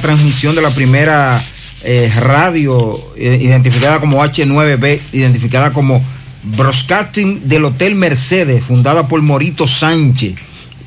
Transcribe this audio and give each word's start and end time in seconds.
transmisión 0.00 0.54
de 0.54 0.62
la 0.62 0.70
primera 0.70 1.40
eh, 1.84 2.12
radio 2.20 2.98
eh, 3.16 3.38
identificada 3.40 4.00
como 4.00 4.22
H9B, 4.24 5.00
identificada 5.12 5.72
como 5.72 6.02
Broadcasting 6.42 7.48
del 7.48 7.64
Hotel 7.66 7.94
Mercedes, 7.94 8.64
fundada 8.64 9.06
por 9.08 9.20
Morito 9.22 9.66
Sánchez. 9.68 10.34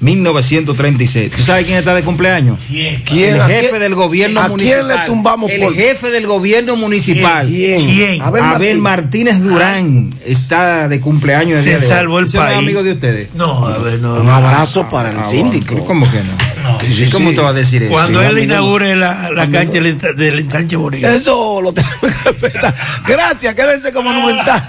1936. 0.01 1.31
¿Tú 1.31 1.43
sabes 1.43 1.65
quién 1.65 1.77
está 1.77 1.95
de 1.95 2.03
cumpleaños? 2.03 2.59
¿Quién? 2.67 3.01
El 3.35 3.39
¿A 3.41 3.47
jefe 3.47 3.69
quién- 3.69 3.79
del 3.81 3.95
gobierno 3.95 4.41
a 4.41 4.49
municipal. 4.49 4.85
quién 4.85 4.97
le 4.99 5.05
tumbamos 5.05 5.49
El 5.49 5.61
por- 5.61 5.73
jefe 5.75 6.11
del 6.11 6.27
gobierno 6.27 6.75
municipal. 6.75 7.47
¿Quién? 7.47 7.85
¿Quién? 7.85 8.21
Abel, 8.21 8.43
Abel 8.43 8.77
Martínez 8.79 9.39
Durán 9.41 10.09
está 10.25 10.89
de 10.89 10.99
cumpleaños. 10.99 11.59
el 11.59 11.63
Se 11.63 11.69
día 11.69 11.79
de 11.79 11.85
hoy. 11.85 11.89
salvó 11.89 12.19
el 12.19 12.25
¿Ese 12.25 12.37
no 12.37 12.43
es 12.43 12.49
país. 12.49 12.59
amigo 12.59 12.83
de 12.83 12.91
ustedes? 12.91 13.29
No, 13.33 13.65
a 13.65 13.77
ver, 13.77 13.99
no. 13.99 14.15
Un 14.15 14.27
abrazo 14.29 14.89
para 14.89 15.11
el 15.11 15.19
Ah, 15.19 15.23
síndico. 15.23 15.85
¿Cómo 15.85 16.09
que 16.11 16.17
no? 16.17 16.52
Sí, 16.81 17.09
¿Cómo 17.11 17.29
sí. 17.29 17.35
te 17.35 17.41
va 17.41 17.49
a 17.49 17.53
decir 17.53 17.83
eso? 17.83 17.91
Cuando 17.91 18.19
Sí, 18.21 18.25
él 18.25 18.39
inaugure 18.39 18.95
la, 18.95 19.29
la 19.31 19.49
cancha 19.49 19.79
del, 19.79 19.97
del 19.97 20.39
ensanche 20.39 20.75
Bonilla. 20.75 21.13
Eso 21.13 21.61
lo 21.61 21.73
tenemos 21.73 21.99
que 22.01 22.29
respetar. 22.31 22.75
Gracias, 23.07 23.55
quédense 23.55 23.91
como 23.93 24.11
monumental. 24.11 24.61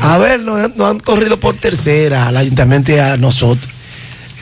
A 0.00 0.18
ver, 0.18 0.40
nos, 0.40 0.76
nos 0.76 0.90
han 0.90 1.00
corrido 1.00 1.38
por 1.38 1.56
tercera 1.56 2.28
al 2.28 2.36
ayuntamiento 2.36 2.92
y 2.92 2.98
a 2.98 3.16
nosotros. 3.16 3.68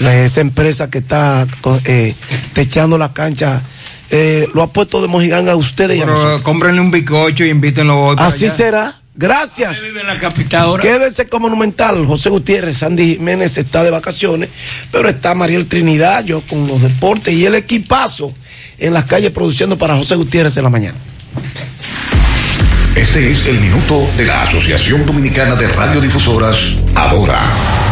Esa 0.01 0.41
empresa 0.43 0.91
que 0.91 0.99
está 0.99 1.47
eh, 1.87 2.15
techando 2.53 2.99
la 2.99 3.13
cancha 3.15 3.63
eh, 4.11 4.47
lo 4.55 4.63
ha 4.63 4.71
puesto 4.73 5.01
de 5.01 5.09
mojiganga 5.09 5.53
a 5.53 5.57
ustedes 5.57 5.97
y 5.97 6.01
a 6.01 6.05
Pero 6.05 6.17
nosotros. 6.17 6.43
cómprenle 6.43 6.81
un 6.83 6.91
bizcocho 6.91 7.45
y 7.45 7.51
invítenlo 7.51 7.99
hoy. 8.05 8.17
para 8.17 8.29
Así 8.29 8.45
allá. 8.45 8.55
será. 8.55 8.95
Gracias. 9.17 9.83
Vive 9.83 10.01
en 10.03 10.07
la 10.07 10.19
capital 10.19 10.63
ahora. 10.63 10.83
Quédese 10.83 11.27
como 11.29 11.49
monumental. 11.49 12.05
José 12.07 12.29
Gutiérrez, 12.29 12.79
Sandy 12.79 13.17
Jiménez 13.17 13.57
está 13.57 13.83
de 13.83 13.91
vacaciones, 13.91 14.51
pero 14.93 15.09
está 15.09 15.35
Mariel 15.35 15.67
Trinidad, 15.67 16.25
yo 16.25 16.43
con 16.43 16.67
los 16.69 16.83
deportes 16.83 17.33
y 17.33 17.47
el 17.47 17.55
equipazo 17.55 18.33
en 18.79 18.93
las 18.93 19.07
calles 19.07 19.31
produciendo 19.31 19.79
para 19.79 19.97
José 19.97 20.17
Gutiérrez 20.17 20.57
en 20.57 20.65
la 20.65 20.71
mañana. 20.71 20.99
Este 22.95 23.31
es 23.31 23.47
el 23.47 23.61
minuto 23.61 24.09
de 24.17 24.25
la 24.25 24.43
Asociación 24.43 25.05
Dominicana 25.05 25.55
de 25.55 25.69
Radiodifusoras, 25.69 26.59
Ahora. 26.95 27.39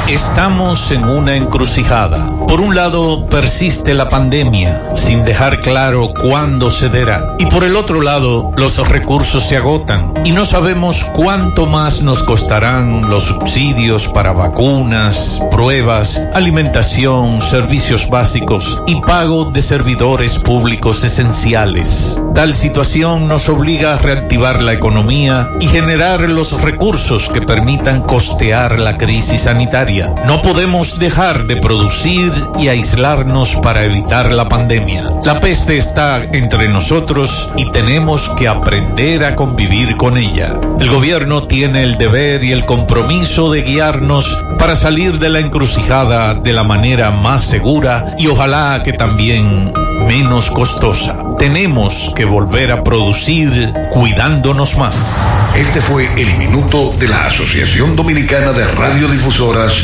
Estamos 0.09 0.91
en 0.91 1.03
una 1.07 1.35
encrucijada. 1.35 2.31
Por 2.47 2.61
un 2.61 2.75
lado, 2.75 3.27
persiste 3.27 3.95
la 3.95 4.11
pandemia, 4.11 4.95
sin 4.95 5.25
dejar 5.25 5.61
claro 5.61 6.13
cuándo 6.13 6.71
cederá. 6.71 7.35
Y 7.39 7.47
por 7.47 7.65
el 7.65 7.75
otro 7.75 8.03
lado, 8.03 8.53
los 8.55 8.77
recursos 8.87 9.43
se 9.45 9.57
agotan 9.57 10.13
y 10.23 10.33
no 10.33 10.45
sabemos 10.45 11.11
cuánto 11.15 11.65
más 11.65 12.03
nos 12.03 12.23
costarán 12.23 13.09
los 13.09 13.25
subsidios 13.25 14.07
para 14.09 14.33
vacunas, 14.33 15.41
pruebas, 15.51 16.23
alimentación, 16.35 17.41
servicios 17.41 18.11
básicos 18.11 18.83
y 18.87 19.01
pago 19.01 19.47
de 19.47 19.63
servidores 19.63 20.39
públicos 20.39 21.03
esenciales. 21.03 22.21
Tal 22.35 22.53
situación 22.53 23.27
nos 23.27 23.49
obliga 23.49 23.95
a 23.95 23.99
reactivar 23.99 24.63
la 24.63 24.75
economía 24.75 25.49
y 25.61 25.67
generar 25.67 26.21
los 26.29 26.61
recursos 26.61 27.31
que 27.31 27.41
permitan 27.41 28.03
costear 28.03 28.79
la 28.79 28.99
crisis 28.99 29.43
sanitaria. 29.43 29.94
No 30.03 30.43
podemos 30.43 30.99
dejar 30.99 31.45
de 31.45 31.57
producir 31.57 32.33
y 32.59 32.67
aislarnos 32.67 33.55
para 33.63 33.85
evitar 33.85 34.33
la 34.33 34.49
pandemia. 34.49 35.05
La 35.25 35.39
peste 35.39 35.79
está 35.79 36.25
entre 36.25 36.69
nosotros 36.69 37.53
y 37.57 37.71
tenemos 37.71 38.31
que 38.31 38.49
aprender 38.49 39.25
a 39.25 39.37
convivir 39.37 39.97
con 39.97 40.19
ella. 40.19 40.53
El 40.81 40.91
gobierno 40.91 41.45
tiene 41.45 41.85
el 41.85 41.97
deber 41.97 42.43
y 42.43 42.51
el 42.51 42.65
compromiso 42.65 43.53
de 43.53 43.63
guiarnos 43.63 44.43
para 44.59 44.75
salir 44.75 45.21
de 45.21 45.29
la 45.29 45.39
encrucijada 45.39 46.35
de 46.35 46.53
la 46.53 46.65
manera 46.65 47.13
más 47.13 47.43
segura 47.43 48.17
y 48.19 48.27
ojalá 48.27 48.83
que 48.83 48.95
también 48.95 49.73
menos 50.09 50.51
costosa. 50.51 51.17
Tenemos 51.39 52.13
que 52.15 52.25
volver 52.25 52.73
a 52.73 52.83
producir 52.83 53.73
cuidándonos 53.91 54.77
más. 54.79 55.27
Este 55.55 55.81
fue 55.81 56.11
el 56.21 56.37
minuto 56.37 56.93
de 56.99 57.09
la 57.09 57.27
Asociación 57.27 57.97
Dominicana 57.97 58.53
de 58.53 58.67
Radiodifusoras, 58.67 59.84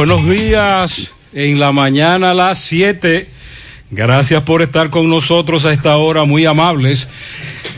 Buenos 0.00 0.26
días, 0.26 1.10
en 1.34 1.60
la 1.60 1.72
mañana 1.72 2.30
a 2.30 2.34
las 2.34 2.58
7. 2.60 3.28
Gracias 3.90 4.42
por 4.44 4.62
estar 4.62 4.88
con 4.88 5.10
nosotros 5.10 5.66
a 5.66 5.74
esta 5.74 5.98
hora, 5.98 6.24
muy 6.24 6.46
amables. 6.46 7.06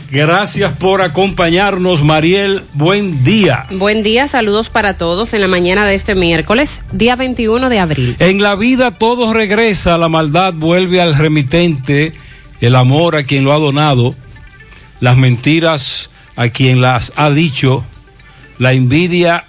Gracias 0.09 0.71
por 0.77 1.01
acompañarnos, 1.01 2.01
Mariel. 2.01 2.63
Buen 2.75 3.25
día. 3.25 3.65
Buen 3.71 4.03
día, 4.03 4.29
saludos 4.29 4.69
para 4.69 4.97
todos 4.97 5.33
en 5.33 5.41
la 5.41 5.49
mañana 5.49 5.85
de 5.85 5.95
este 5.95 6.15
miércoles, 6.15 6.81
día 6.93 7.17
21 7.17 7.67
de 7.67 7.79
abril. 7.79 8.15
En 8.19 8.41
la 8.41 8.55
vida 8.55 8.91
todo 8.91 9.33
regresa, 9.33 9.97
la 9.97 10.07
maldad 10.07 10.53
vuelve 10.53 11.01
al 11.01 11.15
remitente, 11.15 12.13
el 12.61 12.77
amor 12.77 13.17
a 13.17 13.25
quien 13.25 13.43
lo 13.43 13.51
ha 13.51 13.59
donado, 13.59 14.15
las 15.01 15.17
mentiras 15.17 16.09
a 16.37 16.47
quien 16.47 16.79
las 16.79 17.11
ha 17.17 17.31
dicho, 17.31 17.83
la 18.59 18.71
envidia 18.71 19.43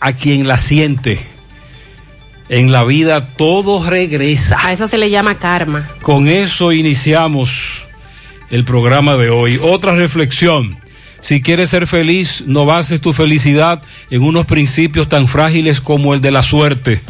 a 0.00 0.12
quien 0.12 0.46
la 0.46 0.58
siente. 0.58 1.29
En 2.50 2.72
la 2.72 2.82
vida 2.82 3.28
todo 3.28 3.88
regresa. 3.88 4.58
A 4.60 4.72
eso 4.72 4.88
se 4.88 4.98
le 4.98 5.08
llama 5.08 5.36
karma. 5.36 5.88
Con 6.02 6.26
eso 6.26 6.72
iniciamos 6.72 7.86
el 8.50 8.64
programa 8.64 9.16
de 9.16 9.30
hoy. 9.30 9.60
Otra 9.62 9.94
reflexión. 9.94 10.76
Si 11.20 11.42
quieres 11.42 11.70
ser 11.70 11.86
feliz, 11.86 12.42
no 12.46 12.66
bases 12.66 13.00
tu 13.00 13.12
felicidad 13.12 13.82
en 14.10 14.22
unos 14.22 14.46
principios 14.46 15.08
tan 15.08 15.28
frágiles 15.28 15.80
como 15.80 16.12
el 16.12 16.20
de 16.20 16.32
la 16.32 16.42
suerte. 16.42 17.00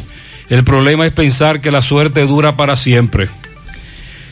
El 0.50 0.62
problema 0.62 1.06
es 1.06 1.12
pensar 1.14 1.62
que 1.62 1.70
la 1.70 1.80
suerte 1.80 2.26
dura 2.26 2.58
para 2.58 2.76
siempre. 2.76 3.30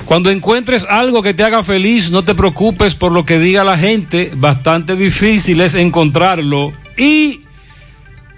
Cuando 0.04 0.30
encuentres 0.30 0.84
algo 0.91 1.22
que 1.22 1.32
te 1.32 1.42
haga 1.42 1.64
feliz, 1.64 2.10
no 2.10 2.22
te 2.22 2.34
preocupes 2.34 2.94
por 2.94 3.12
lo 3.12 3.24
que 3.24 3.38
diga 3.38 3.64
la 3.64 3.78
gente. 3.78 4.30
Bastante 4.34 4.94
difícil 4.94 5.62
es 5.62 5.74
encontrarlo. 5.74 6.74
Y 6.98 7.44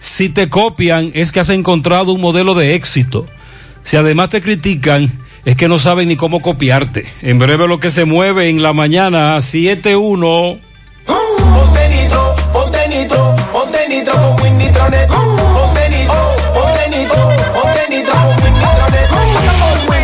si 0.01 0.31
te 0.31 0.49
copian, 0.49 1.13
es 1.15 1.31
que 1.31 1.39
has 1.41 1.51
encontrado 1.51 2.13
un 2.13 2.21
modelo 2.21 2.55
de 2.55 2.75
éxito. 2.75 3.27
Si 3.85 3.97
además 3.97 4.31
te 4.31 4.43
critican, 4.43 5.13
es 5.45 5.55
que 5.57 5.69
no 5.69 5.79
saben 5.79 6.09
ni 6.09 6.17
cómo 6.17 6.41
copiarte. 6.41 7.07
En 7.23 7.39
breve 7.39 7.69
lo 7.69 7.79
que 7.79 7.91
se 7.91 8.07
mueve 8.07 8.49
en 8.49 8.63
la 8.63 8.73
mañana, 8.73 9.37
7-1. 9.37 10.59
Ponte 11.07 11.89
nitro, 11.89 12.35
con. 12.53 12.71
Ponte 12.73 12.89
nitro, 12.89 13.23
ponte 13.53 13.89
nitro, 13.89 14.15
ponte 14.15 14.49
nitro 16.91 17.23
con 17.55 17.71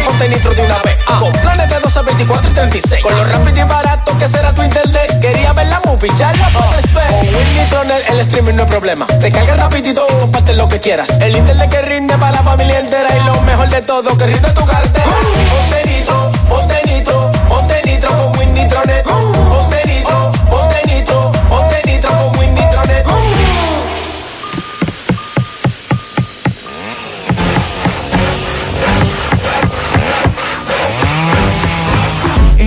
ponte 0.04 0.28
nitro 0.28 0.54
de 0.54 0.62
una 0.62 0.78
vez. 0.82 0.95
Con 1.06 1.32
planes 1.32 1.68
de 1.70 1.78
12, 1.80 2.02
24 2.02 2.50
y 2.50 2.52
36. 2.52 3.02
Con 3.02 3.16
lo 3.16 3.24
rápido 3.24 3.58
y 3.58 3.68
barato 3.68 4.18
que 4.18 4.28
será 4.28 4.52
tu 4.52 4.62
internet. 4.62 5.18
Quería 5.20 5.52
ver 5.52 5.66
la 5.66 5.80
movie, 5.84 6.10
ya 6.16 6.32
la 6.34 6.48
puedes 6.50 6.92
ver. 6.92 7.06
Con 7.06 7.20
Win 7.20 7.56
Nitronet 7.56 8.10
el 8.10 8.20
streaming 8.20 8.54
no 8.54 8.62
es 8.64 8.68
problema. 8.68 9.06
Te 9.06 9.30
cargas 9.30 9.56
rapidito 9.56 10.06
comparte 10.20 10.54
lo 10.54 10.68
que 10.68 10.80
quieras. 10.80 11.08
El 11.20 11.36
internet 11.36 11.70
que 11.70 11.82
rinde 11.82 12.16
para 12.18 12.32
la 12.32 12.42
familia 12.42 12.80
entera. 12.80 13.08
Y 13.16 13.26
lo 13.26 13.40
mejor 13.42 13.68
de 13.70 13.82
todo, 13.82 14.18
que 14.18 14.26
rinde 14.26 14.50
tu 14.50 14.66
cartera. 14.66 15.06
Ponte 15.50 15.90
nitro, 15.90 16.32
ponte 16.48 16.82
nitro, 16.86 17.32
ponte 17.48 17.82
nitro 17.84 18.10
con 18.10 18.38
Win 18.38 18.54
Nitronet. 18.54 19.04
Ponte 19.04 19.45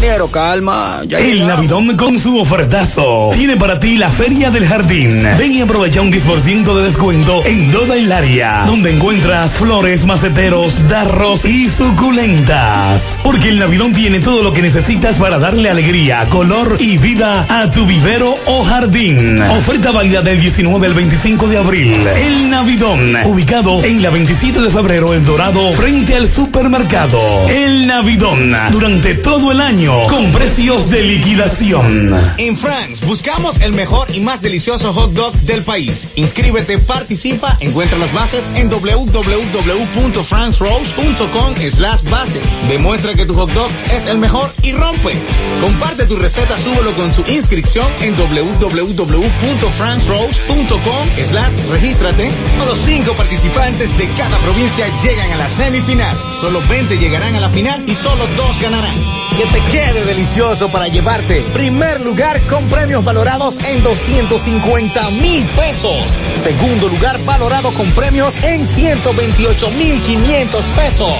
Ingeniero, 0.00 0.30
calma. 0.30 1.02
Ya 1.06 1.18
El 1.18 1.32
llegamos. 1.32 1.56
Navidón 1.56 1.96
con 1.98 2.18
su 2.18 2.38
ofertazo 2.38 3.32
tiene 3.34 3.58
para 3.58 3.78
ti 3.78 3.98
la 3.98 4.08
Feria 4.08 4.50
del 4.50 4.66
Jardín. 4.66 5.22
Ven 5.36 5.52
y 5.52 5.60
aprovecha 5.60 6.00
un 6.00 6.10
10% 6.10 6.74
de 6.74 6.84
descuento 6.84 7.44
en 7.44 7.70
toda 7.70 7.98
el 7.98 8.10
área, 8.10 8.64
donde 8.64 8.94
encuentras 8.94 9.50
flores, 9.58 10.06
maceteros, 10.06 10.88
darros 10.88 11.44
y 11.44 11.68
suculentas. 11.68 13.20
Porque 13.22 13.50
el 13.50 13.58
Navidón 13.58 13.92
tiene 13.92 14.20
todo 14.20 14.42
lo 14.42 14.54
que 14.54 14.62
necesitas 14.62 15.18
para 15.18 15.38
darle 15.38 15.68
alegría, 15.68 16.24
color 16.30 16.78
y 16.80 16.96
vida 16.96 17.44
a 17.50 17.70
tu 17.70 17.84
vivero 17.84 18.34
o 18.46 18.64
jardín. 18.64 19.38
Oferta 19.42 19.90
válida 19.90 20.22
del 20.22 20.40
19 20.40 20.86
al 20.86 20.94
25 20.94 21.46
de 21.46 21.58
abril. 21.58 21.92
El 22.06 22.48
Navidón, 22.48 23.18
ubicado 23.26 23.84
en 23.84 24.02
la 24.02 24.08
27 24.08 24.62
de 24.62 24.70
febrero 24.70 25.12
en 25.12 25.26
Dorado, 25.26 25.74
frente 25.74 26.16
al 26.16 26.26
supermercado. 26.26 27.20
El 27.50 27.86
Navidón, 27.86 28.56
durante 28.70 29.14
todo 29.16 29.52
el 29.52 29.60
año, 29.60 29.89
con 30.08 30.32
precios 30.32 30.88
de 30.90 31.02
liquidación. 31.02 32.14
En 32.38 32.56
France 32.56 33.04
buscamos 33.06 33.60
el 33.60 33.72
mejor 33.72 34.08
y 34.14 34.20
más 34.20 34.40
delicioso 34.42 34.92
hot 34.92 35.12
dog 35.12 35.32
del 35.40 35.62
país. 35.62 36.12
Inscríbete, 36.16 36.78
participa, 36.78 37.56
encuentra 37.60 37.96
las 37.98 38.12
bases 38.12 38.46
en 38.54 38.68
www.francerose.com 38.70 41.54
slash 41.56 42.02
base. 42.04 42.40
Demuestra 42.68 43.14
que 43.14 43.26
tu 43.26 43.34
hot 43.34 43.50
dog 43.50 43.70
es 43.92 44.06
el 44.06 44.18
mejor 44.18 44.48
y 44.62 44.70
rompe. 44.72 45.12
Comparte 45.60 46.06
tu 46.06 46.14
receta, 46.16 46.56
súbelo 46.58 46.92
con 46.92 47.12
su 47.12 47.22
inscripción 47.30 47.86
en 48.00 48.16
www.francerose.com 48.16 51.08
slash 51.22 51.52
regístrate. 51.70 52.30
Los 52.66 52.78
cinco 52.78 53.12
participantes 53.14 53.96
de 53.98 54.08
cada 54.10 54.38
provincia 54.38 54.86
llegan 55.02 55.32
a 55.32 55.36
la 55.36 55.50
semifinal. 55.50 56.16
Solo 56.40 56.62
20 56.68 56.96
llegarán 56.98 57.34
a 57.34 57.40
la 57.40 57.48
final 57.48 57.82
y 57.88 57.94
solo 57.94 58.24
dos 58.36 58.60
ganarán. 58.60 59.29
Que 59.40 59.46
te 59.46 59.60
quede 59.72 60.04
delicioso 60.04 60.68
para 60.68 60.86
llevarte. 60.88 61.40
Primer 61.54 62.02
lugar 62.02 62.42
con 62.42 62.62
premios 62.68 63.02
valorados 63.02 63.58
en 63.64 63.82
250 63.82 65.10
mil 65.12 65.42
pesos. 65.56 66.18
Segundo 66.34 66.90
lugar 66.90 67.18
valorado 67.24 67.72
con 67.72 67.90
premios 67.92 68.34
en 68.42 68.66
128 68.66 69.70
mil 69.70 69.98
500 70.02 70.66
pesos. 70.66 71.14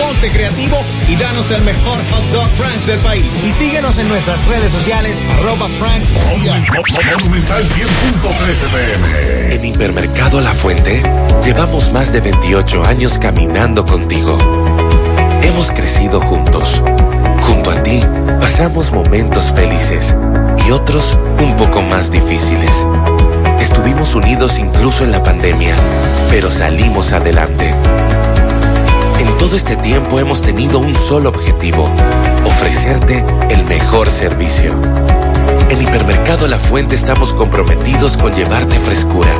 Ponte 0.00 0.32
creativo 0.32 0.78
y 1.06 1.14
danos 1.14 1.48
el 1.52 1.62
mejor 1.62 1.98
hot 2.10 2.24
dog 2.32 2.50
Franks 2.56 2.86
del 2.88 2.98
país. 2.98 3.26
Y 3.46 3.52
síguenos 3.52 3.96
en 3.98 4.08
nuestras 4.08 4.44
redes 4.48 4.72
sociales 4.72 5.22
arroba 5.38 5.68
Franks. 5.78 6.10
Monumental 7.20 7.62
100.13 7.62 8.72
pm. 8.72 9.54
En 9.54 9.64
Hipermercado 9.64 10.40
La 10.40 10.54
Fuente 10.54 11.04
llevamos 11.44 11.92
más 11.92 12.12
de 12.12 12.20
28 12.20 12.82
años 12.82 13.16
caminando 13.16 13.86
contigo. 13.86 14.36
Hemos 15.44 15.70
crecido 15.70 16.20
juntos. 16.20 16.82
A 17.70 17.82
ti 17.82 18.00
pasamos 18.40 18.92
momentos 18.92 19.52
felices 19.54 20.16
y 20.66 20.70
otros 20.70 21.16
un 21.40 21.56
poco 21.56 21.82
más 21.82 22.10
difíciles. 22.10 22.86
Estuvimos 23.60 24.14
unidos 24.14 24.58
incluso 24.58 25.04
en 25.04 25.12
la 25.12 25.22
pandemia, 25.22 25.74
pero 26.30 26.50
salimos 26.50 27.12
adelante. 27.12 27.74
En 29.20 29.38
todo 29.38 29.56
este 29.56 29.76
tiempo 29.76 30.18
hemos 30.18 30.42
tenido 30.42 30.78
un 30.78 30.94
solo 30.94 31.28
objetivo, 31.28 31.88
ofrecerte 32.46 33.24
el 33.50 33.64
mejor 33.64 34.10
servicio. 34.10 34.72
En 35.68 35.82
Hipermercado 35.82 36.48
La 36.48 36.58
Fuente 36.58 36.94
estamos 36.94 37.32
comprometidos 37.34 38.16
con 38.16 38.34
llevarte 38.34 38.78
frescura 38.78 39.30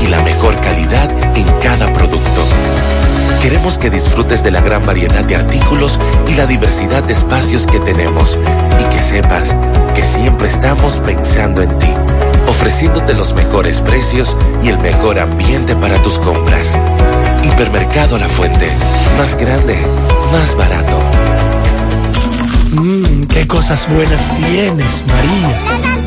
y 0.00 0.06
la 0.08 0.22
mejor 0.22 0.60
calidad 0.60 1.10
en 1.36 1.46
cada 1.62 1.92
producto. 1.92 2.42
Queremos 3.42 3.78
que 3.78 3.90
disfrutes 3.90 4.42
de 4.42 4.50
la 4.50 4.60
gran 4.60 4.84
variedad 4.84 5.24
de 5.24 5.36
artículos 5.36 5.98
y 6.28 6.34
la 6.34 6.46
diversidad 6.46 7.04
de 7.04 7.12
espacios 7.12 7.66
que 7.66 7.78
tenemos 7.80 8.38
y 8.80 8.84
que 8.88 9.00
sepas 9.00 9.54
que 9.94 10.02
siempre 10.02 10.48
estamos 10.48 11.00
pensando 11.00 11.62
en 11.62 11.78
ti, 11.78 11.88
ofreciéndote 12.48 13.14
los 13.14 13.34
mejores 13.34 13.80
precios 13.80 14.36
y 14.62 14.68
el 14.68 14.78
mejor 14.78 15.18
ambiente 15.18 15.74
para 15.76 16.00
tus 16.02 16.18
compras. 16.18 16.76
Hipermercado 17.44 18.18
La 18.18 18.28
Fuente, 18.28 18.68
más 19.18 19.36
grande, 19.36 19.76
más 20.32 20.56
barato. 20.56 20.98
Mmm, 22.72 23.24
qué 23.24 23.46
cosas 23.46 23.88
buenas 23.88 24.34
tienes, 24.34 25.04
María. 25.06 26.05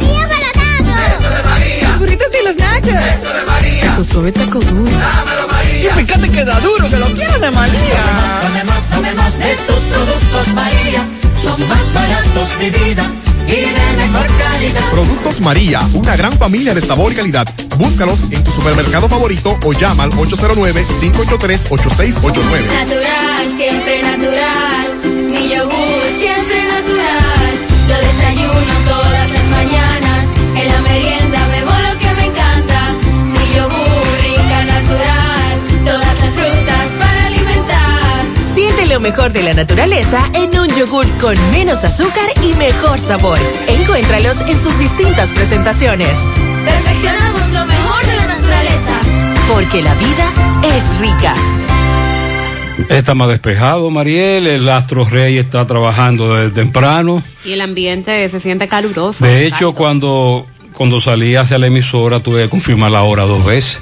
Eso 2.87 3.33
de 3.33 3.43
María. 3.45 3.95
Tu 3.97 4.03
suave 4.05 4.31
taco 4.31 4.59
duro. 4.59 4.89
Dámelo, 4.91 5.47
María. 5.47 5.89
Y 5.89 5.93
fíjate 6.05 6.29
que 6.29 6.45
da 6.45 6.59
duro, 6.59 6.87
que 6.89 6.97
lo 6.97 7.07
quiero 7.07 7.39
de 7.39 7.51
María. 7.51 8.03
Tomemos, 8.41 8.83
tomemos, 8.89 9.33
de 9.37 9.55
tus 9.67 9.75
productos, 9.75 10.47
María. 10.53 11.05
Son 11.43 11.67
más 11.67 11.93
baratos, 11.93 12.49
mi 12.59 12.69
vida. 12.69 13.11
Y 13.47 13.51
de 13.51 13.93
mejor 13.97 14.27
calidad. 14.37 14.89
Productos 14.91 15.41
María, 15.41 15.81
una 15.93 16.15
gran 16.15 16.31
familia 16.33 16.73
de 16.75 16.81
sabor 16.81 17.11
y 17.11 17.15
calidad. 17.15 17.47
Búscalos 17.77 18.19
en 18.31 18.43
tu 18.43 18.51
supermercado 18.51 19.09
favorito 19.09 19.57
o 19.65 19.73
llama 19.73 20.03
al 20.03 20.11
809-583-8689. 20.11 22.65
Natural, 22.67 23.57
siempre 23.57 24.03
natural. 24.03 24.99
Mi 25.31 25.49
yogur, 25.49 25.73
lo 38.99 39.03
mejor 39.03 39.31
de 39.31 39.43
la 39.43 39.53
naturaleza 39.53 40.29
en 40.33 40.59
un 40.59 40.67
yogur 40.75 41.07
con 41.19 41.33
menos 41.51 41.85
azúcar 41.85 42.29
y 42.43 42.53
mejor 42.57 42.99
sabor. 42.99 43.39
Encuéntralos 43.69 44.41
en 44.41 44.59
sus 44.59 44.77
distintas 44.77 45.29
presentaciones. 45.29 46.17
Perfeccionamos 46.65 47.49
lo 47.53 47.65
mejor 47.65 48.05
de 48.05 48.15
la 48.17 48.25
naturaleza. 48.25 48.99
Porque 49.53 49.81
la 49.81 49.93
vida 49.95 50.33
es 50.75 50.99
rica. 50.99 51.33
Está 52.89 53.15
más 53.15 53.29
despejado, 53.29 53.89
Mariel. 53.89 54.47
El 54.47 54.67
Astro 54.67 55.05
Rey 55.05 55.37
está 55.37 55.65
trabajando 55.65 56.35
desde 56.35 56.55
temprano. 56.55 57.23
Y 57.45 57.53
el 57.53 57.61
ambiente 57.61 58.27
se 58.27 58.39
siente 58.41 58.67
caluroso. 58.67 59.23
De 59.23 59.45
hecho, 59.45 59.73
cuando, 59.73 60.45
cuando 60.73 60.99
salí 60.99 61.37
hacia 61.37 61.57
la 61.57 61.67
emisora, 61.67 62.19
tuve 62.19 62.43
que 62.43 62.49
confirmar 62.49 62.91
la 62.91 63.03
hora 63.03 63.23
dos 63.23 63.45
veces. 63.45 63.81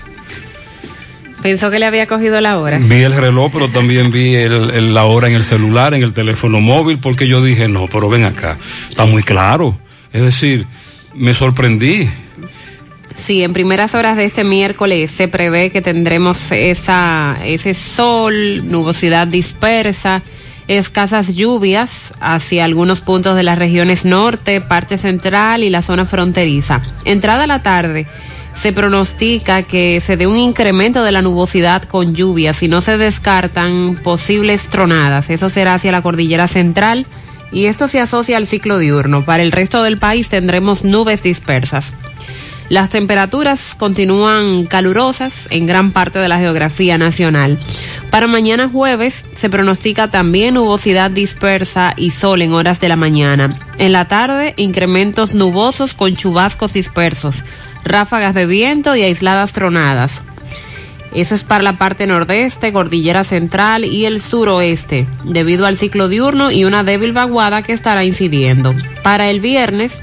Pensó 1.42 1.70
que 1.70 1.80
le 1.80 1.86
había 1.86 2.08
cogido 2.08 2.42
la 2.42 2.58
hora. 2.58 2.80
Vi 2.80 3.04
el 3.04 3.16
reloj, 3.16 3.52
pero 3.54 3.68
también 3.70 4.12
vi 4.12 4.36
el- 4.36 4.72
el- 4.72 4.94
la 4.94 5.06
hora 5.06 5.28
en 5.28 5.36
el 5.36 5.44
celular, 5.44 5.94
en 5.94 6.04
el 6.04 6.14
teléfono 6.14 6.60
móvil, 6.62 6.98
porque 6.98 7.28
yo 7.28 7.44
dije, 7.44 7.68
no, 7.68 7.88
pero 7.88 8.10
ven 8.10 8.24
acá, 8.24 8.58
está 8.90 9.06
muy 9.06 9.22
claro. 9.24 9.78
Es 10.14 10.22
decir, 10.24 10.66
me 11.14 11.34
sorprendí. 11.34 12.10
Sí, 13.16 13.44
en 13.44 13.54
primeras 13.54 13.96
horas 13.96 14.18
de 14.18 14.26
este 14.26 14.44
miércoles 14.44 15.10
se 15.12 15.28
prevé 15.28 15.70
que 15.72 15.82
tendremos 15.82 16.52
esa, 16.52 17.38
ese 17.44 17.74
sol, 17.74 18.70
nubosidad 18.70 19.28
dispersa, 19.28 20.22
escasas 20.68 21.34
lluvias 21.36 22.14
hacia 22.20 22.66
algunos 22.66 23.02
puntos 23.02 23.36
de 23.36 23.44
las 23.44 23.58
regiones 23.58 24.06
norte, 24.06 24.60
parte 24.62 24.98
central 24.98 25.64
y 25.64 25.70
la 25.70 25.82
zona 25.82 26.06
fronteriza. 26.06 26.82
Entrada 27.06 27.48
la 27.48 27.64
tarde, 27.64 28.06
se 28.58 28.74
pronostica 28.74 29.62
que 29.62 30.02
se 30.02 30.18
dé 30.18 30.26
un 30.26 30.38
incremento 30.38 31.04
de 31.04 31.12
la 31.12 31.22
nubosidad 31.22 31.84
con 31.84 32.16
lluvias 32.16 32.64
y 32.64 32.68
no 32.68 32.82
se 32.82 32.98
descartan 32.98 33.96
posibles 34.04 34.68
tronadas. 34.70 35.30
Eso 35.30 35.50
será 35.50 35.76
hacia 35.76 35.92
la 35.92 36.02
cordillera 36.02 36.48
central 36.48 37.06
y 37.52 37.66
esto 37.66 37.88
se 37.88 38.00
asocia 38.00 38.36
al 38.36 38.48
ciclo 38.48 38.80
diurno. 38.80 39.24
Para 39.24 39.44
el 39.44 39.52
resto 39.52 39.84
del 39.84 40.00
país 40.00 40.30
tendremos 40.30 40.84
nubes 40.84 41.22
dispersas. 41.22 41.94
Las 42.70 42.90
temperaturas 42.90 43.76
continúan 43.76 44.66
calurosas 44.66 45.48
en 45.52 45.68
gran 45.68 45.92
parte 45.92 46.20
de 46.20 46.28
la 46.28 46.40
geografía 46.40 46.98
nacional. 46.98 47.58
Para 48.10 48.28
mañana 48.28 48.68
jueves 48.68 49.24
se 49.38 49.50
pronostica 49.50 50.10
también 50.10 50.56
nubosidad 50.56 51.12
dispersa 51.12 51.94
y 51.96 52.12
sol 52.12 52.42
en 52.42 52.52
horas 52.54 52.82
de 52.82 52.90
la 52.90 52.98
mañana. 52.98 53.58
En 53.78 53.94
la 53.94 54.10
tarde, 54.10 54.54
incrementos 54.58 55.34
nubosos 55.34 55.94
con 55.94 56.18
chubascos 56.18 56.74
dispersos, 56.74 57.46
ráfagas 57.88 58.34
de 58.34 58.46
viento 58.46 58.96
y 58.96 59.04
aisladas 59.04 59.54
tronadas. 59.54 60.22
Eso 61.14 61.36
es 61.36 61.44
para 61.44 61.64
la 61.64 61.78
parte 61.78 62.06
nordeste, 62.06 62.74
cordillera 62.74 63.24
central 63.24 63.86
y 63.86 64.06
el 64.06 64.22
suroeste, 64.22 65.08
debido 65.24 65.66
al 65.66 65.78
ciclo 65.78 66.10
diurno 66.10 66.52
y 66.52 66.66
una 66.66 66.84
débil 66.84 67.14
vaguada 67.14 67.64
que 67.64 67.74
estará 67.74 68.04
incidiendo. 68.04 68.76
Para 69.04 69.30
el 69.30 69.40
viernes, 69.40 70.02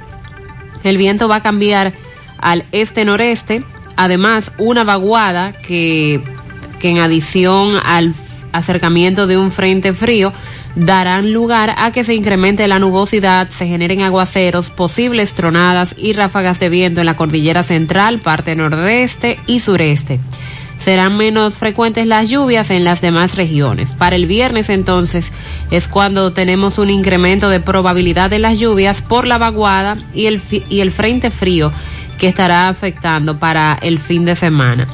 el 0.82 0.96
viento 0.96 1.28
va 1.28 1.36
a 1.36 1.42
cambiar 1.42 1.92
al 2.38 2.64
este-noreste, 2.72 3.62
además 3.96 4.50
una 4.58 4.82
vaguada 4.82 5.52
que, 5.52 6.20
que 6.80 6.90
en 6.90 6.98
adición 6.98 7.78
al 7.84 8.14
acercamiento 8.52 9.26
de 9.26 9.36
un 9.36 9.50
frente 9.50 9.94
frío 9.94 10.32
darán 10.76 11.32
lugar 11.32 11.74
a 11.76 11.92
que 11.92 12.04
se 12.04 12.14
incremente 12.14 12.66
la 12.68 12.78
nubosidad, 12.78 13.48
se 13.50 13.66
generen 13.66 14.02
aguaceros, 14.02 14.70
posibles 14.70 15.34
tronadas 15.34 15.94
y 15.96 16.12
ráfagas 16.12 16.58
de 16.58 16.68
viento 16.68 17.00
en 17.00 17.06
la 17.06 17.16
cordillera 17.16 17.62
central, 17.62 18.20
parte 18.20 18.56
nordeste 18.56 19.38
y 19.46 19.60
sureste. 19.60 20.20
serán 20.78 21.16
menos 21.16 21.54
frecuentes 21.54 22.06
las 22.06 22.28
lluvias 22.28 22.68
en 22.70 22.84
las 22.84 23.00
demás 23.00 23.36
regiones. 23.36 23.90
Para 23.92 24.16
el 24.16 24.26
viernes 24.26 24.68
entonces 24.68 25.32
es 25.70 25.88
cuando 25.88 26.32
tenemos 26.32 26.78
un 26.78 26.90
incremento 26.90 27.48
de 27.48 27.60
probabilidad 27.60 28.28
de 28.28 28.38
las 28.38 28.58
lluvias 28.58 29.00
por 29.00 29.26
la 29.26 29.38
vaguada 29.38 29.96
y 30.12 30.26
el, 30.26 30.42
y 30.68 30.80
el 30.80 30.90
frente 30.90 31.30
frío 31.30 31.72
que 32.18 32.28
estará 32.28 32.68
afectando 32.68 33.38
para 33.38 33.78
el 33.80 33.98
fin 33.98 34.24
de 34.24 34.36
semana. 34.36 34.86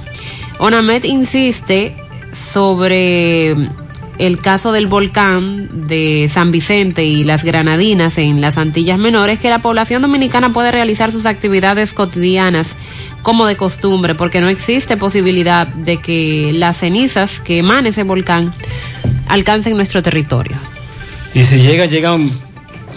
ONAMED 0.58 1.04
insiste 1.04 1.96
sobre 2.52 3.56
el 4.20 4.40
caso 4.40 4.72
del 4.72 4.86
volcán 4.86 5.86
de 5.88 6.28
San 6.30 6.50
Vicente 6.50 7.04
y 7.04 7.24
las 7.24 7.42
Granadinas 7.42 8.18
en 8.18 8.40
las 8.40 8.58
Antillas 8.58 8.98
Menores, 8.98 9.38
que 9.38 9.48
la 9.50 9.60
población 9.60 10.02
dominicana 10.02 10.52
puede 10.52 10.70
realizar 10.70 11.10
sus 11.10 11.24
actividades 11.26 11.92
cotidianas 11.92 12.76
como 13.22 13.46
de 13.46 13.56
costumbre, 13.56 14.14
porque 14.14 14.40
no 14.40 14.48
existe 14.48 14.96
posibilidad 14.96 15.66
de 15.66 15.96
que 15.98 16.50
las 16.54 16.78
cenizas 16.78 17.40
que 17.40 17.58
emane 17.58 17.90
ese 17.90 18.02
volcán 18.02 18.52
alcancen 19.26 19.76
nuestro 19.76 20.02
territorio. 20.02 20.56
Y 21.34 21.44
si 21.44 21.56
llega, 21.60 21.86
llegan 21.86 22.30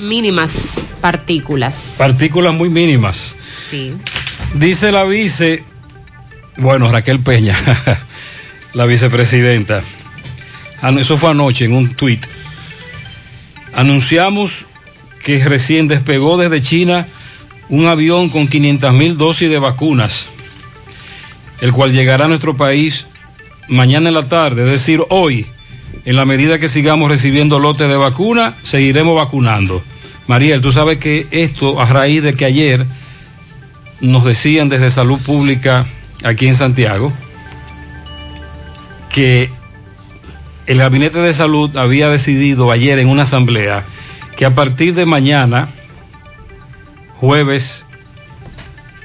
Mínimas 0.02 0.54
partículas. 1.00 1.96
partículas 1.98 2.54
muy 2.54 2.70
mínimas. 2.70 3.36
Sí. 3.70 3.94
Dice 4.56 4.92
la 4.92 5.04
vice, 5.04 5.64
bueno, 6.58 6.92
Raquel 6.92 7.20
Peña, 7.22 7.56
la 8.74 8.86
vicepresidenta, 8.86 9.84
eso 10.98 11.18
fue 11.18 11.32
anoche 11.32 11.66
en 11.66 11.74
un 11.74 11.96
tuit. 11.96 12.26
Anunciamos 13.74 14.66
que 15.24 15.44
recién 15.44 15.88
despegó 15.88 16.38
desde 16.38 16.62
China 16.62 17.08
un 17.70 17.88
avión 17.88 18.30
con 18.30 18.48
500 18.48 18.94
mil 18.94 19.18
dosis 19.18 19.50
de 19.50 19.60
vacunas, 19.60 20.28
el 21.62 21.72
cual 21.72 21.94
llegará 21.94 22.26
a 22.26 22.28
nuestro 22.28 22.56
país 22.58 23.08
mañana 23.70 24.10
en 24.10 24.16
la 24.16 24.28
tarde, 24.28 24.64
es 24.64 24.72
decir, 24.72 25.02
hoy. 25.10 25.48
En 26.06 26.18
la 26.18 26.26
medida 26.26 26.60
que 26.60 26.68
sigamos 26.68 27.10
recibiendo 27.10 27.60
lotes 27.60 27.88
de 27.88 27.96
vacuna, 27.96 28.56
seguiremos 28.64 29.16
vacunando. 29.16 29.82
Mariel, 30.28 30.62
tú 30.62 30.74
sabes 30.74 30.98
que 30.98 31.28
esto 31.32 31.80
a 31.80 31.86
raíz 31.86 32.22
de 32.24 32.34
que 32.36 32.46
ayer 32.46 32.86
nos 34.02 34.26
decían 34.26 34.68
desde 34.68 34.92
Salud 34.92 35.20
Pública 35.20 35.86
aquí 36.24 36.48
en 36.48 36.56
Santiago 36.56 37.14
que 39.10 39.50
el 40.66 40.78
Gabinete 40.78 41.20
de 41.20 41.34
Salud 41.34 41.76
había 41.78 42.10
decidido 42.10 42.72
ayer 42.72 43.00
en 43.00 43.10
una 43.10 43.24
asamblea 43.24 43.84
que 44.38 44.46
a 44.46 44.56
partir 44.56 44.94
de 44.94 45.06
mañana, 45.06 45.74
jueves 47.16 47.86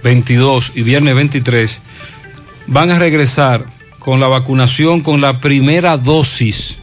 22 0.02 0.72
y 0.76 0.82
viernes 0.82 1.14
23, 1.14 1.82
van 2.66 2.90
a 2.90 2.98
regresar 2.98 3.66
con 3.98 4.20
la 4.20 4.28
vacunación 4.28 5.00
con 5.00 5.20
la 5.20 5.40
primera 5.40 5.96
dosis 5.96 6.76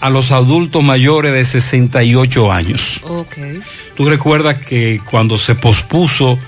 a 0.00 0.10
los 0.10 0.30
adultos 0.30 0.82
mayores 0.82 1.32
de 1.32 1.44
68 1.44 2.52
años. 2.52 3.00
Ok. 3.04 3.36
Tú 3.94 4.08
recuerdas 4.08 4.64
que 4.64 5.00
cuando 5.10 5.38
se 5.38 5.54
pospuso 5.54 6.38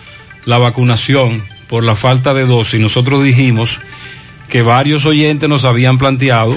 la 0.45 0.59
vacunación 0.59 1.43
por 1.69 1.83
la 1.83 1.97
falta 1.97 2.35
de 2.35 2.47
dosis, 2.47 2.79
nosotros 2.79 3.25
dijimos 3.25 3.81
que 4.49 4.63
varios 4.63 5.07
oyentes 5.07 5.49
nos 5.49 5.65
habían 5.65 5.99
planteado 5.99 6.57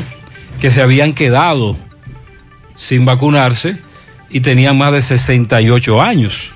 que 0.62 0.70
se 0.70 0.82
habían 0.82 1.14
quedado 1.14 1.76
sin 2.78 3.04
vacunarse 3.04 3.78
y 4.30 4.42
tenían 4.42 4.78
más 4.78 4.94
de 4.94 5.02
68 5.02 6.02
años. 6.02 6.52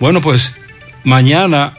Bueno, 0.00 0.20
pues 0.20 0.54
mañana 1.04 1.74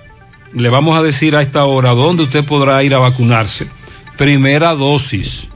le 0.53 0.69
vamos 0.69 0.97
a 0.97 1.03
decir 1.03 1.35
a 1.35 1.41
esta 1.41 1.65
hora 1.65 1.91
dónde 1.91 2.23
usted 2.23 2.45
podrá 2.45 2.81
ir 2.83 2.95
a 2.95 2.99
vacunarse. 2.99 3.67
Primera 4.17 4.73
dosis. 4.73 5.47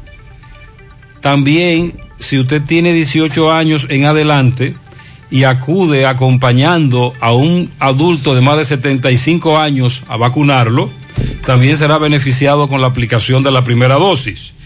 También, 1.22 1.94
si 2.20 2.38
usted 2.38 2.62
tiene 2.64 2.92
18 2.92 3.52
años 3.52 3.88
en 3.90 4.06
adelante 4.06 4.76
y 5.32 5.46
acude 5.46 6.06
acompañando 6.06 7.14
a 7.22 7.32
un 7.32 7.72
adulto 7.80 8.36
de 8.36 8.42
más 8.42 8.58
de 8.58 8.66
75 8.66 9.58
años 9.58 10.04
a 10.10 10.18
vacunarlo, 10.18 10.90
también 11.46 11.78
será 11.78 11.98
beneficiado 11.98 12.68
con 12.68 12.82
la 12.82 12.88
aplicación 12.88 13.42
de 13.42 13.52
la 13.52 13.64
primera 13.64 13.96
dosis. 13.96 14.57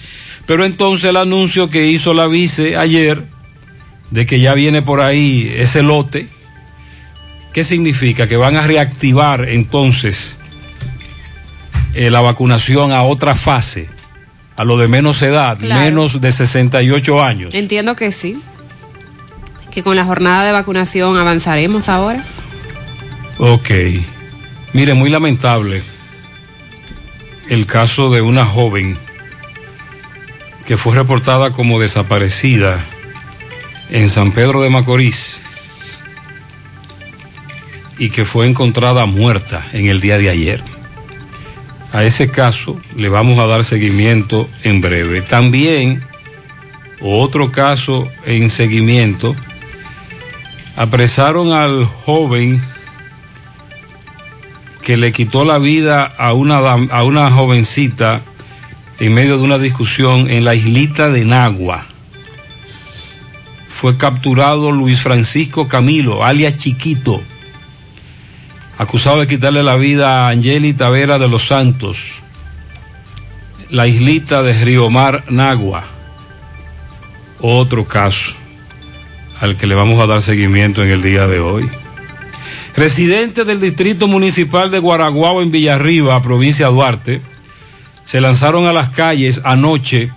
Pero 0.45 0.65
entonces 0.65 1.10
el 1.10 1.17
anuncio 1.17 1.69
que 1.69 1.88
hizo 1.88 2.13
la 2.13 2.27
vice 2.27 2.75
ayer 2.77 3.24
de 4.10 4.25
que 4.25 4.39
ya 4.39 4.53
viene 4.53 4.81
por 4.81 5.00
ahí 5.01 5.51
ese 5.55 5.83
lote, 5.83 6.27
¿qué 7.53 7.63
significa? 7.63 8.27
Que 8.27 8.36
van 8.38 8.55
a 8.57 8.62
reactivar 8.63 9.48
entonces 9.48 10.38
eh, 11.93 12.10
la 12.10 12.21
vacunación 12.21 12.91
a 12.91 13.03
otra 13.03 13.36
fase, 13.36 13.89
a 14.57 14.63
lo 14.65 14.77
de 14.77 14.88
menos 14.88 15.21
edad, 15.21 15.57
Claro. 15.57 15.81
menos 15.81 16.19
de 16.21 16.31
68 16.31 17.24
años. 17.24 17.53
Entiendo 17.53 17.95
que 17.95 18.12
sí. 18.12 18.38
Que 19.71 19.83
con 19.83 19.95
la 19.95 20.03
jornada 20.03 20.43
de 20.43 20.51
vacunación 20.51 21.17
avanzaremos 21.17 21.88
ahora. 21.88 22.25
Ok. 23.38 23.69
Mire, 24.74 24.93
muy 24.93 25.10
lamentable 25.10 25.81
el 27.50 27.65
caso 27.65 28.10
de 28.10 28.21
una 28.21 28.45
joven 28.45 28.98
que 30.71 30.77
fue 30.77 30.95
reportada 30.95 31.51
como 31.51 31.81
desaparecida 31.81 32.81
en 33.89 34.07
San 34.07 34.31
Pedro 34.31 34.61
de 34.61 34.69
Macorís 34.69 35.41
y 37.97 38.09
que 38.09 38.23
fue 38.23 38.47
encontrada 38.47 39.05
muerta 39.05 39.67
en 39.73 39.87
el 39.87 39.99
día 39.99 40.17
de 40.17 40.29
ayer. 40.29 40.63
A 41.91 42.05
ese 42.05 42.31
caso 42.31 42.79
le 42.95 43.09
vamos 43.09 43.37
a 43.39 43.47
dar 43.47 43.65
seguimiento 43.65 44.47
en 44.63 44.79
breve. 44.79 45.21
También 45.21 46.05
otro 47.01 47.51
caso 47.51 48.09
en 48.25 48.49
seguimiento. 48.49 49.35
Apresaron 50.77 51.51
al 51.51 51.83
joven 51.83 52.61
que 54.83 54.95
le 54.95 55.11
quitó 55.11 55.43
la 55.43 55.57
vida 55.57 56.05
a 56.05 56.31
una, 56.31 56.59
a 56.59 57.03
una 57.03 57.29
jovencita 57.29 58.21
en 59.01 59.15
medio 59.15 59.39
de 59.39 59.43
una 59.43 59.58
discusión 59.58 60.29
en 60.29 60.46
la 60.46 60.53
islita 60.53 61.10
de 61.10 61.25
Nagua. 61.25 61.88
Fue 63.67 63.98
capturado 63.98 64.72
Luis 64.72 65.01
Francisco 65.01 65.67
Camilo, 65.67 66.24
alias 66.24 66.55
Chiquito, 66.58 67.20
acusado 68.77 69.20
de 69.20 69.27
quitarle 69.27 69.63
la 69.63 69.75
vida 69.75 70.27
a 70.27 70.29
Angeli 70.29 70.74
Tavera 70.74 71.17
de 71.17 71.27
los 71.27 71.48
Santos, 71.48 72.20
la 73.72 73.88
islita 73.88 74.43
de 74.43 74.53
Río 74.63 74.91
Mar, 74.91 75.24
Nagua. 75.29 75.84
Otro 77.39 77.88
caso 77.88 78.34
al 79.39 79.58
que 79.58 79.65
le 79.65 79.74
vamos 79.74 80.00
a 80.00 80.05
dar 80.05 80.22
seguimiento 80.22 80.84
en 80.84 80.91
el 80.91 81.01
día 81.01 81.25
de 81.25 81.39
hoy. 81.39 81.67
Residentes 82.75 83.48
del 83.48 83.60
Distrito 83.60 84.08
Municipal 84.08 84.70
de 84.70 84.77
Guaraguao 84.77 85.41
en 85.41 85.50
Villarriba, 85.50 86.22
provincia 86.22 86.67
de 86.67 86.74
Duarte, 86.74 87.30
se 88.11 88.19
lanzaron 88.19 88.67
a 88.67 88.73
las 88.73 88.89
calles 88.89 89.39
anoche 89.45 90.11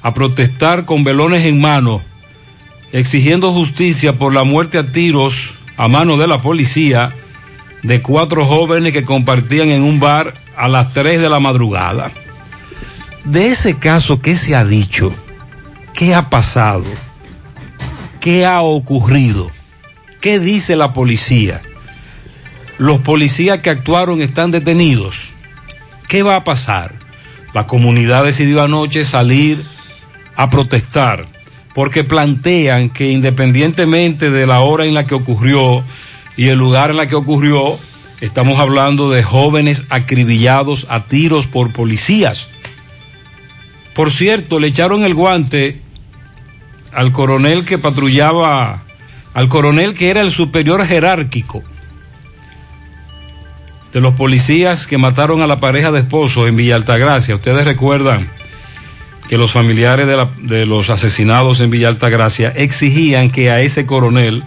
a 0.00 0.14
protestar 0.14 0.86
con 0.86 1.04
velones 1.04 1.44
en 1.44 1.60
mano, 1.60 2.00
exigiendo 2.92 3.52
justicia 3.52 4.14
por 4.14 4.32
la 4.32 4.44
muerte 4.44 4.78
a 4.78 4.90
tiros 4.90 5.52
a 5.76 5.86
mano 5.86 6.16
de 6.16 6.28
la 6.28 6.40
policía 6.40 7.14
de 7.82 8.00
cuatro 8.00 8.46
jóvenes 8.46 8.94
que 8.94 9.04
compartían 9.04 9.68
en 9.68 9.82
un 9.82 10.00
bar 10.00 10.32
a 10.56 10.66
las 10.66 10.94
3 10.94 11.20
de 11.20 11.28
la 11.28 11.38
madrugada. 11.38 12.10
De 13.24 13.48
ese 13.48 13.76
caso, 13.76 14.18
¿qué 14.22 14.34
se 14.34 14.56
ha 14.56 14.64
dicho? 14.64 15.14
¿Qué 15.92 16.14
ha 16.14 16.30
pasado? 16.30 16.86
¿Qué 18.18 18.46
ha 18.46 18.62
ocurrido? 18.62 19.50
¿Qué 20.22 20.38
dice 20.38 20.74
la 20.74 20.94
policía? 20.94 21.60
Los 22.78 23.00
policías 23.00 23.58
que 23.58 23.68
actuaron 23.68 24.22
están 24.22 24.52
detenidos. 24.52 25.28
¿Qué 26.08 26.22
va 26.22 26.36
a 26.36 26.44
pasar? 26.44 27.04
La 27.56 27.66
comunidad 27.66 28.22
decidió 28.22 28.62
anoche 28.62 29.06
salir 29.06 29.64
a 30.36 30.50
protestar 30.50 31.24
porque 31.74 32.04
plantean 32.04 32.90
que 32.90 33.10
independientemente 33.10 34.30
de 34.30 34.46
la 34.46 34.60
hora 34.60 34.84
en 34.84 34.92
la 34.92 35.06
que 35.06 35.14
ocurrió 35.14 35.82
y 36.36 36.48
el 36.48 36.58
lugar 36.58 36.90
en 36.90 36.98
la 36.98 37.08
que 37.08 37.14
ocurrió, 37.14 37.78
estamos 38.20 38.60
hablando 38.60 39.08
de 39.10 39.22
jóvenes 39.22 39.84
acribillados 39.88 40.86
a 40.90 41.04
tiros 41.04 41.46
por 41.46 41.72
policías. 41.72 42.48
Por 43.94 44.12
cierto, 44.12 44.60
le 44.60 44.66
echaron 44.66 45.02
el 45.02 45.14
guante 45.14 45.80
al 46.92 47.10
coronel 47.10 47.64
que 47.64 47.78
patrullaba, 47.78 48.82
al 49.32 49.48
coronel 49.48 49.94
que 49.94 50.10
era 50.10 50.20
el 50.20 50.30
superior 50.30 50.86
jerárquico 50.86 51.64
de 53.96 54.02
los 54.02 54.14
policías 54.14 54.86
que 54.86 54.98
mataron 54.98 55.40
a 55.40 55.46
la 55.46 55.56
pareja 55.56 55.90
de 55.90 56.00
esposos 56.00 56.46
en 56.46 56.54
Villa 56.54 56.74
Altagracia. 56.74 57.34
Ustedes 57.34 57.64
recuerdan 57.64 58.28
que 59.26 59.38
los 59.38 59.52
familiares 59.52 60.06
de 60.06 60.66
los 60.66 60.90
asesinados 60.90 61.60
en 61.60 61.70
Villa 61.70 61.88
Altagracia 61.88 62.50
exigían 62.50 63.30
que 63.30 63.50
a 63.50 63.62
ese 63.62 63.86
coronel 63.86 64.44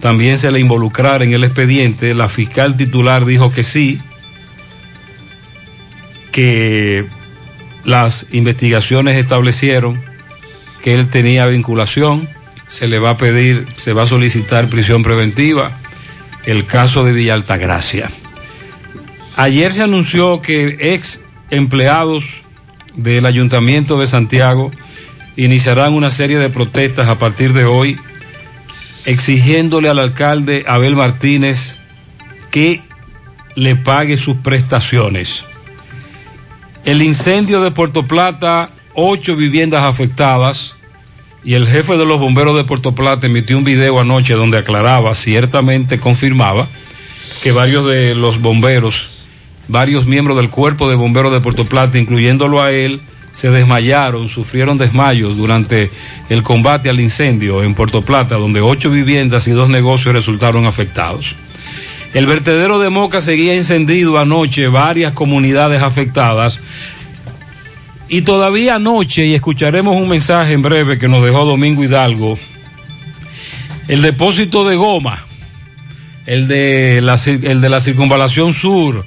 también 0.00 0.40
se 0.40 0.50
le 0.50 0.58
involucrara 0.58 1.22
en 1.22 1.32
el 1.32 1.44
expediente. 1.44 2.14
La 2.14 2.28
fiscal 2.28 2.76
titular 2.76 3.26
dijo 3.26 3.52
que 3.52 3.62
sí, 3.62 4.00
que 6.32 7.06
las 7.84 8.26
investigaciones 8.32 9.18
establecieron 9.18 10.02
que 10.82 10.94
él 10.94 11.06
tenía 11.06 11.46
vinculación, 11.46 12.28
se 12.66 12.88
le 12.88 12.98
va 12.98 13.10
a 13.10 13.16
pedir, 13.16 13.68
se 13.76 13.92
va 13.92 14.02
a 14.02 14.06
solicitar 14.08 14.66
prisión 14.66 15.04
preventiva, 15.04 15.78
el 16.44 16.66
caso 16.66 17.04
de 17.04 17.12
Villa 17.12 17.34
Altagracia. 17.34 18.10
Ayer 19.40 19.72
se 19.72 19.80
anunció 19.80 20.42
que 20.42 20.92
ex 20.92 21.22
empleados 21.48 22.24
del 22.94 23.24
Ayuntamiento 23.24 23.98
de 23.98 24.06
Santiago 24.06 24.70
iniciarán 25.34 25.94
una 25.94 26.10
serie 26.10 26.38
de 26.38 26.50
protestas 26.50 27.08
a 27.08 27.18
partir 27.18 27.54
de 27.54 27.64
hoy, 27.64 27.98
exigiéndole 29.06 29.88
al 29.88 29.98
alcalde 29.98 30.66
Abel 30.68 30.94
Martínez 30.94 31.76
que 32.50 32.82
le 33.54 33.76
pague 33.76 34.18
sus 34.18 34.36
prestaciones. 34.36 35.46
El 36.84 37.00
incendio 37.00 37.62
de 37.62 37.70
Puerto 37.70 38.06
Plata, 38.06 38.68
ocho 38.92 39.36
viviendas 39.36 39.84
afectadas, 39.84 40.74
y 41.44 41.54
el 41.54 41.66
jefe 41.66 41.96
de 41.96 42.04
los 42.04 42.20
bomberos 42.20 42.58
de 42.58 42.64
Puerto 42.64 42.94
Plata 42.94 43.24
emitió 43.24 43.56
un 43.56 43.64
video 43.64 44.00
anoche 44.00 44.34
donde 44.34 44.58
aclaraba, 44.58 45.14
ciertamente 45.14 45.98
confirmaba, 45.98 46.68
que 47.42 47.52
varios 47.52 47.86
de 47.86 48.14
los 48.14 48.38
bomberos, 48.42 49.19
varios 49.70 50.06
miembros 50.06 50.36
del 50.36 50.50
cuerpo 50.50 50.88
de 50.90 50.96
bomberos 50.96 51.32
de 51.32 51.40
Puerto 51.40 51.66
Plata, 51.66 51.98
incluyéndolo 51.98 52.62
a 52.62 52.72
él, 52.72 53.00
se 53.34 53.50
desmayaron, 53.50 54.28
sufrieron 54.28 54.76
desmayos 54.76 55.36
durante 55.36 55.90
el 56.28 56.42
combate 56.42 56.90
al 56.90 57.00
incendio 57.00 57.62
en 57.62 57.74
Puerto 57.74 58.02
Plata, 58.02 58.36
donde 58.36 58.60
ocho 58.60 58.90
viviendas 58.90 59.46
y 59.48 59.52
dos 59.52 59.68
negocios 59.68 60.14
resultaron 60.14 60.66
afectados. 60.66 61.36
El 62.12 62.26
vertedero 62.26 62.80
de 62.80 62.90
Moca 62.90 63.20
seguía 63.20 63.54
encendido 63.54 64.18
anoche, 64.18 64.66
varias 64.66 65.12
comunidades 65.12 65.80
afectadas. 65.80 66.60
Y 68.08 68.22
todavía 68.22 68.74
anoche, 68.74 69.26
y 69.26 69.34
escucharemos 69.34 69.94
un 69.96 70.08
mensaje 70.08 70.52
en 70.52 70.62
breve 70.62 70.98
que 70.98 71.08
nos 71.08 71.24
dejó 71.24 71.44
Domingo 71.44 71.84
Hidalgo, 71.84 72.36
el 73.86 74.02
depósito 74.02 74.68
de 74.68 74.74
goma, 74.74 75.24
el 76.26 76.48
de 76.48 77.00
la, 77.00 77.18
el 77.24 77.60
de 77.60 77.68
la 77.68 77.80
circunvalación 77.80 78.54
sur, 78.54 79.06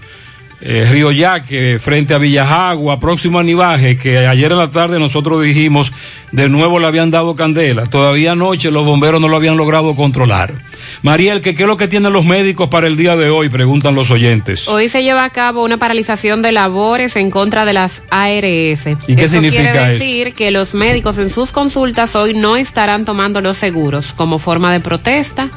eh, 0.66 0.88
Río 0.90 1.12
Yaque, 1.12 1.78
frente 1.78 2.14
a 2.14 2.18
Villajagua, 2.18 2.98
próximo 2.98 3.38
a 3.38 3.44
Nivaje, 3.44 3.98
que 3.98 4.20
ayer 4.20 4.50
en 4.50 4.58
la 4.58 4.70
tarde 4.70 4.98
nosotros 4.98 5.44
dijimos, 5.44 5.92
de 6.32 6.48
nuevo 6.48 6.80
le 6.80 6.88
habían 6.88 7.12
dado 7.12 7.36
candela. 7.36 7.86
Todavía 7.86 8.32
anoche 8.32 8.72
los 8.72 8.86
bomberos 8.86 9.20
no 9.20 9.28
lo 9.28 9.36
habían 9.36 9.58
logrado 9.58 9.94
controlar. 9.94 10.54
Mariel, 11.02 11.42
¿qué, 11.42 11.54
¿qué 11.54 11.64
es 11.64 11.68
lo 11.68 11.76
que 11.76 11.90
tienen 11.90 12.14
los 12.14 12.24
médicos 12.24 12.70
para 12.70 12.88
el 12.88 12.96
día 12.96 13.18
de 13.18 13.30
hoy? 13.30 13.50
Preguntan 13.50 13.94
los 13.94 14.10
oyentes. 14.10 14.68
Hoy 14.70 14.88
se 14.88 15.04
lleva 15.04 15.26
a 15.26 15.30
cabo 15.32 15.66
una 15.66 15.78
paralización 15.78 16.42
de 16.42 16.54
labores 16.54 17.18
en 17.18 17.30
contra 17.30 17.66
de 17.66 17.74
las 17.74 18.02
ARS. 18.10 18.88
¿Y 19.08 19.16
qué 19.16 19.26
eso 19.26 19.34
significa 19.34 19.64
quiere 19.64 19.96
eso? 19.96 20.00
decir 20.00 20.34
que 20.34 20.52
los 20.52 20.74
médicos 20.74 21.18
en 21.18 21.30
sus 21.30 21.52
consultas 21.52 22.16
hoy 22.16 22.34
no 22.34 22.56
estarán 22.56 23.04
tomando 23.04 23.42
los 23.42 23.58
seguros 23.58 24.14
como 24.14 24.40
forma 24.40 24.72
de 24.72 24.80
protesta 24.80 25.50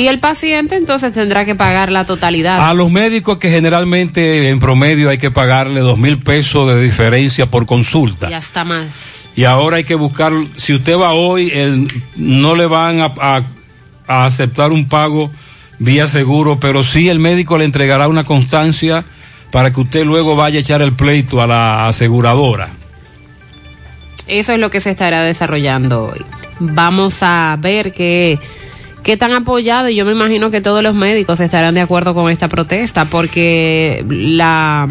y 0.00 0.08
el 0.08 0.18
paciente 0.18 0.76
entonces 0.76 1.12
tendrá 1.12 1.44
que 1.44 1.54
pagar 1.54 1.90
la 1.90 2.04
totalidad. 2.04 2.68
A 2.68 2.74
los 2.74 2.90
médicos 2.90 3.38
que 3.38 3.50
generalmente 3.50 4.48
en 4.50 4.58
promedio 4.60 5.08
hay 5.10 5.18
que 5.18 5.30
pagarle 5.30 5.80
dos 5.80 5.98
mil 5.98 6.18
pesos 6.18 6.68
de 6.68 6.80
diferencia 6.82 7.46
por 7.50 7.66
consulta. 7.66 8.28
Y 8.30 8.34
hasta 8.34 8.64
más. 8.64 9.30
Y 9.36 9.44
ahora 9.44 9.76
hay 9.78 9.84
que 9.84 9.94
buscar, 9.94 10.32
si 10.56 10.74
usted 10.74 10.96
va 10.98 11.12
hoy, 11.12 11.50
el- 11.52 11.88
no 12.16 12.54
le 12.54 12.66
van 12.66 13.00
a, 13.00 13.12
a- 13.20 13.42
a 14.06 14.24
aceptar 14.26 14.72
un 14.72 14.88
pago 14.88 15.30
vía 15.78 16.08
seguro, 16.08 16.58
pero 16.60 16.82
sí 16.82 17.08
el 17.08 17.18
médico 17.18 17.58
le 17.58 17.64
entregará 17.64 18.08
una 18.08 18.24
constancia 18.24 19.04
para 19.52 19.72
que 19.72 19.80
usted 19.80 20.04
luego 20.04 20.36
vaya 20.36 20.58
a 20.58 20.60
echar 20.62 20.80
el 20.82 20.92
pleito 20.92 21.40
a 21.42 21.46
la 21.46 21.86
aseguradora. 21.88 22.68
Eso 24.26 24.52
es 24.52 24.58
lo 24.58 24.70
que 24.70 24.80
se 24.80 24.90
estará 24.90 25.22
desarrollando 25.22 26.06
hoy. 26.12 26.20
Vamos 26.58 27.18
a 27.22 27.56
ver 27.60 27.92
qué, 27.92 28.38
qué 29.06 29.16
tan 29.16 29.32
apoyado, 29.32 29.88
y 29.88 29.94
yo 29.94 30.04
me 30.04 30.10
imagino 30.10 30.50
que 30.50 30.60
todos 30.60 30.82
los 30.82 30.92
médicos 30.92 31.38
estarán 31.38 31.76
de 31.76 31.80
acuerdo 31.80 32.12
con 32.12 32.28
esta 32.28 32.48
protesta, 32.48 33.04
porque 33.04 34.04
la, 34.08 34.88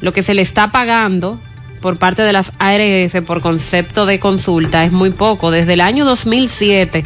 lo 0.00 0.12
que 0.12 0.24
se 0.24 0.34
le 0.34 0.42
está 0.42 0.72
pagando 0.72 1.40
por 1.80 1.96
parte 1.96 2.22
de 2.22 2.32
las 2.32 2.50
ARS 2.58 3.12
por 3.24 3.42
concepto 3.42 4.06
de 4.06 4.18
consulta 4.18 4.84
es 4.84 4.90
muy 4.90 5.10
poco. 5.10 5.52
Desde 5.52 5.74
el 5.74 5.82
año 5.82 6.04
2007 6.04 7.04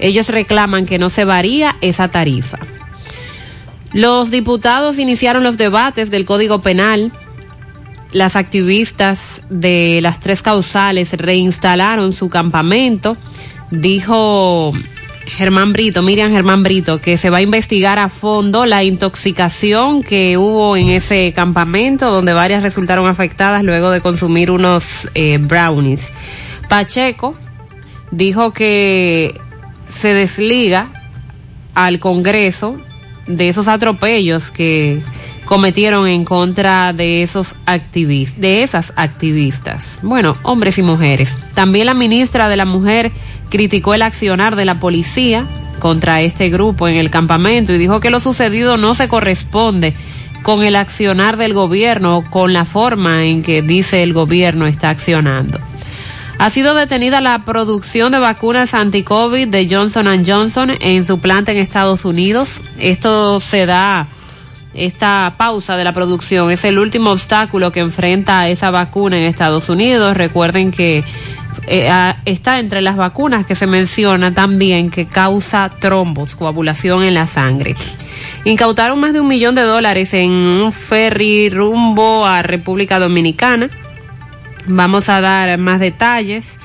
ellos 0.00 0.28
reclaman 0.28 0.86
que 0.86 0.98
no 0.98 1.08
se 1.08 1.24
varía 1.24 1.76
esa 1.80 2.08
tarifa. 2.08 2.58
Los 3.92 4.32
diputados 4.32 4.98
iniciaron 4.98 5.44
los 5.44 5.56
debates 5.56 6.10
del 6.10 6.24
Código 6.24 6.62
Penal 6.62 7.12
las 8.12 8.34
activistas 8.34 9.40
de 9.50 10.00
las 10.02 10.18
tres 10.18 10.42
causales 10.42 11.12
reinstalaron 11.12 12.12
su 12.12 12.28
campamento. 12.28 13.16
Dijo 13.70 14.72
Germán 15.26 15.72
Brito, 15.72 16.02
Miriam 16.02 16.30
Germán 16.32 16.62
Brito, 16.62 17.00
que 17.00 17.16
se 17.16 17.30
va 17.30 17.38
a 17.38 17.42
investigar 17.42 17.98
a 17.98 18.08
fondo 18.08 18.66
la 18.66 18.84
intoxicación 18.84 20.02
que 20.02 20.36
hubo 20.38 20.76
en 20.76 20.88
ese 20.90 21.32
campamento, 21.34 22.10
donde 22.10 22.32
varias 22.32 22.62
resultaron 22.62 23.06
afectadas 23.06 23.62
luego 23.62 23.90
de 23.90 24.00
consumir 24.00 24.50
unos 24.50 25.08
eh, 25.14 25.38
brownies. 25.38 26.12
Pacheco 26.68 27.36
dijo 28.10 28.52
que 28.52 29.38
se 29.88 30.14
desliga 30.14 30.88
al 31.74 32.00
Congreso 32.00 32.76
de 33.26 33.48
esos 33.48 33.68
atropellos 33.68 34.50
que 34.50 35.00
cometieron 35.44 36.06
en 36.06 36.24
contra 36.24 36.92
de 36.92 37.24
esos 37.24 37.56
de 37.66 38.62
esas 38.62 38.92
activistas. 38.94 39.98
Bueno, 40.02 40.36
hombres 40.44 40.78
y 40.78 40.82
mujeres. 40.82 41.38
También 41.54 41.86
la 41.86 41.94
ministra 41.94 42.48
de 42.48 42.56
la 42.56 42.64
Mujer 42.64 43.10
criticó 43.50 43.94
el 43.94 44.02
accionar 44.02 44.56
de 44.56 44.64
la 44.64 44.80
policía 44.80 45.46
contra 45.78 46.20
este 46.22 46.48
grupo 46.48 46.88
en 46.88 46.96
el 46.96 47.10
campamento 47.10 47.72
y 47.72 47.78
dijo 47.78 48.00
que 48.00 48.10
lo 48.10 48.20
sucedido 48.20 48.76
no 48.76 48.94
se 48.94 49.08
corresponde 49.08 49.94
con 50.42 50.62
el 50.62 50.76
accionar 50.76 51.36
del 51.36 51.52
gobierno 51.52 52.18
o 52.18 52.24
con 52.24 52.52
la 52.52 52.64
forma 52.64 53.24
en 53.24 53.42
que 53.42 53.62
dice 53.62 54.02
el 54.02 54.12
gobierno 54.12 54.66
está 54.66 54.90
accionando. 54.90 55.58
Ha 56.38 56.48
sido 56.48 56.74
detenida 56.74 57.20
la 57.20 57.44
producción 57.44 58.12
de 58.12 58.18
vacunas 58.18 58.72
anti-COVID 58.72 59.48
de 59.48 59.68
Johnson 59.68 60.24
Johnson 60.24 60.72
en 60.80 61.04
su 61.04 61.20
planta 61.20 61.52
en 61.52 61.58
Estados 61.58 62.06
Unidos. 62.06 62.62
Esto 62.78 63.40
se 63.40 63.66
da 63.66 64.08
esta 64.72 65.34
pausa 65.36 65.76
de 65.76 65.84
la 65.84 65.92
producción 65.92 66.50
es 66.50 66.64
el 66.64 66.78
último 66.78 67.10
obstáculo 67.10 67.72
que 67.72 67.80
enfrenta 67.80 68.48
esa 68.48 68.70
vacuna 68.70 69.18
en 69.18 69.24
Estados 69.24 69.68
Unidos. 69.68 70.16
Recuerden 70.16 70.70
que 70.70 71.04
eh, 71.66 71.90
está 72.24 72.58
entre 72.58 72.80
las 72.80 72.96
vacunas 72.96 73.46
que 73.46 73.54
se 73.54 73.66
menciona 73.66 74.32
también 74.34 74.90
que 74.90 75.06
causa 75.06 75.70
trombos, 75.78 76.36
coagulación 76.36 77.02
en 77.02 77.14
la 77.14 77.26
sangre. 77.26 77.74
Incautaron 78.44 78.98
más 78.98 79.12
de 79.12 79.20
un 79.20 79.28
millón 79.28 79.54
de 79.54 79.62
dólares 79.62 80.14
en 80.14 80.30
un 80.30 80.72
ferry 80.72 81.50
rumbo 81.50 82.26
a 82.26 82.42
República 82.42 82.98
Dominicana. 82.98 83.70
Vamos 84.66 85.08
a 85.08 85.20
dar 85.20 85.58
más 85.58 85.80
detalles 85.80 86.58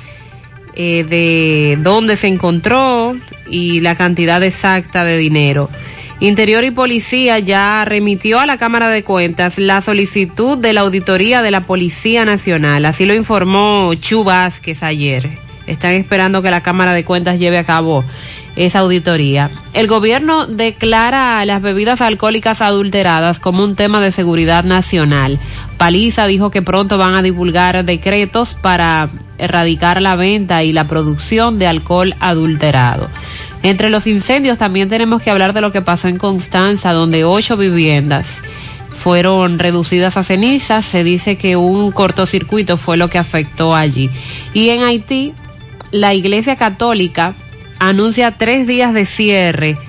eh, 0.76 1.06
de 1.08 1.78
dónde 1.82 2.18
se 2.18 2.28
encontró 2.28 3.16
y 3.50 3.82
la 3.82 3.96
cantidad 3.96 4.44
exacta 4.44 5.04
de 5.04 5.18
dinero. 5.18 5.70
Interior 6.22 6.64
y 6.64 6.72
Policía 6.72 7.40
ya 7.40 7.84
remitió 7.84 8.40
a 8.40 8.46
la 8.46 8.58
Cámara 8.58 8.88
de 8.88 9.04
Cuentas 9.04 9.58
la 9.58 9.82
solicitud 9.82 10.58
de 10.58 10.72
la 10.72 10.82
auditoría 10.82 11.42
de 11.42 11.52
la 11.52 11.66
Policía 11.66 12.24
Nacional. 12.24 12.86
Así 12.86 13.06
lo 13.06 13.14
informó 13.14 13.94
Chu 13.96 14.24
Vázquez 14.24 14.82
ayer. 14.82 15.30
Están 15.68 15.94
esperando 15.94 16.42
que 16.42 16.52
la 16.52 16.64
Cámara 16.64 16.94
de 16.94 17.04
Cuentas 17.04 17.38
lleve 17.38 17.58
a 17.58 17.66
cabo 17.66 18.06
esa 18.56 18.80
auditoría. 18.80 19.50
El 19.74 19.88
gobierno 19.88 20.48
declara 20.48 21.44
las 21.44 21.62
bebidas 21.62 22.00
alcohólicas 22.00 22.62
adulteradas 22.62 23.40
como 23.40 23.64
un 23.64 23.76
tema 23.76 24.00
de 24.00 24.14
seguridad 24.14 24.64
nacional. 24.64 25.40
Paliza 25.78 26.28
dijo 26.28 26.52
que 26.52 26.62
pronto 26.62 26.98
van 26.98 27.16
a 27.16 27.22
divulgar 27.22 27.84
decretos 27.84 28.56
para 28.62 29.10
erradicar 29.38 30.02
la 30.02 30.16
venta 30.16 30.64
y 30.64 30.72
la 30.72 30.88
producción 30.88 31.60
de 31.60 31.68
alcohol 31.68 32.16
adulterado. 32.22 33.10
Entre 33.66 33.90
los 33.90 34.06
incendios 34.06 34.60
también 34.60 34.90
tenemos 34.90 35.24
que 35.24 35.32
hablar 35.32 35.52
de 35.52 35.60
lo 35.60 35.72
que 35.72 35.82
pasó 35.82 36.08
en 36.08 36.20
Constanza, 36.20 36.94
donde 36.94 37.24
ocho 37.24 37.58
viviendas 37.58 38.44
fueron 38.94 39.58
reducidas 39.58 40.18
a 40.18 40.24
cenizas. 40.24 40.86
Se 40.86 41.04
dice 41.04 41.36
que 41.36 41.56
un 41.56 41.92
cortocircuito 41.92 42.78
fue 42.78 42.96
lo 42.96 43.10
que 43.10 43.18
afectó 43.18 43.74
allí. 43.74 44.12
Y 44.54 44.70
en 44.70 44.84
Haití, 44.84 45.34
la 45.90 46.14
Iglesia 46.14 46.58
Católica 46.58 47.34
anuncia 47.80 48.38
tres 48.38 48.68
días 48.68 48.94
de 48.94 49.08
cierre 49.08 49.80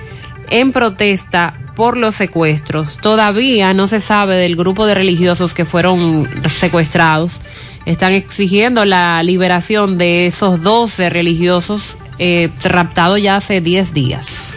en 0.48 0.72
protesta 0.72 1.52
por 1.74 1.98
los 1.98 2.14
secuestros. 2.14 2.96
Todavía 2.96 3.74
no 3.74 3.88
se 3.88 4.00
sabe 4.00 4.36
del 4.36 4.56
grupo 4.56 4.86
de 4.86 4.94
religiosos 4.94 5.52
que 5.52 5.66
fueron 5.66 6.26
secuestrados. 6.48 7.42
Están 7.84 8.14
exigiendo 8.14 8.86
la 8.86 9.22
liberación 9.22 9.98
de 9.98 10.24
esos 10.24 10.62
12 10.62 11.10
religiosos 11.10 11.98
eh, 12.18 12.50
raptados 12.62 13.20
ya 13.20 13.36
hace 13.36 13.60
10 13.60 13.94
días. 13.94 14.54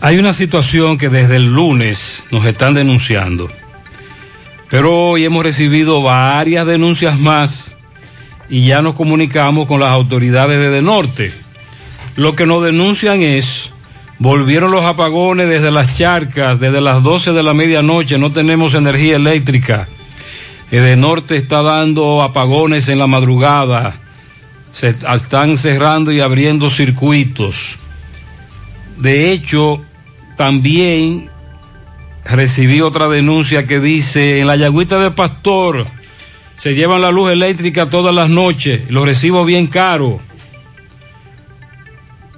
Hay 0.00 0.18
una 0.18 0.32
situación 0.32 0.98
que 0.98 1.08
desde 1.08 1.36
el 1.36 1.54
lunes 1.54 2.24
nos 2.30 2.44
están 2.46 2.74
denunciando. 2.74 3.50
Pero 4.68 4.94
hoy 4.94 5.24
hemos 5.24 5.44
recibido 5.44 6.02
varias 6.02 6.66
denuncias 6.66 7.18
más 7.18 7.76
y 8.48 8.66
ya 8.66 8.82
nos 8.82 8.94
comunicamos 8.94 9.66
con 9.66 9.80
las 9.80 9.90
autoridades 9.90 10.58
de, 10.58 10.70
de 10.70 10.82
Norte. 10.82 11.32
Lo 12.16 12.34
que 12.34 12.46
nos 12.46 12.64
denuncian 12.64 13.20
es, 13.20 13.70
volvieron 14.18 14.70
los 14.70 14.84
apagones 14.84 15.48
desde 15.48 15.70
las 15.70 15.96
charcas, 15.96 16.58
desde 16.58 16.80
las 16.80 17.02
12 17.02 17.32
de 17.32 17.42
la 17.42 17.54
medianoche, 17.54 18.18
no 18.18 18.32
tenemos 18.32 18.74
energía 18.74 19.16
eléctrica. 19.16 19.88
De 20.70 20.96
Norte 20.96 21.36
está 21.36 21.62
dando 21.62 22.22
apagones 22.22 22.88
en 22.88 22.98
la 22.98 23.06
madrugada, 23.06 23.94
se 24.76 24.88
están 24.88 25.56
cerrando 25.56 26.12
y 26.12 26.20
abriendo 26.20 26.68
circuitos. 26.68 27.78
De 28.98 29.32
hecho, 29.32 29.80
también 30.36 31.30
recibí 32.26 32.82
otra 32.82 33.08
denuncia 33.08 33.66
que 33.66 33.80
dice, 33.80 34.38
en 34.38 34.46
la 34.46 34.56
Yagüita 34.56 34.98
de 34.98 35.10
Pastor 35.12 35.86
se 36.58 36.74
llevan 36.74 37.00
la 37.00 37.10
luz 37.10 37.30
eléctrica 37.30 37.88
todas 37.88 38.14
las 38.14 38.28
noches, 38.28 38.82
lo 38.90 39.06
recibo 39.06 39.46
bien 39.46 39.66
caro. 39.66 40.20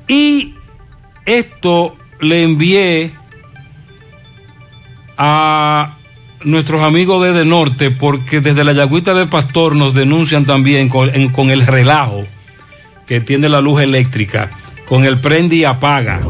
Y 0.07 0.55
esto 1.27 1.97
le 2.21 2.45
envié 2.45 3.15
a 5.17 5.98
nuestros 6.45 6.83
amigos 6.83 7.23
desde 7.23 7.45
Norte 7.45 7.91
porque 7.91 8.41
desde 8.41 8.65
la 8.65 8.73
Yagüita 8.73 9.15
de 9.15 9.27
Pastor 9.27 9.75
nos 9.75 9.95
denuncian 9.95 10.45
también 10.45 10.89
con, 10.89 11.51
el 11.51 11.67
relajo 11.67 12.25
que 13.07 13.21
tiene 13.21 13.49
la 13.49 13.61
luz 13.61 13.81
eléctrica, 13.81 14.51
con 14.87 15.05
el 15.05 15.21
prende 15.21 15.57
y 15.57 15.65
apaga. 15.65 16.21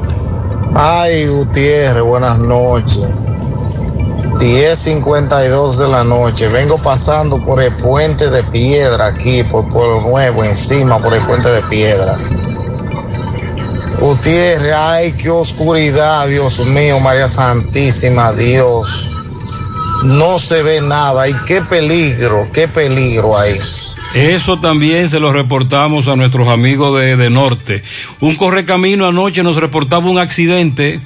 Ay, 0.75 1.27
Gutiérrez, 1.27 2.03
buenas 2.03 2.39
noches. 2.39 3.15
10.52 4.39 5.77
de 5.77 5.89
la 5.89 6.05
noche. 6.05 6.47
Vengo 6.49 6.79
pasando 6.79 7.45
por 7.45 7.61
el 7.61 7.75
puente 7.75 8.31
de 8.31 8.45
piedra 8.45 9.07
aquí, 9.07 9.43
por 9.43 9.69
Pueblo 9.69 10.01
Nuevo, 10.03 10.45
encima 10.45 10.99
por 11.01 11.15
el 11.15 11.21
puente 11.23 11.49
de 11.49 11.63
piedra. 11.63 12.17
Gutiérrez, 13.99 14.75
ay, 14.77 15.13
qué 15.13 15.29
oscuridad, 15.29 16.29
Dios 16.29 16.65
mío, 16.65 17.01
María 17.01 17.27
Santísima, 17.27 18.33
Dios. 18.33 19.11
No 20.05 20.39
se 20.39 20.63
ve 20.63 20.81
nada 20.81 21.29
y 21.29 21.35
qué 21.47 21.61
peligro, 21.61 22.49
qué 22.53 22.69
peligro 22.69 23.39
hay. 23.39 23.59
Eso 24.15 24.59
también 24.59 25.09
se 25.09 25.21
lo 25.21 25.33
reportamos 25.33 26.09
a 26.09 26.17
nuestros 26.17 26.49
amigos 26.49 26.99
de, 26.99 27.17
de 27.17 27.31
Norte. 27.31 27.83
Un 28.21 28.37
correcamino 28.37 29.07
anoche 29.07 29.43
nos 29.43 29.57
reportaba 29.57 30.09
un 30.09 30.19
accidente. 30.19 31.01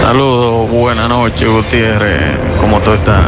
Saludos, 0.00 0.70
buenas 0.70 1.08
noches 1.08 1.46
Gutiérrez, 1.46 2.58
¿cómo 2.58 2.80
tú 2.80 2.92
estás? 2.94 3.26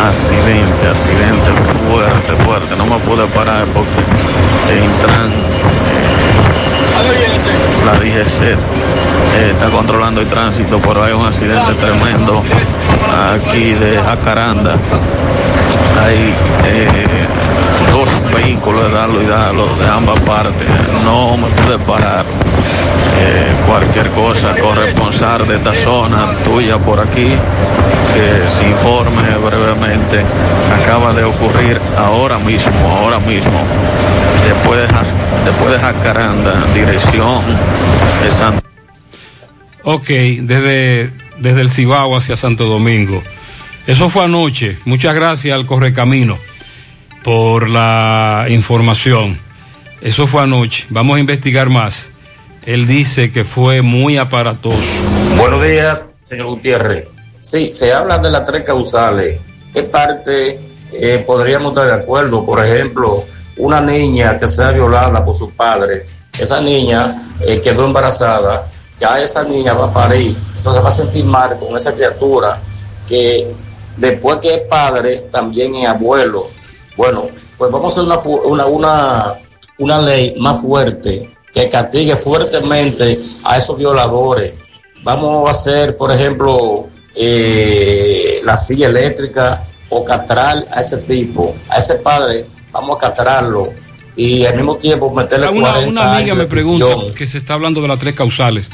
Accidente, 0.00 0.88
accidente 0.88 1.52
fuerte, 1.86 2.44
fuerte, 2.44 2.76
no 2.76 2.86
me 2.86 2.98
pude 3.00 3.26
parar 3.26 3.66
porque 3.66 3.90
entran 4.72 5.30
eh, 5.30 6.22
la 7.84 7.92
DGC 7.98 8.56
eh, 9.34 9.50
está 9.52 9.70
controlando 9.70 10.20
el 10.20 10.26
tránsito, 10.28 10.78
pero 10.78 11.04
hay 11.04 11.12
un 11.12 11.26
accidente 11.26 11.72
tremendo 11.74 12.42
aquí 13.34 13.72
de 13.72 13.98
Jacaranda. 13.98 14.76
Hay 16.04 16.34
eh, 16.66 17.26
dos 17.92 18.10
vehículos 18.34 18.84
de 18.88 18.94
darlo 18.94 19.22
y 19.22 19.26
darlo 19.26 19.66
de 19.76 19.86
ambas 19.86 20.20
partes, 20.20 20.68
no 21.04 21.36
me 21.36 21.48
pude 21.48 21.78
parar. 21.78 22.24
Eh, 23.24 23.52
cualquier 23.68 24.10
cosa, 24.10 24.56
corresponsal 24.56 25.46
de 25.46 25.56
esta 25.56 25.74
zona 25.74 26.32
tuya 26.44 26.78
por 26.78 26.98
aquí, 26.98 27.28
que 28.14 28.50
se 28.50 28.68
informe 28.68 29.22
brevemente. 29.38 30.24
Acaba 30.82 31.12
de 31.12 31.24
ocurrir 31.24 31.80
ahora 31.96 32.38
mismo, 32.38 32.74
ahora 32.98 33.18
mismo, 33.20 33.60
después 34.44 34.80
de, 34.80 34.88
después 35.44 35.70
de 35.70 35.78
Jacaranda, 35.78 36.52
dirección 36.74 37.42
de 38.22 38.30
Santo. 38.30 38.71
Ok, 39.84 40.06
desde, 40.06 41.10
desde 41.38 41.60
el 41.60 41.70
Cibao 41.70 42.16
hacia 42.16 42.36
Santo 42.36 42.66
Domingo. 42.66 43.22
Eso 43.86 44.08
fue 44.08 44.24
anoche. 44.24 44.78
Muchas 44.84 45.14
gracias 45.14 45.54
al 45.54 45.66
Correcamino 45.66 46.38
por 47.24 47.68
la 47.68 48.46
información. 48.48 49.38
Eso 50.00 50.26
fue 50.26 50.42
anoche. 50.42 50.86
Vamos 50.90 51.16
a 51.16 51.20
investigar 51.20 51.68
más. 51.68 52.10
Él 52.64 52.86
dice 52.86 53.32
que 53.32 53.44
fue 53.44 53.82
muy 53.82 54.18
aparatoso. 54.18 54.78
Buenos 55.36 55.62
días, 55.62 55.98
señor 56.22 56.46
Gutiérrez. 56.46 57.08
Sí, 57.40 57.72
se 57.72 57.92
habla 57.92 58.18
de 58.18 58.30
las 58.30 58.44
tres 58.44 58.62
causales. 58.62 59.40
¿Qué 59.74 59.82
parte 59.82 60.60
eh, 60.92 61.24
podríamos 61.26 61.72
estar 61.72 61.86
de 61.86 61.94
acuerdo? 61.94 62.46
Por 62.46 62.64
ejemplo, 62.64 63.24
una 63.56 63.80
niña 63.80 64.38
que 64.38 64.46
sea 64.46 64.70
violada 64.70 65.24
por 65.24 65.34
sus 65.34 65.52
padres, 65.52 66.22
esa 66.38 66.60
niña 66.60 67.14
eh, 67.46 67.60
quedó 67.62 67.86
embarazada, 67.86 68.70
ya 69.02 69.20
esa 69.20 69.42
niña 69.42 69.72
va 69.74 69.86
a 69.86 69.92
parir, 69.92 70.32
entonces 70.56 70.84
va 70.84 70.88
a 70.88 70.92
sentir 70.92 71.24
mal 71.24 71.58
con 71.58 71.76
esa 71.76 71.92
criatura 71.92 72.60
que 73.08 73.52
después 73.96 74.38
que 74.38 74.54
es 74.54 74.66
padre, 74.68 75.26
también 75.32 75.74
es 75.74 75.88
abuelo. 75.88 76.46
Bueno, 76.96 77.24
pues 77.58 77.70
vamos 77.72 77.98
a 77.98 78.00
hacer 78.00 78.30
una, 78.44 78.66
una, 78.66 79.34
una 79.78 79.98
ley 80.00 80.36
más 80.38 80.62
fuerte 80.62 81.28
que 81.52 81.68
castigue 81.68 82.14
fuertemente 82.14 83.18
a 83.42 83.58
esos 83.58 83.76
violadores. 83.76 84.54
Vamos 85.02 85.48
a 85.48 85.50
hacer, 85.50 85.96
por 85.96 86.12
ejemplo, 86.12 86.86
eh, 87.16 88.40
la 88.44 88.56
silla 88.56 88.86
eléctrica 88.86 89.64
o 89.88 90.04
castrar 90.04 90.64
a 90.70 90.80
ese 90.80 90.98
tipo, 90.98 91.52
a 91.68 91.78
ese 91.78 91.96
padre, 91.96 92.46
vamos 92.70 92.96
a 92.96 93.00
castrarlo 93.00 93.64
y 94.16 94.44
al 94.44 94.56
mismo 94.56 94.76
tiempo 94.76 95.12
meterle 95.12 95.48
Una, 95.48 95.72
40 95.72 95.88
una 95.88 96.02
amiga 96.02 96.16
años 96.18 96.36
me 96.36 96.46
pregunta 96.46 96.86
que 97.16 97.26
se 97.26 97.38
está 97.38 97.54
hablando 97.54 97.80
de 97.80 97.88
las 97.88 97.98
tres 97.98 98.14
causales, 98.14 98.70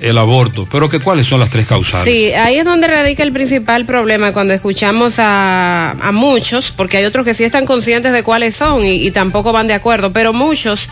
el 0.00 0.18
aborto, 0.18 0.66
pero 0.70 0.88
que 0.88 1.00
cuáles 1.00 1.26
son 1.26 1.40
las 1.40 1.50
tres 1.50 1.66
causales. 1.66 2.04
Sí, 2.04 2.32
ahí 2.32 2.56
es 2.56 2.64
donde 2.64 2.86
radica 2.86 3.22
el 3.22 3.32
principal 3.32 3.84
problema 3.84 4.32
cuando 4.32 4.54
escuchamos 4.54 5.18
a, 5.18 5.92
a 5.92 6.12
muchos, 6.12 6.72
porque 6.76 6.96
hay 6.96 7.04
otros 7.04 7.24
que 7.24 7.34
sí 7.34 7.44
están 7.44 7.66
conscientes 7.66 8.12
de 8.12 8.22
cuáles 8.22 8.56
son 8.56 8.84
y, 8.84 9.06
y 9.06 9.10
tampoco 9.10 9.52
van 9.52 9.66
de 9.66 9.74
acuerdo, 9.74 10.12
pero 10.12 10.32
muchos 10.32 10.88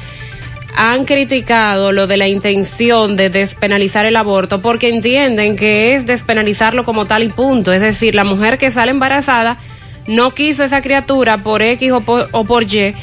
han 0.74 1.04
criticado 1.04 1.92
lo 1.92 2.06
de 2.06 2.16
la 2.16 2.28
intención 2.28 3.16
de 3.16 3.28
despenalizar 3.28 4.06
el 4.06 4.16
aborto 4.16 4.62
porque 4.62 4.88
entienden 4.88 5.56
que 5.56 5.94
es 5.94 6.06
despenalizarlo 6.06 6.84
como 6.84 7.06
tal 7.06 7.22
y 7.22 7.28
punto. 7.28 7.72
Es 7.72 7.80
decir, 7.80 8.14
la 8.14 8.24
mujer 8.24 8.58
que 8.58 8.70
sale 8.70 8.90
embarazada 8.90 9.58
no 10.06 10.34
quiso 10.34 10.64
esa 10.64 10.80
criatura 10.80 11.42
por 11.42 11.62
X 11.62 11.92
o 11.92 12.00
por, 12.00 12.28
o 12.32 12.44
por 12.44 12.62
Y 12.64 12.94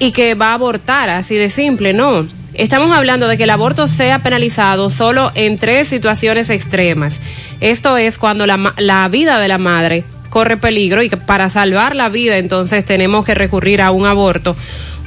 y 0.00 0.10
que 0.10 0.34
va 0.34 0.50
a 0.50 0.54
abortar, 0.54 1.08
así 1.10 1.36
de 1.36 1.50
simple, 1.50 1.92
no. 1.92 2.26
Estamos 2.54 2.90
hablando 2.90 3.28
de 3.28 3.36
que 3.36 3.44
el 3.44 3.50
aborto 3.50 3.86
sea 3.86 4.18
penalizado 4.20 4.90
solo 4.90 5.30
en 5.36 5.58
tres 5.58 5.86
situaciones 5.86 6.50
extremas. 6.50 7.20
Esto 7.60 7.96
es 7.96 8.18
cuando 8.18 8.46
la, 8.46 8.74
la 8.78 9.06
vida 9.08 9.38
de 9.38 9.46
la 9.46 9.58
madre 9.58 10.04
corre 10.30 10.56
peligro 10.56 11.02
y 11.02 11.10
que 11.10 11.16
para 11.16 11.50
salvar 11.50 11.94
la 11.94 12.08
vida 12.08 12.38
entonces 12.38 12.84
tenemos 12.84 13.24
que 13.24 13.34
recurrir 13.34 13.82
a 13.82 13.90
un 13.90 14.06
aborto. 14.06 14.56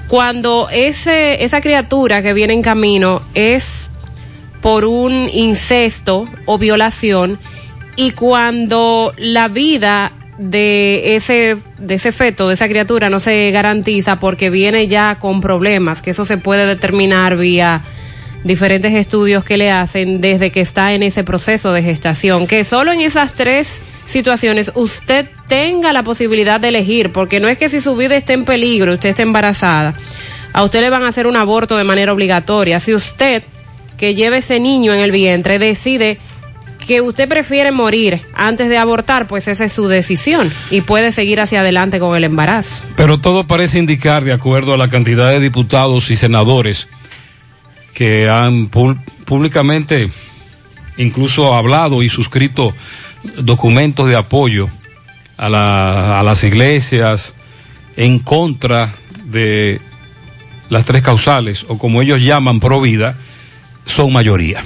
Cuando 0.08 0.70
ese, 0.72 1.44
esa 1.44 1.60
criatura 1.60 2.22
que 2.22 2.34
viene 2.34 2.54
en 2.54 2.62
camino 2.62 3.24
es 3.34 3.90
por 4.62 4.86
un 4.86 5.28
incesto 5.34 6.28
o 6.46 6.58
violación 6.58 7.40
y 7.96 8.12
cuando 8.12 9.14
la 9.18 9.48
vida 9.48 10.12
de 10.38 11.16
ese 11.16 11.58
de 11.78 11.96
ese 11.96 12.12
feto, 12.12 12.48
de 12.48 12.56
esa 12.56 12.68
criatura 12.68 13.10
no 13.10 13.20
se 13.20 13.52
garantiza 13.52 14.20
porque 14.20 14.50
viene 14.50 14.88
ya 14.88 15.20
con 15.20 15.42
problemas, 15.42 16.02
que 16.02 16.12
eso 16.12 16.26
se 16.26 16.38
puede 16.38 16.66
determinar 16.66 17.38
vía 17.38 17.82
diferentes 18.44 18.94
estudios 18.94 19.44
que 19.44 19.58
le 19.58 19.72
hacen 19.72 20.20
desde 20.20 20.52
que 20.52 20.62
está 20.62 20.94
en 20.94 21.04
ese 21.04 21.24
proceso 21.24 21.72
de 21.72 21.84
gestación, 21.84 22.48
que 22.48 22.64
solo 22.64 22.92
en 22.92 23.02
esas 23.02 23.34
tres 23.34 23.82
situaciones 24.08 24.72
usted 24.76 25.30
tenga 25.48 25.94
la 25.94 26.04
posibilidad 26.04 26.60
de 26.60 26.70
elegir, 26.70 27.12
porque 27.12 27.40
no 27.40 27.48
es 27.48 27.58
que 27.58 27.70
si 27.70 27.80
su 27.80 27.96
vida 27.96 28.16
esté 28.16 28.34
en 28.34 28.46
peligro, 28.46 28.94
usted 28.94 29.10
esté 29.10 29.22
embarazada, 29.22 29.94
a 30.52 30.64
usted 30.64 30.82
le 30.82 30.90
van 30.90 31.04
a 31.04 31.08
hacer 31.08 31.26
un 31.26 31.38
aborto 31.38 31.78
de 31.78 31.84
manera 31.84 32.12
obligatoria. 32.12 32.80
Si 32.80 32.94
usted 32.94 33.44
que 33.98 34.16
lleve 34.16 34.40
ese 34.40 34.60
niño 34.60 34.94
en 34.94 35.00
el 35.00 35.12
vientre 35.12 35.60
decide 35.60 36.20
que 36.86 37.02
usted 37.02 37.28
prefiere 37.28 37.72
morir 37.72 38.22
antes 38.34 38.70
de 38.70 38.78
abortar, 38.78 39.28
pues 39.28 39.48
esa 39.48 39.66
es 39.66 39.72
su 39.74 39.88
decisión 39.88 40.52
y 40.70 40.82
puede 40.82 41.12
seguir 41.12 41.40
hacia 41.40 41.62
adelante 41.62 42.00
con 42.00 42.16
el 42.16 42.24
embarazo. 42.24 42.76
Pero 42.96 43.20
todo 43.20 43.46
parece 43.48 43.80
indicar, 43.80 44.24
de 44.24 44.34
acuerdo 44.34 44.74
a 44.74 44.78
la 44.78 44.90
cantidad 44.90 45.30
de 45.30 45.40
diputados 45.40 46.10
y 46.12 46.16
senadores 46.16 46.88
que 47.94 48.30
han 48.30 48.70
públicamente 49.26 50.10
incluso 50.98 51.54
hablado 51.54 52.04
y 52.04 52.10
suscrito 52.10 52.74
documentos 53.40 54.08
de 54.10 54.16
apoyo 54.16 54.68
a, 55.38 55.50
la- 55.50 56.20
a 56.20 56.24
las 56.24 56.44
iglesias 56.44 57.34
en 57.96 58.20
contra 58.20 58.94
de 59.26 59.80
las 60.70 60.86
tres 60.86 61.02
causales, 61.04 61.66
o 61.68 61.78
como 61.78 62.02
ellos 62.02 62.22
llaman, 62.22 62.60
pro 62.60 62.82
vida, 62.82 63.16
son 63.86 64.12
mayoría. 64.12 64.64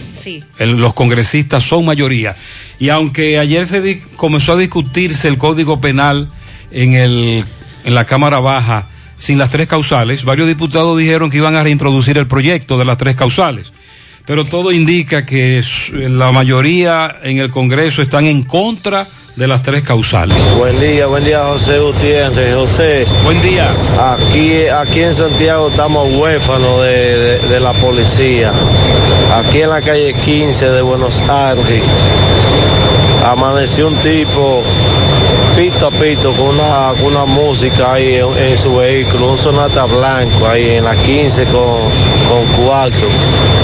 Los 0.60 0.94
congresistas 0.94 1.64
son 1.64 1.86
mayoría. 1.86 2.36
Y 2.80 2.90
aunque 2.90 3.40
ayer 3.40 3.68
se 3.68 4.02
comenzó 4.16 4.54
a 4.54 4.58
discutirse 4.58 5.28
el 5.28 5.38
código 5.38 5.82
penal 5.82 6.30
en, 6.72 6.94
el, 6.94 7.46
en 7.84 7.94
la 7.94 8.06
Cámara 8.06 8.40
Baja 8.40 8.88
sin 9.18 9.38
las 9.38 9.50
tres 9.50 9.68
causales, 9.68 10.24
varios 10.24 10.48
diputados 10.48 10.98
dijeron 10.98 11.30
que 11.30 11.38
iban 11.38 11.56
a 11.56 11.64
reintroducir 11.64 12.18
el 12.18 12.28
proyecto 12.28 12.78
de 12.78 12.86
las 12.86 12.98
tres 12.98 13.16
causales. 13.16 13.72
Pero 14.26 14.46
todo 14.46 14.74
indica 14.74 15.26
que 15.26 15.64
la 15.94 16.32
mayoría 16.34 17.18
en 17.24 17.38
el 17.38 17.50
Congreso 17.50 18.02
están 18.02 18.26
en 18.26 18.44
contra 18.44 19.04
de 19.04 19.08
las 19.46 19.62
tres 19.62 19.84
causales. 19.84 20.36
Buen 20.58 20.80
día, 20.80 21.06
buen 21.06 21.24
día 21.24 21.44
José 21.46 21.78
Gutiérrez. 21.80 22.56
José. 22.56 23.06
Buen 23.24 23.40
día. 23.44 23.70
Aquí, 24.00 24.66
aquí 24.68 25.02
en 25.04 25.14
Santiago 25.14 25.68
estamos 25.70 26.12
huérfanos 26.14 26.82
de, 26.82 27.18
de- 27.18 27.40
de 27.48 27.60
la 27.60 27.74
policía. 27.74 28.52
Aquí 29.36 29.62
en 29.62 29.70
la 29.70 29.82
calle 29.82 30.14
15 30.26 30.70
de 30.72 30.82
Buenos 30.82 31.22
Aires 31.30 31.84
amaneció 33.26 33.90
un 33.90 33.96
tipo 33.98 34.64
pito 35.58 35.88
a 35.88 35.90
pito 35.90 36.34
con 36.34 36.50
una, 36.50 36.94
con 37.02 37.16
una 37.16 37.26
música 37.26 37.94
ahí 37.94 38.22
en, 38.38 38.56
su 38.56 38.76
vehículo, 38.76 39.32
un 39.32 39.40
sonata 39.40 39.86
blanco 39.86 40.48
ahí 40.48 40.76
en 40.76 40.84
la 40.84 40.96
15 40.96 41.46
con, 41.46 41.80
con 42.30 42.46
cuatro. 42.64 43.08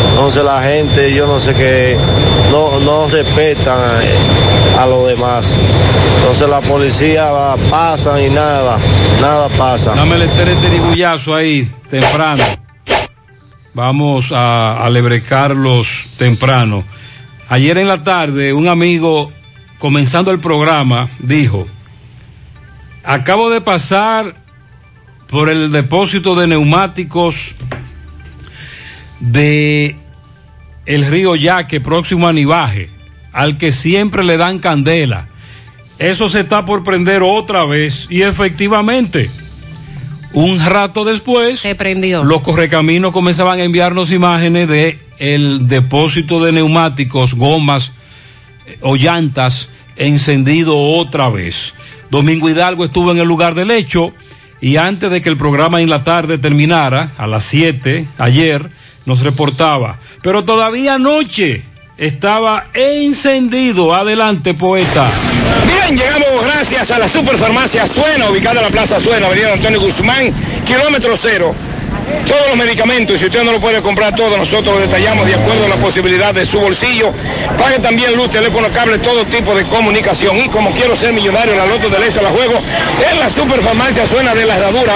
Entonces 0.10 0.43
la 0.43 0.63
gente, 0.63 1.13
yo 1.13 1.27
no 1.27 1.39
sé 1.39 1.53
qué, 1.53 1.95
no, 2.51 2.79
no 2.79 3.08
respetan 3.10 3.77
eh, 4.01 4.79
a 4.79 4.88
los 4.88 5.08
demás. 5.08 5.56
Entonces 6.17 6.49
la 6.49 6.62
policía 6.62 7.29
pasan 7.69 8.23
y 8.23 8.29
nada, 8.29 8.79
nada 9.21 9.47
pasa. 9.49 9.93
Dame 9.93 10.15
el 10.15 10.32
terigullazo 10.32 11.36
ahí, 11.36 11.69
temprano. 11.91 12.43
Vamos 13.75 14.32
a, 14.32 14.84
a 14.84 14.89
lebrecarlos 14.89 16.08
temprano. 16.17 16.84
Ayer 17.49 17.77
en 17.77 17.88
la 17.88 18.03
tarde, 18.03 18.51
un 18.51 18.67
amigo, 18.67 19.32
comenzando 19.77 20.32
el 20.32 20.39
programa, 20.39 21.08
dijo, 21.19 21.67
acabo 23.03 23.49
de 23.49 23.61
pasar 23.61 24.35
por 25.27 25.49
el 25.49 25.71
depósito 25.71 26.35
de 26.35 26.47
neumáticos 26.47 27.55
de 29.19 29.95
el 30.85 31.05
río 31.05 31.35
Yaque, 31.35 31.79
próximo 31.79 32.27
a 32.27 32.33
Nivaje, 32.33 32.89
al 33.31 33.57
que 33.57 33.71
siempre 33.71 34.23
le 34.23 34.37
dan 34.37 34.59
candela. 34.59 35.27
Eso 35.99 36.27
se 36.27 36.41
está 36.41 36.65
por 36.65 36.83
prender 36.83 37.21
otra 37.23 37.65
vez 37.65 38.07
y 38.09 38.23
efectivamente, 38.23 39.29
un 40.33 40.59
rato 40.63 41.05
después, 41.05 41.59
Se 41.59 41.75
prendió. 41.75 42.23
los 42.23 42.41
correcaminos 42.41 43.13
comenzaban 43.13 43.59
a 43.59 43.63
enviarnos 43.63 44.11
imágenes 44.11 44.67
de 44.67 44.99
el 45.19 45.67
depósito 45.67 46.43
de 46.43 46.51
neumáticos, 46.51 47.35
gomas 47.35 47.91
eh, 48.65 48.77
o 48.81 48.95
llantas 48.95 49.69
encendido 49.95 50.75
otra 50.75 51.29
vez. 51.29 51.73
Domingo 52.13 52.47
Hidalgo 52.47 52.86
estuvo 52.86 53.12
en 53.12 53.17
el 53.17 53.28
lugar 53.28 53.56
del 53.56 53.71
hecho 53.71 54.13
y 54.62 54.78
antes 54.78 55.10
de 55.10 55.19
que 55.23 55.30
el 55.30 55.36
programa 55.36 55.82
en 55.82 55.89
la 55.89 56.04
tarde 56.04 56.38
terminara, 56.38 57.10
a 57.17 57.26
las 57.26 57.43
7, 57.45 58.08
ayer, 58.19 58.69
nos 59.08 59.21
reportaba. 59.21 59.97
Pero 60.21 60.45
todavía 60.45 60.93
anoche 60.93 61.63
estaba 61.97 62.67
encendido. 62.76 63.95
Adelante, 63.95 64.54
poeta. 64.54 65.10
Bien, 65.65 65.97
llegamos 65.97 66.45
gracias 66.45 66.91
a 66.91 66.99
la 66.99 67.08
Superfarmacia 67.08 67.88
Suena, 67.88 68.30
ubicada 68.30 68.60
en 68.60 68.65
la 68.67 68.71
Plaza 68.71 68.99
Suena, 68.99 69.26
Avenida 69.26 69.54
Antonio 69.54 69.82
Guzmán, 69.82 70.32
kilómetro 70.67 71.17
cero. 71.17 71.56
Todos 72.27 72.47
los 72.47 72.55
medicamentos, 72.57 73.19
si 73.19 73.25
usted 73.25 73.43
no 73.43 73.51
lo 73.51 73.59
puede 73.59 73.81
comprar 73.81 74.15
todo, 74.15 74.37
nosotros 74.37 74.75
lo 74.75 74.81
detallamos 74.81 75.25
de 75.27 75.35
acuerdo 75.35 75.65
a 75.65 75.69
la 75.69 75.75
posibilidad 75.75 76.33
de 76.33 76.45
su 76.45 76.59
bolsillo. 76.59 77.11
Pague 77.57 77.79
también 77.79 78.15
luz, 78.15 78.29
teléfono, 78.31 78.67
cable, 78.73 78.97
todo 78.99 79.25
tipo 79.25 79.55
de 79.55 79.65
comunicación. 79.65 80.37
Y 80.37 80.47
como 80.49 80.71
quiero 80.71 80.95
ser 80.95 81.13
millonario, 81.13 81.55
la 81.55 81.65
loto 81.65 81.89
de 81.89 81.99
Lesa 81.99 82.21
la 82.21 82.29
juego 82.29 82.59
en 83.11 83.19
la 83.19 83.29
Superfarmacia 83.29 84.07
Suena 84.07 84.33
de 84.33 84.45
la 84.45 84.57
Herradura, 84.57 84.93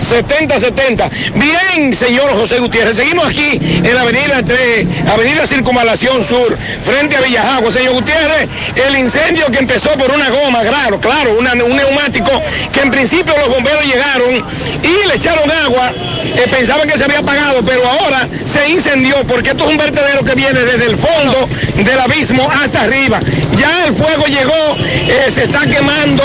809-247-7070. 0.00 1.10
Bien, 1.34 1.92
señor 1.92 2.30
José 2.32 2.58
Gutiérrez, 2.58 2.96
seguimos 2.96 3.26
aquí 3.26 3.58
en 3.60 3.94
la 3.94 4.02
avenida 4.02 4.38
entre 4.38 4.86
Avenida 5.12 5.46
Circunvalación 5.46 6.24
Sur, 6.24 6.56
frente 6.84 7.16
a 7.16 7.20
Villajagua. 7.20 7.70
Señor 7.72 7.94
Gutiérrez, 7.94 8.48
el 8.86 8.96
incendio 8.98 9.46
que 9.50 9.58
empezó 9.58 9.90
por 9.90 10.10
una 10.12 10.30
goma, 10.30 10.60
claro, 10.62 11.00
claro, 11.00 11.36
una- 11.38 11.52
un 11.64 11.76
neumático, 11.76 12.30
que 12.72 12.80
en 12.80 12.90
principio 12.90 13.34
los 13.38 13.48
bomberos 13.48 13.84
llegaron 13.84 14.44
y 14.82 15.06
le 15.08 15.18
echaron 15.20 15.50
agua, 15.50 15.92
eh, 16.24 16.46
pensaban 16.50 16.88
que 16.88 16.96
se 16.96 17.04
había 17.04 17.18
apagado, 17.18 17.62
pero 17.62 17.82
ahora 17.86 18.26
se 18.44 18.68
incendió 18.70 19.16
porque 19.26 19.50
esto 19.50 19.64
es 19.64 19.70
un 19.70 19.76
vertedero 19.76 20.24
que 20.24 20.34
viene 20.34 20.58
desde 20.60 20.86
el 20.86 20.96
fondo 20.96 21.46
del 21.76 21.98
abismo 22.00 22.48
hasta 22.50 22.82
arriba. 22.82 23.20
Ya 23.58 23.86
el 23.86 23.94
fuego 23.94 24.24
llegó, 24.26 24.76
eh, 24.78 25.26
se 25.30 25.44
está 25.44 25.60
quemando 25.66 26.24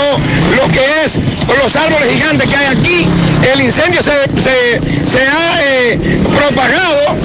lo 0.56 0.72
que 0.72 1.04
es 1.04 1.18
los 1.62 1.76
árboles 1.76 2.08
gigantes 2.10 2.48
que 2.48 2.56
hay 2.56 2.66
aquí. 2.76 3.06
El 3.52 3.60
incendio 3.60 4.02
se, 4.02 4.12
se- 4.40 4.80
se 5.06 5.20
ha 5.28 5.58
eh, 5.62 5.98
propagado. 6.34 7.16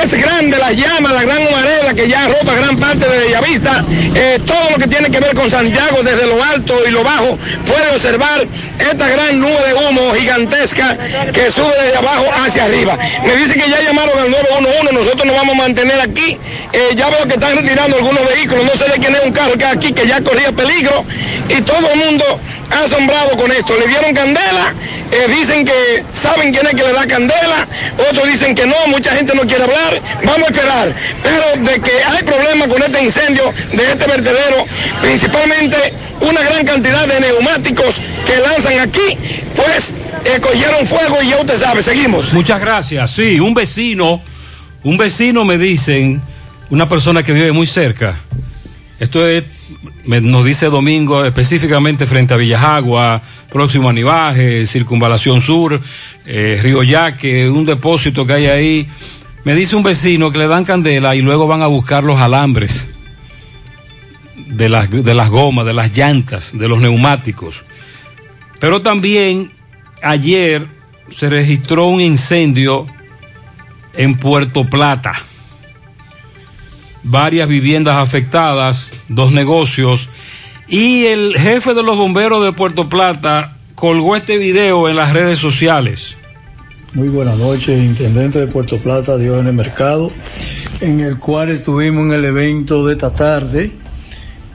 Es 0.00 0.14
grande 0.14 0.56
las 0.58 0.72
llamas, 0.72 1.12
la 1.12 1.22
gran 1.22 1.46
humareda 1.46 1.92
que 1.94 2.08
ya 2.08 2.24
arropa 2.24 2.54
gran 2.54 2.76
parte 2.76 3.06
de 3.06 3.18
Bellavista. 3.18 3.84
Eh, 4.14 4.38
todo 4.46 4.70
lo 4.70 4.76
que 4.78 4.86
tiene 4.88 5.10
que 5.10 5.20
ver 5.20 5.34
con 5.34 5.50
Santiago 5.50 6.02
desde 6.02 6.26
lo 6.26 6.42
alto 6.42 6.74
y 6.86 6.90
lo 6.90 7.04
bajo 7.04 7.38
puede 7.66 7.90
observar 7.94 8.46
esta 8.78 9.08
gran 9.08 9.38
nube 9.38 9.58
de 9.66 9.74
humo 9.74 10.14
gigantesca 10.14 10.96
que 11.32 11.50
sube 11.50 11.74
desde 11.82 11.96
abajo 11.96 12.26
hacia 12.44 12.64
arriba. 12.64 12.96
Me 13.24 13.36
dice 13.36 13.54
que 13.54 13.68
ya 13.68 13.80
llamaron 13.82 14.18
al 14.18 14.30
911, 14.30 14.92
nosotros 14.94 15.26
nos 15.26 15.36
vamos 15.36 15.54
a 15.54 15.58
mantener 15.58 16.00
aquí. 16.00 16.38
Eh, 16.72 16.94
ya 16.96 17.10
veo 17.10 17.26
que 17.26 17.34
están 17.34 17.56
retirando 17.56 17.96
algunos 17.96 18.24
vehículos, 18.34 18.64
no 18.64 18.72
sé 18.72 18.90
de 18.90 18.98
quién 18.98 19.14
es 19.14 19.22
un 19.24 19.32
carro 19.32 19.52
que 19.58 19.66
aquí 19.66 19.92
que 19.92 20.06
ya 20.06 20.20
corría 20.22 20.52
peligro 20.52 21.04
y 21.48 21.60
todo 21.62 21.90
el 21.92 21.98
mundo 21.98 22.24
asombrado 22.70 23.36
con 23.36 23.50
esto. 23.52 23.74
Le 23.78 23.86
dieron 23.88 24.14
candela, 24.14 24.72
eh, 25.10 25.26
dicen 25.28 25.64
que 25.64 26.04
saben 26.12 26.52
quién 26.52 26.66
es 26.66 26.74
que 26.74 26.82
le 26.82 26.92
da 26.92 27.06
candela, 27.06 27.66
otros 28.10 28.26
dicen 28.26 28.54
que 28.54 28.66
no, 28.66 28.76
mucha 28.88 29.14
gente 29.14 29.34
no 29.34 29.42
quiere 29.42 29.64
hablar, 29.64 29.81
vamos 30.24 30.48
a 30.48 30.50
esperar. 30.50 30.94
Pero 31.22 31.64
de 31.64 31.80
que 31.80 32.04
hay 32.04 32.22
problemas 32.22 32.68
con 32.68 32.82
este 32.82 33.04
incendio 33.04 33.52
de 33.72 33.92
este 33.92 34.06
vertedero, 34.06 34.66
principalmente 35.00 35.94
una 36.20 36.40
gran 36.42 36.64
cantidad 36.64 37.06
de 37.06 37.20
neumáticos 37.20 38.00
que 38.26 38.40
lanzan 38.40 38.78
aquí, 38.80 39.18
pues 39.56 39.94
eh, 40.24 40.40
cogieron 40.40 40.86
fuego 40.86 41.18
y 41.22 41.30
ya 41.30 41.40
usted 41.40 41.58
sabe, 41.58 41.82
seguimos. 41.82 42.32
Muchas 42.32 42.60
gracias. 42.60 43.10
Sí, 43.10 43.40
un 43.40 43.54
vecino, 43.54 44.22
un 44.84 44.96
vecino 44.96 45.44
me 45.44 45.58
dicen, 45.58 46.22
una 46.70 46.88
persona 46.88 47.22
que 47.22 47.32
vive 47.32 47.52
muy 47.52 47.66
cerca. 47.66 48.20
Esto 48.98 49.26
es, 49.26 49.44
nos 50.04 50.44
dice 50.44 50.66
Domingo, 50.66 51.24
específicamente 51.24 52.06
frente 52.06 52.34
a 52.34 52.36
Villajagua, 52.36 53.20
próximo 53.50 53.90
a 53.90 53.92
Nivaje, 53.92 54.64
Circunvalación 54.66 55.40
Sur, 55.40 55.80
eh, 56.24 56.60
Río 56.62 56.84
Yaque, 56.84 57.50
un 57.50 57.66
depósito 57.66 58.24
que 58.24 58.32
hay 58.32 58.46
ahí. 58.46 58.88
Me 59.44 59.54
dice 59.54 59.74
un 59.74 59.82
vecino 59.82 60.30
que 60.30 60.38
le 60.38 60.46
dan 60.46 60.64
candela 60.64 61.16
y 61.16 61.20
luego 61.20 61.48
van 61.48 61.62
a 61.62 61.66
buscar 61.66 62.04
los 62.04 62.20
alambres 62.20 62.88
de 64.46 64.68
las, 64.68 64.88
de 64.90 65.14
las 65.14 65.30
gomas, 65.30 65.66
de 65.66 65.72
las 65.72 65.96
llantas, 65.96 66.50
de 66.52 66.68
los 66.68 66.80
neumáticos. 66.80 67.64
Pero 68.60 68.82
también 68.82 69.52
ayer 70.02 70.68
se 71.10 71.28
registró 71.28 71.86
un 71.86 72.00
incendio 72.00 72.86
en 73.94 74.16
Puerto 74.16 74.64
Plata. 74.64 75.14
Varias 77.02 77.48
viviendas 77.48 77.96
afectadas, 77.96 78.92
dos 79.08 79.32
negocios. 79.32 80.08
Y 80.68 81.06
el 81.06 81.34
jefe 81.36 81.74
de 81.74 81.82
los 81.82 81.96
bomberos 81.96 82.44
de 82.44 82.52
Puerto 82.52 82.88
Plata 82.88 83.56
colgó 83.74 84.14
este 84.14 84.38
video 84.38 84.88
en 84.88 84.94
las 84.94 85.12
redes 85.12 85.40
sociales. 85.40 86.16
Muy 86.94 87.08
buenas 87.08 87.38
noches, 87.38 87.82
intendente 87.82 88.38
de 88.38 88.48
Puerto 88.48 88.76
Plata, 88.76 89.16
Dios 89.16 89.40
en 89.40 89.46
el 89.46 89.54
mercado, 89.54 90.12
en 90.82 91.00
el 91.00 91.18
cual 91.18 91.48
estuvimos 91.48 92.04
en 92.04 92.12
el 92.12 92.22
evento 92.26 92.86
de 92.86 92.92
esta 92.92 93.10
tarde, 93.10 93.72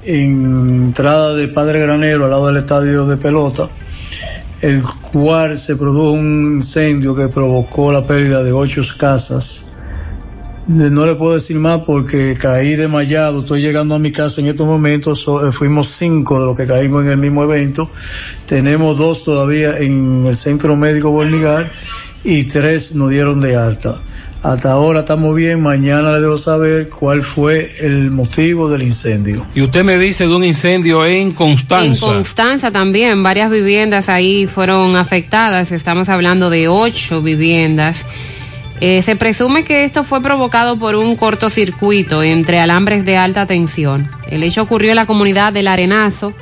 en 0.03 0.85
entrada 0.85 1.33
de 1.33 1.47
Padre 1.47 1.79
Granero 1.79 2.25
al 2.25 2.29
lado 2.29 2.45
del 2.45 2.57
estadio 2.57 3.07
de 3.07 3.17
pelota, 3.17 3.67
el 4.61 4.83
cual 5.11 5.57
se 5.57 5.77
produjo 5.77 6.11
un 6.11 6.57
incendio 6.57 7.15
que 7.15 7.27
provocó 7.27 7.91
la 7.91 8.05
pérdida 8.05 8.43
de 8.43 8.51
ocho 8.51 8.83
casas. 8.99 9.65
No 10.67 11.07
le 11.07 11.15
puedo 11.15 11.33
decir 11.33 11.57
más 11.57 11.79
porque 11.87 12.37
caí 12.39 12.75
desmayado, 12.75 13.39
estoy 13.39 13.61
llegando 13.61 13.95
a 13.95 13.99
mi 13.99 14.11
casa 14.11 14.41
en 14.41 14.47
estos 14.47 14.67
momentos, 14.67 15.25
eh, 15.27 15.51
fuimos 15.51 15.87
cinco 15.87 16.39
de 16.39 16.45
los 16.45 16.55
que 16.55 16.67
caímos 16.67 17.03
en 17.03 17.09
el 17.09 17.17
mismo 17.17 17.43
evento, 17.43 17.89
tenemos 18.45 18.95
dos 18.95 19.23
todavía 19.23 19.79
en 19.79 20.27
el 20.27 20.35
centro 20.35 20.75
médico 20.75 21.09
Bornigar 21.09 21.67
y 22.27 22.43
tres 22.43 22.93
nos 22.93 23.09
dieron 23.09 23.39
de 23.39 23.55
alta. 23.55 23.95
Hasta 24.43 24.73
ahora 24.73 24.99
estamos 24.99 25.33
bien, 25.33 25.61
mañana 25.61 26.11
le 26.11 26.19
debo 26.19 26.37
saber 26.37 26.89
cuál 26.89 27.23
fue 27.23 27.69
el 27.79 28.11
motivo 28.11 28.69
del 28.69 28.83
incendio. 28.83 29.45
Y 29.55 29.61
usted 29.61 29.85
me 29.85 29.97
dice 29.97 30.27
de 30.27 30.35
un 30.35 30.43
incendio 30.43 31.05
en 31.05 31.15
En 31.15 31.31
Constanza. 31.31 32.05
Constanza 32.05 32.71
también, 32.71 33.23
varias 33.23 33.49
viviendas 33.49 34.09
ahí 34.09 34.45
fueron 34.45 34.97
afectadas. 34.97 35.71
Estamos 35.71 36.09
hablando 36.09 36.49
de 36.49 36.67
ocho 36.67 37.21
viviendas. 37.21 38.05
Eh, 38.81 39.01
se 39.03 39.15
presume 39.15 39.63
que 39.63 39.85
esto 39.85 40.03
fue 40.03 40.21
provocado 40.21 40.77
por 40.77 40.95
un 40.95 41.15
cortocircuito 41.15 42.23
entre 42.23 42.59
alambres 42.59 43.05
de 43.05 43.15
alta 43.15 43.45
tensión. 43.45 44.09
El 44.29 44.43
hecho 44.43 44.63
ocurrió 44.63 44.89
en 44.89 44.97
la 44.97 45.05
comunidad 45.05 45.53
del 45.53 45.67
Arenazo. 45.69 46.33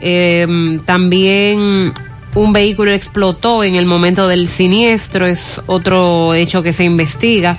Eh, 0.00 0.46
también 0.84 1.94
un 2.38 2.52
vehículo 2.52 2.92
explotó 2.92 3.64
en 3.64 3.74
el 3.74 3.84
momento 3.86 4.28
del 4.28 4.48
siniestro, 4.48 5.26
es 5.26 5.60
otro 5.66 6.34
hecho 6.34 6.62
que 6.62 6.72
se 6.72 6.84
investiga. 6.84 7.58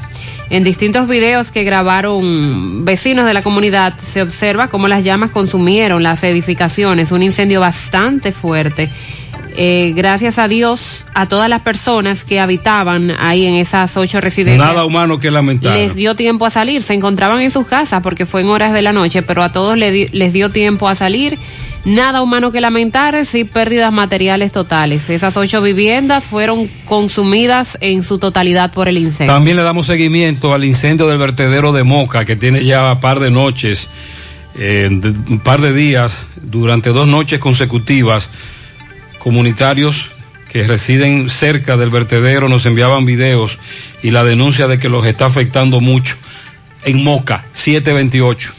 En 0.49 0.63
distintos 0.63 1.07
videos 1.07 1.51
que 1.51 1.63
grabaron 1.63 2.83
vecinos 2.83 3.25
de 3.27 3.33
la 3.33 3.43
comunidad 3.43 3.93
se 3.99 4.21
observa 4.21 4.67
cómo 4.67 4.87
las 4.87 5.03
llamas 5.03 5.29
consumieron 5.29 6.01
las 6.01 6.23
edificaciones, 6.23 7.11
un 7.11 7.21
incendio 7.21 7.59
bastante 7.59 8.31
fuerte. 8.31 8.89
Eh, 9.61 9.93
gracias 9.95 10.39
a 10.39 10.47
Dios, 10.47 11.03
a 11.13 11.25
todas 11.27 11.49
las 11.49 11.61
personas 11.61 12.23
que 12.23 12.39
habitaban 12.39 13.11
ahí 13.19 13.45
en 13.45 13.55
esas 13.55 13.97
ocho 13.97 14.21
residencias. 14.21 14.65
Nada 14.65 14.85
humano 14.85 15.17
que 15.17 15.29
lamentar. 15.29 15.75
Les 15.75 15.95
dio 15.95 16.15
tiempo 16.15 16.45
a 16.45 16.49
salir, 16.49 16.81
se 16.81 16.93
encontraban 16.93 17.41
en 17.41 17.51
sus 17.51 17.67
casas 17.67 18.01
porque 18.01 18.25
fue 18.25 18.41
en 18.41 18.47
horas 18.47 18.71
de 18.73 18.81
la 18.81 18.93
noche, 18.93 19.21
pero 19.21 19.43
a 19.43 19.51
todos 19.51 19.77
les, 19.77 19.91
di- 19.91 20.07
les 20.13 20.31
dio 20.33 20.49
tiempo 20.49 20.87
a 20.87 20.95
salir. 20.95 21.37
Nada 21.85 22.21
humano 22.21 22.51
que 22.51 22.59
lamentar, 22.59 23.25
sí 23.25 23.45
pérdidas 23.45 23.91
materiales 23.93 24.51
totales. 24.51 25.09
Esas 25.09 25.37
ocho 25.37 25.61
viviendas 25.61 26.23
fueron 26.23 26.69
consumidas 26.85 27.77
en 27.79 28.03
su 28.03 28.19
totalidad 28.19 28.73
por 28.73 28.89
el 28.89 28.97
incendio. 28.97 29.33
También 29.33 29.55
le 29.55 29.63
damos 29.63 29.87
seguimiento 29.87 30.53
al 30.53 30.65
incendio 30.65 31.07
del 31.07 31.17
vertedero 31.17 31.71
de 31.71 31.83
Moca, 31.83 32.25
que 32.25 32.35
tiene 32.35 32.65
ya 32.65 32.99
par 32.99 33.19
de 33.19 33.31
noches, 33.31 33.89
eh, 34.55 34.89
un 34.91 35.39
par 35.39 35.61
de 35.61 35.73
días, 35.73 36.13
durante 36.41 36.89
dos 36.89 37.07
noches 37.07 37.39
consecutivas. 37.39 38.29
Comunitarios 39.19 40.09
que 40.49 40.67
residen 40.67 41.29
cerca 41.29 41.77
del 41.77 41.91
vertedero 41.91 42.49
nos 42.49 42.65
enviaban 42.65 43.05
videos 43.05 43.57
y 44.03 44.11
la 44.11 44.23
denuncia 44.23 44.67
de 44.67 44.79
que 44.79 44.89
los 44.89 45.05
está 45.05 45.27
afectando 45.27 45.79
mucho. 45.79 46.17
En 46.83 47.03
Moca, 47.03 47.45
728. 47.53 48.58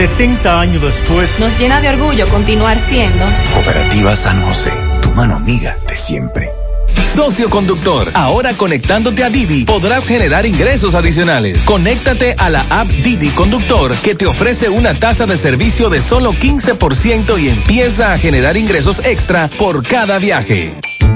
70 0.00 0.58
años 0.58 0.82
después, 0.82 1.38
Nos 1.38 1.58
llena 1.58 1.82
de 1.82 1.90
orgullo 1.90 2.26
continuar 2.30 2.80
siendo 2.80 3.22
Cooperativa 3.52 4.16
San 4.16 4.40
José, 4.46 4.72
tu 5.02 5.10
mano 5.10 5.36
amiga 5.36 5.76
de 5.86 5.94
siempre. 5.94 6.48
Socio 7.14 7.50
conductor, 7.50 8.10
ahora 8.14 8.54
conectándote 8.54 9.24
a 9.24 9.28
Didi 9.28 9.66
podrás 9.66 10.08
generar 10.08 10.46
ingresos 10.46 10.94
adicionales. 10.94 11.64
Conéctate 11.64 12.34
a 12.38 12.48
la 12.48 12.64
app 12.70 12.88
Didi 12.88 13.28
Conductor 13.28 13.94
que 13.96 14.14
te 14.14 14.24
ofrece 14.24 14.70
una 14.70 14.94
tasa 14.94 15.26
de 15.26 15.36
servicio 15.36 15.90
de 15.90 16.00
solo 16.00 16.32
15% 16.32 17.38
y 17.38 17.50
empieza 17.50 18.14
a 18.14 18.18
generar 18.18 18.56
ingresos 18.56 19.02
extra 19.04 19.50
por 19.58 19.86
cada 19.86 20.18
viaje. 20.18 20.76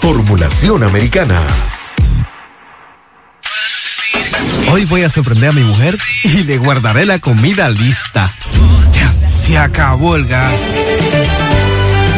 formulación 0.00 0.82
americana. 0.82 1.40
Hoy 4.70 4.84
voy 4.86 5.02
a 5.02 5.10
sorprender 5.10 5.50
a 5.50 5.52
mi 5.52 5.62
mujer 5.62 5.96
y 6.24 6.44
le 6.44 6.58
guardaré 6.58 7.06
la 7.06 7.18
comida 7.18 7.68
lista. 7.68 8.32
Se 9.32 9.56
acabó 9.56 10.16
el 10.16 10.26
gas. 10.26 10.60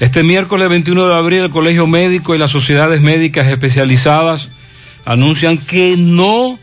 Este 0.00 0.22
miércoles 0.22 0.70
21 0.70 1.08
de 1.08 1.14
abril 1.14 1.40
el 1.40 1.50
Colegio 1.50 1.86
Médico 1.86 2.34
y 2.34 2.38
las 2.38 2.50
sociedades 2.50 3.02
médicas 3.02 3.46
especializadas 3.48 4.48
anuncian 5.04 5.58
que 5.58 5.94
no 5.98 6.58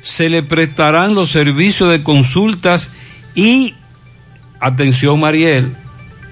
se 0.00 0.30
le 0.30 0.42
prestarán 0.42 1.14
los 1.14 1.30
servicios 1.30 1.90
de 1.90 2.02
consultas 2.02 2.90
y, 3.34 3.74
atención 4.58 5.20
Mariel, 5.20 5.76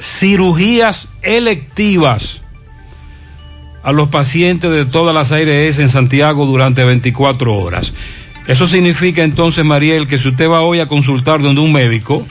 cirugías 0.00 1.08
electivas 1.20 2.40
a 3.82 3.92
los 3.92 4.08
pacientes 4.08 4.70
de 4.70 4.86
todas 4.86 5.14
las 5.14 5.32
ARS 5.32 5.78
en 5.78 5.90
Santiago 5.90 6.46
durante 6.46 6.84
24 6.84 7.54
horas. 7.54 7.92
Eso 8.46 8.66
significa 8.66 9.24
entonces, 9.24 9.62
Mariel, 9.62 10.08
que 10.08 10.16
si 10.16 10.28
usted 10.28 10.48
va 10.48 10.62
hoy 10.62 10.80
a 10.80 10.88
consultar 10.88 11.42
donde 11.42 11.60
un 11.60 11.72
médico, 11.72 12.26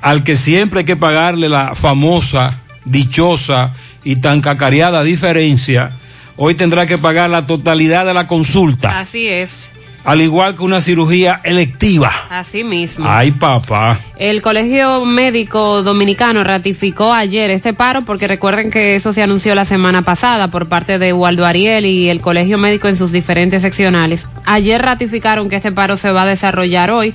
al 0.00 0.24
que 0.24 0.36
siempre 0.36 0.80
hay 0.80 0.86
que 0.86 0.96
pagarle 0.96 1.50
la 1.50 1.74
famosa 1.74 2.61
dichosa 2.84 3.72
y 4.04 4.16
tan 4.16 4.40
cacareada 4.40 5.02
diferencia, 5.04 5.92
hoy 6.36 6.54
tendrá 6.54 6.86
que 6.86 6.98
pagar 6.98 7.30
la 7.30 7.46
totalidad 7.46 8.06
de 8.06 8.14
la 8.14 8.26
consulta. 8.26 8.98
Así 8.98 9.28
es. 9.28 9.72
Al 10.04 10.20
igual 10.20 10.56
que 10.56 10.64
una 10.64 10.80
cirugía 10.80 11.40
electiva. 11.44 12.10
Así 12.28 12.64
mismo. 12.64 13.06
Ay, 13.08 13.30
papá. 13.30 14.00
El 14.16 14.42
Colegio 14.42 15.04
Médico 15.04 15.84
Dominicano 15.84 16.42
ratificó 16.42 17.12
ayer 17.12 17.50
este 17.52 17.72
paro 17.72 18.04
porque 18.04 18.26
recuerden 18.26 18.72
que 18.72 18.96
eso 18.96 19.12
se 19.12 19.22
anunció 19.22 19.54
la 19.54 19.64
semana 19.64 20.02
pasada 20.02 20.48
por 20.48 20.68
parte 20.68 20.98
de 20.98 21.12
Waldo 21.12 21.46
Ariel 21.46 21.86
y 21.86 22.08
el 22.08 22.20
Colegio 22.20 22.58
Médico 22.58 22.88
en 22.88 22.96
sus 22.96 23.12
diferentes 23.12 23.62
seccionales. 23.62 24.26
Ayer 24.44 24.82
ratificaron 24.82 25.48
que 25.48 25.56
este 25.56 25.70
paro 25.70 25.96
se 25.96 26.10
va 26.10 26.22
a 26.22 26.26
desarrollar 26.26 26.90
hoy 26.90 27.14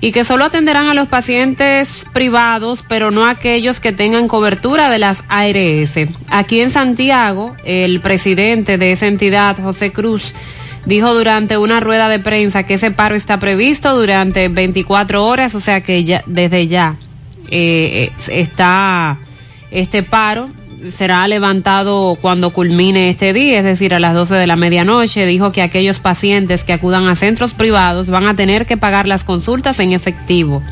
y 0.00 0.12
que 0.12 0.24
solo 0.24 0.44
atenderán 0.44 0.88
a 0.88 0.94
los 0.94 1.08
pacientes 1.08 2.06
privados, 2.12 2.84
pero 2.88 3.10
no 3.10 3.24
a 3.24 3.30
aquellos 3.30 3.80
que 3.80 3.92
tengan 3.92 4.28
cobertura 4.28 4.90
de 4.90 4.98
las 4.98 5.24
ARS. 5.28 6.08
Aquí 6.28 6.60
en 6.60 6.70
Santiago, 6.70 7.56
el 7.64 8.00
presidente 8.00 8.78
de 8.78 8.92
esa 8.92 9.06
entidad, 9.06 9.56
José 9.60 9.90
Cruz, 9.90 10.32
dijo 10.84 11.14
durante 11.14 11.58
una 11.58 11.80
rueda 11.80 12.08
de 12.08 12.20
prensa 12.20 12.62
que 12.62 12.74
ese 12.74 12.90
paro 12.90 13.16
está 13.16 13.38
previsto 13.38 13.96
durante 13.96 14.48
24 14.48 15.24
horas, 15.24 15.54
o 15.54 15.60
sea 15.60 15.82
que 15.82 16.04
ya, 16.04 16.22
desde 16.26 16.68
ya 16.68 16.96
eh, 17.50 18.12
está 18.28 19.18
este 19.70 20.02
paro 20.02 20.48
será 20.90 21.26
levantado 21.28 22.16
cuando 22.20 22.50
culmine 22.50 23.10
este 23.10 23.32
día, 23.32 23.58
es 23.58 23.64
decir, 23.64 23.94
a 23.94 24.00
las 24.00 24.14
12 24.14 24.34
de 24.34 24.46
la 24.46 24.56
medianoche. 24.56 25.26
Dijo 25.26 25.52
que 25.52 25.62
aquellos 25.62 25.98
pacientes 25.98 26.64
que 26.64 26.72
acudan 26.72 27.08
a 27.08 27.16
centros 27.16 27.52
privados 27.54 28.08
van 28.08 28.26
a 28.26 28.34
tener 28.34 28.66
que 28.66 28.76
pagar 28.76 29.06
las 29.06 29.24
consultas 29.24 29.78
en 29.78 29.92
efectivo. 29.92 30.62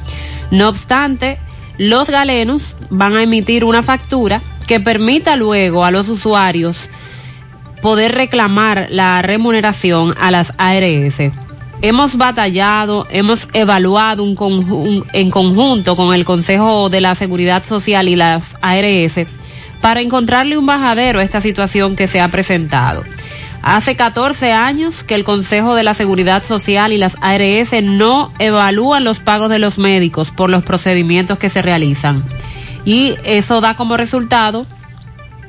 No 0.50 0.68
obstante, 0.68 1.38
los 1.78 2.08
galenos 2.08 2.76
van 2.90 3.16
a 3.16 3.22
emitir 3.22 3.64
una 3.64 3.82
factura 3.82 4.42
que 4.66 4.80
permita 4.80 5.36
luego 5.36 5.84
a 5.84 5.90
los 5.90 6.08
usuarios 6.08 6.88
poder 7.82 8.12
reclamar 8.12 8.88
la 8.90 9.22
remuneración 9.22 10.14
a 10.20 10.30
las 10.30 10.54
ARS. 10.58 11.20
Hemos 11.82 12.16
batallado, 12.16 13.06
hemos 13.10 13.48
evaluado 13.52 14.24
en 14.24 15.30
conjunto 15.30 15.94
con 15.94 16.14
el 16.14 16.24
Consejo 16.24 16.88
de 16.88 17.02
la 17.02 17.14
Seguridad 17.14 17.62
Social 17.64 18.08
y 18.08 18.16
las 18.16 18.56
ARS 18.62 19.26
para 19.80 20.00
encontrarle 20.00 20.58
un 20.58 20.66
bajadero 20.66 21.20
a 21.20 21.22
esta 21.22 21.40
situación 21.40 21.96
que 21.96 22.08
se 22.08 22.20
ha 22.20 22.28
presentado. 22.28 23.04
Hace 23.62 23.96
14 23.96 24.52
años 24.52 25.02
que 25.02 25.16
el 25.16 25.24
Consejo 25.24 25.74
de 25.74 25.82
la 25.82 25.94
Seguridad 25.94 26.44
Social 26.44 26.92
y 26.92 26.98
las 26.98 27.16
ARS 27.20 27.82
no 27.82 28.32
evalúan 28.38 29.02
los 29.02 29.18
pagos 29.18 29.50
de 29.50 29.58
los 29.58 29.76
médicos 29.76 30.30
por 30.30 30.50
los 30.50 30.62
procedimientos 30.62 31.38
que 31.38 31.50
se 31.50 31.62
realizan. 31.62 32.22
Y 32.84 33.16
eso 33.24 33.60
da 33.60 33.74
como 33.74 33.96
resultado, 33.96 34.66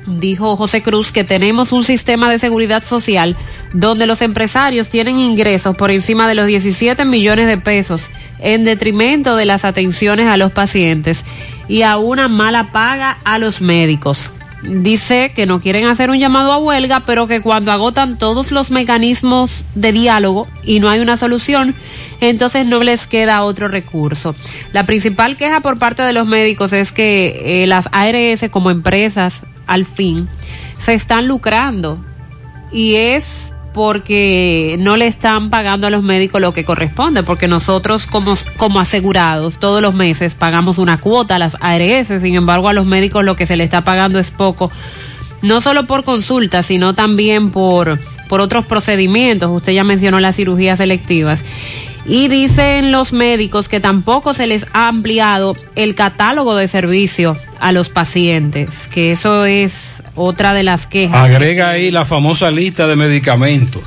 dijo 0.06 0.56
José 0.56 0.82
Cruz, 0.82 1.12
que 1.12 1.22
tenemos 1.22 1.70
un 1.70 1.84
sistema 1.84 2.28
de 2.28 2.40
seguridad 2.40 2.82
social 2.82 3.36
donde 3.72 4.06
los 4.06 4.20
empresarios 4.20 4.88
tienen 4.88 5.20
ingresos 5.20 5.76
por 5.76 5.92
encima 5.92 6.26
de 6.26 6.34
los 6.34 6.46
17 6.48 7.04
millones 7.04 7.46
de 7.46 7.58
pesos 7.58 8.02
en 8.40 8.64
detrimento 8.64 9.36
de 9.36 9.44
las 9.44 9.64
atenciones 9.64 10.26
a 10.26 10.36
los 10.36 10.50
pacientes 10.50 11.24
y 11.68 11.82
a 11.82 11.98
una 11.98 12.28
mala 12.28 12.72
paga 12.72 13.18
a 13.24 13.38
los 13.38 13.60
médicos. 13.60 14.32
Dice 14.62 15.32
que 15.36 15.46
no 15.46 15.60
quieren 15.60 15.86
hacer 15.86 16.10
un 16.10 16.18
llamado 16.18 16.52
a 16.52 16.58
huelga, 16.58 17.00
pero 17.06 17.28
que 17.28 17.40
cuando 17.40 17.70
agotan 17.70 18.18
todos 18.18 18.50
los 18.50 18.72
mecanismos 18.72 19.62
de 19.76 19.92
diálogo 19.92 20.48
y 20.64 20.80
no 20.80 20.90
hay 20.90 20.98
una 20.98 21.16
solución, 21.16 21.76
entonces 22.20 22.66
no 22.66 22.82
les 22.82 23.06
queda 23.06 23.44
otro 23.44 23.68
recurso. 23.68 24.34
La 24.72 24.84
principal 24.84 25.36
queja 25.36 25.60
por 25.60 25.78
parte 25.78 26.02
de 26.02 26.12
los 26.12 26.26
médicos 26.26 26.72
es 26.72 26.90
que 26.90 27.62
eh, 27.62 27.66
las 27.68 27.88
ARS 27.92 28.50
como 28.50 28.70
empresas, 28.70 29.44
al 29.68 29.84
fin, 29.84 30.28
se 30.80 30.94
están 30.94 31.28
lucrando 31.28 31.98
y 32.72 32.96
es 32.96 33.47
porque 33.78 34.74
no 34.80 34.96
le 34.96 35.06
están 35.06 35.50
pagando 35.50 35.86
a 35.86 35.90
los 35.90 36.02
médicos 36.02 36.40
lo 36.40 36.52
que 36.52 36.64
corresponde, 36.64 37.22
porque 37.22 37.46
nosotros 37.46 38.08
como, 38.08 38.34
como 38.56 38.80
asegurados 38.80 39.58
todos 39.58 39.80
los 39.80 39.94
meses 39.94 40.34
pagamos 40.34 40.78
una 40.78 40.98
cuota 40.98 41.36
a 41.36 41.38
las 41.38 41.56
ARS, 41.60 42.08
sin 42.20 42.34
embargo 42.34 42.68
a 42.68 42.72
los 42.72 42.86
médicos 42.86 43.24
lo 43.24 43.36
que 43.36 43.46
se 43.46 43.56
le 43.56 43.62
está 43.62 43.84
pagando 43.84 44.18
es 44.18 44.32
poco, 44.32 44.72
no 45.42 45.60
solo 45.60 45.86
por 45.86 46.02
consultas, 46.02 46.66
sino 46.66 46.96
también 46.96 47.50
por, 47.50 48.00
por 48.28 48.40
otros 48.40 48.66
procedimientos, 48.66 49.48
usted 49.48 49.74
ya 49.74 49.84
mencionó 49.84 50.18
las 50.18 50.34
cirugías 50.34 50.78
selectivas. 50.78 51.44
Y 52.08 52.28
dicen 52.28 52.90
los 52.90 53.12
médicos 53.12 53.68
que 53.68 53.80
tampoco 53.80 54.32
se 54.32 54.46
les 54.46 54.66
ha 54.72 54.88
ampliado 54.88 55.56
el 55.76 55.94
catálogo 55.94 56.56
de 56.56 56.66
servicio 56.66 57.36
a 57.60 57.70
los 57.72 57.90
pacientes, 57.90 58.88
que 58.88 59.12
eso 59.12 59.44
es 59.44 60.02
otra 60.14 60.54
de 60.54 60.62
las 60.62 60.86
quejas. 60.86 61.28
Agrega 61.28 61.68
ahí 61.68 61.90
la 61.90 62.06
famosa 62.06 62.50
lista 62.50 62.86
de 62.86 62.96
medicamentos. 62.96 63.82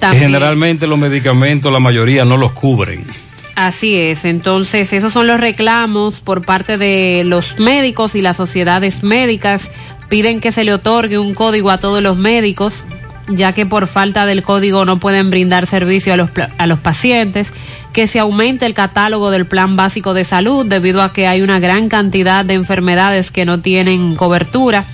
Que 0.00 0.18
generalmente 0.18 0.86
los 0.86 0.98
medicamentos, 0.98 1.72
la 1.72 1.80
mayoría 1.80 2.26
no 2.26 2.36
los 2.36 2.52
cubren. 2.52 3.06
Así 3.54 3.94
es, 3.94 4.26
entonces 4.26 4.92
esos 4.92 5.14
son 5.14 5.26
los 5.26 5.40
reclamos 5.40 6.20
por 6.20 6.44
parte 6.44 6.76
de 6.76 7.22
los 7.24 7.58
médicos 7.58 8.14
y 8.16 8.20
las 8.20 8.36
sociedades 8.36 9.02
médicas. 9.02 9.70
Piden 10.10 10.40
que 10.40 10.52
se 10.52 10.64
le 10.64 10.74
otorgue 10.74 11.18
un 11.18 11.34
código 11.34 11.70
a 11.70 11.78
todos 11.78 12.02
los 12.02 12.18
médicos 12.18 12.84
ya 13.28 13.52
que 13.52 13.66
por 13.66 13.86
falta 13.86 14.26
del 14.26 14.42
código 14.42 14.84
no 14.84 14.98
pueden 14.98 15.30
brindar 15.30 15.66
servicio 15.66 16.12
a 16.12 16.16
los, 16.16 16.30
a 16.58 16.66
los 16.66 16.78
pacientes, 16.78 17.52
que 17.92 18.06
se 18.06 18.18
aumente 18.18 18.66
el 18.66 18.74
catálogo 18.74 19.30
del 19.30 19.46
plan 19.46 19.76
básico 19.76 20.14
de 20.14 20.24
salud 20.24 20.66
debido 20.66 21.02
a 21.02 21.12
que 21.12 21.26
hay 21.26 21.42
una 21.42 21.60
gran 21.60 21.88
cantidad 21.88 22.44
de 22.44 22.54
enfermedades 22.54 23.30
que 23.30 23.44
no 23.44 23.60
tienen 23.60 24.16
cobertura. 24.16 24.84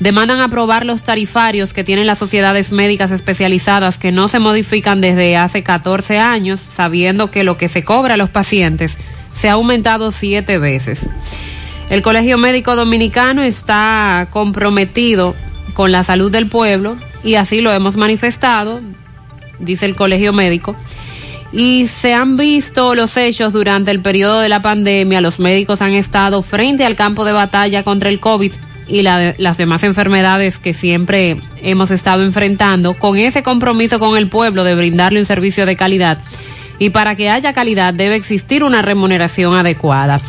Demandan 0.00 0.40
aprobar 0.40 0.86
los 0.86 1.02
tarifarios 1.02 1.72
que 1.72 1.84
tienen 1.84 2.06
las 2.06 2.18
sociedades 2.18 2.70
médicas 2.70 3.10
especializadas 3.10 3.98
que 3.98 4.12
no 4.12 4.28
se 4.28 4.38
modifican 4.38 5.00
desde 5.00 5.36
hace 5.36 5.62
14 5.62 6.18
años, 6.18 6.60
sabiendo 6.60 7.30
que 7.30 7.42
lo 7.42 7.56
que 7.56 7.68
se 7.68 7.84
cobra 7.84 8.14
a 8.14 8.16
los 8.18 8.30
pacientes 8.30 8.98
se 9.34 9.48
ha 9.48 9.52
aumentado 9.52 10.12
siete 10.12 10.58
veces. 10.58 11.08
El 11.90 12.02
Colegio 12.02 12.38
Médico 12.38 12.76
Dominicano 12.76 13.42
está 13.42 14.28
comprometido 14.30 15.34
con 15.78 15.92
la 15.92 16.02
salud 16.02 16.32
del 16.32 16.48
pueblo 16.48 16.96
y 17.22 17.36
así 17.36 17.60
lo 17.60 17.72
hemos 17.72 17.96
manifestado, 17.96 18.80
dice 19.60 19.86
el 19.86 19.94
Colegio 19.94 20.32
Médico. 20.32 20.74
Y 21.52 21.86
se 21.86 22.14
han 22.14 22.36
visto 22.36 22.96
los 22.96 23.16
hechos 23.16 23.52
durante 23.52 23.92
el 23.92 24.00
periodo 24.00 24.40
de 24.40 24.48
la 24.48 24.60
pandemia. 24.60 25.20
Los 25.20 25.38
médicos 25.38 25.80
han 25.80 25.92
estado 25.92 26.42
frente 26.42 26.84
al 26.84 26.96
campo 26.96 27.24
de 27.24 27.30
batalla 27.30 27.84
contra 27.84 28.08
el 28.08 28.18
COVID 28.18 28.50
y 28.88 29.02
la- 29.02 29.36
las 29.38 29.56
demás 29.56 29.84
enfermedades 29.84 30.58
que 30.58 30.74
siempre 30.74 31.40
hemos 31.62 31.92
estado 31.92 32.24
enfrentando 32.24 32.94
con 32.94 33.16
ese 33.16 33.44
compromiso 33.44 34.00
con 34.00 34.18
el 34.18 34.26
pueblo 34.26 34.64
de 34.64 34.74
brindarle 34.74 35.20
un 35.20 35.26
servicio 35.26 35.64
de 35.64 35.76
calidad. 35.76 36.18
Y 36.80 36.90
para 36.90 37.14
que 37.14 37.30
haya 37.30 37.52
calidad 37.52 37.94
debe 37.94 38.16
existir 38.16 38.64
una 38.64 38.82
remuneración 38.82 39.54
adecuada. 39.54 40.20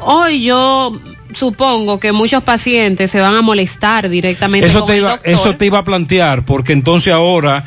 Hoy 0.00 0.40
yo 0.42 0.98
supongo 1.34 2.00
que 2.00 2.12
muchos 2.12 2.42
pacientes 2.42 3.10
se 3.10 3.20
van 3.20 3.34
a 3.34 3.42
molestar 3.42 4.08
directamente 4.08 4.68
Eso 4.68 4.80
con 4.80 4.86
te, 4.88 4.92
el 4.94 4.98
iba, 5.00 5.10
doctor. 5.12 5.32
eso 5.32 5.56
te 5.56 5.66
iba 5.66 5.78
a 5.78 5.84
plantear, 5.84 6.44
porque 6.44 6.72
entonces 6.72 7.12
ahora, 7.12 7.64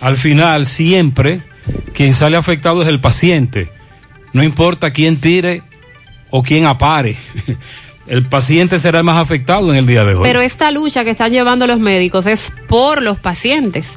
al 0.00 0.16
final, 0.16 0.66
siempre, 0.66 1.40
quien 1.92 2.14
sale 2.14 2.36
afectado 2.36 2.82
es 2.82 2.88
el 2.88 3.00
paciente. 3.00 3.70
No 4.32 4.42
importa 4.42 4.90
quién 4.92 5.18
tire 5.20 5.62
o 6.30 6.42
quién 6.42 6.66
apare. 6.66 7.16
El 8.06 8.26
paciente 8.26 8.78
será 8.78 8.98
el 8.98 9.04
más 9.04 9.18
afectado 9.18 9.70
en 9.72 9.78
el 9.78 9.86
día 9.86 10.04
de 10.04 10.14
hoy. 10.14 10.20
Pero 10.24 10.42
esta 10.42 10.70
lucha 10.70 11.04
que 11.04 11.10
están 11.10 11.32
llevando 11.32 11.66
los 11.66 11.78
médicos 11.78 12.26
es 12.26 12.52
por 12.68 13.00
los 13.00 13.18
pacientes. 13.18 13.94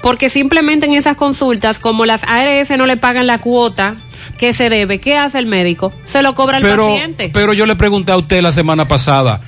Porque 0.00 0.30
simplemente 0.30 0.86
en 0.86 0.94
esas 0.94 1.16
consultas, 1.16 1.78
como 1.78 2.06
las 2.06 2.24
ARS 2.24 2.70
no 2.78 2.86
le 2.86 2.96
pagan 2.96 3.26
la 3.26 3.36
cuota 3.38 3.96
que 4.34 4.52
se 4.52 4.68
debe, 4.68 4.98
¿qué 4.98 5.16
hace 5.16 5.38
el 5.38 5.46
médico? 5.46 5.92
Se 6.04 6.22
lo 6.22 6.34
cobra 6.34 6.58
pero, 6.60 6.88
paciente. 6.88 7.30
pero 7.32 7.52
yo 7.52 7.66
le 7.66 7.76
pregunté 7.76 8.12
a 8.12 8.16
usted 8.16 8.42
la 8.42 8.52
semana 8.52 8.86
pasada, 8.88 9.40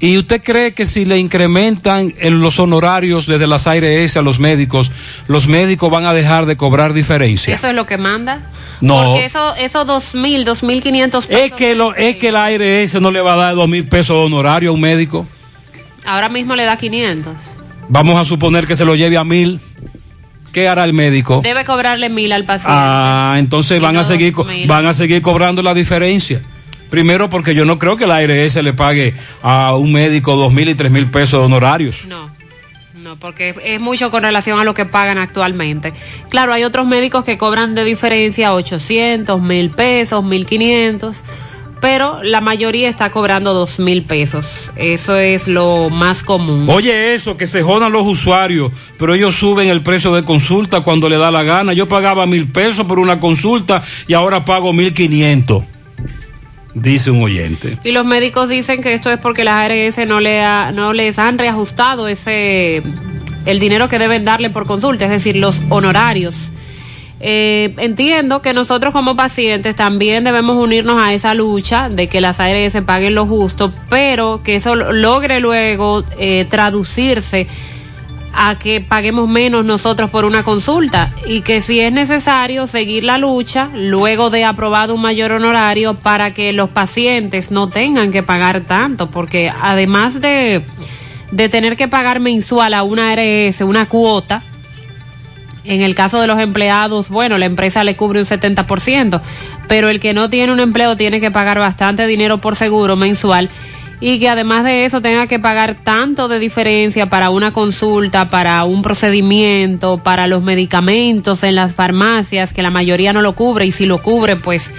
¿y 0.00 0.18
usted 0.18 0.42
cree 0.42 0.74
que 0.74 0.86
si 0.86 1.04
le 1.04 1.18
incrementan 1.18 2.12
en 2.18 2.40
los 2.40 2.58
honorarios 2.58 3.26
desde 3.26 3.46
las 3.46 3.66
ARS 3.66 4.16
a 4.16 4.22
los 4.22 4.38
médicos, 4.38 4.90
los 5.28 5.46
médicos 5.46 5.90
van 5.90 6.06
a 6.06 6.12
dejar 6.12 6.46
de 6.46 6.56
cobrar 6.56 6.92
diferencia? 6.92 7.54
Eso 7.54 7.68
es 7.68 7.74
lo 7.74 7.86
que 7.86 7.98
manda. 7.98 8.50
No. 8.80 9.04
Porque 9.04 9.26
eso, 9.26 9.54
esos 9.54 9.86
dos 9.86 10.14
mil, 10.14 10.44
dos 10.44 10.62
mil 10.62 10.82
quinientos 10.82 11.26
pesos. 11.26 11.42
Es 11.42 11.52
que, 11.52 11.74
lo, 11.74 11.94
es 11.94 12.16
que 12.16 12.32
la 12.32 12.46
ARS 12.46 13.00
no 13.00 13.10
le 13.10 13.20
va 13.20 13.34
a 13.34 13.36
dar 13.36 13.54
dos 13.54 13.68
mil 13.68 13.86
pesos 13.86 14.16
de 14.16 14.24
honorario 14.24 14.70
a 14.70 14.72
un 14.72 14.80
médico. 14.80 15.26
Ahora 16.04 16.28
mismo 16.28 16.56
le 16.56 16.64
da 16.64 16.76
500. 16.76 17.36
Vamos 17.88 18.18
a 18.18 18.24
suponer 18.24 18.66
que 18.66 18.74
se 18.74 18.84
lo 18.84 18.96
lleve 18.96 19.16
a 19.16 19.24
mil. 19.24 19.60
¿Qué 20.52 20.68
hará 20.68 20.84
el 20.84 20.92
médico? 20.92 21.40
Debe 21.42 21.64
cobrarle 21.64 22.08
mil 22.10 22.30
al 22.32 22.44
paciente. 22.44 22.72
Ah, 22.74 23.36
entonces 23.38 23.80
van 23.80 23.96
a 23.96 24.04
seguir 24.04 24.34
mil. 24.36 24.66
van 24.66 24.86
a 24.86 24.92
seguir 24.92 25.22
cobrando 25.22 25.62
la 25.62 25.74
diferencia. 25.74 26.40
Primero 26.90 27.30
porque 27.30 27.54
yo 27.54 27.64
no 27.64 27.78
creo 27.78 27.96
que 27.96 28.06
la 28.06 28.16
ARS 28.16 28.56
le 28.56 28.74
pague 28.74 29.14
a 29.42 29.74
un 29.74 29.92
médico 29.92 30.36
dos 30.36 30.52
mil 30.52 30.68
y 30.68 30.74
tres 30.74 30.92
mil 30.92 31.10
pesos 31.10 31.40
de 31.40 31.46
honorarios. 31.46 32.04
No, 32.04 32.30
no, 33.02 33.16
porque 33.16 33.54
es 33.64 33.80
mucho 33.80 34.10
con 34.10 34.22
relación 34.22 34.60
a 34.60 34.64
lo 34.64 34.74
que 34.74 34.84
pagan 34.84 35.16
actualmente. 35.16 35.94
Claro, 36.28 36.52
hay 36.52 36.64
otros 36.64 36.86
médicos 36.86 37.24
que 37.24 37.38
cobran 37.38 37.74
de 37.74 37.84
diferencia 37.84 38.52
800, 38.52 39.40
mil 39.40 39.70
pesos, 39.70 40.22
1500, 40.22 41.24
pero 41.82 42.22
la 42.22 42.40
mayoría 42.40 42.88
está 42.88 43.10
cobrando 43.10 43.52
dos 43.52 43.78
mil 43.80 44.02
pesos. 44.04 44.46
Eso 44.76 45.16
es 45.16 45.48
lo 45.48 45.90
más 45.90 46.22
común. 46.22 46.64
Oye 46.68 47.14
eso, 47.14 47.36
que 47.36 47.46
se 47.48 47.60
jodan 47.60 47.92
los 47.92 48.06
usuarios, 48.06 48.70
pero 48.98 49.12
ellos 49.14 49.34
suben 49.34 49.68
el 49.68 49.82
precio 49.82 50.14
de 50.14 50.22
consulta 50.24 50.80
cuando 50.82 51.08
le 51.10 51.18
da 51.18 51.30
la 51.32 51.42
gana. 51.42 51.72
Yo 51.74 51.88
pagaba 51.88 52.24
mil 52.24 52.46
pesos 52.50 52.86
por 52.86 52.98
una 53.00 53.18
consulta 53.20 53.82
y 54.06 54.14
ahora 54.14 54.44
pago 54.44 54.72
mil 54.72 54.94
quinientos, 54.94 55.64
dice 56.74 57.10
un 57.10 57.22
oyente. 57.22 57.76
Y 57.84 57.90
los 57.92 58.06
médicos 58.06 58.48
dicen 58.48 58.80
que 58.80 58.94
esto 58.94 59.10
es 59.10 59.18
porque 59.18 59.44
las 59.44 59.54
ARS 59.70 60.06
no, 60.06 60.20
le 60.20 60.40
ha- 60.40 60.70
no 60.72 60.92
les 60.92 61.18
han 61.18 61.36
reajustado 61.36 62.06
ese 62.08 62.82
el 63.44 63.58
dinero 63.58 63.88
que 63.88 63.98
deben 63.98 64.24
darle 64.24 64.50
por 64.50 64.66
consulta, 64.66 65.04
es 65.06 65.10
decir, 65.10 65.34
los 65.34 65.60
honorarios. 65.68 66.52
Eh, 67.24 67.72
entiendo 67.78 68.42
que 68.42 68.52
nosotros 68.52 68.92
como 68.92 69.14
pacientes 69.14 69.76
también 69.76 70.24
debemos 70.24 70.56
unirnos 70.56 71.00
a 71.00 71.14
esa 71.14 71.34
lucha 71.34 71.88
de 71.88 72.08
que 72.08 72.20
las 72.20 72.40
ARS 72.40 72.76
paguen 72.84 73.14
lo 73.14 73.26
justo, 73.26 73.72
pero 73.88 74.42
que 74.42 74.56
eso 74.56 74.74
lo- 74.74 74.92
logre 74.92 75.38
luego 75.38 76.02
eh, 76.18 76.46
traducirse 76.50 77.46
a 78.34 78.58
que 78.58 78.80
paguemos 78.80 79.28
menos 79.28 79.64
nosotros 79.64 80.10
por 80.10 80.24
una 80.24 80.42
consulta 80.42 81.14
y 81.26 81.42
que 81.42 81.60
si 81.60 81.78
es 81.80 81.92
necesario 81.92 82.66
seguir 82.66 83.04
la 83.04 83.18
lucha 83.18 83.68
luego 83.74 84.30
de 84.30 84.44
aprobado 84.44 84.94
un 84.94 85.02
mayor 85.02 85.30
honorario 85.32 85.94
para 85.94 86.32
que 86.32 86.52
los 86.52 86.70
pacientes 86.70 87.50
no 87.52 87.68
tengan 87.68 88.10
que 88.10 88.22
pagar 88.24 88.62
tanto, 88.62 89.10
porque 89.10 89.52
además 89.62 90.20
de, 90.20 90.62
de 91.30 91.48
tener 91.50 91.76
que 91.76 91.86
pagar 91.88 92.18
mensual 92.20 92.74
a 92.74 92.82
una 92.82 93.12
ARS 93.12 93.60
una 93.60 93.86
cuota, 93.86 94.42
en 95.64 95.82
el 95.82 95.94
caso 95.94 96.20
de 96.20 96.26
los 96.26 96.40
empleados, 96.40 97.08
bueno, 97.08 97.38
la 97.38 97.46
empresa 97.46 97.84
le 97.84 97.96
cubre 97.96 98.20
un 98.20 98.26
70%, 98.26 99.20
pero 99.68 99.88
el 99.88 100.00
que 100.00 100.14
no 100.14 100.28
tiene 100.28 100.52
un 100.52 100.60
empleo 100.60 100.96
tiene 100.96 101.20
que 101.20 101.30
pagar 101.30 101.58
bastante 101.58 102.06
dinero 102.06 102.38
por 102.38 102.56
seguro 102.56 102.96
mensual 102.96 103.48
y 104.02 104.18
que 104.18 104.28
además 104.28 104.64
de 104.64 104.84
eso 104.84 105.00
tenga 105.00 105.28
que 105.28 105.38
pagar 105.38 105.76
tanto 105.84 106.26
de 106.26 106.40
diferencia 106.40 107.08
para 107.08 107.30
una 107.30 107.52
consulta, 107.52 108.30
para 108.30 108.64
un 108.64 108.82
procedimiento, 108.82 109.98
para 109.98 110.26
los 110.26 110.42
medicamentos 110.42 111.44
en 111.44 111.54
las 111.54 111.72
farmacias, 111.74 112.52
que 112.52 112.62
la 112.62 112.70
mayoría 112.70 113.12
no 113.12 113.22
lo 113.22 113.34
cubre 113.34 113.64
y 113.64 113.70
si 113.70 113.86
lo 113.86 114.02
cubre, 114.02 114.34
pues 114.34 114.72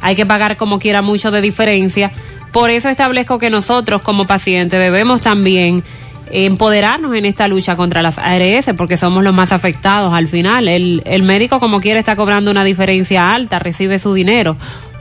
hay 0.00 0.16
que 0.16 0.26
pagar 0.26 0.56
como 0.56 0.80
quiera 0.80 1.02
mucho 1.02 1.30
de 1.30 1.40
diferencia. 1.40 2.10
Por 2.50 2.70
eso 2.70 2.88
establezco 2.88 3.38
que 3.38 3.48
nosotros 3.48 4.02
como 4.02 4.26
pacientes 4.26 4.80
debemos 4.80 5.22
también 5.22 5.84
empoderarnos 6.30 7.14
en 7.14 7.24
esta 7.24 7.48
lucha 7.48 7.76
contra 7.76 8.02
las 8.02 8.18
ARS 8.18 8.70
porque 8.76 8.96
somos 8.96 9.22
los 9.22 9.34
más 9.34 9.52
afectados 9.52 10.12
al 10.12 10.28
final. 10.28 10.68
El, 10.68 11.02
el 11.04 11.22
médico 11.22 11.60
como 11.60 11.80
quiera 11.80 12.00
está 12.00 12.16
cobrando 12.16 12.50
una 12.50 12.64
diferencia 12.64 13.34
alta, 13.34 13.58
recibe 13.58 13.98
su 13.98 14.14
dinero. 14.14 14.56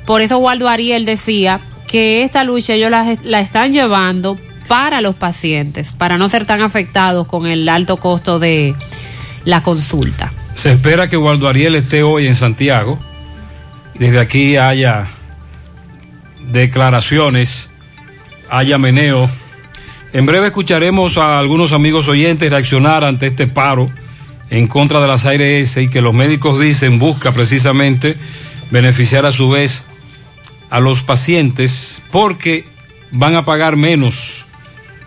Por 0.05 0.21
eso 0.21 0.37
Waldo 0.37 0.67
Ariel 0.67 1.05
decía 1.05 1.59
que 1.87 2.23
esta 2.23 2.43
lucha 2.43 2.73
ellos 2.73 2.91
la, 2.91 3.17
la 3.23 3.39
están 3.39 3.73
llevando 3.73 4.37
para 4.67 5.01
los 5.01 5.15
pacientes, 5.15 5.91
para 5.91 6.17
no 6.17 6.29
ser 6.29 6.45
tan 6.45 6.61
afectados 6.61 7.27
con 7.27 7.47
el 7.47 7.67
alto 7.69 7.97
costo 7.97 8.39
de 8.39 8.75
la 9.45 9.63
consulta. 9.63 10.31
Se 10.55 10.71
espera 10.71 11.09
que 11.09 11.17
Waldo 11.17 11.47
Ariel 11.47 11.75
esté 11.75 12.03
hoy 12.03 12.27
en 12.27 12.35
Santiago. 12.35 12.99
Desde 13.95 14.19
aquí 14.19 14.57
haya 14.57 15.07
declaraciones, 16.51 17.69
haya 18.49 18.77
meneo. 18.77 19.29
En 20.13 20.27
breve 20.27 20.47
escucharemos 20.47 21.17
a 21.17 21.39
algunos 21.39 21.71
amigos 21.71 22.07
oyentes 22.07 22.51
reaccionar 22.51 23.03
ante 23.03 23.27
este 23.27 23.47
paro 23.47 23.89
en 24.51 24.67
contra 24.67 25.01
de 25.01 25.07
las 25.07 25.25
ARS 25.25 25.77
y 25.77 25.89
que 25.89 26.01
los 26.01 26.13
médicos 26.13 26.59
dicen 26.59 26.99
busca 26.99 27.31
precisamente 27.31 28.15
beneficiar 28.69 29.25
a 29.25 29.31
su 29.31 29.49
vez 29.49 29.83
a 30.69 30.79
los 30.79 31.01
pacientes 31.01 31.99
porque 32.11 32.63
van 33.09 33.35
a 33.35 33.43
pagar 33.43 33.75
menos 33.75 34.45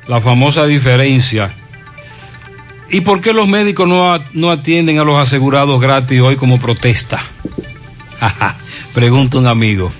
la 0.09 0.20
famosa 0.20 0.66
diferencia. 0.66 1.54
¿Y 2.90 3.02
por 3.02 3.20
qué 3.20 3.32
los 3.32 3.46
médicos 3.46 3.86
no, 3.86 4.18
no 4.32 4.50
atienden 4.50 4.98
a 4.98 5.04
los 5.04 5.20
asegurados 5.20 5.80
gratis 5.80 6.20
hoy 6.20 6.34
como 6.34 6.59
protesta? 6.59 7.20
Pregunta 8.92 9.38
un 9.38 9.46
amigo. 9.46 9.92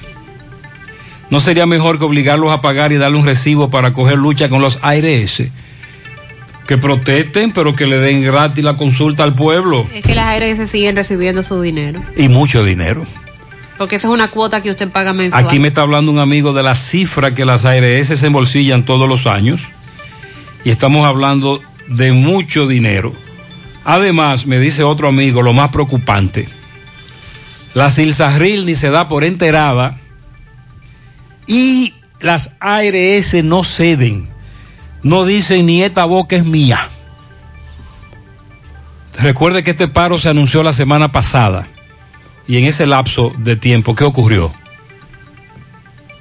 ¿No 1.31 1.41
sería 1.41 1.67
mejor 1.67 1.99
que 1.99 2.05
obligarlos 2.05 2.53
a 2.53 2.61
pagar 2.61 2.93
y 2.93 2.97
darle 2.97 3.19
un 3.19 3.27
recibo 3.27 3.69
para 3.71 3.93
coger 3.93 4.17
lucha 4.19 4.49
con 4.49 4.61
los 4.63 4.79
ARS? 4.83 5.43
Que 6.69 6.79
protesten, 6.79 7.53
pero 7.53 7.75
que 7.77 7.87
le 7.87 7.99
den 7.99 8.23
gratis 8.23 8.63
la 8.65 8.77
consulta 8.77 9.25
al 9.25 9.35
pueblo. 9.35 9.87
Es 9.93 10.03
que 10.05 10.15
las 10.15 10.27
ARS 10.41 10.69
siguen 10.71 10.97
recibiendo 10.97 11.43
su 11.43 11.61
dinero, 11.61 12.03
Y 12.17 12.29
mucho 12.29 12.65
dinero. 12.65 13.07
porque 13.79 13.97
esa 13.97 14.09
es 14.09 14.15
una 14.15 14.29
cuota 14.31 14.63
que 14.63 14.71
usted 14.71 14.89
paga 14.89 15.13
mensual. 15.13 15.45
Aquí 15.45 15.59
me 15.59 15.69
está 15.69 15.83
hablando 15.83 16.11
un 16.11 16.19
amigo 16.19 16.53
de 16.53 16.63
la 16.63 16.75
cifra 16.75 17.35
que 17.35 17.45
las 17.45 17.65
ARS 17.65 18.07
se 18.09 18.27
embolsillan 18.27 18.85
todos 18.85 19.09
los 19.09 19.27
años. 19.27 19.65
Y 20.65 20.71
estamos 20.71 21.07
hablando 21.07 21.61
de 21.89 22.13
mucho 22.13 22.67
dinero. 22.67 23.13
Además, 23.85 24.47
me 24.47 24.59
dice 24.59 24.83
otro 24.83 25.07
amigo, 25.09 25.43
lo 25.43 25.53
más 25.53 25.71
preocupante. 25.71 26.49
La 27.75 27.91
Silsarril 27.91 28.65
ni 28.65 28.75
se 28.75 28.91
da 28.91 29.07
por 29.09 29.23
enterada 29.23 29.99
y 31.47 31.95
las 32.21 32.53
ARS 32.61 33.45
no 33.45 33.65
ceden. 33.65 34.29
No 35.03 35.25
dicen 35.25 35.67
ni 35.67 35.83
esta 35.83 36.05
boca 36.05 36.37
es 36.37 36.45
mía. 36.45 36.89
Recuerde 39.19 39.63
que 39.65 39.71
este 39.71 39.89
paro 39.89 40.19
se 40.19 40.29
anunció 40.29 40.63
la 40.63 40.73
semana 40.73 41.13
pasada. 41.13 41.69
Y 42.49 42.59
en 42.59 42.65
ese 42.65 42.87
lapso 42.87 43.33
de 43.39 43.57
tiempo, 43.57 43.95
¿qué 43.95 44.05
ocurrió? 44.05 44.53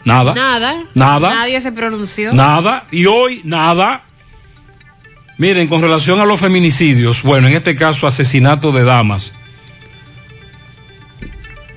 Nada. 0.05 0.34
Nada. 0.34 0.84
Nada. 0.93 1.34
Nadie 1.34 1.59
se 1.61 1.71
pronunció. 1.71 2.34
Nada. 2.34 2.86
Y 2.91 3.05
hoy 3.05 3.41
nada. 3.43 4.03
Miren, 5.38 5.67
con 5.67 5.82
relación 5.82 6.19
a 6.21 6.26
los 6.26 6.39
feminicidios, 6.39 7.21
bueno, 7.23 7.47
en 7.47 7.55
este 7.55 7.76
caso 7.76 8.07
asesinato 8.07 8.71
de 8.71 8.86
damas, 8.86 9.34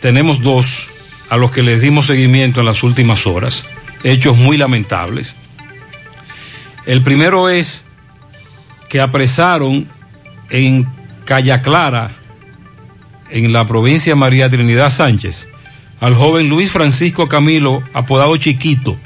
tenemos 0.00 0.40
dos 0.40 0.90
a 1.30 1.36
los 1.36 1.50
que 1.50 1.62
les 1.62 1.80
dimos 1.80 2.06
seguimiento 2.06 2.60
en 2.60 2.66
las 2.66 2.82
últimas 2.82 3.26
horas. 3.26 3.64
hechos 4.04 4.36
muy 4.36 4.56
lamentables. 4.56 5.34
El 6.86 7.02
primero 7.02 7.48
es 7.48 7.84
que 8.88 9.00
apresaron 9.00 9.88
en 10.50 10.86
Calla 11.24 11.62
Clara, 11.62 12.12
en 13.30 13.52
la 13.52 13.66
provincia 13.66 14.12
de 14.12 14.20
María 14.20 14.48
Trinidad 14.48 14.90
Sánchez, 14.90 15.48
al 16.00 16.14
joven 16.14 16.48
Luis 16.48 16.70
Francisco 16.70 17.28
Camilo, 17.28 17.82
apodado 17.92 18.36
Chiquito, 18.36 18.96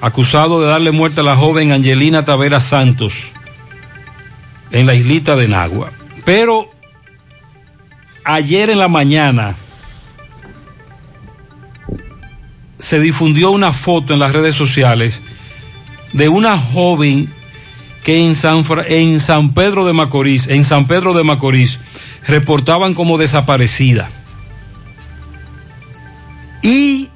acusado 0.00 0.60
de 0.60 0.68
darle 0.68 0.90
muerte 0.90 1.20
a 1.20 1.24
la 1.24 1.36
joven 1.36 1.72
Angelina 1.72 2.24
Tavera 2.24 2.60
Santos 2.60 3.32
en 4.70 4.86
la 4.86 4.94
islita 4.94 5.36
de 5.36 5.48
Nagua. 5.48 5.92
Pero 6.24 6.70
ayer 8.24 8.70
en 8.70 8.78
la 8.78 8.88
mañana 8.88 9.56
se 12.84 13.00
difundió 13.00 13.50
una 13.50 13.72
foto 13.72 14.12
en 14.12 14.20
las 14.20 14.32
redes 14.34 14.54
sociales 14.54 15.22
de 16.12 16.28
una 16.28 16.58
joven 16.58 17.32
que 18.04 18.26
en 18.26 18.34
San, 18.34 18.62
en 18.88 19.20
San 19.20 19.54
Pedro 19.54 19.86
de 19.86 19.94
Macorís, 19.94 20.48
en 20.48 20.66
San 20.66 20.86
Pedro 20.86 21.14
de 21.14 21.24
Macorís, 21.24 21.80
reportaban 22.26 22.92
como 22.92 23.16
desaparecida. 23.16 24.10
Y 26.60 27.08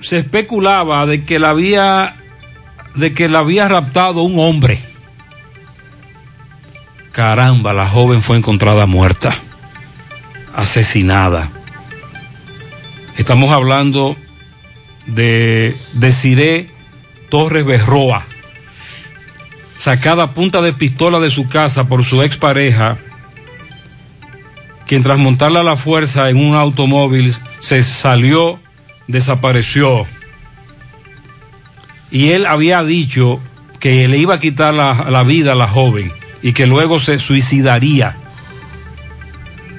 se 0.00 0.18
especulaba 0.18 1.06
de 1.06 1.24
que 1.24 1.38
la 1.38 1.50
había 1.50 2.16
de 2.96 3.14
que 3.14 3.28
la 3.28 3.38
había 3.38 3.68
raptado 3.68 4.22
un 4.22 4.40
hombre. 4.40 4.82
Caramba, 7.12 7.72
la 7.74 7.88
joven 7.88 8.22
fue 8.22 8.38
encontrada 8.38 8.86
muerta, 8.86 9.36
asesinada. 10.56 11.48
Estamos 13.16 13.52
hablando 13.52 14.16
de 15.06 15.76
Desiree 15.92 16.70
Torres 17.28 17.64
Berroa, 17.64 18.24
sacada 19.76 20.24
a 20.24 20.34
punta 20.34 20.60
de 20.62 20.72
pistola 20.72 21.20
de 21.20 21.30
su 21.30 21.48
casa 21.48 21.88
por 21.88 22.04
su 22.04 22.22
expareja, 22.22 22.98
quien 24.86 25.02
tras 25.02 25.18
montarla 25.18 25.60
a 25.60 25.64
la 25.64 25.76
fuerza 25.76 26.30
en 26.30 26.36
un 26.36 26.56
automóvil 26.56 27.34
se 27.60 27.82
salió, 27.82 28.58
desapareció. 29.06 30.06
Y 32.10 32.30
él 32.30 32.46
había 32.46 32.82
dicho 32.82 33.40
que 33.78 34.08
le 34.08 34.18
iba 34.18 34.34
a 34.34 34.40
quitar 34.40 34.74
la, 34.74 35.06
la 35.10 35.22
vida 35.22 35.52
a 35.52 35.54
la 35.54 35.68
joven 35.68 36.12
y 36.42 36.52
que 36.52 36.66
luego 36.66 36.98
se 36.98 37.18
suicidaría. 37.18 38.16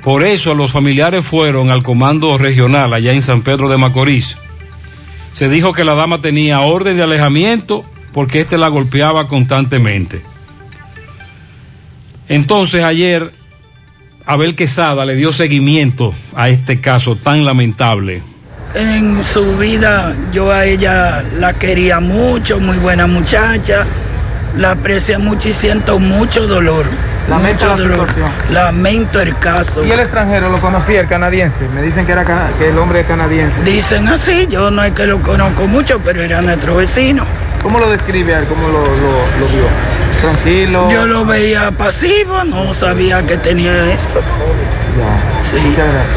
Por 0.04 0.24
eso 0.24 0.56
los 0.56 0.72
familiares 0.72 1.26
fueron 1.26 1.70
al 1.70 1.84
comando 1.84 2.38
regional 2.38 2.93
allá 2.93 3.14
en 3.14 3.22
San 3.22 3.41
Pedro 3.41 3.70
de 3.70 3.78
Macorís. 3.78 4.36
Se 5.34 5.47
dijo 5.47 5.74
que 5.74 5.84
la 5.84 5.93
dama 5.93 6.22
tenía 6.22 6.62
orden 6.62 6.97
de 6.97 7.04
alejamiento 7.04 7.86
porque 8.12 8.41
éste 8.41 8.58
la 8.58 8.68
golpeaba 8.68 9.28
constantemente. 9.28 10.22
Entonces 12.28 12.84
ayer 12.84 13.32
Abel 14.26 14.56
Quesada 14.56 15.06
le 15.06 15.16
dio 15.16 15.34
seguimiento 15.34 16.14
a 16.36 16.49
este 16.49 16.82
caso 16.82 17.16
tan 17.16 17.45
lamentable. 17.45 18.22
En 18.74 19.22
su 19.24 19.58
vida 19.58 20.16
yo 20.32 20.52
a 20.52 20.66
ella 20.66 21.24
la 21.34 21.54
quería 21.54 21.99
mucho, 21.99 22.60
muy 22.60 22.78
buena 22.78 23.06
muchacha, 23.06 23.86
la 24.58 24.72
aprecio 24.72 25.20
mucho 25.20 25.49
y 25.49 25.54
siento 25.54 25.99
mucho 25.99 26.47
dolor. 26.47 26.86
Lamento 27.30 27.65
la 27.67 27.78
situación. 27.78 28.30
Lamento 28.51 29.22
el 29.22 29.38
caso. 29.38 29.86
¿Y 29.86 29.91
el 29.91 29.99
extranjero 29.99 30.49
lo 30.49 30.59
conocía, 30.59 31.01
el 31.01 31.07
canadiense? 31.07 31.67
Me 31.74 31.82
dicen 31.82 32.05
que, 32.05 32.11
era 32.11 32.26
cana- 32.26 32.49
que 32.57 32.69
el 32.69 32.78
hombre 32.78 33.01
es 33.01 33.07
canadiense. 33.07 33.63
Dicen 33.63 34.07
así, 34.07 34.47
yo 34.49 34.69
no 34.72 34.84
es 34.84 34.93
que 34.93 35.05
lo 35.07 35.22
conozco 35.22 35.67
mucho, 35.67 35.99
pero 36.03 36.22
era 36.22 36.41
nuestro 36.41 36.76
vecino. 36.76 37.24
¿Cómo 37.61 37.80
lo 37.80 37.89
describe 37.89 38.34
él? 38.34 38.45
¿Cómo 38.45 38.67
lo, 38.67 38.82
lo- 38.82 38.89
lo 39.39 39.47
vio? 39.53 39.65
Tranquilo. 40.22 40.91
Yo 40.91 41.05
lo 41.05 41.26
veía 41.26 41.72
pasivo, 41.72 42.43
no 42.43 42.74
sabía 42.74 43.26
que 43.26 43.38
tenía 43.38 43.93
esto. 43.93 44.19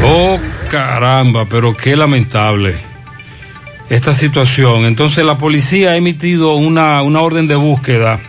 Oh, 0.03 0.39
caramba, 0.69 1.45
pero 1.45 1.75
qué 1.75 1.95
lamentable 1.95 2.75
esta 3.89 4.13
situación. 4.13 4.85
Entonces 4.85 5.23
la 5.23 5.37
policía 5.37 5.91
ha 5.91 5.95
emitido 5.95 6.55
una, 6.55 7.01
una 7.03 7.21
orden 7.21 7.47
de 7.47 7.55
búsqueda. 7.55 8.19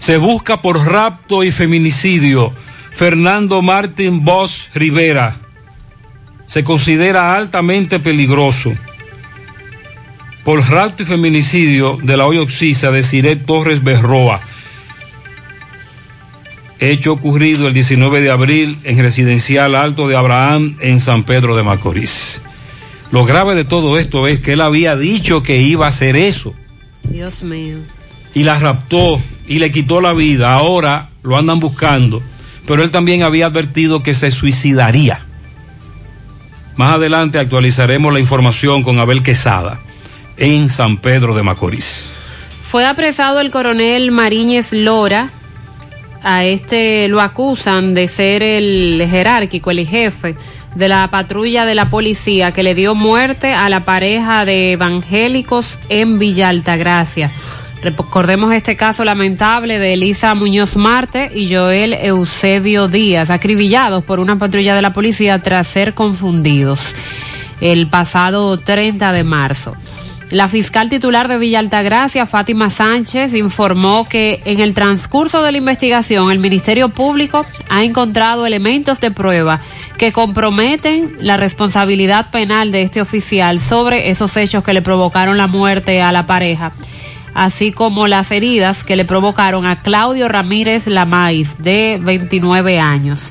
Se 0.00 0.16
busca 0.16 0.62
por 0.62 0.78
rapto 0.90 1.44
y 1.44 1.52
feminicidio 1.52 2.52
Fernando 2.90 3.62
Martín 3.62 4.24
Bosch 4.24 4.68
Rivera. 4.74 5.36
Se 6.46 6.64
considera 6.64 7.36
altamente 7.36 8.00
peligroso. 8.00 8.72
Por 10.42 10.68
rapto 10.68 11.02
y 11.02 11.06
feminicidio 11.06 11.98
de 12.02 12.16
la 12.16 12.26
hoy 12.26 12.38
oxisa 12.38 12.90
de 12.90 13.02
Cire 13.02 13.36
Torres 13.36 13.84
Berroa. 13.84 14.40
Hecho 16.80 17.12
ocurrido 17.12 17.68
el 17.68 17.74
19 17.74 18.22
de 18.22 18.30
abril 18.30 18.78
en 18.84 18.98
residencial 18.98 19.74
Alto 19.74 20.08
de 20.08 20.16
Abraham 20.16 20.78
en 20.80 21.00
San 21.00 21.24
Pedro 21.24 21.54
de 21.54 21.62
Macorís. 21.62 22.42
Lo 23.12 23.26
grave 23.26 23.54
de 23.54 23.64
todo 23.64 23.98
esto 23.98 24.26
es 24.26 24.40
que 24.40 24.54
él 24.54 24.62
había 24.62 24.96
dicho 24.96 25.42
que 25.42 25.58
iba 25.58 25.84
a 25.84 25.90
hacer 25.90 26.16
eso 26.16 26.54
Dios 27.04 27.42
mío. 27.42 27.78
Y 28.34 28.44
la 28.44 28.58
raptó 28.58 29.20
y 29.46 29.58
le 29.58 29.70
quitó 29.70 30.00
la 30.00 30.12
vida. 30.12 30.54
Ahora 30.54 31.10
lo 31.22 31.36
andan 31.36 31.60
buscando, 31.60 32.22
pero 32.66 32.82
él 32.82 32.90
también 32.90 33.22
había 33.22 33.46
advertido 33.46 34.02
que 34.02 34.14
se 34.14 34.30
suicidaría. 34.30 35.20
Más 36.76 36.94
adelante 36.94 37.38
actualizaremos 37.38 38.12
la 38.12 38.20
información 38.20 38.82
con 38.82 38.98
Abel 38.98 39.22
Quesada 39.22 39.80
en 40.36 40.70
San 40.70 40.96
Pedro 40.96 41.34
de 41.34 41.42
Macorís. 41.42 42.16
Fue 42.66 42.86
apresado 42.86 43.40
el 43.40 43.50
coronel 43.50 44.12
Mariñez 44.12 44.72
Lora. 44.72 45.30
A 46.22 46.44
este 46.44 47.08
lo 47.08 47.20
acusan 47.20 47.94
de 47.94 48.06
ser 48.06 48.42
el 48.42 49.06
jerárquico, 49.10 49.70
el 49.70 49.86
jefe 49.86 50.36
de 50.74 50.88
la 50.88 51.08
patrulla 51.10 51.64
de 51.64 51.74
la 51.74 51.90
policía 51.90 52.52
que 52.52 52.62
le 52.62 52.74
dio 52.74 52.94
muerte 52.94 53.52
a 53.52 53.68
la 53.68 53.84
pareja 53.84 54.44
de 54.44 54.72
evangélicos 54.72 55.78
en 55.88 56.18
Villa 56.18 56.48
Altagracia. 56.48 57.32
Recordemos 57.82 58.52
este 58.52 58.76
caso 58.76 59.04
lamentable 59.04 59.78
de 59.78 59.94
Elisa 59.94 60.34
Muñoz 60.34 60.76
Marte 60.76 61.30
y 61.34 61.54
Joel 61.54 61.94
Eusebio 61.94 62.88
Díaz, 62.88 63.30
acribillados 63.30 64.04
por 64.04 64.20
una 64.20 64.36
patrulla 64.38 64.74
de 64.74 64.82
la 64.82 64.92
policía 64.92 65.38
tras 65.38 65.66
ser 65.66 65.94
confundidos 65.94 66.94
el 67.62 67.86
pasado 67.86 68.58
30 68.58 69.12
de 69.12 69.24
marzo. 69.24 69.74
La 70.30 70.46
fiscal 70.46 70.88
titular 70.88 71.26
de 71.26 71.38
Villa 71.38 71.58
Altagracia, 71.58 72.24
Fátima 72.24 72.70
Sánchez, 72.70 73.34
informó 73.34 74.06
que 74.08 74.40
en 74.44 74.60
el 74.60 74.74
transcurso 74.74 75.42
de 75.42 75.50
la 75.50 75.58
investigación 75.58 76.30
el 76.30 76.38
Ministerio 76.38 76.90
Público 76.90 77.44
ha 77.68 77.82
encontrado 77.82 78.46
elementos 78.46 79.00
de 79.00 79.10
prueba 79.10 79.60
que 79.98 80.12
comprometen 80.12 81.16
la 81.18 81.36
responsabilidad 81.36 82.30
penal 82.30 82.70
de 82.70 82.82
este 82.82 83.00
oficial 83.00 83.60
sobre 83.60 84.10
esos 84.10 84.36
hechos 84.36 84.62
que 84.62 84.72
le 84.72 84.82
provocaron 84.82 85.36
la 85.36 85.48
muerte 85.48 86.00
a 86.00 86.12
la 86.12 86.26
pareja, 86.26 86.72
así 87.34 87.72
como 87.72 88.06
las 88.06 88.30
heridas 88.30 88.84
que 88.84 88.96
le 88.96 89.04
provocaron 89.04 89.66
a 89.66 89.82
Claudio 89.82 90.28
Ramírez 90.28 90.86
Lamais, 90.86 91.62
de 91.62 91.98
29 92.00 92.80
años. 92.80 93.30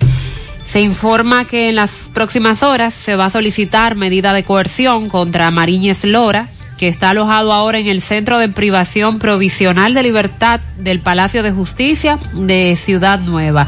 Se 0.68 0.82
informa 0.82 1.46
que 1.46 1.70
en 1.70 1.76
las 1.76 2.12
próximas 2.14 2.62
horas 2.62 2.94
se 2.94 3.16
va 3.16 3.26
a 3.26 3.30
solicitar 3.32 3.96
medida 3.96 4.34
de 4.34 4.44
coerción 4.44 5.10
contra 5.10 5.50
Mariñez 5.50 6.04
Lora, 6.04 6.50
que 6.78 6.88
está 6.88 7.10
alojado 7.10 7.52
ahora 7.52 7.80
en 7.80 7.88
el 7.88 8.02
Centro 8.02 8.38
de 8.38 8.50
Privación 8.50 9.20
Provisional 9.20 9.94
de 9.94 10.04
Libertad 10.04 10.62
del 10.78 11.00
Palacio 11.00 11.44
de 11.44 11.52
Justicia 11.52 12.20
de 12.34 12.76
Ciudad 12.78 13.20
Nueva. 13.20 13.68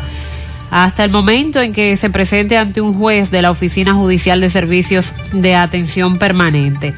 Hasta 0.69 1.03
el 1.03 1.11
momento 1.11 1.59
en 1.59 1.73
que 1.73 1.97
se 1.97 2.09
presente 2.09 2.57
ante 2.57 2.79
un 2.79 2.93
juez 2.93 3.31
de 3.31 3.41
la 3.41 3.51
Oficina 3.51 3.93
Judicial 3.93 4.39
de 4.39 4.49
Servicios 4.49 5.13
de 5.33 5.55
Atención 5.55 6.19
Permanente. 6.19 6.93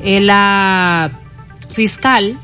La 0.00 1.10
fiscal 1.74 2.38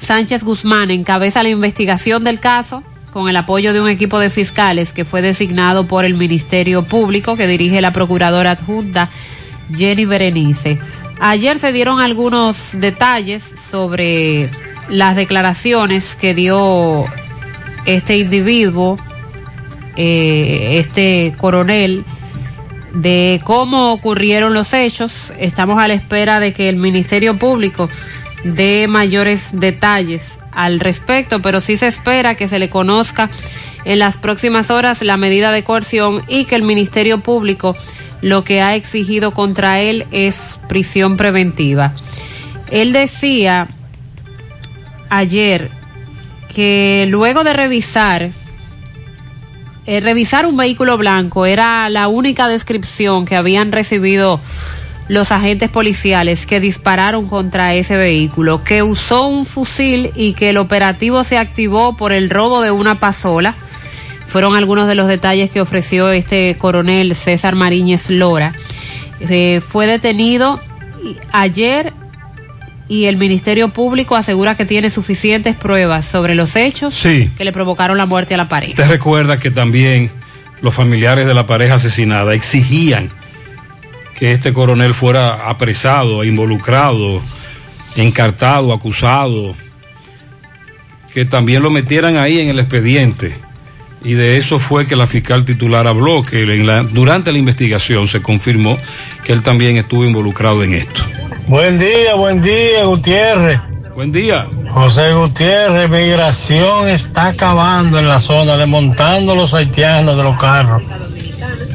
Sánchez 0.00 0.42
Guzmán 0.42 0.90
encabeza 0.90 1.42
la 1.42 1.50
investigación 1.50 2.24
del 2.24 2.40
caso 2.40 2.82
con 3.12 3.28
el 3.28 3.36
apoyo 3.36 3.72
de 3.72 3.80
un 3.80 3.88
equipo 3.88 4.18
de 4.18 4.30
fiscales 4.30 4.92
que 4.92 5.04
fue 5.04 5.20
designado 5.20 5.86
por 5.86 6.04
el 6.04 6.14
Ministerio 6.14 6.84
Público 6.84 7.36
que 7.36 7.46
dirige 7.46 7.80
la 7.80 7.92
Procuradora 7.92 8.52
Adjunta 8.52 9.10
Jenny 9.74 10.06
Berenice. 10.06 10.78
Ayer 11.20 11.58
se 11.58 11.72
dieron 11.72 12.00
algunos 12.00 12.70
detalles 12.72 13.44
sobre 13.44 14.48
las 14.88 15.16
declaraciones 15.16 16.14
que 16.14 16.34
dio 16.34 17.04
este 17.84 18.16
individuo, 18.18 18.96
eh, 19.96 20.78
este 20.78 21.34
coronel, 21.36 22.04
de 22.94 23.40
cómo 23.44 23.92
ocurrieron 23.92 24.54
los 24.54 24.72
hechos. 24.72 25.32
Estamos 25.38 25.78
a 25.78 25.88
la 25.88 25.94
espera 25.94 26.40
de 26.40 26.52
que 26.52 26.68
el 26.68 26.76
Ministerio 26.76 27.38
Público 27.38 27.88
dé 28.44 28.86
mayores 28.88 29.50
detalles 29.52 30.38
al 30.52 30.80
respecto, 30.80 31.42
pero 31.42 31.60
sí 31.60 31.76
se 31.76 31.86
espera 31.86 32.34
que 32.34 32.48
se 32.48 32.58
le 32.58 32.68
conozca 32.68 33.30
en 33.84 33.98
las 33.98 34.16
próximas 34.16 34.70
horas 34.70 35.02
la 35.02 35.16
medida 35.16 35.52
de 35.52 35.64
coerción 35.64 36.22
y 36.28 36.44
que 36.44 36.56
el 36.56 36.62
Ministerio 36.62 37.20
Público 37.20 37.76
lo 38.22 38.44
que 38.44 38.60
ha 38.60 38.74
exigido 38.74 39.32
contra 39.32 39.80
él 39.80 40.06
es 40.10 40.58
prisión 40.68 41.16
preventiva. 41.16 41.94
Él 42.70 42.92
decía 42.92 43.68
ayer 45.08 45.70
que 46.54 47.06
luego 47.08 47.44
de 47.44 47.52
revisar, 47.52 48.30
eh, 49.86 50.00
revisar 50.00 50.46
un 50.46 50.56
vehículo 50.56 50.98
blanco 50.98 51.46
era 51.46 51.88
la 51.88 52.08
única 52.08 52.48
descripción 52.48 53.24
que 53.24 53.36
habían 53.36 53.72
recibido 53.72 54.40
los 55.10 55.32
agentes 55.32 55.68
policiales 55.68 56.46
que 56.46 56.60
dispararon 56.60 57.26
contra 57.28 57.74
ese 57.74 57.96
vehículo, 57.96 58.62
que 58.62 58.84
usó 58.84 59.26
un 59.26 59.44
fusil 59.44 60.12
y 60.14 60.34
que 60.34 60.50
el 60.50 60.56
operativo 60.56 61.24
se 61.24 61.36
activó 61.36 61.96
por 61.96 62.12
el 62.12 62.30
robo 62.30 62.60
de 62.62 62.70
una 62.70 63.00
pasola. 63.00 63.56
Fueron 64.28 64.54
algunos 64.54 64.86
de 64.86 64.94
los 64.94 65.08
detalles 65.08 65.50
que 65.50 65.60
ofreció 65.60 66.12
este 66.12 66.54
coronel 66.56 67.16
César 67.16 67.56
Mariñez 67.56 68.08
Lora. 68.08 68.52
Eh, 69.28 69.60
fue 69.68 69.88
detenido 69.88 70.60
ayer 71.32 71.92
y 72.86 73.06
el 73.06 73.16
Ministerio 73.16 73.70
Público 73.70 74.14
asegura 74.14 74.56
que 74.56 74.64
tiene 74.64 74.90
suficientes 74.90 75.56
pruebas 75.56 76.06
sobre 76.06 76.36
los 76.36 76.54
hechos 76.54 76.94
Sí. 76.94 77.32
que 77.36 77.44
le 77.44 77.50
provocaron 77.50 77.98
la 77.98 78.06
muerte 78.06 78.34
a 78.34 78.36
la 78.36 78.48
pareja. 78.48 78.76
Te 78.76 78.84
recuerda 78.84 79.40
que 79.40 79.50
también 79.50 80.08
los 80.62 80.72
familiares 80.72 81.26
de 81.26 81.34
la 81.34 81.48
pareja 81.48 81.74
asesinada 81.74 82.32
exigían 82.32 83.10
que 84.20 84.32
este 84.32 84.52
coronel 84.52 84.92
fuera 84.94 85.48
apresado, 85.48 86.22
involucrado, 86.24 87.22
encartado, 87.96 88.72
acusado, 88.72 89.54
que 91.12 91.24
también 91.24 91.62
lo 91.62 91.70
metieran 91.70 92.16
ahí 92.18 92.38
en 92.38 92.50
el 92.50 92.58
expediente. 92.60 93.34
Y 94.04 94.12
de 94.12 94.36
eso 94.38 94.58
fue 94.58 94.86
que 94.86 94.94
la 94.94 95.06
fiscal 95.06 95.44
titular 95.44 95.86
habló, 95.86 96.22
que 96.22 96.42
en 96.42 96.66
la- 96.66 96.82
durante 96.82 97.32
la 97.32 97.38
investigación 97.38 98.08
se 98.08 98.22
confirmó 98.22 98.78
que 99.24 99.32
él 99.32 99.42
también 99.42 99.76
estuvo 99.78 100.04
involucrado 100.04 100.62
en 100.62 100.74
esto. 100.74 101.02
Buen 101.46 101.78
día, 101.78 102.14
buen 102.14 102.40
día, 102.42 102.84
Gutiérrez. 102.84 103.60
Buen 103.94 104.12
día. 104.12 104.46
José 104.68 105.12
Gutiérrez, 105.14 105.90
migración 105.90 106.88
está 106.88 107.28
acabando 107.28 107.98
en 107.98 108.06
la 108.06 108.20
zona, 108.20 108.56
desmontando 108.56 109.34
los 109.34 109.52
haitianos 109.52 110.16
de 110.16 110.22
los 110.22 110.38
carros. 110.38 110.82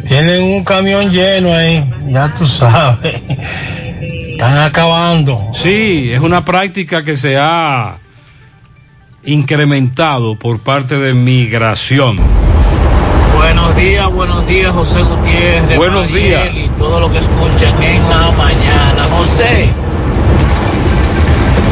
Tienen 0.07 0.43
un 0.43 0.63
camión 0.63 1.09
lleno 1.11 1.53
ahí, 1.53 1.83
ya 2.09 2.33
tú 2.35 2.45
sabes. 2.45 3.21
Están 3.99 4.57
acabando. 4.59 5.41
Sí, 5.55 6.11
es 6.13 6.19
una 6.19 6.45
práctica 6.45 7.03
que 7.03 7.17
se 7.17 7.37
ha 7.37 7.97
incrementado 9.23 10.37
por 10.37 10.59
parte 10.59 10.99
de 10.99 11.13
migración. 11.13 12.19
Buenos 13.35 13.75
días, 13.75 14.11
buenos 14.11 14.47
días, 14.47 14.71
José 14.73 15.01
Gutiérrez. 15.01 15.77
Buenos 15.77 16.07
días. 16.13 16.49
Y 16.55 16.67
todo 16.77 16.99
lo 16.99 17.11
que 17.11 17.17
escuchan 17.17 17.81
en 17.81 18.09
la 18.09 18.31
mañana. 18.31 19.07
José, 19.17 19.69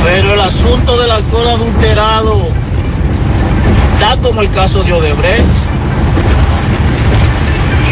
pero 0.03 0.34
el 0.34 0.39
asunto 0.41 0.97
del 0.97 1.11
alcohol 1.11 1.47
adulterado 1.49 2.47
está 3.93 4.17
como 4.17 4.41
el 4.41 4.49
caso 4.49 4.84
de 4.84 4.93
Odebrecht. 4.93 5.82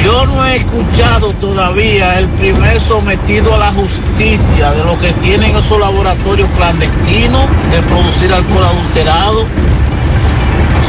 Yo 0.04 0.26
no 0.26 0.43
he 0.45 0.56
escuchado 0.56 1.32
todavía 1.34 2.18
el 2.18 2.28
primer 2.30 2.80
sometido 2.80 3.54
a 3.54 3.58
la 3.60 3.72
justicia 3.72 4.72
de 4.72 4.84
lo 4.84 4.99
que 4.99 5.14
tienen 5.14 5.56
esos 5.56 5.80
laboratorios 5.80 6.49
clandestinos 6.58 7.45
de 7.72 7.82
producir 7.84 8.34
alcohol 8.34 8.64
adulterado. 8.64 9.45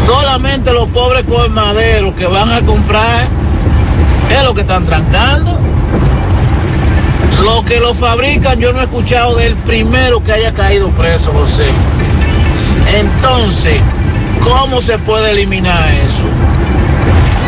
Solamente 0.06 0.72
los 0.72 0.88
pobres 0.88 1.26
colmaderos 1.26 2.14
que 2.14 2.26
van 2.26 2.52
a 2.52 2.62
comprar 2.62 3.26
es 4.30 4.44
lo 4.44 4.54
que 4.54 4.62
están 4.62 4.86
trancando. 4.86 5.58
Lo 7.42 7.64
que 7.66 7.80
lo 7.80 7.92
fabrican, 7.92 8.60
yo 8.60 8.72
no 8.72 8.80
he 8.80 8.84
escuchado 8.84 9.36
del 9.36 9.54
primero 9.56 10.24
que 10.24 10.32
haya 10.32 10.52
caído 10.52 10.88
preso, 10.88 11.32
José. 11.32 11.66
Entonces, 12.94 13.78
¿cómo 14.42 14.80
se 14.80 14.96
puede 14.98 15.32
eliminar 15.32 15.90
eso? 16.06 16.24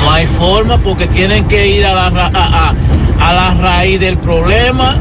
No 0.02 0.10
hay 0.10 0.26
forma 0.26 0.76
porque 0.78 1.06
tienen 1.06 1.46
que 1.48 1.66
ir 1.66 1.86
a 1.86 1.94
la, 1.94 2.10
ra- 2.10 2.30
a, 2.34 2.68
a- 2.70 2.74
a 3.20 3.32
la 3.32 3.54
raíz 3.54 4.00
del 4.00 4.18
problema. 4.18 4.96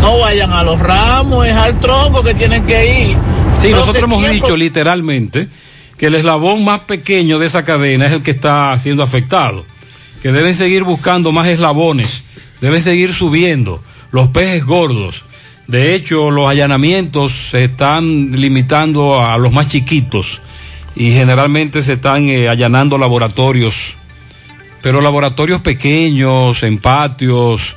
No 0.00 0.18
vayan 0.18 0.52
a 0.52 0.62
los 0.64 0.78
ramos, 0.80 1.46
es 1.46 1.52
al 1.54 1.78
tronco 1.78 2.22
que 2.22 2.34
tienen 2.34 2.64
que 2.64 3.10
ir. 3.10 3.16
Sí, 3.58 3.68
nosotros 3.70 4.02
hemos 4.02 4.20
¿quién 4.20 4.32
dicho 4.32 4.56
literalmente 4.56 5.48
que 5.96 6.06
el 6.06 6.16
eslabón 6.16 6.64
más 6.64 6.80
pequeño 6.80 7.38
de 7.38 7.46
esa 7.46 7.64
cadena 7.64 8.06
es 8.06 8.12
el 8.12 8.22
que 8.22 8.32
está 8.32 8.76
siendo 8.80 9.04
afectado, 9.04 9.64
que 10.22 10.32
deben 10.32 10.56
seguir 10.56 10.82
buscando 10.82 11.30
más 11.30 11.46
eslabones, 11.46 12.24
deben 12.60 12.80
seguir 12.80 13.14
subiendo 13.14 13.80
los 14.10 14.28
peces 14.28 14.64
gordos. 14.66 15.24
De 15.68 15.94
hecho, 15.94 16.32
los 16.32 16.48
allanamientos 16.48 17.32
se 17.52 17.64
están 17.64 18.32
limitando 18.32 19.24
a 19.24 19.38
los 19.38 19.52
más 19.52 19.68
chiquitos 19.68 20.40
y 20.94 21.12
generalmente 21.12 21.82
se 21.82 21.94
están 21.94 22.28
eh, 22.28 22.48
allanando 22.48 22.98
laboratorios, 22.98 23.96
pero 24.82 25.00
laboratorios 25.00 25.60
pequeños, 25.60 26.62
en 26.62 26.78
patios. 26.78 27.76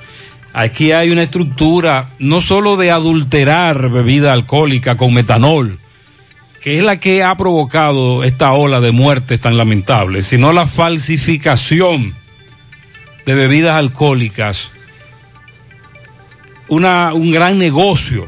Aquí 0.53 0.91
hay 0.91 1.11
una 1.11 1.23
estructura 1.23 2.09
no 2.19 2.41
solo 2.41 2.77
de 2.77 2.91
adulterar 2.91 3.89
bebida 3.89 4.33
alcohólica 4.33 4.97
con 4.97 5.13
metanol, 5.13 5.79
que 6.61 6.77
es 6.77 6.83
la 6.83 6.99
que 6.99 7.23
ha 7.23 7.35
provocado 7.35 8.23
esta 8.23 8.51
ola 8.53 8.81
de 8.81 8.91
muertes 8.91 9.39
tan 9.39 9.57
lamentables, 9.57 10.27
sino 10.27 10.51
la 10.51 10.65
falsificación 10.65 12.15
de 13.25 13.35
bebidas 13.35 13.75
alcohólicas. 13.75 14.71
Una, 16.67 17.13
un 17.13 17.31
gran 17.31 17.59
negocio. 17.59 18.27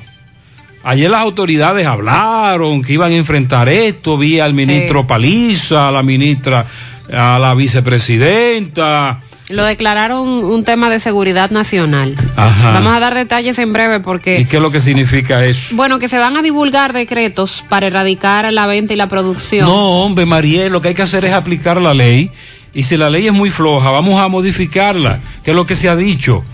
Ayer 0.88 1.11
las 1.11 1.19
autoridades 1.19 1.85
hablaron 1.85 2.81
que 2.81 2.93
iban 2.93 3.11
a 3.11 3.15
enfrentar 3.15 3.67
esto, 3.67 4.17
vi 4.17 4.39
al 4.39 4.53
ministro 4.53 5.05
Paliza, 5.05 5.89
a 5.89 5.91
la 5.91 6.01
ministra, 6.01 6.65
a 7.11 7.38
la 7.39 7.53
vicepresidenta. 7.55 9.19
Lo 9.49 9.65
declararon 9.65 10.25
un 10.25 10.63
tema 10.63 10.89
de 10.89 11.01
seguridad 11.01 11.51
nacional. 11.51 12.15
Ajá. 12.38 12.71
Vamos 12.71 12.95
a 12.95 13.01
dar 13.01 13.15
detalles 13.15 13.59
en 13.59 13.73
breve 13.73 13.99
porque... 13.99 14.39
¿Y 14.39 14.45
qué 14.45 14.55
es 14.55 14.61
lo 14.61 14.71
que 14.71 14.79
significa 14.79 15.43
eso? 15.43 15.75
Bueno, 15.75 15.99
que 15.99 16.07
se 16.07 16.19
van 16.19 16.38
a 16.38 16.41
divulgar 16.41 16.93
decretos 16.93 17.65
para 17.67 17.88
erradicar 17.88 18.49
la 18.53 18.65
venta 18.65 18.93
y 18.93 18.95
la 18.95 19.09
producción. 19.09 19.65
No, 19.65 20.05
hombre, 20.05 20.25
Mariel, 20.25 20.71
lo 20.71 20.81
que 20.81 20.88
hay 20.88 20.95
que 20.95 21.01
hacer 21.01 21.25
es 21.25 21.33
aplicar 21.33 21.81
la 21.81 21.93
ley. 21.93 22.31
Y 22.73 22.83
si 22.83 22.95
la 22.95 23.09
ley 23.09 23.27
es 23.27 23.33
muy 23.33 23.51
floja, 23.51 23.89
vamos 23.89 24.21
a 24.21 24.29
modificarla, 24.29 25.19
que 25.43 25.51
es 25.51 25.55
lo 25.55 25.65
que 25.65 25.75
se 25.75 25.89
ha 25.89 25.97
dicho. 25.97 26.45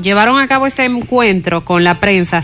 Llevaron 0.00 0.38
a 0.38 0.48
cabo 0.48 0.66
este 0.66 0.86
encuentro 0.86 1.62
con 1.62 1.84
la 1.84 2.00
prensa 2.00 2.42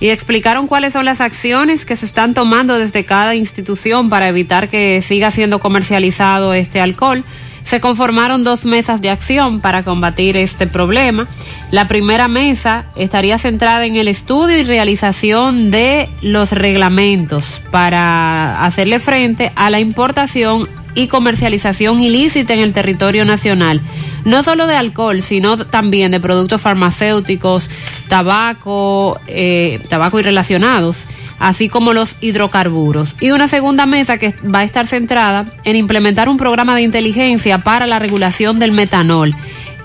y 0.00 0.08
explicaron 0.08 0.66
cuáles 0.66 0.94
son 0.94 1.04
las 1.04 1.20
acciones 1.20 1.84
que 1.84 1.94
se 1.94 2.06
están 2.06 2.34
tomando 2.34 2.78
desde 2.78 3.04
cada 3.04 3.34
institución 3.34 4.08
para 4.08 4.28
evitar 4.28 4.68
que 4.68 5.02
siga 5.02 5.30
siendo 5.30 5.60
comercializado 5.60 6.54
este 6.54 6.80
alcohol. 6.80 7.22
Se 7.62 7.80
conformaron 7.80 8.42
dos 8.42 8.64
mesas 8.64 9.02
de 9.02 9.10
acción 9.10 9.60
para 9.60 9.82
combatir 9.82 10.38
este 10.38 10.66
problema. 10.66 11.28
La 11.70 11.88
primera 11.88 12.26
mesa 12.26 12.86
estaría 12.96 13.36
centrada 13.36 13.84
en 13.84 13.96
el 13.96 14.08
estudio 14.08 14.56
y 14.56 14.62
realización 14.62 15.70
de 15.70 16.08
los 16.22 16.52
reglamentos 16.52 17.60
para 17.70 18.64
hacerle 18.64 18.98
frente 18.98 19.52
a 19.54 19.68
la 19.68 19.78
importación 19.78 20.68
y 20.94 21.06
comercialización 21.08 22.02
ilícita 22.02 22.52
en 22.54 22.60
el 22.60 22.72
territorio 22.72 23.24
nacional, 23.24 23.80
no 24.24 24.42
solo 24.42 24.66
de 24.66 24.74
alcohol, 24.76 25.22
sino 25.22 25.56
también 25.58 26.10
de 26.12 26.20
productos 26.20 26.60
farmacéuticos, 26.60 27.68
tabaco, 28.08 29.18
eh, 29.26 29.80
tabaco 29.88 30.18
y 30.18 30.22
relacionados, 30.22 31.06
así 31.38 31.68
como 31.68 31.92
los 31.94 32.16
hidrocarburos. 32.20 33.16
Y 33.20 33.30
una 33.30 33.48
segunda 33.48 33.86
mesa 33.86 34.18
que 34.18 34.34
va 34.44 34.60
a 34.60 34.64
estar 34.64 34.86
centrada 34.86 35.46
en 35.64 35.76
implementar 35.76 36.28
un 36.28 36.36
programa 36.36 36.74
de 36.76 36.82
inteligencia 36.82 37.58
para 37.58 37.86
la 37.86 37.98
regulación 37.98 38.58
del 38.58 38.72
metanol, 38.72 39.34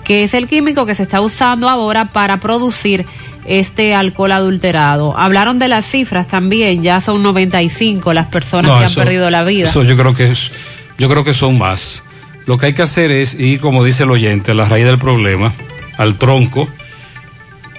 que 0.04 0.22
es 0.24 0.34
el 0.34 0.46
químico 0.46 0.86
que 0.86 0.94
se 0.94 1.02
está 1.02 1.20
usando 1.20 1.68
ahora 1.68 2.06
para 2.12 2.38
producir 2.40 3.06
este 3.46 3.94
alcohol 3.94 4.32
adulterado. 4.32 5.16
Hablaron 5.16 5.58
de 5.58 5.68
las 5.68 5.86
cifras 5.86 6.26
también, 6.26 6.82
ya 6.82 7.00
son 7.00 7.22
95 7.22 8.12
las 8.12 8.26
personas 8.26 8.72
No, 8.72 8.78
que 8.80 8.84
eso- 8.86 9.00
han 9.00 9.04
perdido 9.06 9.30
la 9.30 9.44
vida. 9.44 9.68
Eso 9.68 9.82
yo 9.84 9.96
creo 9.96 10.14
que 10.14 10.32
es, 10.32 10.50
yo 10.98 11.08
creo 11.08 11.24
que 11.24 11.34
son 11.34 11.58
más. 11.58 12.04
Lo 12.46 12.58
que 12.58 12.66
hay 12.66 12.74
que 12.74 12.82
hacer 12.82 13.10
es 13.10 13.34
ir, 13.34 13.60
como 13.60 13.84
dice 13.84 14.04
el 14.04 14.10
oyente, 14.10 14.52
a 14.52 14.54
la 14.54 14.66
raíz 14.66 14.84
del 14.84 14.98
problema, 14.98 15.52
al 15.96 16.16
tronco, 16.16 16.68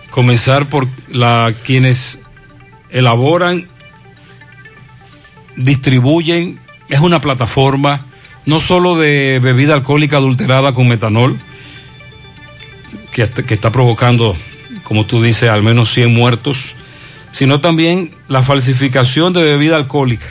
comenzar 0.10 0.68
por 0.68 0.88
la 1.10 1.54
quienes 1.66 2.20
elaboran, 2.90 3.68
distribuyen, 5.56 6.60
es 6.90 7.00
una 7.00 7.22
plataforma 7.22 8.06
no 8.46 8.60
solo 8.60 8.98
de 8.98 9.40
bebida 9.42 9.74
alcohólica 9.74 10.18
adulterada 10.18 10.74
con 10.74 10.88
metanol, 10.88 11.38
que, 13.12 13.28
que 13.28 13.54
está 13.54 13.72
provocando, 13.72 14.36
como 14.84 15.06
tú 15.06 15.22
dices, 15.22 15.50
al 15.50 15.64
menos 15.64 15.94
100 15.94 16.14
muertos, 16.14 16.76
sino 17.32 17.62
también 17.62 18.12
la 18.28 18.44
falsificación 18.44 19.34
de 19.34 19.44
bebida 19.44 19.76
alcohólica, 19.76 20.28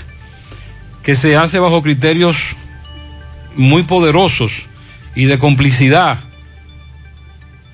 que 1.03 1.15
se 1.15 1.37
hace 1.37 1.59
bajo 1.59 1.83
criterios 1.83 2.57
muy 3.57 3.83
poderosos 3.83 4.67
y 5.15 5.25
de 5.25 5.39
complicidad 5.39 6.21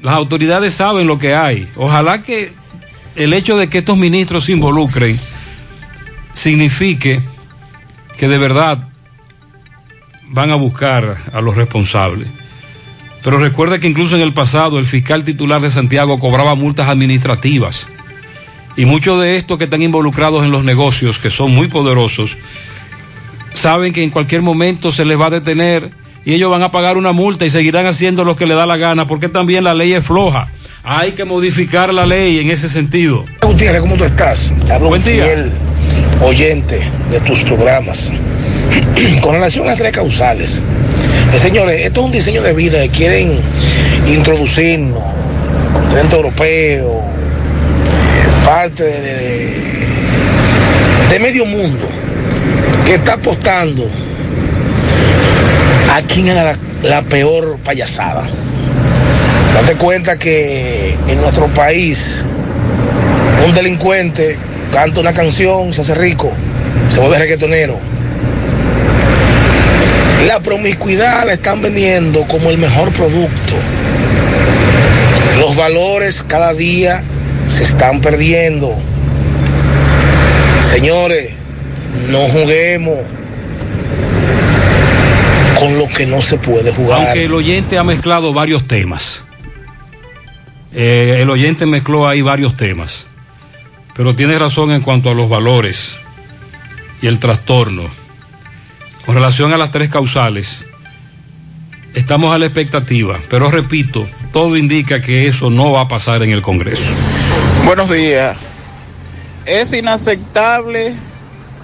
Las 0.01 0.15
autoridades 0.15 0.75
saben 0.75 1.07
lo 1.07 1.19
que 1.19 1.35
hay. 1.35 1.69
Ojalá 1.77 2.23
que 2.23 2.53
el 3.15 3.33
hecho 3.33 3.57
de 3.57 3.69
que 3.69 3.79
estos 3.79 3.97
ministros 3.97 4.45
se 4.45 4.53
involucren 4.53 5.19
signifique 6.35 7.21
que 8.17 8.29
de 8.29 8.39
verdad 8.39 8.89
van 10.29 10.51
a 10.51 10.57
buscar 10.57 11.19
a 11.33 11.41
los 11.41 11.55
responsables. 11.55 12.29
Pero 13.23 13.39
recuerda 13.39 13.79
que 13.79 13.87
incluso 13.87 14.17
en 14.17 14.23
el 14.23 14.33
pasado 14.33 14.79
el 14.79 14.87
fiscal 14.87 15.25
titular 15.25 15.61
de 15.61 15.71
Santiago 15.71 16.19
cobraba 16.19 16.55
multas 16.55 16.89
administrativas. 16.89 17.87
Y 18.77 18.87
muchos 18.87 19.21
de 19.21 19.37
estos 19.37 19.59
que 19.59 19.65
están 19.65 19.83
involucrados 19.83 20.45
en 20.45 20.51
los 20.51 20.65
negocios, 20.65 21.19
que 21.19 21.31
son 21.31 21.55
muy 21.55 21.69
poderosos, 21.69 22.37
saben 23.53 23.93
que 23.93 24.03
en 24.03 24.11
cualquier 24.11 24.43
momento 24.43 24.93
se 24.93 25.05
les 25.05 25.19
va 25.21 25.27
a 25.27 25.31
detener 25.31 25.91
y 26.25 26.35
ellos 26.35 26.51
van 26.51 26.63
a 26.63 26.71
pagar 26.71 26.97
una 26.97 27.13
multa 27.13 27.45
y 27.45 27.51
seguirán 27.51 27.87
haciendo 27.87 28.25
lo 28.25 28.37
que 28.37 28.47
les 28.47 28.57
da 28.57 28.65
la 28.67 28.77
gana, 28.77 29.07
porque 29.07 29.29
también 29.29 29.65
la 29.65 29.75
ley 29.75 29.93
es 29.93 30.05
floja. 30.05 30.49
Hay 30.85 31.13
que 31.13 31.25
modificar 31.25 31.93
la 31.95 32.07
ley 32.07 32.39
en 32.41 32.51
ese 32.51 32.69
sentido. 32.69 33.25
Gutiérrez, 33.43 33.81
¿cómo 33.81 33.97
tú 33.97 34.05
estás? 34.05 34.53
Te 34.67 34.73
hablo 34.73 34.89
un 34.89 35.01
fiel 35.01 35.51
oyente 36.23 36.81
de 37.11 37.21
tus 37.21 37.43
programas. 37.45 38.13
Con 39.21 39.33
relación 39.35 39.65
a 39.67 39.71
las 39.71 39.79
tres 39.79 39.93
causales, 39.93 40.63
eh, 41.33 41.39
señores, 41.39 41.85
esto 41.87 42.01
es 42.01 42.07
un 42.07 42.13
diseño 42.13 42.43
de 42.43 42.53
vida 42.53 42.81
que 42.83 42.89
quieren 42.91 43.39
introducirnos, 44.07 45.03
continente 45.73 46.17
europeo, 46.17 47.03
parte 48.45 48.83
de, 48.83 49.01
de- 49.01 49.73
de 51.11 51.19
medio 51.19 51.45
mundo, 51.45 51.87
que 52.85 52.95
está 52.95 53.15
apostando 53.15 53.89
a 55.93 56.03
quien 56.03 56.31
haga 56.31 56.57
la, 56.83 57.03
peor 57.03 57.59
payasada. 57.65 58.25
Date 59.55 59.77
cuenta 59.77 60.19
que 60.19 60.97
en 61.07 61.21
nuestro 61.21 61.47
país 61.49 62.25
un 63.47 63.55
delincuente 63.55 64.37
canta 64.73 65.01
una 65.01 65.13
canción, 65.13 65.73
se 65.73 65.83
hace 65.83 65.95
rico, 65.95 66.33
se 66.91 66.99
vuelve 66.99 67.19
reggaetonero. 67.19 67.79
La 70.27 70.41
promiscuidad 70.41 71.27
la 71.27 71.35
están 71.35 71.63
vendiendo 71.63 72.27
como 72.27 72.51
el 72.51 72.59
mejor 72.59 72.93
producto. 72.93 73.55
Los 75.39 75.57
valores 75.57 76.23
cada 76.23 76.55
día 76.55 77.03
se 77.49 77.65
están 77.65 78.01
perdiendo. 78.01 78.75
Señores, 80.71 81.42
no 82.09 82.19
juguemos 82.29 82.99
con 85.59 85.79
lo 85.79 85.87
que 85.89 86.07
no 86.07 86.21
se 86.21 86.39
puede 86.39 86.73
jugar. 86.73 87.07
Aunque 87.07 87.25
el 87.25 87.35
oyente 87.35 87.79
ha 87.79 87.85
mezclado 87.85 88.33
varios 88.33 88.67
temas. 88.67 89.25
Eh, 90.73 91.19
el 91.21 91.31
oyente 91.31 91.67
mezcló 91.67 92.09
ahí 92.09 92.23
varios 92.23 92.57
temas. 92.57 93.07
Pero 93.95 94.17
tiene 94.17 94.39
razón 94.39 94.73
en 94.73 94.81
cuanto 94.81 95.11
a 95.11 95.15
los 95.15 95.29
valores 95.29 95.99
y 97.01 97.07
el 97.07 97.19
trastorno. 97.19 97.91
Con 99.05 99.15
relación 99.15 99.53
a 99.53 99.59
las 99.59 99.71
tres 99.71 99.91
causales, 99.91 100.65
estamos 101.95 102.35
a 102.35 102.39
la 102.39 102.47
expectativa. 102.47 103.21
Pero 103.29 103.51
repito, 103.51 104.09
todo 104.33 104.57
indica 104.57 105.01
que 105.01 105.29
eso 105.29 105.51
no 105.51 105.73
va 105.73 105.83
a 105.83 105.89
pasar 105.89 106.23
en 106.23 106.31
el 106.31 106.41
Congreso. 106.41 106.91
Buenos 107.67 107.91
días. 107.91 108.37
Es 109.45 109.73
inaceptable 109.73 110.95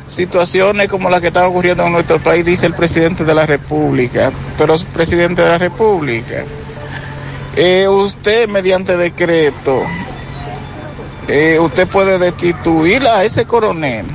situaciones 0.09 0.88
como 0.88 1.11
las 1.11 1.20
que 1.20 1.28
están 1.28 1.44
ocurriendo 1.44 1.84
en 1.84 1.92
nuestro 1.92 2.18
país, 2.18 2.44
dice 2.44 2.66
el 2.66 2.74
presidente 2.74 3.24
de 3.24 3.34
la 3.34 3.46
República. 3.46 4.32
Pero 4.56 4.74
presidente 4.92 5.42
de 5.42 5.48
la 5.48 5.59
República, 5.59 6.44
eh, 7.54 7.86
usted 7.86 8.48
mediante 8.48 8.96
decreto, 8.96 9.82
eh, 11.28 11.59
usted 11.61 11.86
puede 11.86 12.18
destituir 12.18 13.06
a 13.06 13.22
ese 13.24 13.44
coronel. 13.44 14.06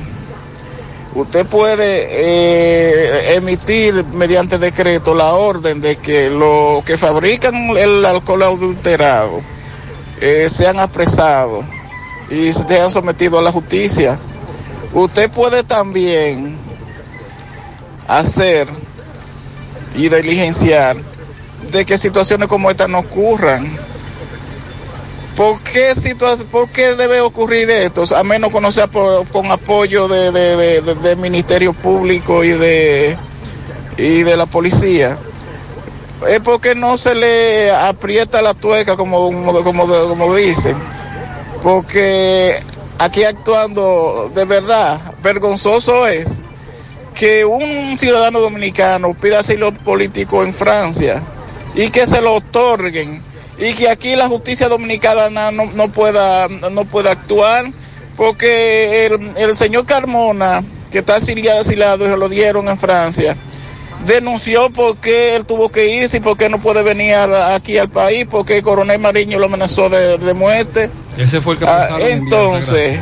Usted 1.14 1.46
puede 1.46 2.08
eh, 2.10 3.36
emitir 3.36 4.04
mediante 4.12 4.58
decreto 4.58 5.14
la 5.14 5.32
orden 5.34 5.80
de 5.80 5.94
que 5.96 6.28
los 6.28 6.82
que 6.82 6.98
fabrican 6.98 7.54
el 7.76 8.04
alcohol 8.04 8.42
adulterado 8.42 9.40
sean 10.48 10.80
apresados 10.80 11.64
y 12.30 12.50
sean 12.50 12.90
sometidos 12.90 13.38
a 13.38 13.42
la 13.42 13.52
justicia. 13.52 14.18
Usted 14.94 15.28
puede 15.30 15.64
también 15.64 16.56
hacer 18.06 18.68
y 19.96 20.08
diligenciar 20.08 20.96
de 21.72 21.84
que 21.84 21.98
situaciones 21.98 22.48
como 22.48 22.70
esta 22.70 22.86
no 22.86 23.00
ocurran. 23.00 23.66
¿Por 25.36 25.60
qué, 25.62 25.92
por 26.50 26.68
qué 26.68 26.94
debe 26.94 27.20
ocurrir 27.20 27.68
esto? 27.70 28.04
A 28.16 28.22
menos 28.22 28.52
que 28.52 28.60
no 28.60 28.70
sea 28.70 28.86
con 28.86 29.50
apoyo 29.50 30.06
de, 30.06 30.30
de- 30.30 30.80
de- 30.82 30.94
de- 30.94 31.16
Ministerio 31.16 31.72
Público 31.72 32.44
y 32.44 32.50
de, 32.50 33.16
y 33.96 34.22
de 34.22 34.36
la 34.36 34.46
policía. 34.46 35.18
Es 36.28 36.38
porque 36.40 36.76
no 36.76 36.96
se 36.96 37.16
le 37.16 37.72
aprieta 37.72 38.42
la 38.42 38.54
tuerca, 38.54 38.96
como, 38.96 39.18
como, 39.26 39.62
como, 39.64 39.86
como 39.88 40.34
dicen. 40.36 40.76
Porque 41.64 42.62
aquí 43.04 43.22
actuando 43.22 44.30
de 44.34 44.46
verdad, 44.46 44.98
vergonzoso 45.22 46.06
es 46.06 46.26
que 47.14 47.44
un 47.44 47.98
ciudadano 47.98 48.40
dominicano 48.40 49.12
pida 49.12 49.40
asilo 49.40 49.72
político 49.72 50.42
en 50.42 50.54
Francia 50.54 51.22
y 51.74 51.90
que 51.90 52.06
se 52.06 52.22
lo 52.22 52.34
otorguen 52.34 53.22
y 53.58 53.74
que 53.74 53.90
aquí 53.90 54.16
la 54.16 54.28
justicia 54.28 54.68
dominicana 54.68 55.50
no, 55.50 55.66
no 55.66 55.88
pueda 55.88 56.48
no 56.48 56.84
pueda 56.86 57.12
actuar 57.12 57.70
porque 58.16 59.04
el, 59.06 59.32
el 59.36 59.54
señor 59.54 59.84
Carmona 59.84 60.64
que 60.90 61.00
está 61.00 61.18
exiliado 61.18 61.60
y 61.60 61.64
se 62.08 62.16
lo 62.16 62.28
dieron 62.30 62.68
en 62.68 62.78
Francia 62.78 63.36
denunció 64.06 64.70
por 64.70 64.96
qué 64.98 65.36
él 65.36 65.44
tuvo 65.46 65.68
que 65.70 65.86
irse 65.96 66.18
y 66.18 66.20
por 66.20 66.36
qué 66.36 66.48
no 66.48 66.58
puede 66.60 66.82
venir 66.82 67.14
a- 67.14 67.54
aquí 67.54 67.78
al 67.78 67.88
país 67.88 68.26
porque 68.30 68.58
el 68.58 68.62
coronel 68.62 68.98
Mariño 68.98 69.38
lo 69.38 69.46
amenazó 69.46 69.88
de, 69.88 70.18
de 70.18 70.34
muerte 70.34 70.90
Ese 71.16 71.40
fue 71.40 71.54
el 71.54 71.60
que 71.60 71.66
Ah, 71.66 71.88
entonces, 72.10 72.98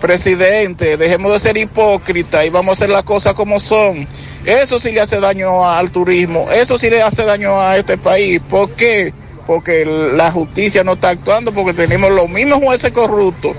presidente, 0.00 0.96
dejemos 0.96 1.32
de 1.32 1.38
ser 1.38 1.56
hipócritas 1.56 2.44
y 2.44 2.50
vamos 2.50 2.70
a 2.70 2.84
hacer 2.84 2.90
las 2.90 3.04
cosas 3.04 3.34
como 3.34 3.58
son. 3.58 4.06
Eso 4.44 4.78
sí 4.78 4.92
le 4.92 5.00
hace 5.00 5.18
daño 5.20 5.64
al 5.66 5.90
turismo, 5.90 6.48
eso 6.52 6.76
sí 6.76 6.90
le 6.90 7.02
hace 7.02 7.24
daño 7.24 7.58
a 7.58 7.76
este 7.78 7.96
país. 7.96 8.40
¿Por 8.50 8.70
qué? 8.72 9.14
Porque 9.46 9.84
la 9.86 10.30
justicia 10.30 10.84
no 10.84 10.92
está 10.92 11.10
actuando, 11.10 11.52
porque 11.52 11.72
tenemos 11.72 12.10
los 12.12 12.28
mismos 12.28 12.58
jueces 12.62 12.92
corruptos 12.92 13.52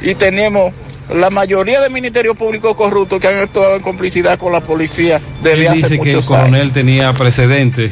y 0.00 0.14
tenemos 0.14 0.72
la 1.14 1.30
mayoría 1.30 1.80
del 1.80 1.90
Ministerio 1.92 2.34
Público 2.34 2.74
corruptos 2.76 3.20
que 3.20 3.28
han 3.28 3.38
actuado 3.38 3.76
en 3.76 3.82
complicidad 3.82 4.38
con 4.38 4.52
la 4.52 4.60
policía 4.60 5.20
desde 5.42 5.62
Él 5.62 5.68
hace 5.68 5.76
dice 5.76 6.00
que 6.00 6.10
el 6.10 6.16
años. 6.16 6.26
coronel 6.26 6.72
tenía 6.72 7.12
precedente, 7.12 7.90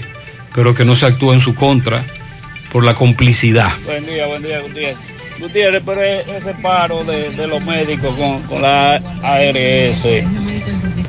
pero 0.55 0.75
que 0.75 0.85
no 0.85 0.97
se 0.97 1.07
actuó 1.07 1.33
en 1.35 1.41
su 1.41 1.55
contra 1.55 2.05
por 2.73 2.85
la 2.85 2.95
complicidad. 2.95 3.71
Buen 3.85 4.07
día, 4.07 4.27
buen 4.27 4.43
día, 4.43 4.61
Gutiérrez. 4.61 4.97
Gutiérrez, 5.41 5.83
pero 5.85 6.03
ese 6.03 6.55
paro 6.63 7.05
de, 7.05 7.31
de 7.31 7.47
los 7.47 7.63
médicos 7.65 8.15
con, 8.17 8.43
con 8.43 8.63
la 8.63 8.97
ARS, 9.23 10.07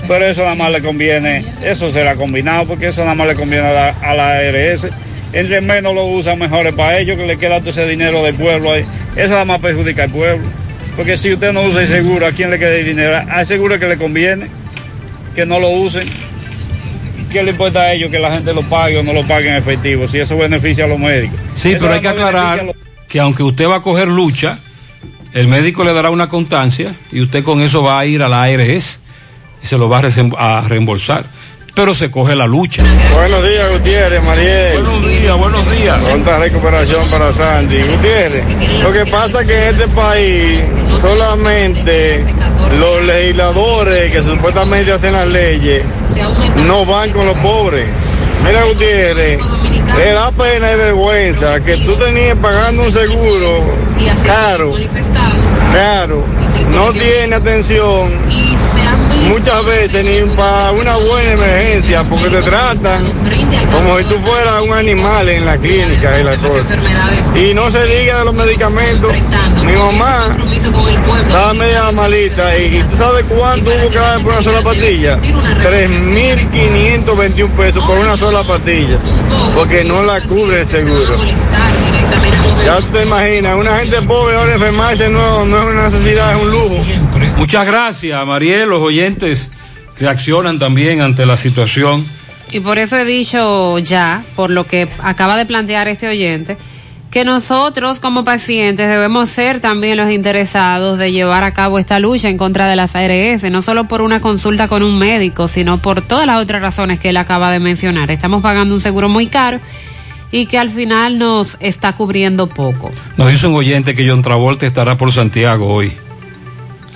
pero 0.08 0.26
eso 0.26 0.44
nada 0.44 0.56
más 0.56 0.72
le 0.72 0.82
conviene, 0.82 1.46
eso 1.64 1.90
será 1.90 2.16
combinado, 2.16 2.66
porque 2.66 2.88
eso 2.88 3.02
nada 3.02 3.16
más 3.16 3.28
le 3.28 3.36
conviene 3.36 3.68
a 3.68 3.74
la, 3.74 3.90
a 3.90 4.14
la 4.16 4.32
ARS. 4.38 4.88
Entre 5.32 5.62
menos 5.62 5.94
lo 5.94 6.06
usan, 6.06 6.40
mejor 6.40 6.66
es 6.66 6.74
para 6.76 6.98
ellos, 7.00 7.18
que 7.18 7.26
le 7.28 7.38
queda 7.38 7.60
todo 7.60 7.70
ese 7.70 7.86
dinero 7.86 8.24
del 8.24 8.34
pueblo 8.36 8.72
ahí. 8.72 8.84
Eso 9.16 9.30
nada 9.34 9.46
más 9.46 9.62
perjudica 9.62 10.04
al 10.04 10.10
pueblo. 10.10 10.44
Porque 11.00 11.16
si 11.16 11.32
usted 11.32 11.54
no 11.54 11.62
usa 11.62 11.84
el 11.84 11.88
seguro, 11.88 12.28
¿a 12.28 12.34
quién 12.34 12.50
le 12.52 12.60
queda 12.60 12.76
el 12.76 12.84
dinero? 12.86 13.24
Al 13.32 13.46
seguro 13.46 13.80
que 13.80 13.88
le 13.88 13.98
conviene, 13.98 14.48
que 15.34 15.46
no 15.46 15.58
lo 15.58 15.70
usen. 15.70 16.10
¿Qué 17.32 17.42
le 17.42 17.52
importa 17.52 17.84
a 17.84 17.94
ellos 17.94 18.12
que 18.12 18.20
la 18.20 18.30
gente 18.34 18.54
lo 18.54 18.64
pague 18.64 18.98
o 18.98 19.04
no 19.04 19.14
lo 19.14 19.26
pague 19.26 19.48
en 19.48 19.56
efectivo? 19.56 20.10
Si 20.10 20.20
eso 20.20 20.36
beneficia 20.38 20.84
a 20.84 20.88
los 20.90 21.00
médicos. 21.00 21.40
Sí, 21.56 21.70
Eso 21.72 21.80
pero 21.86 21.94
hay 21.94 22.02
que 22.02 22.10
aclarar 22.10 22.66
los- 22.66 22.76
que 23.08 23.18
aunque 23.22 23.44
usted 23.44 23.70
va 23.70 23.78
a 23.78 23.82
coger 23.82 24.10
lucha, 24.10 24.60
el 25.32 25.48
médico 25.48 25.86
le 25.86 25.94
dará 25.94 26.10
una 26.10 26.28
constancia 26.28 26.94
y 27.14 27.22
usted 27.22 27.46
con 27.46 27.62
eso 27.62 27.82
va 27.82 27.98
a 27.98 28.06
ir 28.06 28.22
a 28.22 28.28
la 28.28 28.44
ARS 28.44 29.00
y 29.64 29.68
se 29.68 29.78
lo 29.78 29.88
va 29.88 30.02
a 30.38 30.68
reembolsar. 30.68 31.24
Pero 31.80 31.96
se 31.96 32.12
coge 32.12 32.36
la 32.36 32.46
lucha. 32.46 32.84
Buenos 33.14 33.42
días, 33.42 33.72
Gutiérrez, 33.72 34.22
Mariel. 34.22 34.84
Buenos 34.84 35.08
días, 35.08 35.38
buenos 35.38 35.72
días. 35.72 36.04
Pronta 36.04 36.38
recuperación 36.40 37.10
para 37.10 37.32
Sandy. 37.32 37.82
Gutiérrez, 37.84 38.46
lo 38.84 38.92
que 38.92 39.06
pasa 39.06 39.40
es 39.40 39.48
que 39.48 39.64
en 39.64 39.70
este 39.70 39.88
país 39.96 40.70
solamente 41.00 42.20
los 42.82 43.06
legisladores 43.06 44.12
que 44.12 44.22
supuestamente 44.22 44.92
hacen 44.92 45.14
las 45.14 45.28
leyes 45.28 45.86
no 46.68 46.84
van 46.84 47.12
con 47.12 47.26
los 47.26 47.38
pobres. 47.38 47.88
Mira, 48.46 48.62
Gutiérrez, 48.66 49.42
le 49.98 50.12
da 50.12 50.32
pena 50.34 50.74
y 50.74 50.76
vergüenza 50.76 51.64
que 51.64 51.78
tú 51.78 51.96
tenías 51.96 52.38
pagando 52.40 52.84
un 52.84 52.92
seguro 52.92 53.64
caro, 54.26 54.74
caro, 55.72 56.26
no 56.74 56.92
tiene 56.92 57.38
atención 57.38 58.12
muchas 59.28 59.66
veces 59.66 60.06
ni 60.06 60.22
para 60.36 60.72
una 60.72 60.96
buena 60.98 61.32
emergencia, 61.32 62.04
porque 62.04 62.30
te 62.30 62.42
tratan 62.42 63.04
como 63.72 63.98
si 63.98 64.04
tú 64.06 64.16
fueras 64.20 64.62
un 64.62 64.74
animal 64.74 65.28
en 65.30 65.46
la 65.46 65.58
clínica 65.58 66.20
y 66.20 66.24
la 66.24 66.36
cosa. 66.38 66.76
Y 67.36 67.54
no 67.54 67.70
se 67.70 67.86
diga 67.86 68.20
de 68.20 68.26
los 68.26 68.34
medicamentos. 68.34 69.12
Mi 69.66 69.74
mamá 69.74 70.30
estaba 71.26 71.54
media 71.54 71.92
malita 71.92 72.58
y 72.58 72.82
¿tú 72.90 72.98
sabes 72.98 73.26
cuánto 73.26 73.70
hubo 73.72 73.90
que 73.90 73.98
dar 73.98 74.22
por 74.22 74.32
una 74.34 74.42
sola 74.42 74.62
pastilla? 74.62 75.20
3.521 75.20 77.50
pesos 77.50 77.84
por 77.84 77.98
una 77.98 78.16
sola 78.18 78.44
pastilla, 78.44 78.98
porque 79.56 79.84
no 79.84 80.04
la 80.04 80.22
cubre 80.22 80.62
el 80.62 80.68
seguro. 80.68 81.18
Ya 82.66 82.80
te 82.92 83.04
imaginas, 83.04 83.56
una 83.58 83.78
gente 83.80 84.02
pobre 84.04 84.36
ahora 84.36 84.54
enfermarse 84.54 85.10
no, 85.10 85.46
no 85.46 85.58
es 85.58 85.64
una 85.66 85.84
necesidad, 85.84 86.36
es 86.36 86.42
un 86.42 86.52
lujo. 86.52 86.78
Muchas 87.40 87.66
gracias, 87.66 88.28
Mariel. 88.28 88.68
Los 88.68 88.82
oyentes 88.82 89.50
reaccionan 89.98 90.60
también 90.60 91.00
ante 91.00 91.26
la 91.26 91.38
situación. 91.38 92.06
Y 92.52 92.60
por 92.60 92.78
eso 92.78 92.98
he 92.98 93.06
dicho 93.06 93.80
ya, 93.80 94.24
por 94.36 94.50
lo 94.50 94.66
que 94.66 94.90
acaba 95.02 95.38
de 95.38 95.46
plantear 95.46 95.88
este 95.88 96.10
oyente, 96.10 96.58
que 97.10 97.24
nosotros 97.24 98.02
como 98.02 98.26
pacientes 98.26 98.90
debemos 98.90 99.30
ser 99.30 99.62
también 99.62 99.96
los 99.96 100.12
interesados 100.12 101.00
de 101.00 101.14
llevar 101.14 101.46
a 101.46 101.54
cabo 101.54 101.80
esta 101.80 101.98
lucha 102.00 102.28
en 102.28 102.38
contra 102.38 102.68
de 102.68 102.76
las 102.76 102.98
ARS, 102.98 103.44
no 103.50 103.62
solo 103.62 103.86
por 103.86 104.02
una 104.02 104.20
consulta 104.20 104.68
con 104.68 104.84
un 104.84 105.00
médico, 105.00 105.48
sino 105.48 105.78
por 105.78 106.02
todas 106.02 106.28
las 106.28 106.42
otras 106.42 106.62
razones 106.62 107.00
que 107.00 107.10
él 107.10 107.18
acaba 107.18 107.52
de 107.52 107.60
mencionar. 107.60 108.12
Estamos 108.12 108.44
pagando 108.44 108.76
un 108.76 108.82
seguro 108.82 109.08
muy 109.08 109.28
caro 109.28 109.62
y 110.30 110.46
que 110.46 110.60
al 110.60 110.72
final 110.72 111.18
nos 111.18 111.56
está 111.62 111.94
cubriendo 111.94 112.48
poco. 112.48 112.92
Nos 113.16 113.32
dice 113.32 113.48
un 113.48 113.56
oyente 113.56 113.96
que 113.96 114.08
John 114.08 114.22
Travolta 114.22 114.68
estará 114.68 114.98
por 114.98 115.14
Santiago 115.14 115.74
hoy. 115.74 115.94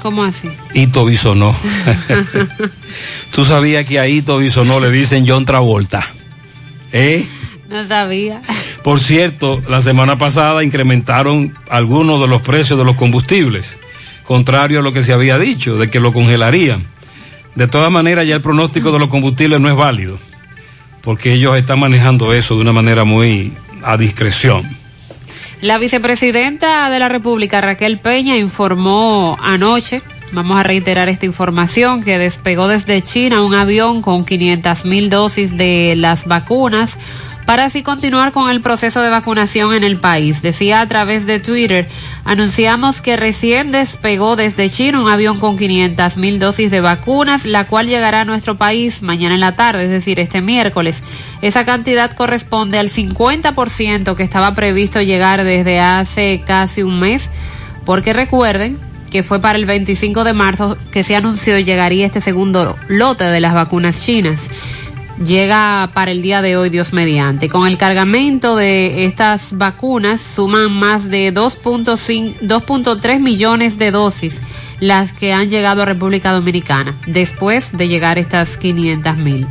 ¿Cómo 0.03 0.25
así? 0.25 0.49
Ito 0.73 1.05
Bisonó. 1.05 1.55
Tú 3.31 3.45
sabías 3.45 3.85
que 3.85 3.99
a 3.99 4.07
Ito 4.09 4.37
Bisonó 4.37 4.81
le 4.81 4.91
dicen 4.91 5.23
John 5.25 5.45
Travolta. 5.45 6.05
¿Eh? 6.91 7.25
No 7.69 7.85
sabía. 7.85 8.41
Por 8.83 8.99
cierto, 8.99 9.61
la 9.65 9.79
semana 9.79 10.17
pasada 10.17 10.61
incrementaron 10.61 11.57
algunos 11.69 12.19
de 12.19 12.27
los 12.27 12.41
precios 12.41 12.77
de 12.77 12.83
los 12.83 12.97
combustibles, 12.97 13.77
contrario 14.25 14.79
a 14.79 14.81
lo 14.83 14.91
que 14.91 15.03
se 15.03 15.13
había 15.13 15.39
dicho, 15.39 15.77
de 15.77 15.89
que 15.89 16.01
lo 16.01 16.11
congelarían. 16.11 16.85
De 17.55 17.67
todas 17.67 17.89
maneras, 17.89 18.27
ya 18.27 18.35
el 18.35 18.41
pronóstico 18.41 18.91
de 18.91 18.99
los 18.99 19.07
combustibles 19.07 19.61
no 19.61 19.69
es 19.69 19.75
válido, 19.75 20.19
porque 21.01 21.31
ellos 21.31 21.55
están 21.55 21.79
manejando 21.79 22.33
eso 22.33 22.55
de 22.55 22.61
una 22.61 22.73
manera 22.73 23.05
muy 23.05 23.53
a 23.83 23.95
discreción. 23.95 24.82
La 25.64 25.78
vicepresidenta 25.78 26.89
de 26.89 26.99
la 26.99 27.07
República, 27.07 27.61
Raquel 27.61 27.97
Peña, 27.97 28.36
informó 28.36 29.38
anoche, 29.41 30.01
vamos 30.34 30.59
a 30.59 30.64
reiterar 30.64 31.07
esta 31.07 31.26
información, 31.26 32.03
que 32.03 32.18
despegó 32.18 32.68
desde 32.68 33.01
China 33.01 33.41
un 33.41 33.53
avión 33.53 34.01
con 34.01 34.26
500 34.26 34.84
mil 34.84 35.09
dosis 35.09 35.55
de 35.55 35.93
las 35.95 36.26
vacunas 36.26 36.99
para 37.45 37.65
así 37.65 37.83
continuar 37.83 38.31
con 38.31 38.49
el 38.49 38.61
proceso 38.61 39.01
de 39.01 39.09
vacunación 39.09 39.73
en 39.73 39.83
el 39.83 39.97
país. 39.97 40.41
Decía 40.41 40.81
a 40.81 40.87
través 40.87 41.25
de 41.25 41.39
Twitter, 41.39 41.87
anunciamos 42.25 43.01
que 43.01 43.17
recién 43.17 43.71
despegó 43.71 44.35
desde 44.35 44.69
China 44.69 45.01
un 45.01 45.09
avión 45.09 45.39
con 45.39 45.57
500 45.57 46.17
mil 46.17 46.39
dosis 46.39 46.71
de 46.71 46.81
vacunas, 46.81 47.45
la 47.45 47.65
cual 47.65 47.87
llegará 47.87 48.21
a 48.21 48.25
nuestro 48.25 48.57
país 48.57 49.01
mañana 49.01 49.35
en 49.35 49.41
la 49.41 49.55
tarde, 49.55 49.85
es 49.85 49.89
decir, 49.89 50.19
este 50.19 50.41
miércoles. 50.41 51.03
Esa 51.41 51.65
cantidad 51.65 52.11
corresponde 52.11 52.79
al 52.79 52.89
50% 52.89 54.15
que 54.15 54.23
estaba 54.23 54.55
previsto 54.55 55.01
llegar 55.01 55.43
desde 55.43 55.79
hace 55.79 56.43
casi 56.45 56.83
un 56.83 56.99
mes, 56.99 57.29
porque 57.85 58.13
recuerden 58.13 58.77
que 59.11 59.21
fue 59.21 59.39
para 59.39 59.59
el 59.59 59.65
25 59.65 60.23
de 60.23 60.33
marzo 60.33 60.75
que 60.91 61.03
se 61.03 61.15
anunció 61.15 61.59
llegaría 61.59 62.07
este 62.07 62.19
segundo 62.19 62.75
lote 62.87 63.25
de 63.25 63.39
las 63.41 63.53
vacunas 63.53 64.03
chinas 64.03 64.49
llega 65.26 65.91
para 65.93 66.11
el 66.11 66.21
día 66.21 66.41
de 66.41 66.57
hoy, 66.57 66.69
Dios 66.69 66.93
mediante. 66.93 67.49
Con 67.49 67.67
el 67.67 67.78
cargamento 67.78 68.55
de 68.55 69.05
estas 69.05 69.57
vacunas 69.57 70.21
suman 70.21 70.71
más 70.71 71.09
de 71.09 71.34
2.3 71.34 73.19
millones 73.19 73.78
de 73.78 73.91
dosis 73.91 74.41
las 74.80 75.13
que 75.13 75.34
han 75.34 75.49
llegado 75.49 75.82
a 75.82 75.86
República 75.86 76.32
Dominicana 76.32 76.95
después 77.07 77.78
de 77.78 77.88
llegar 77.88 78.17
estas 78.17 78.57
500 78.57 79.17
mil. 79.17 79.47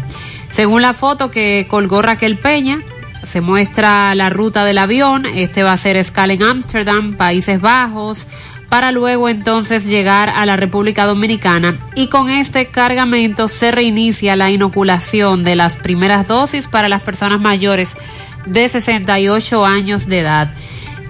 Según 0.50 0.82
la 0.82 0.94
foto 0.94 1.30
que 1.30 1.66
colgó 1.68 2.02
Raquel 2.02 2.36
Peña, 2.36 2.80
se 3.24 3.40
muestra 3.40 4.14
la 4.14 4.30
ruta 4.30 4.64
del 4.64 4.78
avión. 4.78 5.26
Este 5.26 5.62
va 5.62 5.72
a 5.72 5.78
ser 5.78 5.96
escala 5.96 6.32
en 6.32 6.42
Ámsterdam, 6.42 7.14
Países 7.14 7.60
Bajos, 7.60 8.26
para 8.72 8.90
luego 8.90 9.28
entonces 9.28 9.86
llegar 9.86 10.30
a 10.30 10.46
la 10.46 10.56
República 10.56 11.04
Dominicana 11.04 11.76
y 11.94 12.06
con 12.06 12.30
este 12.30 12.68
cargamento 12.68 13.48
se 13.48 13.70
reinicia 13.70 14.34
la 14.34 14.50
inoculación 14.50 15.44
de 15.44 15.56
las 15.56 15.76
primeras 15.76 16.26
dosis 16.26 16.68
para 16.68 16.88
las 16.88 17.02
personas 17.02 17.38
mayores 17.38 17.98
de 18.46 18.66
68 18.66 19.66
años 19.66 20.06
de 20.06 20.20
edad. 20.20 20.54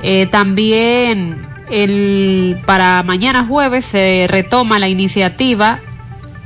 Eh, 0.02 0.26
también 0.26 1.46
el, 1.70 2.58
para 2.66 3.04
mañana 3.04 3.46
jueves 3.46 3.84
se 3.84 4.26
retoma 4.28 4.80
la 4.80 4.88
iniciativa 4.88 5.78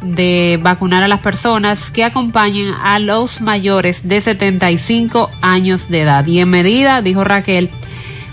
de 0.03 0.59
vacunar 0.61 1.03
a 1.03 1.09
las 1.09 1.21
personas 1.21 1.91
que 1.91 2.05
acompañen 2.05 2.75
a 2.85 2.99
los 2.99 3.41
mayores 3.41 4.07
de 4.07 4.21
75 4.21 5.31
años 5.41 5.89
de 5.89 6.03
edad. 6.03 6.27
Y 6.27 6.41
en 6.41 6.51
medida, 6.51 7.01
dijo 7.01 7.25
Raquel, 7.25 7.71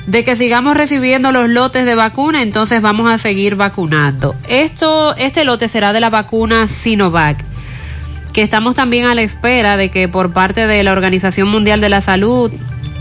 de 0.08 0.24
que 0.24 0.36
sigamos 0.36 0.76
recibiendo 0.76 1.32
los 1.32 1.50
lotes 1.50 1.86
de 1.86 1.96
vacuna, 1.96 2.42
entonces 2.42 2.82
vamos 2.82 3.10
a 3.10 3.18
seguir 3.18 3.56
vacunando. 3.56 4.36
Esto, 4.48 5.16
este 5.16 5.46
lote 5.46 5.70
será 5.70 5.94
de 5.94 6.00
la 6.00 6.10
vacuna 6.10 6.68
Sinovac, 6.68 7.44
que 8.34 8.42
estamos 8.42 8.76
también 8.76 9.06
a 9.06 9.16
la 9.16 9.22
espera 9.22 9.78
de 9.78 9.90
que 9.90 10.08
por 10.08 10.34
parte 10.34 10.68
de 10.68 10.84
la 10.84 10.92
Organización 10.92 11.48
Mundial 11.48 11.80
de 11.82 11.90
la 11.90 12.02
Salud 12.02 12.52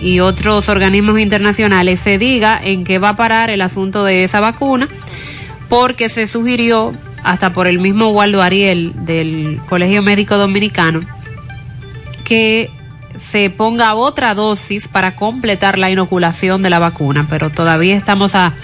y 0.00 0.20
otros 0.20 0.68
organismos 0.68 1.18
internacionales 1.18 2.00
se 2.00 2.18
diga 2.18 2.61
en 2.62 2.84
qué 2.84 2.98
va 2.98 3.11
a 3.11 3.16
parar 3.16 3.50
el 3.50 3.61
asunto 3.61 4.05
de 4.05 4.24
esa 4.24 4.40
vacuna, 4.40 4.88
porque 5.68 6.09
se 6.09 6.26
sugirió 6.26 6.92
hasta 7.24 7.53
por 7.53 7.66
el 7.66 7.78
mismo 7.78 8.11
Waldo 8.11 8.42
Ariel 8.42 8.92
del 9.05 9.61
Colegio 9.68 10.03
Médico 10.03 10.38
Dominicano 10.38 11.00
que 12.24 12.70
se 13.18 13.50
ponga 13.50 13.94
otra 13.94 14.34
dosis 14.34 14.88
para 14.88 15.16
completar 15.16 15.78
la 15.78 15.90
inoculación 15.90 16.62
de 16.62 16.70
la 16.70 16.78
vacuna, 16.78 17.26
pero 17.28 17.50
todavía 17.50 17.96
estamos 17.96 18.34
a, 18.34 18.54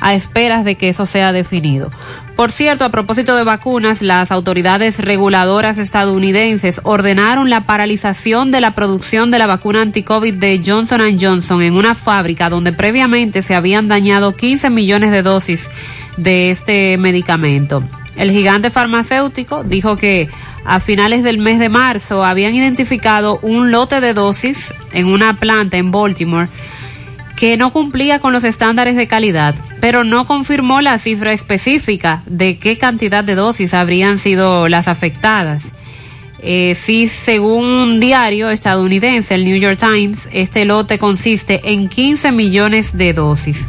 a 0.00 0.14
esperas 0.14 0.64
de 0.64 0.74
que 0.74 0.88
eso 0.88 1.06
sea 1.06 1.32
definido. 1.32 1.90
Por 2.36 2.50
cierto, 2.50 2.84
a 2.84 2.90
propósito 2.90 3.36
de 3.36 3.44
vacunas, 3.44 4.02
las 4.02 4.32
autoridades 4.32 4.98
reguladoras 4.98 5.78
estadounidenses 5.78 6.80
ordenaron 6.82 7.50
la 7.50 7.66
paralización 7.66 8.50
de 8.50 8.60
la 8.60 8.74
producción 8.74 9.30
de 9.30 9.38
la 9.38 9.46
vacuna 9.46 9.82
anti-COVID 9.82 10.34
de 10.34 10.60
Johnson 10.64 11.00
Johnson 11.20 11.62
en 11.62 11.74
una 11.74 11.94
fábrica 11.94 12.50
donde 12.50 12.72
previamente 12.72 13.42
se 13.42 13.54
habían 13.54 13.86
dañado 13.86 14.34
15 14.34 14.70
millones 14.70 15.12
de 15.12 15.22
dosis 15.22 15.70
de 16.16 16.50
este 16.50 16.96
medicamento. 16.98 17.84
El 18.16 18.30
gigante 18.30 18.70
farmacéutico 18.70 19.64
dijo 19.64 19.96
que 19.96 20.28
a 20.64 20.80
finales 20.80 21.22
del 21.22 21.38
mes 21.38 21.58
de 21.58 21.68
marzo 21.68 22.24
habían 22.24 22.54
identificado 22.54 23.38
un 23.42 23.70
lote 23.70 24.00
de 24.00 24.14
dosis 24.14 24.74
en 24.92 25.06
una 25.06 25.38
planta 25.38 25.76
en 25.76 25.90
Baltimore 25.90 26.48
que 27.36 27.56
no 27.56 27.72
cumplía 27.72 28.20
con 28.20 28.32
los 28.32 28.44
estándares 28.44 28.94
de 28.94 29.08
calidad, 29.08 29.56
pero 29.80 30.04
no 30.04 30.26
confirmó 30.26 30.80
la 30.80 30.98
cifra 31.00 31.32
específica 31.32 32.22
de 32.26 32.56
qué 32.56 32.78
cantidad 32.78 33.24
de 33.24 33.34
dosis 33.34 33.74
habrían 33.74 34.20
sido 34.20 34.68
las 34.68 34.86
afectadas. 34.86 35.72
Eh, 36.44 36.76
sí, 36.76 37.08
según 37.08 37.64
un 37.64 38.00
diario 38.00 38.50
estadounidense, 38.50 39.34
el 39.34 39.44
New 39.44 39.56
York 39.56 39.78
Times, 39.78 40.28
este 40.32 40.64
lote 40.64 40.98
consiste 40.98 41.60
en 41.64 41.88
15 41.88 42.30
millones 42.30 42.96
de 42.96 43.12
dosis. 43.12 43.66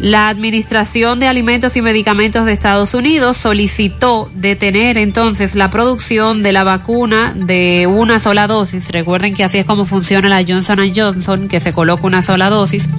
La 0.00 0.28
Administración 0.28 1.20
de 1.20 1.28
Alimentos 1.28 1.76
y 1.76 1.82
Medicamentos 1.82 2.44
de 2.44 2.52
Estados 2.52 2.94
Unidos 2.94 3.36
solicitó 3.36 4.30
detener 4.34 4.98
entonces 4.98 5.54
la 5.54 5.70
producción 5.70 6.42
de 6.42 6.52
la 6.52 6.64
vacuna 6.64 7.32
de 7.34 7.86
una 7.86 8.18
sola 8.20 8.46
dosis. 8.46 8.90
Recuerden 8.90 9.34
que 9.34 9.44
así 9.44 9.58
es 9.58 9.66
como 9.66 9.86
funciona 9.86 10.28
la 10.28 10.44
Johnson 10.46 10.80
Johnson, 10.94 11.48
que 11.48 11.60
se 11.60 11.72
coloca 11.72 12.06
una 12.06 12.22
sola 12.22 12.50
dosis, 12.50 12.90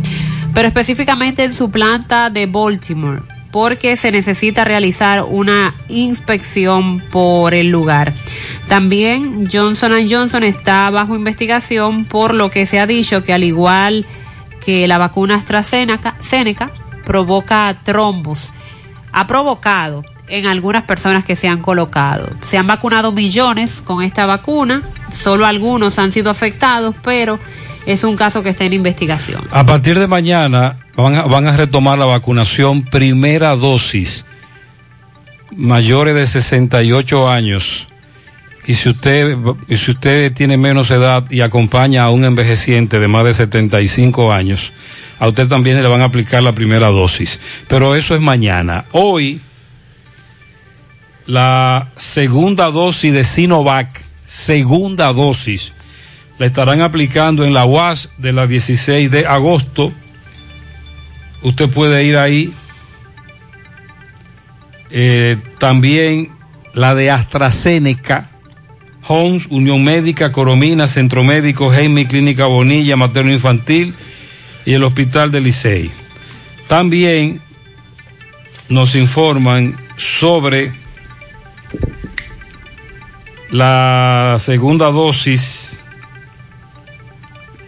pero 0.53 0.67
específicamente 0.67 1.43
en 1.43 1.53
su 1.53 1.69
planta 1.69 2.29
de 2.29 2.45
Baltimore, 2.45 3.21
porque 3.51 3.97
se 3.97 4.11
necesita 4.11 4.63
realizar 4.63 5.23
una 5.23 5.75
inspección 5.89 7.01
por 7.11 7.53
el 7.53 7.69
lugar. 7.69 8.13
También 8.69 9.47
Johnson 9.51 9.91
Johnson 10.09 10.43
está 10.43 10.89
bajo 10.89 11.15
investigación 11.15 12.05
por 12.05 12.33
lo 12.33 12.49
que 12.49 12.65
se 12.65 12.79
ha 12.79 12.87
dicho 12.87 13.23
que 13.23 13.33
al 13.33 13.43
igual 13.43 14.05
que 14.65 14.87
la 14.87 14.97
vacuna 14.97 15.35
AstraZeneca, 15.35 16.15
provoca 17.05 17.75
trombos. 17.83 18.51
Ha 19.11 19.27
provocado 19.27 20.03
en 20.27 20.47
algunas 20.47 20.83
personas 20.83 21.23
que 21.23 21.35
se 21.35 21.47
han 21.47 21.61
colocado. 21.61 22.27
Se 22.47 22.57
han 22.57 22.67
vacunado 22.67 23.11
millones 23.11 23.81
con 23.81 24.03
esta 24.03 24.25
vacuna, 24.25 24.81
solo 25.13 25.45
algunos 25.45 25.99
han 25.99 26.11
sido 26.11 26.29
afectados, 26.29 26.95
pero 27.03 27.39
es 27.85 28.03
un 28.03 28.15
caso 28.15 28.43
que 28.43 28.49
está 28.49 28.65
en 28.65 28.73
investigación. 28.73 29.41
A 29.51 29.65
partir 29.65 29.97
de 29.99 30.07
mañana 30.07 30.77
van 30.95 31.15
a, 31.15 31.23
van 31.23 31.47
a 31.47 31.55
retomar 31.55 31.97
la 31.97 32.05
vacunación 32.05 32.83
primera 32.83 33.55
dosis 33.55 34.25
mayores 35.55 36.15
de 36.15 36.27
68 36.27 37.29
años 37.29 37.87
y 38.67 38.75
si 38.75 38.89
usted 38.89 39.37
y 39.67 39.77
si 39.77 39.91
usted 39.91 40.33
tiene 40.33 40.57
menos 40.57 40.89
edad 40.91 41.23
y 41.29 41.41
acompaña 41.41 42.03
a 42.03 42.09
un 42.09 42.25
envejeciente 42.25 42.99
de 42.99 43.07
más 43.07 43.23
de 43.23 43.33
75 43.33 44.33
años, 44.33 44.73
a 45.19 45.27
usted 45.27 45.47
también 45.47 45.81
le 45.81 45.87
van 45.87 46.01
a 46.01 46.05
aplicar 46.05 46.43
la 46.43 46.51
primera 46.51 46.87
dosis. 46.87 47.39
Pero 47.67 47.95
eso 47.95 48.15
es 48.15 48.21
mañana. 48.21 48.85
Hoy 48.91 49.39
la 51.25 51.89
segunda 51.95 52.65
dosis 52.65 53.13
de 53.13 53.23
Sinovac, 53.23 54.01
segunda 54.27 55.11
dosis, 55.13 55.71
la 56.37 56.45
estarán 56.45 56.81
aplicando 56.81 57.45
en 57.45 57.53
la 57.53 57.65
UAS 57.65 58.09
de 58.17 58.33
la 58.33 58.45
16 58.45 59.09
de 59.09 59.25
agosto. 59.25 59.91
Usted 61.41 61.69
puede 61.69 62.03
ir 62.03 62.17
ahí. 62.17 62.53
Eh, 64.91 65.37
también 65.57 66.29
la 66.73 66.93
de 66.93 67.09
AstraZeneca, 67.09 68.29
Homes, 69.07 69.47
Unión 69.49 69.83
Médica, 69.83 70.31
Coromina, 70.31 70.87
Centro 70.87 71.23
Médico, 71.23 71.69
Jaime, 71.69 72.07
Clínica 72.07 72.45
Bonilla, 72.45 72.95
Materno 72.97 73.31
Infantil 73.31 73.93
y 74.65 74.73
el 74.73 74.83
Hospital 74.83 75.31
de 75.31 75.41
Licey. 75.41 75.91
También 76.67 77.41
nos 78.69 78.95
informan 78.95 79.75
sobre 79.97 80.73
la 83.51 84.37
segunda 84.39 84.87
dosis 84.87 85.79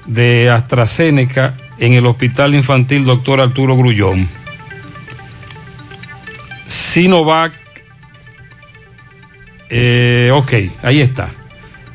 de 0.06 0.50
AstraZeneca 0.50 1.54
en 1.80 1.94
el 1.94 2.06
Hospital 2.06 2.56
Infantil 2.56 3.06
Doctor 3.06 3.40
Arturo 3.42 3.78
Grullón. 3.78 4.28
Sinovac, 6.66 7.54
eh, 9.70 10.32
ok, 10.34 10.54
ahí 10.82 11.02
está. 11.02 11.30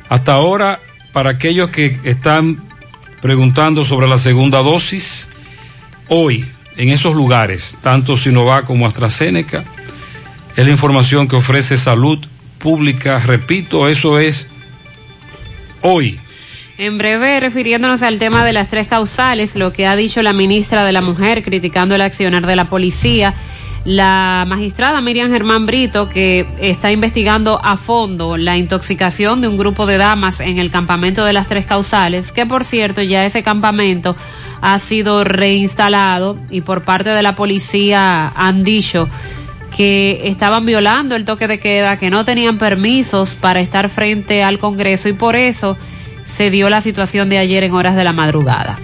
Hasta 0.09 0.33
ahora, 0.33 0.79
para 1.11 1.31
aquellos 1.31 1.69
que 1.69 1.99
están 2.03 2.63
preguntando 3.23 3.85
sobre 3.85 4.09
la 4.09 4.17
segunda 4.17 4.59
dosis, 4.59 5.29
hoy 6.09 6.45
en 6.75 6.89
esos 6.89 7.15
lugares, 7.15 7.77
tanto 7.81 8.17
Sinovac 8.17 8.65
como 8.65 8.85
AstraZeneca, 8.85 9.63
es 10.57 10.65
la 10.65 10.71
información 10.71 11.29
que 11.29 11.37
ofrece 11.37 11.77
Salud 11.77 12.19
Pública. 12.57 13.19
Repito, 13.25 13.87
eso 13.87 14.19
es 14.19 14.49
hoy. 15.79 16.19
En 16.77 16.97
breve, 16.97 17.39
refiriéndonos 17.39 18.01
al 18.01 18.19
tema 18.19 18.43
de 18.43 18.51
las 18.51 18.67
tres 18.67 18.89
causales, 18.89 19.55
lo 19.55 19.71
que 19.71 19.87
ha 19.87 19.95
dicho 19.95 20.21
la 20.21 20.33
ministra 20.33 20.83
de 20.83 20.91
la 20.91 21.01
Mujer 21.01 21.43
criticando 21.43 21.95
el 21.95 22.01
accionar 22.01 22.45
de 22.45 22.57
la 22.57 22.67
policía, 22.67 23.33
la 23.85 24.45
magistrada 24.47 25.01
Miriam 25.01 25.29
Germán 25.29 25.65
Brito, 25.65 26.07
que 26.07 26.45
está 26.59 26.91
investigando 26.91 27.59
a 27.61 27.75
fondo 27.75 28.37
la 28.37 28.57
intoxicación 28.57 29.41
de 29.41 29.47
un 29.47 29.57
grupo 29.57 29.85
de 29.85 29.97
damas 29.97 30.39
en 30.39 30.57
el 30.57 30.71
campamento 30.71 31.25
de 31.25 31.33
las 31.33 31.47
tres 31.47 31.65
causales, 31.65 32.31
que 32.31 32.45
por 32.45 32.63
cierto 32.63 33.01
ya 33.01 33.25
ese 33.25 33.43
campamento 33.43 34.15
ha 34.61 34.79
sido 34.79 35.23
reinstalado 35.23 36.37
y 36.49 36.61
por 36.61 36.83
parte 36.83 37.09
de 37.09 37.21
la 37.21 37.35
policía 37.35 38.31
han 38.35 38.63
dicho 38.63 39.09
que 39.75 40.21
estaban 40.25 40.65
violando 40.65 41.15
el 41.15 41.25
toque 41.25 41.47
de 41.47 41.59
queda, 41.59 41.97
que 41.97 42.09
no 42.09 42.23
tenían 42.23 42.57
permisos 42.57 43.31
para 43.33 43.59
estar 43.59 43.89
frente 43.89 44.43
al 44.43 44.59
Congreso 44.59 45.09
y 45.09 45.13
por 45.13 45.35
eso 45.35 45.75
se 46.25 46.49
dio 46.49 46.69
la 46.69 46.81
situación 46.81 47.27
de 47.29 47.39
ayer 47.39 47.63
en 47.63 47.73
horas 47.73 47.95
de 47.95 48.03
la 48.03 48.13
madrugada. 48.13 48.79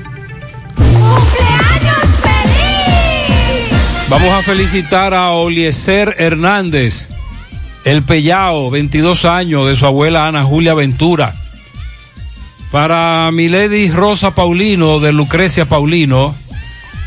Vamos 4.09 4.33
a 4.33 4.41
felicitar 4.41 5.13
a 5.13 5.29
Oliezer 5.29 6.15
Hernández, 6.17 7.09
el 7.85 8.01
Pellao, 8.01 8.71
22 8.71 9.23
años, 9.25 9.67
de 9.67 9.75
su 9.75 9.85
abuela 9.85 10.27
Ana 10.27 10.43
Julia 10.43 10.73
Ventura. 10.73 11.35
Para 12.71 13.29
Milady 13.31 13.91
Rosa 13.91 14.33
Paulino, 14.33 14.99
de 14.99 15.11
Lucrecia 15.11 15.65
Paulino. 15.65 16.33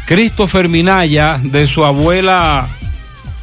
Christopher 0.06 0.68
Minaya, 0.68 1.40
de 1.42 1.66
su 1.66 1.84
abuela 1.84 2.68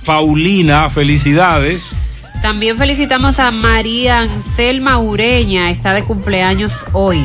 Paulina, 0.05 0.89
felicidades. 0.89 1.93
También 2.41 2.77
felicitamos 2.77 3.39
a 3.39 3.51
María 3.51 4.19
Anselma 4.19 4.99
Ureña, 4.99 5.69
está 5.69 5.93
de 5.93 6.03
cumpleaños 6.05 6.71
hoy. 6.93 7.21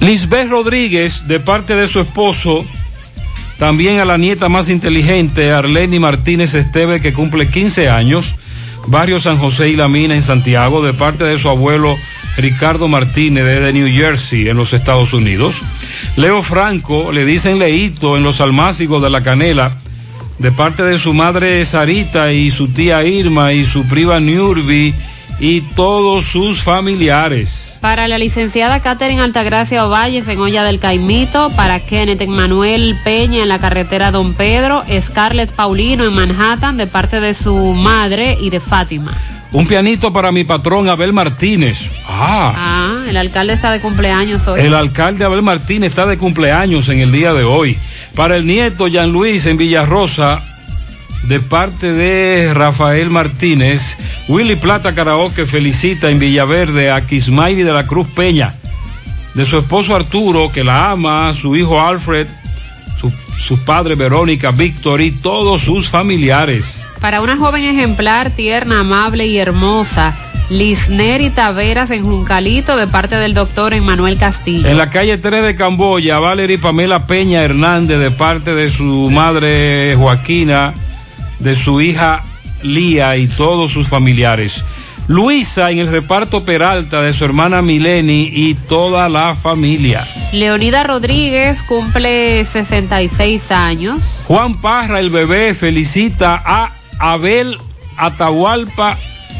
Lisbeth 0.00 0.48
Rodríguez, 0.48 1.28
de 1.28 1.38
parte 1.38 1.76
de 1.76 1.86
su 1.86 2.00
esposo, 2.00 2.64
también 3.62 4.00
a 4.00 4.04
la 4.04 4.18
nieta 4.18 4.48
más 4.48 4.68
inteligente, 4.68 5.52
Arleni 5.52 6.00
Martínez 6.00 6.52
Esteve, 6.54 7.00
que 7.00 7.12
cumple 7.12 7.46
15 7.46 7.88
años, 7.88 8.34
Barrio 8.88 9.20
San 9.20 9.38
José 9.38 9.68
y 9.68 9.76
La 9.76 9.86
Mina 9.86 10.16
en 10.16 10.24
Santiago, 10.24 10.82
de 10.84 10.92
parte 10.92 11.22
de 11.22 11.38
su 11.38 11.48
abuelo 11.48 11.96
Ricardo 12.36 12.88
Martínez 12.88 13.44
de 13.44 13.72
New 13.72 13.86
Jersey, 13.86 14.48
en 14.48 14.56
los 14.56 14.72
Estados 14.72 15.12
Unidos. 15.12 15.62
Leo 16.16 16.42
Franco, 16.42 17.12
le 17.12 17.24
dicen 17.24 17.60
Leito 17.60 18.16
en 18.16 18.24
los 18.24 18.40
almácigos 18.40 19.00
de 19.00 19.10
la 19.10 19.22
Canela, 19.22 19.78
de 20.40 20.50
parte 20.50 20.82
de 20.82 20.98
su 20.98 21.14
madre 21.14 21.64
Sarita 21.64 22.32
y 22.32 22.50
su 22.50 22.66
tía 22.66 23.04
Irma 23.04 23.52
y 23.52 23.64
su 23.64 23.84
prima 23.86 24.18
Nurbi 24.18 24.92
y 25.42 25.60
todos 25.60 26.24
sus 26.24 26.62
familiares. 26.62 27.76
Para 27.80 28.06
la 28.06 28.16
licenciada 28.16 28.78
Catherine 28.78 29.20
Altagracia 29.20 29.84
Ovalles 29.84 30.28
en 30.28 30.38
Olla 30.38 30.62
del 30.62 30.78
Caimito, 30.78 31.50
para 31.56 31.80
Kenneth 31.80 32.24
Manuel 32.28 32.96
Peña 33.02 33.42
en 33.42 33.48
la 33.48 33.58
carretera 33.58 34.12
Don 34.12 34.34
Pedro, 34.34 34.84
Scarlett 35.00 35.50
Paulino 35.50 36.04
en 36.04 36.14
Manhattan 36.14 36.76
de 36.76 36.86
parte 36.86 37.20
de 37.20 37.34
su 37.34 37.56
madre 37.74 38.38
y 38.40 38.50
de 38.50 38.60
Fátima. 38.60 39.18
Un 39.50 39.66
pianito 39.66 40.12
para 40.12 40.30
mi 40.30 40.44
patrón 40.44 40.88
Abel 40.88 41.12
Martínez. 41.12 41.90
Ah. 42.06 42.52
Ah, 42.56 43.04
el 43.08 43.16
alcalde 43.16 43.52
está 43.52 43.72
de 43.72 43.80
cumpleaños 43.80 44.46
hoy. 44.46 44.60
El 44.60 44.74
alcalde 44.74 45.24
Abel 45.24 45.42
Martínez 45.42 45.90
está 45.90 46.06
de 46.06 46.18
cumpleaños 46.18 46.88
en 46.88 47.00
el 47.00 47.10
día 47.10 47.34
de 47.34 47.42
hoy. 47.42 47.76
Para 48.14 48.36
el 48.36 48.46
nieto 48.46 48.86
Jean 48.86 49.10
Luis 49.10 49.44
en 49.46 49.56
Villarrosa, 49.56 50.40
de 51.24 51.40
parte 51.40 51.92
de 51.92 52.52
Rafael 52.54 53.10
Martínez, 53.10 53.96
Willy 54.28 54.56
Plata 54.56 54.94
Karaoke 54.94 55.46
felicita 55.46 56.10
en 56.10 56.18
Villaverde 56.18 56.90
a 56.90 57.06
Kismairi 57.06 57.62
de 57.62 57.72
la 57.72 57.86
Cruz 57.86 58.08
Peña, 58.08 58.54
de 59.34 59.46
su 59.46 59.58
esposo 59.58 59.94
Arturo, 59.94 60.50
que 60.52 60.64
la 60.64 60.90
ama, 60.90 61.32
su 61.34 61.56
hijo 61.56 61.80
Alfred, 61.80 62.26
su, 63.00 63.12
su 63.38 63.64
padre 63.64 63.94
Verónica, 63.94 64.50
Víctor 64.50 65.00
y 65.00 65.12
todos 65.12 65.62
sus 65.62 65.88
familiares. 65.88 66.84
Para 67.00 67.20
una 67.20 67.36
joven 67.36 67.64
ejemplar, 67.64 68.30
tierna, 68.30 68.80
amable 68.80 69.26
y 69.26 69.38
hermosa, 69.38 70.14
Lisneri 70.50 71.30
Taveras 71.30 71.90
en 71.90 72.04
Juncalito 72.04 72.76
de 72.76 72.86
parte 72.86 73.16
del 73.16 73.32
doctor 73.32 73.72
Emmanuel 73.72 74.18
Castillo. 74.18 74.68
En 74.68 74.76
la 74.76 74.90
calle 74.90 75.16
3 75.16 75.42
de 75.42 75.56
Camboya, 75.56 76.18
Valerie 76.18 76.58
Pamela 76.58 77.06
Peña 77.06 77.42
Hernández 77.42 77.98
de 77.98 78.10
parte 78.10 78.54
de 78.54 78.70
su 78.70 79.08
madre 79.10 79.96
Joaquina, 79.96 80.74
de 81.42 81.56
su 81.56 81.80
hija 81.80 82.22
Lía 82.62 83.16
y 83.16 83.26
todos 83.26 83.72
sus 83.72 83.88
familiares. 83.88 84.64
Luisa 85.08 85.70
en 85.70 85.78
el 85.78 85.88
reparto 85.88 86.44
Peralta 86.44 87.02
de 87.02 87.12
su 87.12 87.24
hermana 87.24 87.60
Mileni 87.60 88.30
y 88.32 88.54
toda 88.54 89.08
la 89.08 89.34
familia. 89.34 90.06
Leonida 90.32 90.84
Rodríguez 90.84 91.62
cumple 91.64 92.44
66 92.44 93.50
años. 93.50 94.00
Juan 94.26 94.60
Parra, 94.60 95.00
el 95.00 95.10
bebé, 95.10 95.54
felicita 95.54 96.40
a 96.44 96.72
Abel 96.98 97.58
Atahualpa 97.96 98.96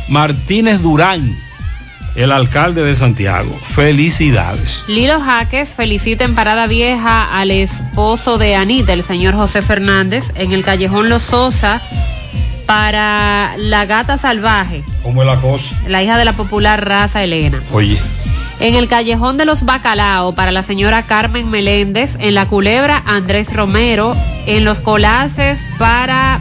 Martínez 0.09 0.83
Durán, 0.83 1.33
el 2.15 2.33
alcalde 2.33 2.83
de 2.83 2.95
Santiago. 2.95 3.51
Felicidades. 3.63 4.85
Lilo 4.89 5.21
Jaques 5.21 5.71
felicita 5.71 6.25
en 6.25 6.35
Parada 6.35 6.67
Vieja 6.67 7.25
al 7.25 7.51
esposo 7.51 8.39
de 8.39 8.55
Anita, 8.55 8.93
el 8.93 9.03
señor 9.03 9.35
José 9.35 9.63
Fernández, 9.63 10.33
en 10.35 10.53
el 10.53 10.65
callejón 10.65 11.09
Los 11.09 11.23
Sosa 11.23 11.81
para 12.67 13.55
la 13.57 13.87
gata 13.87 14.19
salvaje. 14.19 14.85
¿Cómo 15.03 15.23
es 15.23 15.27
la 15.27 15.37
cosa? 15.37 15.75
La 15.89 16.03
hija 16.03 16.17
de 16.17 16.25
la 16.25 16.35
popular 16.35 16.87
raza 16.87 17.23
Elena. 17.23 17.61
Oye. 17.73 17.99
En 18.61 18.77
el 18.77 18.87
callejón 18.87 19.39
de 19.39 19.45
los 19.45 19.65
Bacalao 19.65 20.35
para 20.35 20.53
la 20.53 20.63
señora 20.63 21.03
Carmen 21.03 21.51
Meléndez, 21.51 22.15
en 22.21 22.35
la 22.35 22.47
culebra 22.47 23.03
Andrés 23.07 23.53
Romero, 23.53 24.15
en 24.47 24.65
los 24.65 24.79
colaces 24.79 25.59
para 25.79 26.41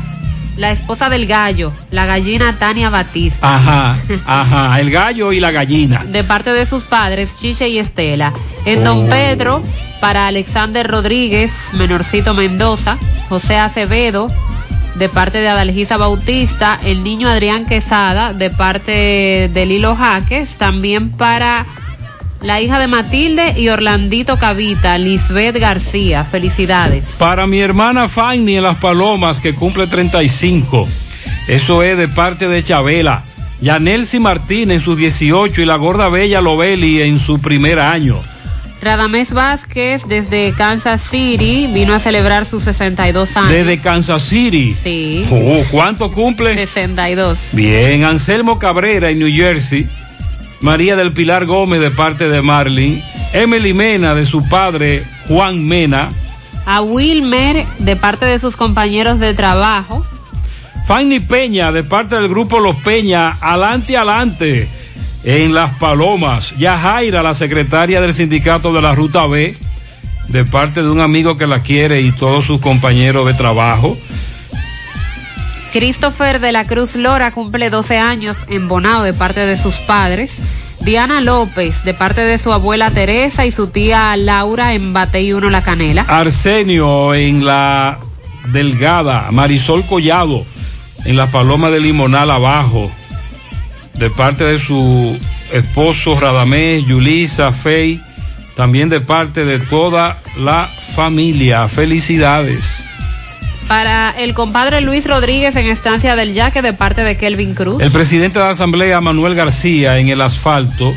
la 0.61 0.69
esposa 0.71 1.09
del 1.09 1.25
gallo, 1.25 1.73
la 1.89 2.05
gallina 2.05 2.55
Tania 2.57 2.91
Batista. 2.91 3.55
Ajá, 3.55 3.97
ajá, 4.27 4.79
el 4.79 4.91
gallo 4.91 5.33
y 5.33 5.39
la 5.39 5.49
gallina. 5.49 6.03
De 6.05 6.23
parte 6.23 6.53
de 6.53 6.67
sus 6.67 6.83
padres, 6.83 7.35
Chiche 7.35 7.67
y 7.67 7.79
Estela. 7.79 8.31
En 8.65 8.83
Don 8.83 9.05
Oh. 9.05 9.09
Pedro, 9.09 9.63
para 9.99 10.27
Alexander 10.27 10.87
Rodríguez, 10.87 11.51
Menorcito 11.73 12.35
Mendoza, 12.35 12.99
José 13.27 13.57
Acevedo, 13.57 14.27
de 14.95 15.09
parte 15.09 15.39
de 15.39 15.47
Adalgisa 15.49 15.97
Bautista, 15.97 16.77
el 16.83 17.03
niño 17.03 17.27
Adrián 17.27 17.65
Quesada, 17.65 18.33
de 18.33 18.51
parte 18.51 19.49
de 19.51 19.65
Lilo 19.65 19.95
Jaques, 19.95 20.57
también 20.59 21.09
para 21.09 21.65
la 22.41 22.59
hija 22.59 22.79
de 22.79 22.87
Matilde 22.87 23.53
y 23.57 23.69
Orlandito 23.69 24.37
Cavita, 24.37 24.97
Lisbeth 24.97 25.57
García. 25.57 26.23
Felicidades. 26.23 27.15
Para 27.17 27.47
mi 27.47 27.59
hermana 27.59 28.07
Fanny 28.07 28.57
en 28.57 28.63
Las 28.63 28.77
Palomas, 28.77 29.39
que 29.39 29.53
cumple 29.53 29.87
35. 29.87 30.87
Eso 31.47 31.83
es 31.83 31.97
de 31.97 32.07
parte 32.07 32.47
de 32.47 32.63
Chabela. 32.63 33.23
Yanelsi 33.61 34.19
Martínez 34.19 34.77
en 34.77 34.81
sus 34.81 34.97
18 34.97 35.61
y 35.61 35.65
la 35.65 35.75
gorda 35.75 36.09
Bella 36.09 36.41
Lovelli 36.41 37.01
en 37.01 37.19
su 37.19 37.39
primer 37.39 37.79
año. 37.79 38.19
Radamés 38.81 39.31
Vázquez 39.31 40.07
desde 40.07 40.53
Kansas 40.57 41.03
City 41.03 41.67
vino 41.71 41.93
a 41.93 41.99
celebrar 41.99 42.47
sus 42.47 42.63
62 42.63 43.37
años. 43.37 43.51
Desde 43.51 43.77
Kansas 43.77 44.23
City. 44.23 44.73
Sí. 44.73 45.27
Oh, 45.29 45.63
¿Cuánto 45.69 46.11
cumple? 46.11 46.55
62. 46.55 47.49
Bien, 47.51 48.03
Anselmo 48.03 48.57
Cabrera 48.57 49.11
en 49.11 49.19
New 49.19 49.31
Jersey. 49.31 49.87
María 50.61 50.95
del 50.95 51.11
Pilar 51.11 51.45
Gómez 51.45 51.81
de 51.81 51.89
parte 51.89 52.29
de 52.29 52.41
Marlin. 52.41 53.03
Emily 53.33 53.73
Mena 53.73 54.13
de 54.13 54.25
su 54.27 54.47
padre 54.47 55.03
Juan 55.27 55.65
Mena. 55.65 56.11
A 56.65 56.81
Wilmer 56.81 57.65
de 57.79 57.95
parte 57.95 58.25
de 58.25 58.39
sus 58.39 58.55
compañeros 58.55 59.19
de 59.19 59.33
trabajo. 59.33 60.05
Fanny 60.85 61.19
Peña 61.19 61.71
de 61.71 61.83
parte 61.83 62.15
del 62.15 62.29
grupo 62.29 62.59
Los 62.59 62.75
Peña. 62.77 63.37
Adelante, 63.41 63.97
adelante. 63.97 64.69
En 65.23 65.53
Las 65.53 65.75
Palomas. 65.77 66.55
Yajaira, 66.57 67.23
la 67.23 67.33
secretaria 67.33 67.99
del 67.99 68.13
sindicato 68.13 68.71
de 68.71 68.81
la 68.83 68.93
Ruta 68.93 69.25
B. 69.25 69.55
De 70.27 70.45
parte 70.45 70.83
de 70.83 70.89
un 70.89 70.99
amigo 70.99 71.39
que 71.39 71.47
la 71.47 71.63
quiere 71.63 72.01
y 72.01 72.11
todos 72.11 72.45
sus 72.45 72.59
compañeros 72.59 73.25
de 73.25 73.33
trabajo. 73.33 73.97
Christopher 75.71 76.41
de 76.41 76.51
la 76.51 76.67
Cruz 76.67 76.95
Lora 76.95 77.31
cumple 77.31 77.69
12 77.69 77.97
años 77.97 78.37
en 78.49 78.67
Bonao 78.67 79.03
de 79.03 79.13
parte 79.13 79.39
de 79.39 79.55
sus 79.55 79.75
padres. 79.75 80.39
Diana 80.81 81.21
López 81.21 81.83
de 81.85 81.93
parte 81.93 82.21
de 82.21 82.37
su 82.37 82.51
abuela 82.51 82.91
Teresa 82.91 83.45
y 83.45 83.51
su 83.51 83.67
tía 83.67 84.15
Laura 84.17 84.73
en 84.73 84.91
Batey 84.91 85.31
1 85.31 85.49
La 85.49 85.63
Canela. 85.63 86.01
Arsenio 86.07 87.13
en 87.13 87.45
la 87.45 87.99
Delgada. 88.51 89.27
Marisol 89.31 89.85
Collado 89.85 90.45
en 91.05 91.15
la 91.15 91.27
Paloma 91.27 91.69
de 91.69 91.79
Limonal 91.79 92.31
abajo. 92.31 92.91
De 93.93 94.09
parte 94.09 94.43
de 94.43 94.59
su 94.59 95.17
esposo 95.53 96.19
Radamés, 96.19 96.85
Yulisa, 96.85 97.53
Fey. 97.53 98.01
También 98.57 98.89
de 98.89 98.99
parte 98.99 99.45
de 99.45 99.59
toda 99.59 100.17
la 100.37 100.69
familia. 100.95 101.67
Felicidades. 101.69 102.90
Para 103.71 104.09
el 104.09 104.33
compadre 104.33 104.81
Luis 104.81 105.07
Rodríguez 105.07 105.55
en 105.55 105.65
Estancia 105.65 106.17
del 106.17 106.33
Yaque 106.33 106.61
de 106.61 106.73
parte 106.73 107.05
de 107.05 107.15
Kelvin 107.15 107.53
Cruz. 107.53 107.81
El 107.81 107.89
presidente 107.89 108.37
de 108.37 108.43
la 108.43 108.51
Asamblea, 108.51 108.99
Manuel 108.99 109.33
García, 109.33 109.97
en 109.97 110.09
el 110.09 110.19
asfalto, 110.19 110.93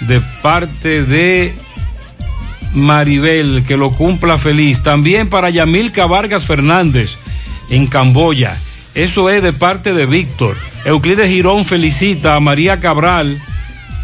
de 0.00 0.20
parte 0.42 1.04
de 1.04 1.54
Maribel, 2.74 3.62
que 3.64 3.76
lo 3.76 3.92
cumpla 3.92 4.38
feliz. 4.38 4.82
También 4.82 5.30
para 5.30 5.50
Yamilca 5.50 6.06
Vargas 6.06 6.44
Fernández, 6.44 7.16
en 7.70 7.86
Camboya. 7.86 8.56
Eso 8.96 9.30
es 9.30 9.40
de 9.40 9.52
parte 9.52 9.92
de 9.92 10.06
Víctor. 10.06 10.56
Euclides 10.84 11.30
Girón 11.30 11.64
felicita 11.64 12.34
a 12.34 12.40
María 12.40 12.80
Cabral 12.80 13.40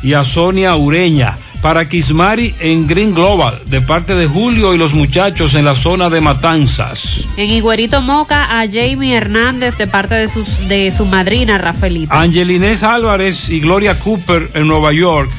y 0.01 0.13
a 0.13 0.23
Sonia 0.23 0.77
Ureña. 0.77 1.39
Para 1.63 1.89
Kismari 1.89 2.55
en 2.59 2.89
Green 2.89 3.15
Global, 3.15 3.59
de 3.67 3.81
parte 3.81 4.17
de 4.17 4.27
Julio 4.27 4.75
y 4.75 4.79
los 4.79 4.95
muchachos 4.95 5.55
en 5.55 5.65
la 5.65 5.77
zona 5.77 6.11
de 6.11 6.21
Matanzas. 6.21 7.21
En 7.37 7.51
Higuerito 7.51 8.01
Moca 8.01 8.61
a 8.61 8.67
Jamie 8.67 9.15
Hernández 9.15 9.79
de 9.79 9.87
parte 9.87 10.17
de, 10.17 10.29
sus, 10.29 10.69
de 10.69 10.93
su 10.95 11.07
madrina 11.07 11.59
Rafaelita. 11.59 12.21
Angelinés 12.21 12.83
Álvarez 12.83 13.49
y 13.49 13.61
Gloria 13.61 13.97
Cooper 13.97 14.51
en 14.55 14.67
Nueva 14.67 14.93
York, 14.93 15.31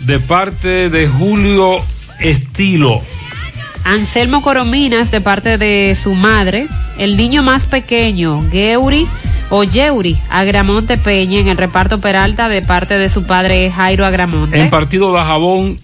de 0.00 0.20
parte 0.20 0.90
de 0.90 1.08
Julio 1.08 1.82
Estilo. 2.20 3.00
Anselmo 3.84 4.42
Corominas 4.42 5.10
de 5.10 5.22
parte 5.22 5.56
de 5.56 5.96
su 6.00 6.14
madre. 6.14 6.68
El 6.98 7.16
niño 7.16 7.42
más 7.42 7.64
pequeño, 7.64 8.44
Geuri 8.50 9.08
o 9.54 9.64
Yeuri 9.64 10.18
Agramonte 10.30 10.96
Peña 10.96 11.38
en 11.38 11.48
el 11.48 11.58
reparto 11.58 11.98
Peralta 11.98 12.48
de 12.48 12.62
parte 12.62 12.96
de 12.96 13.10
su 13.10 13.26
padre 13.26 13.70
Jairo 13.70 14.06
Agramonte. 14.06 14.58
En 14.58 14.70
partido 14.70 15.12
de 15.12 15.20
Jabón, 15.20 15.78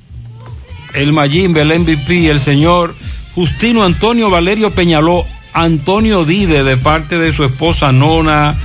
el 0.94 1.12
Mayimbe, 1.12 1.60
el 1.60 1.78
MVP, 1.78 2.30
el 2.30 2.40
señor 2.40 2.94
Justino 3.34 3.84
Antonio 3.84 4.30
Valerio 4.30 4.70
Peñaló, 4.70 5.26
Antonio 5.52 6.24
Dide 6.24 6.64
de 6.64 6.78
parte 6.78 7.18
de 7.18 7.34
su 7.34 7.44
esposa 7.44 7.92
Nona, 7.92 8.56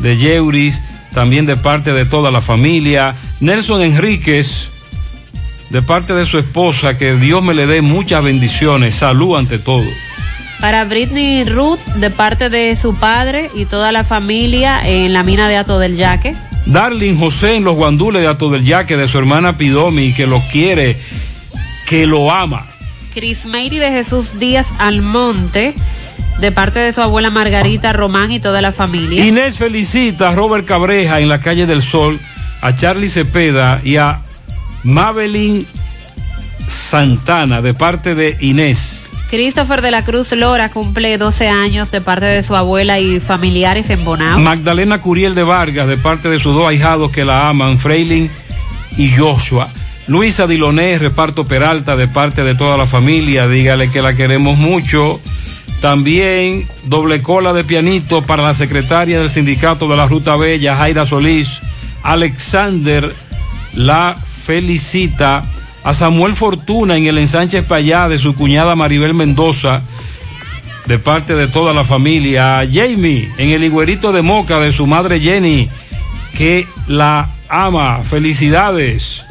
de 0.00 0.18
Yeuris, 0.18 0.82
también 1.14 1.46
de 1.46 1.56
parte 1.56 1.94
de 1.94 2.04
toda 2.04 2.30
la 2.30 2.42
familia. 2.42 3.16
Nelson 3.40 3.80
Enríquez, 3.80 4.68
de 5.70 5.80
parte 5.80 6.12
de 6.12 6.26
su 6.26 6.36
esposa, 6.38 6.98
que 6.98 7.16
Dios 7.16 7.42
me 7.42 7.54
le 7.54 7.66
dé 7.66 7.80
muchas 7.80 8.22
bendiciones, 8.22 8.96
salud 8.96 9.38
ante 9.38 9.58
todo. 9.58 9.86
Para 10.60 10.84
Britney 10.84 11.44
Ruth, 11.44 11.80
de 11.96 12.10
parte 12.10 12.50
de 12.50 12.76
su 12.76 12.94
padre 12.94 13.50
y 13.54 13.64
toda 13.64 13.92
la 13.92 14.04
familia 14.04 14.80
en 14.84 15.12
la 15.12 15.22
mina 15.22 15.48
de 15.48 15.56
Ato 15.56 15.78
del 15.78 15.96
Yaque. 15.96 16.36
Darling 16.66 17.16
José 17.16 17.56
en 17.56 17.64
los 17.64 17.76
guandules 17.76 18.20
de 18.20 18.28
Ato 18.28 18.50
del 18.50 18.64
Yaque, 18.64 18.96
de 18.96 19.08
su 19.08 19.18
hermana 19.18 19.56
Pidomi, 19.56 20.12
que 20.12 20.26
lo 20.26 20.40
quiere, 20.52 20.98
que 21.88 22.06
lo 22.06 22.30
ama. 22.30 22.66
Chris 23.14 23.46
Meiri 23.46 23.78
de 23.78 23.90
Jesús 23.90 24.38
Díaz 24.38 24.68
Almonte, 24.78 25.74
de 26.40 26.52
parte 26.52 26.78
de 26.78 26.92
su 26.92 27.00
abuela 27.00 27.30
Margarita 27.30 27.92
Román 27.92 28.30
y 28.30 28.38
toda 28.38 28.60
la 28.60 28.72
familia. 28.72 29.24
Inés 29.24 29.56
felicita 29.56 30.28
a 30.28 30.34
Robert 30.34 30.66
Cabreja 30.66 31.20
en 31.20 31.28
la 31.28 31.40
calle 31.40 31.66
del 31.66 31.82
Sol, 31.82 32.20
a 32.60 32.76
Charlie 32.76 33.08
Cepeda 33.08 33.80
y 33.82 33.96
a 33.96 34.22
Mabelin 34.84 35.66
Santana, 36.68 37.62
de 37.62 37.72
parte 37.74 38.14
de 38.14 38.36
Inés. 38.40 39.09
Christopher 39.30 39.80
de 39.80 39.92
la 39.92 40.04
Cruz 40.04 40.32
Lora 40.32 40.70
cumple 40.70 41.16
12 41.16 41.48
años 41.48 41.92
de 41.92 42.00
parte 42.00 42.26
de 42.26 42.42
su 42.42 42.56
abuela 42.56 42.98
y 42.98 43.20
familiares 43.20 43.88
en 43.88 44.04
Bonao. 44.04 44.40
Magdalena 44.40 45.00
Curiel 45.00 45.36
de 45.36 45.44
Vargas 45.44 45.86
de 45.86 45.96
parte 45.96 46.28
de 46.28 46.40
sus 46.40 46.52
dos 46.52 46.66
ahijados 46.66 47.12
que 47.12 47.24
la 47.24 47.48
aman, 47.48 47.78
Freilin 47.78 48.28
y 48.96 49.12
Joshua. 49.16 49.68
Luisa 50.08 50.48
Diloné, 50.48 50.98
reparto 50.98 51.44
Peralta 51.44 51.94
de 51.94 52.08
parte 52.08 52.42
de 52.42 52.56
toda 52.56 52.76
la 52.76 52.86
familia, 52.86 53.46
dígale 53.46 53.88
que 53.92 54.02
la 54.02 54.16
queremos 54.16 54.58
mucho. 54.58 55.20
También 55.80 56.66
doble 56.86 57.22
cola 57.22 57.52
de 57.52 57.62
pianito 57.62 58.22
para 58.22 58.42
la 58.42 58.52
secretaria 58.52 59.20
del 59.20 59.30
sindicato 59.30 59.86
de 59.86 59.96
la 59.96 60.08
Ruta 60.08 60.34
Bella, 60.34 60.74
Jaira 60.74 61.06
Solís. 61.06 61.60
Alexander 62.02 63.14
la 63.74 64.16
felicita 64.44 65.44
a 65.84 65.94
Samuel 65.94 66.34
Fortuna 66.34 66.96
en 66.96 67.06
el 67.06 67.18
ensanche 67.18 67.58
Espaillá 67.58 68.08
de 68.08 68.18
su 68.18 68.34
cuñada 68.34 68.76
Maribel 68.76 69.14
Mendoza, 69.14 69.82
de 70.86 70.98
parte 70.98 71.34
de 71.34 71.48
toda 71.48 71.72
la 71.72 71.84
familia, 71.84 72.60
a 72.60 72.66
Jamie 72.66 73.30
en 73.38 73.50
el 73.50 73.64
higuerito 73.64 74.12
de 74.12 74.22
Moca 74.22 74.58
de 74.60 74.72
su 74.72 74.86
madre 74.86 75.20
Jenny, 75.20 75.68
que 76.36 76.66
la 76.86 77.28
ama. 77.48 78.02
Felicidades. 78.04 79.24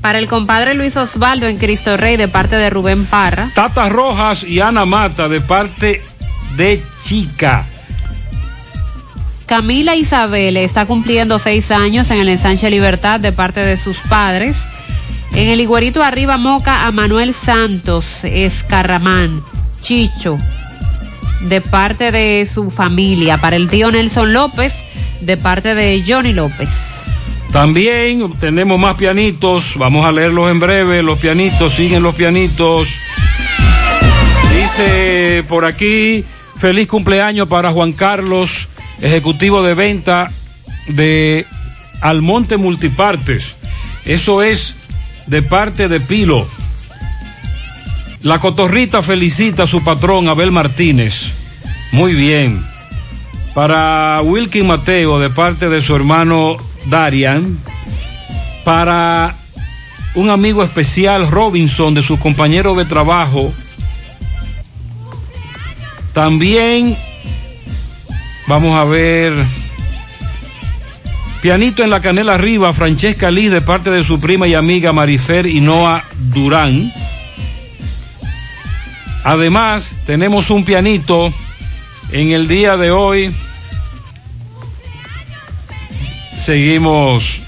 Para 0.00 0.18
el 0.18 0.28
compadre 0.28 0.74
Luis 0.74 0.96
Osvaldo 0.96 1.46
en 1.46 1.58
Cristo 1.58 1.96
Rey 1.96 2.16
de 2.16 2.28
parte 2.28 2.56
de 2.56 2.70
Rubén 2.70 3.04
Parra. 3.04 3.50
Tata 3.54 3.88
Rojas 3.88 4.44
y 4.44 4.60
Ana 4.60 4.84
Mata 4.84 5.28
de 5.28 5.40
parte 5.40 6.02
de 6.56 6.82
Chica. 7.02 7.66
Camila 9.46 9.96
Isabel 9.96 10.58
está 10.58 10.84
cumpliendo 10.86 11.38
seis 11.38 11.70
años 11.70 12.10
en 12.10 12.18
el 12.18 12.28
ensanche 12.28 12.70
Libertad 12.70 13.18
de 13.18 13.32
parte 13.32 13.60
de 13.60 13.76
sus 13.76 13.96
padres. 13.96 14.58
En 15.38 15.46
el 15.46 15.60
Iguerito 15.60 16.02
Arriba 16.02 16.36
Moca 16.36 16.84
a 16.84 16.90
Manuel 16.90 17.32
Santos 17.32 18.24
Escarramán, 18.24 19.40
Chicho, 19.80 20.36
de 21.42 21.60
parte 21.60 22.10
de 22.10 22.44
su 22.52 22.72
familia. 22.72 23.38
Para 23.38 23.54
el 23.54 23.70
tío 23.70 23.92
Nelson 23.92 24.32
López, 24.32 24.84
de 25.20 25.36
parte 25.36 25.76
de 25.76 26.02
Johnny 26.04 26.32
López. 26.32 26.68
También 27.52 28.32
tenemos 28.40 28.80
más 28.80 28.96
pianitos, 28.96 29.76
vamos 29.76 30.04
a 30.04 30.10
leerlos 30.10 30.50
en 30.50 30.58
breve. 30.58 31.04
Los 31.04 31.20
pianitos, 31.20 31.72
siguen 31.72 32.02
los 32.02 32.16
pianitos. 32.16 32.88
Dice 34.52 35.44
por 35.46 35.64
aquí, 35.64 36.24
feliz 36.58 36.88
cumpleaños 36.88 37.46
para 37.46 37.70
Juan 37.70 37.92
Carlos, 37.92 38.66
ejecutivo 39.00 39.62
de 39.62 39.74
venta 39.74 40.32
de 40.88 41.46
Almonte 42.00 42.56
Multipartes. 42.56 43.56
Eso 44.04 44.42
es 44.42 44.77
de 45.28 45.42
parte 45.42 45.88
de 45.88 46.00
Pilo. 46.00 46.46
La 48.22 48.40
cotorrita 48.40 49.02
felicita 49.02 49.64
a 49.64 49.66
su 49.66 49.84
patrón 49.84 50.28
Abel 50.28 50.50
Martínez. 50.50 51.30
Muy 51.92 52.14
bien. 52.14 52.64
Para 53.54 54.20
Wilkin 54.22 54.66
Mateo, 54.66 55.18
de 55.18 55.30
parte 55.30 55.68
de 55.68 55.82
su 55.82 55.94
hermano 55.94 56.56
Darian. 56.86 57.58
Para 58.64 59.34
un 60.14 60.30
amigo 60.30 60.64
especial, 60.64 61.30
Robinson, 61.30 61.94
de 61.94 62.02
sus 62.02 62.18
compañeros 62.18 62.76
de 62.76 62.84
trabajo. 62.84 63.52
También 66.12 66.96
vamos 68.46 68.74
a 68.76 68.84
ver. 68.84 69.34
Pianito 71.40 71.84
en 71.84 71.90
la 71.90 72.00
canela 72.00 72.34
arriba, 72.34 72.72
Francesca 72.72 73.30
Liz 73.30 73.50
de 73.50 73.60
parte 73.60 73.90
de 73.90 74.02
su 74.02 74.18
prima 74.18 74.46
y 74.48 74.54
amiga 74.54 74.92
Marifer 74.92 75.46
y 75.46 75.60
Noah 75.60 76.02
Durán. 76.32 76.92
Además, 79.24 79.94
tenemos 80.06 80.50
un 80.50 80.64
pianito 80.64 81.32
en 82.10 82.30
el 82.30 82.48
día 82.48 82.76
de 82.76 82.90
hoy 82.90 83.34
seguimos 86.48 87.40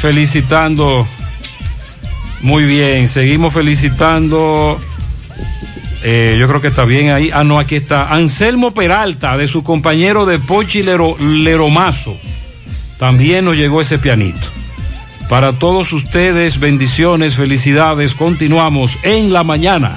felicitando. 0.00 1.06
Muy 2.42 2.64
bien, 2.64 3.08
seguimos 3.08 3.54
felicitando. 3.54 4.78
Eh, 6.02 6.36
yo 6.38 6.46
creo 6.46 6.60
que 6.60 6.68
está 6.68 6.84
bien 6.84 7.08
ahí. 7.08 7.30
Ah, 7.32 7.42
no, 7.42 7.58
aquí 7.58 7.76
está. 7.76 8.12
Anselmo 8.12 8.74
Peralta, 8.74 9.36
de 9.36 9.48
su 9.48 9.62
compañero 9.62 10.26
de 10.26 10.38
Pochi 10.38 10.82
Lero, 10.82 11.16
Leromazo. 11.18 12.16
También 12.98 13.44
nos 13.44 13.56
llegó 13.56 13.80
ese 13.80 13.98
pianito. 13.98 14.46
Para 15.28 15.52
todos 15.52 15.92
ustedes, 15.92 16.60
bendiciones, 16.60 17.34
felicidades. 17.34 18.14
Continuamos 18.14 18.96
en 19.02 19.32
la 19.32 19.42
mañana. 19.42 19.96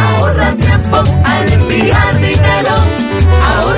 Ahorra 0.00 0.54
tiempo 0.54 1.02
al 1.24 1.52
enviar 1.52 2.20
dinero. 2.20 2.70
Ahorra 3.56 3.77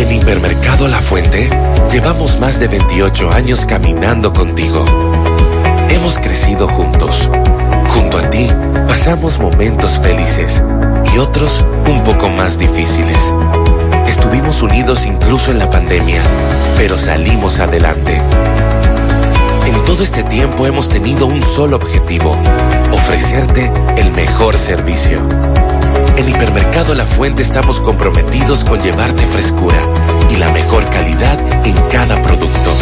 En 0.00 0.10
Hipermercado 0.10 0.88
La 0.88 0.98
Fuente 0.98 1.50
llevamos 1.92 2.40
más 2.40 2.58
de 2.58 2.68
28 2.68 3.30
años 3.32 3.66
caminando 3.66 4.32
contigo. 4.32 4.82
Hemos 5.90 6.16
crecido 6.16 6.66
juntos. 6.68 7.28
Junto 7.88 8.16
a 8.16 8.30
ti 8.30 8.48
pasamos 8.88 9.38
momentos 9.40 10.00
felices 10.02 10.64
y 11.14 11.18
otros 11.18 11.62
un 11.86 12.02
poco 12.02 12.30
más 12.30 12.58
difíciles. 12.58 13.34
Estuvimos 14.08 14.62
unidos 14.62 15.04
incluso 15.04 15.50
en 15.50 15.58
la 15.58 15.68
pandemia, 15.68 16.22
pero 16.78 16.96
salimos 16.96 17.60
adelante. 17.60 18.22
En 19.66 19.84
todo 19.84 20.02
este 20.02 20.22
tiempo 20.24 20.66
hemos 20.66 20.88
tenido 20.88 21.26
un 21.26 21.42
solo 21.42 21.76
objetivo, 21.76 22.38
ofrecerte 22.90 23.70
el 23.98 24.10
mejor 24.12 24.56
servicio. 24.56 25.20
En 26.20 26.28
Hipermercado 26.28 26.94
La 26.94 27.06
Fuente 27.06 27.42
estamos 27.42 27.80
comprometidos 27.80 28.62
con 28.64 28.82
llevarte 28.82 29.24
frescura 29.28 29.78
y 30.28 30.36
la 30.36 30.50
mejor 30.50 30.84
calidad 30.90 31.38
en 31.66 31.74
cada 31.88 32.20
producto. 32.22 32.74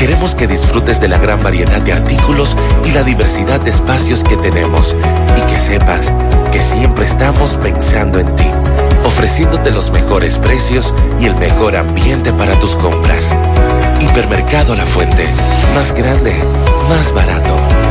Queremos 0.00 0.34
que 0.34 0.46
disfrutes 0.46 0.98
de 0.98 1.08
la 1.08 1.18
gran 1.18 1.42
variedad 1.42 1.82
de 1.82 1.92
artículos 1.92 2.56
y 2.86 2.92
la 2.92 3.02
diversidad 3.02 3.60
de 3.60 3.68
espacios 3.68 4.24
que 4.24 4.38
tenemos 4.38 4.96
y 5.36 5.40
que 5.42 5.58
sepas 5.58 6.10
que 6.50 6.62
siempre 6.62 7.04
estamos 7.04 7.58
pensando 7.58 8.18
en 8.18 8.34
ti, 8.34 8.50
ofreciéndote 9.04 9.70
los 9.70 9.90
mejores 9.90 10.38
precios 10.38 10.94
y 11.20 11.26
el 11.26 11.34
mejor 11.36 11.76
ambiente 11.76 12.32
para 12.32 12.58
tus 12.58 12.74
compras. 12.76 13.26
Hipermercado 14.00 14.74
La 14.74 14.86
Fuente, 14.86 15.26
más 15.74 15.92
grande, 15.92 16.32
más 16.88 17.12
barato. 17.12 17.87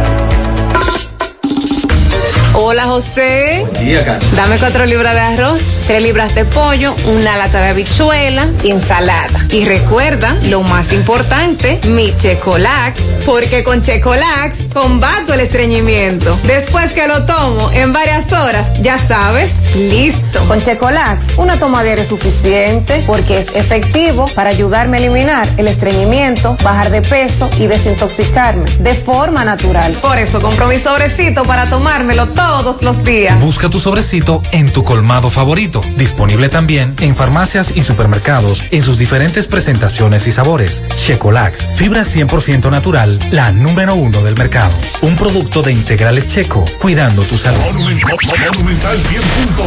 Hola 2.60 2.86
José. 2.88 3.68
día, 3.82 4.04
Carlos. 4.04 4.36
Dame 4.36 4.58
cuatro 4.58 4.88
libras 4.88 5.14
de 5.14 5.22
arroz, 5.22 5.62
tres 5.86 6.02
libras 6.02 6.34
de 6.34 6.44
pollo, 6.44 6.96
una 7.06 7.38
lata 7.38 7.62
de 7.62 7.70
habichuela 7.70 8.50
y 8.64 8.72
ensalada. 8.72 9.46
Y 9.52 9.64
recuerda, 9.64 10.36
lo 10.46 10.64
más 10.64 10.92
importante, 10.92 11.80
mi 11.86 12.16
Checolax, 12.16 13.00
porque 13.28 13.64
con 13.64 13.84
Checolax 13.84 14.74
combato 14.74 15.36
el 15.36 15.42
estreñimiento. 15.42 16.36
Después 16.48 16.94
que 16.94 17.08
lo 17.08 17.28
tomo 17.28 17.70
en 17.74 17.94
varias 17.94 18.32
horas, 18.32 18.82
ya 18.82 18.98
sabes, 19.08 19.52
listo. 19.78 20.40
Con 20.48 20.60
Checolax, 20.60 21.38
una 21.38 21.58
toma 21.58 21.84
diaria 21.84 22.04
es 22.04 22.10
suficiente 22.10 23.04
porque 23.06 23.40
es 23.40 23.56
efectivo 23.56 24.28
para 24.36 24.50
ayudarme 24.50 24.98
a 24.98 25.00
eliminar 25.00 25.48
el 25.58 25.68
estreñimiento, 25.68 26.58
bajar 26.64 26.90
de 26.90 27.02
peso 27.02 27.50
y 27.58 27.68
desintoxicarme 27.68 28.66
de 28.80 28.94
forma 28.96 29.44
natural. 29.44 29.94
Por 30.02 30.18
eso 30.18 30.40
compro 30.40 30.68
mi 30.68 30.78
sobrecito 30.78 31.44
para 31.44 31.66
tomármelo 31.66 32.28
todos 32.28 32.82
los 32.84 33.04
días. 33.04 33.40
Busca 33.40 33.70
tu 33.70 33.80
sobrecito 33.80 34.42
en 34.52 34.72
tu 34.72 34.84
colmado 34.84 35.30
favorito. 35.30 35.82
Disponible 35.96 36.50
también 36.50 36.96
en 37.00 37.16
farmacias 37.16 37.76
y 37.76 37.84
supermercados 37.84 38.64
en 38.72 38.84
sus 38.84 38.98
diferentes 38.98 39.48
presentaciones 39.48 40.28
y 40.28 40.32
sabores. 40.32 40.84
Checolax, 40.96 41.68
fibra 41.76 42.02
100% 42.02 42.70
natural, 42.72 43.20
la 43.32 43.52
número 43.52 43.96
uno 43.96 44.24
del 44.24 44.36
mercado. 44.36 44.74
Un 45.02 45.16
producto 45.16 45.62
de 45.62 45.74
integrales 45.74 46.28
checo, 46.28 46.66
cuidando 46.80 47.24
tu 47.24 47.38
salud. 47.38 47.60
Monumental 47.74 48.98
100.13 48.98 49.08
pm. 49.10 49.67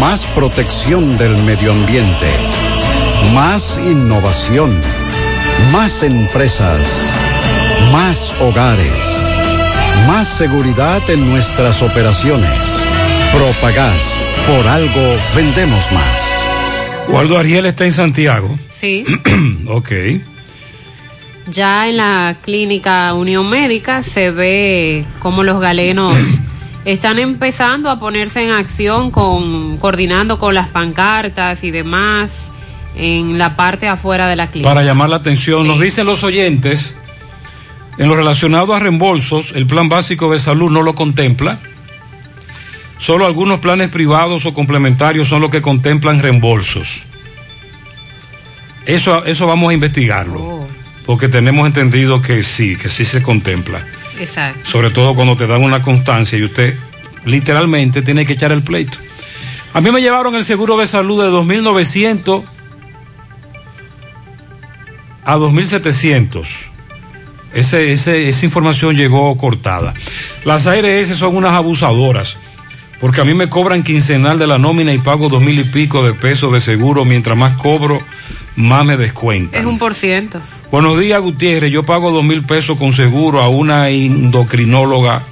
Más 0.00 0.26
protección 0.28 1.16
del 1.16 1.36
medio 1.44 1.72
ambiente. 1.72 2.30
Más 3.32 3.80
innovación. 3.84 4.70
Más 5.72 6.02
empresas. 6.02 6.80
Más 7.92 8.34
hogares. 8.40 8.88
Más 10.06 10.26
seguridad 10.26 11.08
en 11.08 11.30
nuestras 11.30 11.82
operaciones. 11.82 12.50
Propagás. 13.32 14.18
Por 14.46 14.66
algo 14.66 15.16
vendemos 15.34 15.90
más. 15.92 17.08
Waldo 17.08 17.38
Ariel 17.38 17.66
está 17.66 17.84
en 17.84 17.92
Santiago. 17.92 18.58
Sí. 18.70 19.04
ok. 19.68 19.90
Ya 21.46 21.88
en 21.88 21.98
la 21.98 22.38
clínica 22.42 23.12
Unión 23.14 23.48
Médica 23.48 24.02
se 24.02 24.30
ve 24.30 25.04
cómo 25.20 25.44
los 25.44 25.60
galenos 25.60 26.14
están 26.84 27.18
empezando 27.18 27.90
a 27.90 27.98
ponerse 27.98 28.42
en 28.42 28.50
acción 28.50 29.10
con 29.10 29.78
coordinando 29.78 30.38
con 30.38 30.54
las 30.54 30.68
pancartas 30.68 31.64
y 31.64 31.70
demás 31.70 32.50
en 32.96 33.38
la 33.38 33.56
parte 33.56 33.88
afuera 33.88 34.28
de 34.28 34.36
la 34.36 34.46
clínica. 34.46 34.68
Para 34.68 34.84
llamar 34.84 35.08
la 35.08 35.16
atención, 35.16 35.66
nos 35.66 35.80
dicen 35.80 36.06
los 36.06 36.22
oyentes, 36.22 36.96
en 37.98 38.08
lo 38.08 38.16
relacionado 38.16 38.74
a 38.74 38.80
reembolsos, 38.80 39.52
el 39.52 39.66
plan 39.66 39.88
básico 39.88 40.32
de 40.32 40.38
salud 40.38 40.70
no 40.70 40.82
lo 40.82 40.94
contempla. 40.94 41.58
Solo 42.98 43.26
algunos 43.26 43.60
planes 43.60 43.90
privados 43.90 44.46
o 44.46 44.54
complementarios 44.54 45.28
son 45.28 45.42
los 45.42 45.50
que 45.50 45.62
contemplan 45.62 46.20
reembolsos. 46.20 47.02
Eso, 48.86 49.24
eso 49.24 49.46
vamos 49.46 49.70
a 49.70 49.74
investigarlo. 49.74 50.66
Porque 51.06 51.28
tenemos 51.28 51.66
entendido 51.66 52.22
que 52.22 52.42
sí, 52.42 52.76
que 52.76 52.88
sí 52.88 53.04
se 53.04 53.22
contempla. 53.22 53.84
Exacto. 54.18 54.60
Sobre 54.64 54.90
todo 54.90 55.14
cuando 55.14 55.36
te 55.36 55.46
dan 55.46 55.62
una 55.62 55.82
constancia 55.82 56.38
y 56.38 56.44
usted 56.44 56.76
literalmente 57.24 58.02
tiene 58.02 58.26
que 58.26 58.34
echar 58.34 58.52
el 58.52 58.62
pleito. 58.62 58.98
A 59.72 59.80
mí 59.80 59.90
me 59.90 60.00
llevaron 60.00 60.34
el 60.36 60.44
seguro 60.44 60.76
de 60.76 60.86
salud 60.86 61.22
de 61.22 61.30
2.900 61.30 62.44
a 65.24 65.36
2.700. 65.36 66.44
Ese, 67.52 67.92
ese, 67.92 68.28
esa 68.28 68.44
información 68.44 68.96
llegó 68.96 69.36
cortada. 69.36 69.94
Las 70.44 70.66
ARS 70.66 71.16
son 71.16 71.36
unas 71.36 71.52
abusadoras, 71.52 72.36
porque 73.00 73.20
a 73.20 73.24
mí 73.24 73.32
me 73.32 73.48
cobran 73.48 73.82
quincenal 73.82 74.38
de 74.38 74.46
la 74.46 74.58
nómina 74.58 74.92
y 74.92 74.98
pago 74.98 75.28
dos 75.28 75.40
mil 75.40 75.58
y 75.58 75.64
pico 75.64 76.04
de 76.04 76.14
pesos 76.14 76.52
de 76.52 76.60
seguro. 76.60 77.04
Mientras 77.04 77.36
más 77.36 77.56
cobro, 77.56 78.00
más 78.56 78.84
me 78.84 78.96
descuentan. 78.96 79.60
Es 79.60 79.66
un 79.66 79.78
por 79.78 79.94
ciento. 79.94 80.40
Buenos 80.74 80.98
días, 80.98 81.20
Gutiérrez. 81.20 81.70
Yo 81.70 81.84
pago 81.84 82.10
dos 82.10 82.24
mil 82.24 82.42
pesos 82.42 82.76
con 82.76 82.90
seguro 82.90 83.40
a 83.40 83.48
una 83.48 83.90
endocrinóloga 83.90 85.22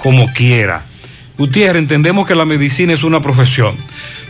como 0.00 0.32
quiera. 0.32 0.84
Gutiérrez, 1.36 1.82
entendemos 1.82 2.24
que 2.24 2.36
la 2.36 2.44
medicina 2.44 2.92
es 2.92 3.02
una 3.02 3.18
profesión, 3.18 3.74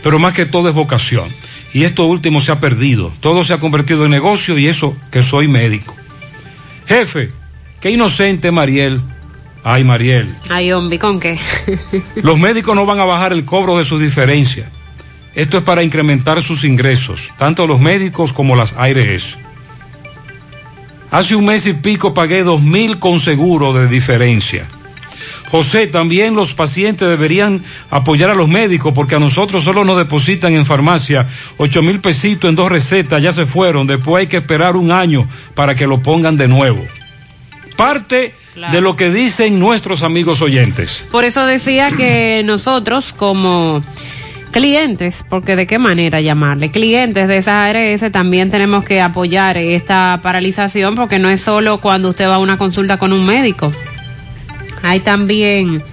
pero 0.01 0.17
más 0.17 0.33
que 0.33 0.47
todo 0.47 0.67
es 0.67 0.73
vocación. 0.73 1.29
Y 1.75 1.83
esto 1.83 2.07
último 2.07 2.41
se 2.41 2.51
ha 2.51 2.59
perdido. 2.59 3.13
Todo 3.19 3.43
se 3.43 3.53
ha 3.53 3.59
convertido 3.59 4.05
en 4.05 4.09
negocio 4.09 4.57
y 4.57 4.65
eso 4.65 4.97
que 5.11 5.21
soy 5.21 5.47
médico. 5.47 5.95
Jefe, 6.87 7.29
qué 7.79 7.91
inocente 7.91 8.49
Mariel. 8.49 9.03
Ay, 9.63 9.83
Mariel. 9.83 10.35
Ay, 10.49 10.71
hombre, 10.71 10.97
¿con 10.97 11.19
qué? 11.19 11.37
Los 12.23 12.39
médicos 12.39 12.75
no 12.75 12.87
van 12.87 12.99
a 12.99 13.05
bajar 13.05 13.31
el 13.31 13.45
cobro 13.45 13.77
de 13.77 13.85
sus 13.85 14.01
diferencias. 14.01 14.71
Esto 15.35 15.59
es 15.59 15.63
para 15.63 15.83
incrementar 15.83 16.41
sus 16.41 16.63
ingresos, 16.63 17.31
tanto 17.37 17.67
los 17.67 17.79
médicos 17.79 18.33
como 18.33 18.55
las 18.55 18.73
ARS. 18.73 19.37
Hace 21.11 21.35
un 21.35 21.45
mes 21.45 21.65
y 21.67 21.73
pico 21.73 22.13
pagué 22.13 22.43
dos 22.43 22.61
mil 22.61 22.99
con 22.99 23.19
seguro 23.19 23.73
de 23.73 23.87
diferencia. 23.87 24.67
José, 25.49 25.87
también 25.87 26.35
los 26.35 26.53
pacientes 26.53 27.07
deberían 27.07 27.63
apoyar 27.89 28.29
a 28.29 28.35
los 28.35 28.49
médicos 28.49 28.91
porque 28.93 29.15
a 29.15 29.19
nosotros 29.19 29.63
solo 29.63 29.85
nos 29.85 29.97
depositan 29.97 30.53
en 30.53 30.65
farmacia 30.65 31.25
ocho 31.55 31.81
mil 31.81 32.01
pesitos 32.01 32.49
en 32.49 32.55
dos 32.57 32.69
recetas, 32.69 33.21
ya 33.23 33.31
se 33.31 33.45
fueron, 33.45 33.87
después 33.87 34.21
hay 34.21 34.27
que 34.27 34.37
esperar 34.37 34.75
un 34.75 34.91
año 34.91 35.25
para 35.55 35.73
que 35.75 35.87
lo 35.87 36.01
pongan 36.01 36.35
de 36.37 36.47
nuevo. 36.49 36.83
Parte 37.77 38.33
Claro. 38.53 38.73
de 38.73 38.81
lo 38.81 38.95
que 38.95 39.11
dicen 39.11 39.59
nuestros 39.59 40.01
amigos 40.01 40.41
oyentes. 40.41 41.05
Por 41.11 41.23
eso 41.25 41.45
decía 41.45 41.91
que 41.91 42.41
nosotros 42.43 43.13
como 43.15 43.83
clientes, 44.51 45.25
porque 45.29 45.55
de 45.55 45.67
qué 45.67 45.79
manera 45.79 46.21
llamarle, 46.21 46.71
clientes 46.71 47.27
de 47.27 47.37
esas 47.37 47.75
ARS 47.75 48.11
también 48.11 48.49
tenemos 48.49 48.83
que 48.83 49.01
apoyar 49.01 49.57
esta 49.57 50.19
paralización 50.21 50.95
porque 50.95 51.19
no 51.19 51.29
es 51.29 51.41
solo 51.41 51.79
cuando 51.79 52.09
usted 52.09 52.27
va 52.27 52.35
a 52.35 52.39
una 52.39 52.57
consulta 52.57 52.97
con 52.97 53.13
un 53.13 53.25
médico. 53.25 53.71
Hay 54.83 54.99
también 55.01 55.83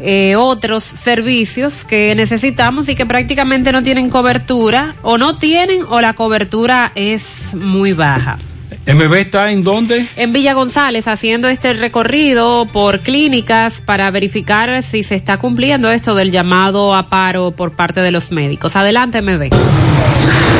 eh, 0.00 0.36
otros 0.36 0.84
servicios 0.84 1.84
que 1.84 2.14
necesitamos 2.14 2.88
y 2.88 2.94
que 2.94 3.06
prácticamente 3.06 3.72
no 3.72 3.82
tienen 3.82 4.10
cobertura 4.10 4.94
o 5.02 5.18
no 5.18 5.38
tienen 5.38 5.82
o 5.88 6.00
la 6.00 6.14
cobertura 6.14 6.92
es 6.94 7.54
muy 7.54 7.92
baja. 7.92 8.38
¿MB 8.86 9.12
está 9.14 9.50
en 9.50 9.64
dónde? 9.64 10.06
En 10.16 10.32
Villa 10.32 10.52
González 10.54 11.08
haciendo 11.08 11.48
este 11.48 11.72
recorrido 11.72 12.66
por 12.72 13.00
clínicas 13.00 13.80
para 13.84 14.08
verificar 14.12 14.82
si 14.84 15.02
se 15.02 15.16
está 15.16 15.38
cumpliendo 15.38 15.90
esto 15.90 16.14
del 16.14 16.30
llamado 16.30 16.94
a 16.94 17.08
paro 17.08 17.50
por 17.50 17.72
parte 17.72 18.00
de 18.00 18.12
los 18.12 18.30
médicos. 18.30 18.76
Adelante, 18.76 19.20
MB. 19.22 19.50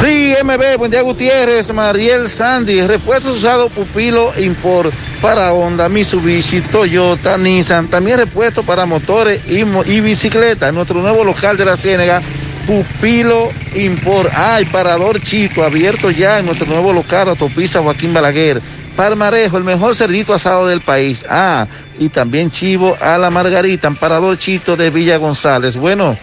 Sí, 0.03 0.35
MB, 0.43 0.77
buen 0.79 0.91
día 0.91 1.03
Gutiérrez, 1.03 1.73
Mariel 1.73 2.29
Sandy, 2.29 2.83
repuestos 2.83 3.39
usados 3.39 3.71
Pupilo 3.73 4.33
Import 4.39 4.93
para 5.23 5.53
Honda, 5.53 5.89
Mitsubishi, 5.89 6.61
Toyota, 6.61 7.39
Nissan, 7.39 7.87
también 7.89 8.19
repuestos 8.19 8.65
para 8.65 8.85
motores 8.87 9.41
y, 9.49 9.65
mo- 9.65 9.85
y 9.85 10.01
bicicletas. 10.01 10.75
Nuestro 10.75 11.01
nuevo 11.01 11.25
local 11.25 11.57
de 11.57 11.65
la 11.65 11.77
Ciénega, 11.77 12.21
Pupilo 12.67 13.51
Import. 13.75 14.31
Ay, 14.35 14.65
parador 14.65 15.21
Chito, 15.21 15.63
abierto 15.63 16.11
ya 16.11 16.41
en 16.41 16.47
nuestro 16.47 16.67
nuevo 16.67 16.93
local, 16.93 17.29
Autopista 17.29 17.81
Joaquín 17.81 18.13
Balaguer. 18.13 18.61
Palmarejo, 18.97 19.59
el 19.59 19.65
mejor 19.65 19.95
cerdito 19.95 20.35
asado 20.35 20.67
del 20.67 20.81
país. 20.81 21.25
Ah, 21.29 21.67
y 21.99 22.09
también 22.09 22.51
chivo 22.51 22.97
a 23.01 23.19
la 23.19 23.31
margarita, 23.31 23.89
en 23.89 23.95
Parador 23.95 24.37
Chito 24.39 24.77
de 24.77 24.91
Villa 24.91 25.19
González. 25.19 25.77
Bueno, 25.77 26.17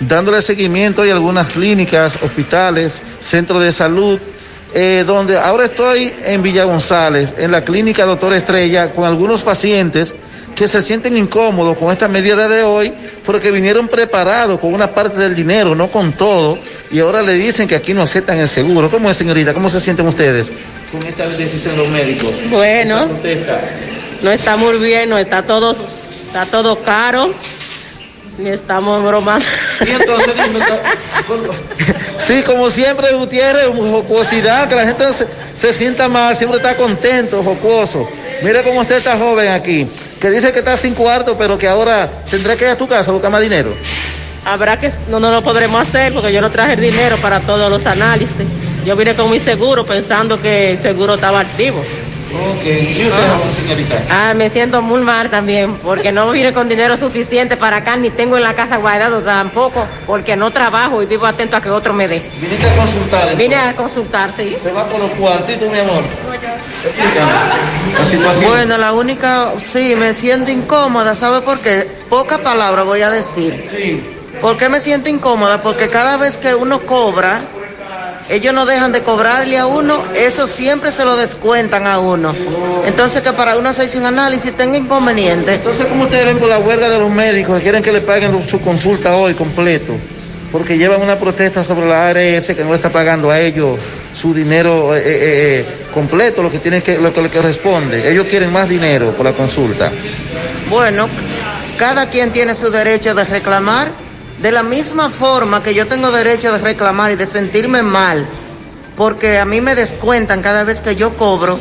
dándole 0.00 0.42
seguimiento 0.42 1.02
hay 1.02 1.10
algunas 1.10 1.48
clínicas, 1.48 2.16
hospitales, 2.22 3.02
centros 3.20 3.62
de 3.62 3.70
salud, 3.70 4.18
eh, 4.74 5.04
donde 5.06 5.38
ahora 5.38 5.66
estoy 5.66 6.12
en 6.24 6.42
Villa 6.42 6.64
González, 6.64 7.34
en 7.38 7.52
la 7.52 7.62
clínica 7.62 8.04
Doctor 8.04 8.32
Estrella, 8.32 8.90
con 8.90 9.04
algunos 9.04 9.42
pacientes 9.42 10.14
que 10.54 10.68
se 10.68 10.80
sienten 10.80 11.16
incómodos 11.16 11.76
con 11.76 11.90
esta 11.92 12.08
medida 12.08 12.48
de 12.48 12.62
hoy, 12.62 12.92
porque 13.24 13.50
vinieron 13.50 13.88
preparados 13.88 14.60
con 14.60 14.72
una 14.72 14.88
parte 14.88 15.18
del 15.18 15.34
dinero, 15.34 15.74
no 15.74 15.88
con 15.88 16.12
todo, 16.12 16.58
y 16.90 17.00
ahora 17.00 17.22
le 17.22 17.32
dicen 17.34 17.66
que 17.66 17.74
aquí 17.74 17.92
no 17.92 18.02
aceptan 18.02 18.38
el 18.38 18.48
seguro. 18.48 18.90
¿Cómo 18.90 19.10
es, 19.10 19.16
señorita? 19.16 19.52
¿Cómo 19.52 19.68
se 19.68 19.80
sienten 19.80 20.06
ustedes 20.06 20.52
con 20.92 21.02
esta 21.06 21.28
decisión 21.28 21.76
de 21.76 21.82
los 21.82 21.88
médicos? 21.88 22.30
Bueno, 22.50 23.06
no 24.22 24.30
está 24.30 24.56
muy 24.56 24.78
bien, 24.78 25.08
no 25.08 25.18
está 25.18 25.42
todo, 25.42 25.72
está 25.72 26.46
todo 26.46 26.80
caro, 26.82 27.34
ni 28.38 28.50
estamos 28.50 29.02
bromando. 29.04 29.44
Sí, 32.18 32.42
como 32.42 32.70
siempre, 32.70 33.12
Gutiérrez, 33.12 33.66
jocosidad, 33.66 34.68
que 34.68 34.74
la 34.74 34.86
gente 34.86 35.12
se, 35.12 35.26
se 35.54 35.72
sienta 35.72 36.08
mal, 36.08 36.34
siempre 36.34 36.58
está 36.58 36.76
contento, 36.76 37.42
jocoso. 37.42 38.08
Mire 38.42 38.62
cómo 38.62 38.80
usted 38.80 38.96
está 38.96 39.16
joven 39.18 39.50
aquí, 39.50 39.86
que 40.20 40.30
dice 40.30 40.52
que 40.52 40.60
está 40.60 40.76
sin 40.76 40.94
cuarto, 40.94 41.36
pero 41.36 41.58
que 41.58 41.68
ahora 41.68 42.08
tendrá 42.30 42.56
que 42.56 42.64
ir 42.64 42.70
a 42.70 42.76
tu 42.76 42.88
casa 42.88 43.10
a 43.10 43.14
buscar 43.14 43.30
más 43.30 43.40
dinero. 43.40 43.70
habrá 44.44 44.78
que, 44.78 44.90
no, 45.08 45.20
no 45.20 45.30
lo 45.30 45.42
podremos 45.42 45.80
hacer 45.80 46.12
porque 46.12 46.32
yo 46.32 46.40
no 46.40 46.50
traje 46.50 46.74
el 46.74 46.80
dinero 46.80 47.16
para 47.18 47.40
todos 47.40 47.70
los 47.70 47.86
análisis. 47.86 48.46
Yo 48.84 48.96
vine 48.96 49.14
con 49.14 49.30
mi 49.30 49.40
seguro 49.40 49.86
pensando 49.86 50.40
que 50.40 50.72
el 50.72 50.82
seguro 50.82 51.14
estaba 51.14 51.40
activo. 51.40 51.82
Ok, 52.34 52.64
¿y 52.64 53.02
usted, 53.02 53.62
señorita? 53.62 54.02
Ah, 54.10 54.34
me 54.34 54.50
siento 54.50 54.82
muy 54.82 55.00
mal 55.02 55.30
también 55.30 55.76
porque 55.76 56.10
no 56.10 56.30
vine 56.30 56.52
con 56.52 56.68
dinero 56.68 56.96
suficiente 56.96 57.56
para 57.56 57.78
acá 57.78 57.96
ni 57.96 58.10
tengo 58.10 58.36
en 58.36 58.42
la 58.42 58.54
casa 58.54 58.76
guardado 58.78 59.20
tampoco 59.20 59.86
porque 60.06 60.34
no 60.34 60.50
trabajo 60.50 61.02
y 61.02 61.06
vivo 61.06 61.26
atento 61.26 61.56
a 61.56 61.60
que 61.60 61.70
otro 61.70 61.92
me 61.92 62.08
dé. 62.08 62.22
¿Viniste 62.40 62.68
a 62.68 62.76
consultar? 62.76 63.20
entonces? 63.20 63.38
Vine 63.38 63.56
a 63.56 63.76
consultar, 63.76 64.32
sí. 64.36 64.56
Se 64.62 64.72
va 64.72 64.84
por 64.86 65.00
los 65.00 65.10
cuartitos, 65.12 65.70
mi 65.70 65.78
amor. 65.78 66.02
Explícame. 66.84 67.32
La 67.98 68.04
situación. 68.04 68.50
Bueno, 68.50 68.78
la 68.78 68.92
única, 68.92 69.52
sí, 69.58 69.94
me 69.96 70.12
siento 70.12 70.50
incómoda, 70.50 71.14
¿sabe 71.14 71.40
por 71.40 71.60
qué? 71.60 71.88
Poca 72.08 72.38
palabra 72.38 72.82
voy 72.82 73.02
a 73.02 73.10
decir. 73.10 73.54
Sí. 73.70 74.02
¿Por 74.40 74.56
qué 74.56 74.68
me 74.68 74.80
siento 74.80 75.08
incómoda? 75.08 75.62
Porque 75.62 75.88
cada 75.88 76.16
vez 76.16 76.36
que 76.36 76.54
uno 76.54 76.80
cobra, 76.80 77.40
ellos 78.28 78.54
no 78.54 78.64
dejan 78.64 78.92
de 78.92 79.02
cobrarle 79.02 79.58
a 79.58 79.66
uno, 79.66 80.02
eso 80.14 80.46
siempre 80.46 80.90
se 80.90 81.04
lo 81.04 81.16
descuentan 81.16 81.86
a 81.86 81.98
uno. 81.98 82.34
Entonces 82.86 83.22
que 83.22 83.32
para 83.32 83.56
uno 83.56 83.68
hacerse 83.68 83.98
un 83.98 84.06
análisis 84.06 84.52
tenga 84.52 84.78
inconveniente. 84.78 85.54
Entonces, 85.54 85.86
¿cómo 85.86 86.04
ustedes 86.04 86.26
ven 86.26 86.38
por 86.38 86.48
la 86.48 86.58
huelga 86.58 86.88
de 86.88 86.98
los 86.98 87.10
médicos 87.10 87.56
que 87.56 87.62
quieren 87.62 87.82
que 87.82 87.92
le 87.92 88.00
paguen 88.00 88.42
su 88.46 88.60
consulta 88.60 89.16
hoy 89.16 89.34
completo? 89.34 89.94
Porque 90.50 90.78
llevan 90.78 91.02
una 91.02 91.16
protesta 91.16 91.64
sobre 91.64 91.88
la 91.88 92.08
ARS 92.08 92.46
que 92.46 92.64
no 92.64 92.74
está 92.74 92.88
pagando 92.88 93.30
a 93.30 93.40
ellos 93.40 93.78
su 94.12 94.32
dinero 94.32 94.94
eh, 94.94 95.00
eh, 95.00 95.04
eh, 95.04 95.66
completo, 95.92 96.42
lo 96.42 96.50
que 96.50 96.60
tienen 96.60 96.80
que, 96.80 96.96
lo 96.98 97.12
que 97.12 97.20
le 97.20 97.28
corresponde. 97.28 98.10
Ellos 98.10 98.26
quieren 98.28 98.52
más 98.52 98.68
dinero 98.68 99.10
por 99.10 99.26
la 99.26 99.32
consulta. 99.32 99.90
Bueno, 100.70 101.08
cada 101.76 102.08
quien 102.08 102.30
tiene 102.30 102.54
su 102.54 102.70
derecho 102.70 103.14
de 103.14 103.24
reclamar, 103.24 103.90
de 104.40 104.52
la 104.52 104.62
misma 104.62 105.10
forma 105.10 105.62
que 105.62 105.74
yo 105.74 105.86
tengo 105.86 106.10
derecho 106.10 106.52
de 106.52 106.58
reclamar 106.58 107.12
y 107.12 107.16
de 107.16 107.26
sentirme 107.26 107.82
mal, 107.82 108.24
porque 108.96 109.38
a 109.38 109.44
mí 109.44 109.60
me 109.60 109.74
descuentan 109.74 110.42
cada 110.42 110.64
vez 110.64 110.80
que 110.80 110.96
yo 110.96 111.16
cobro, 111.16 111.58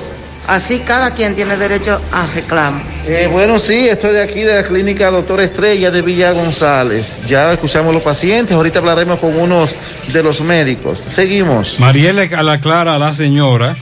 así 0.48 0.80
cada 0.80 1.12
quien 1.12 1.36
tiene 1.36 1.58
derecho 1.58 2.00
a 2.12 2.26
reclamo. 2.34 2.82
Eh, 3.08 3.30
bueno, 3.32 3.60
sí, 3.60 3.88
estoy 3.88 4.14
de 4.14 4.24
aquí 4.24 4.42
de 4.42 4.56
la 4.56 4.64
clínica 4.64 5.10
Doctor 5.12 5.42
Estrella 5.42 5.92
de 5.92 6.02
Villa 6.02 6.32
González. 6.32 7.18
Ya 7.28 7.54
escuchamos 7.54 7.94
los 7.94 8.04
pacientes, 8.04 8.56
ahorita 8.56 8.80
hablaremos 8.80 9.20
con 9.20 9.38
unos 9.38 9.76
de 10.12 10.24
los 10.24 10.42
médicos. 10.42 11.00
Seguimos. 11.08 11.80
Mariela 11.80 12.26
le 12.26 12.52
aclara 12.52 12.96
a 12.96 13.00
la 13.00 13.14
señora 13.14 13.78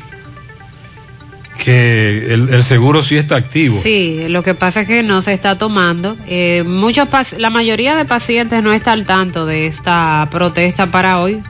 que 1.63 2.33
el, 2.33 2.49
el 2.53 2.63
seguro 2.63 3.03
sí 3.03 3.17
está 3.17 3.35
activo. 3.35 3.79
Sí, 3.79 4.25
lo 4.27 4.41
que 4.41 4.55
pasa 4.55 4.81
es 4.81 4.87
que 4.87 5.03
no 5.03 5.21
se 5.21 5.31
está 5.33 5.57
tomando. 5.57 6.17
Eh, 6.27 6.63
muchos 6.65 7.07
la 7.37 7.51
mayoría 7.51 7.95
de 7.95 8.05
pacientes 8.05 8.63
no 8.63 8.73
está 8.73 8.93
al 8.93 9.05
tanto 9.05 9.45
de 9.45 9.67
esta 9.67 10.27
protesta 10.31 10.87
para 10.87 11.19
hoy, 11.19 11.41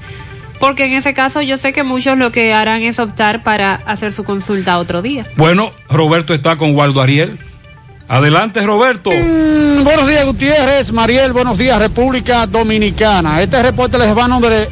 porque 0.60 0.84
en 0.86 0.94
ese 0.94 1.14
caso 1.14 1.42
yo 1.42 1.58
sé 1.58 1.72
que 1.72 1.84
muchos 1.84 2.18
lo 2.18 2.32
que 2.32 2.54
harán 2.54 2.82
es 2.82 3.00
optar 3.00 3.42
para 3.42 3.76
hacer 3.86 4.12
su 4.12 4.26
consulta 4.26 4.78
otro 4.80 5.02
día. 5.02 5.26
Bueno, 5.38 5.72
Roberto 5.90 6.34
está 6.34 6.58
con 6.58 6.76
Waldo 6.76 7.02
Ariel. 7.02 7.40
Adelante, 8.10 8.60
Roberto. 8.66 9.10
Mm, 9.12 9.84
Buenos 9.86 10.08
días, 10.10 10.26
Gutiérrez, 10.26 10.92
Mariel, 10.92 11.32
buenos 11.32 11.58
días, 11.58 11.80
República 11.80 12.46
Dominicana. 12.46 13.42
Este 13.42 13.64
reporte 13.64 13.98
les 13.98 14.16
va 14.16 14.26
a 14.26 14.28
nombre 14.28 14.68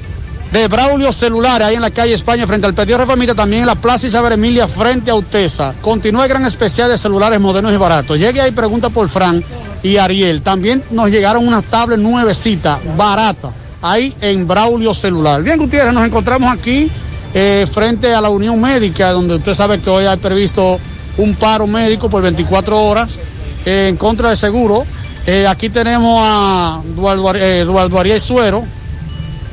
de 0.51 0.67
Braulio 0.67 1.11
Celular, 1.11 1.61
ahí 1.61 1.75
en 1.75 1.81
la 1.81 1.91
calle 1.91 2.13
España, 2.13 2.47
frente 2.47 2.65
al 2.65 2.73
Pedido 2.73 2.97
Reformita, 2.97 3.35
también 3.35 3.61
en 3.61 3.67
la 3.67 3.75
Plaza 3.75 4.07
Isabel 4.07 4.33
Emilia, 4.33 4.67
frente 4.67 5.11
a 5.11 5.15
Utesa. 5.15 5.75
Continúa 5.81 6.23
el 6.23 6.29
gran 6.29 6.45
especial 6.45 6.89
de 6.89 6.97
celulares 6.97 7.39
modernos 7.39 7.73
y 7.73 7.77
baratos. 7.77 8.17
Llegue 8.17 8.41
ahí, 8.41 8.51
pregunta 8.51 8.89
por 8.89 9.07
Fran 9.09 9.43
y 9.83 9.97
Ariel. 9.97 10.41
También 10.41 10.83
nos 10.89 11.11
llegaron 11.11 11.47
unas 11.47 11.63
tablets 11.65 12.01
nuevecitas, 12.01 12.79
baratas, 12.97 13.51
ahí 13.81 14.15
en 14.21 14.47
Braulio 14.47 14.93
Celular. 14.93 15.43
Bien, 15.43 15.59
Gutiérrez, 15.59 15.93
nos 15.93 16.05
encontramos 16.05 16.51
aquí 16.51 16.89
eh, 17.33 17.67
frente 17.71 18.13
a 18.13 18.21
la 18.21 18.29
Unión 18.29 18.59
Médica, 18.59 19.11
donde 19.11 19.35
usted 19.35 19.53
sabe 19.53 19.79
que 19.79 19.89
hoy 19.89 20.05
hay 20.05 20.17
previsto 20.17 20.79
un 21.17 21.35
paro 21.35 21.67
médico 21.67 22.09
por 22.09 22.23
24 22.23 22.81
horas 22.81 23.17
eh, 23.65 23.87
en 23.89 23.97
contra 23.97 24.29
del 24.29 24.37
seguro. 24.37 24.83
Eh, 25.27 25.45
aquí 25.45 25.69
tenemos 25.69 26.19
a 26.23 26.81
Eduardo 26.97 27.99
Ariel 27.99 28.19
Suero, 28.19 28.63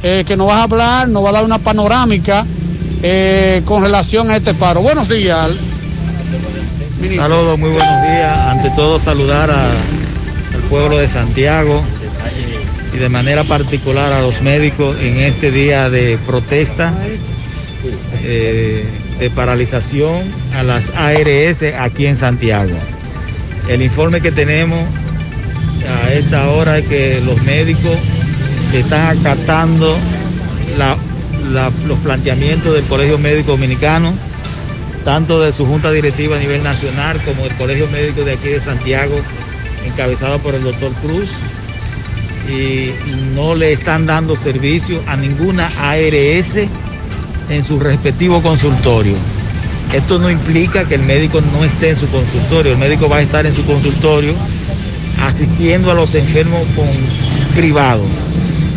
eh, 0.09 0.24
que 0.24 0.37
nos 0.37 0.47
va 0.47 0.59
a 0.59 0.62
hablar, 0.62 1.09
nos 1.09 1.24
va 1.24 1.31
a 1.31 1.33
dar 1.33 1.45
una 1.45 1.59
panorámica 1.59 2.47
eh, 3.03 3.62
con 3.65 3.83
relación 3.83 4.31
a 4.31 4.37
este 4.37 4.55
paro. 4.55 4.81
Buenos 4.81 5.09
días. 5.09 5.51
Saludos, 7.16 7.59
muy 7.59 7.70
buenos 7.70 8.03
días. 8.03 8.39
Ante 8.39 8.70
todo 8.70 9.01
saludar 9.01 9.51
al 9.51 10.62
pueblo 10.70 10.99
de 10.99 11.09
Santiago 11.09 11.83
y 12.95 12.99
de 12.99 13.09
manera 13.09 13.43
particular 13.43 14.12
a 14.12 14.20
los 14.20 14.43
médicos 14.43 14.97
en 15.01 15.19
este 15.19 15.51
día 15.51 15.91
de 15.91 16.19
protesta, 16.24 16.95
eh, 18.23 18.85
de 19.19 19.31
paralización 19.31 20.23
a 20.55 20.62
las 20.62 20.91
ARS 20.91 21.65
aquí 21.81 22.07
en 22.07 22.15
Santiago. 22.15 22.77
El 23.69 23.83
informe 23.83 24.20
que 24.20 24.31
tenemos 24.31 24.78
a 26.05 26.12
esta 26.12 26.49
hora 26.51 26.78
es 26.78 26.87
que 26.87 27.20
los 27.24 27.43
médicos 27.43 27.99
están 28.81 29.19
acatando 29.19 29.97
la- 30.78 30.97
la- 31.53 31.70
los 31.86 31.98
planteamientos 31.98 32.74
del 32.74 32.85
Colegio 32.85 33.19
Médico 33.19 33.53
Dominicano 33.53 34.12
tanto 35.05 35.40
de 35.40 35.53
su 35.53 35.65
junta 35.66 35.93
directiva 35.93 36.36
a 36.36 36.40
nivel 36.40 36.62
nacional 36.65 37.20
como 37.24 37.44
del 37.44 37.55
Colegio 37.55 37.89
Médico 37.93 38.24
de 38.24 38.32
aquí 38.32 38.48
de 38.48 38.61
Santiago, 38.61 39.15
encabezado 39.86 40.40
por 40.40 40.57
el 40.57 40.65
doctor 40.65 40.90
Cruz, 40.94 41.31
y 42.51 42.90
no 43.36 43.55
le 43.55 43.70
están 43.70 44.05
dando 44.07 44.35
servicio 44.35 45.01
a 45.07 45.16
ninguna 45.16 45.69
ARS 45.81 46.57
en 47.51 47.65
su 47.65 47.78
respectivo 47.78 48.43
consultorio. 48.43 49.15
Esto 49.93 50.19
no 50.19 50.28
implica 50.28 50.85
que 50.86 50.97
el 50.97 51.03
médico 51.03 51.40
no 51.53 51.65
esté 51.65 51.90
en 51.90 51.97
su 51.97 52.09
consultorio, 52.09 52.73
el 52.73 52.78
médico 52.78 53.09
va 53.09 53.19
a 53.19 53.23
estar 53.23 53.47
en 53.47 53.55
su 53.55 53.65
consultorio 53.65 54.35
asistiendo 55.23 55.93
a 55.93 55.94
los 55.94 56.16
enfermos 56.16 56.62
con 56.74 56.89
privados, 57.55 58.07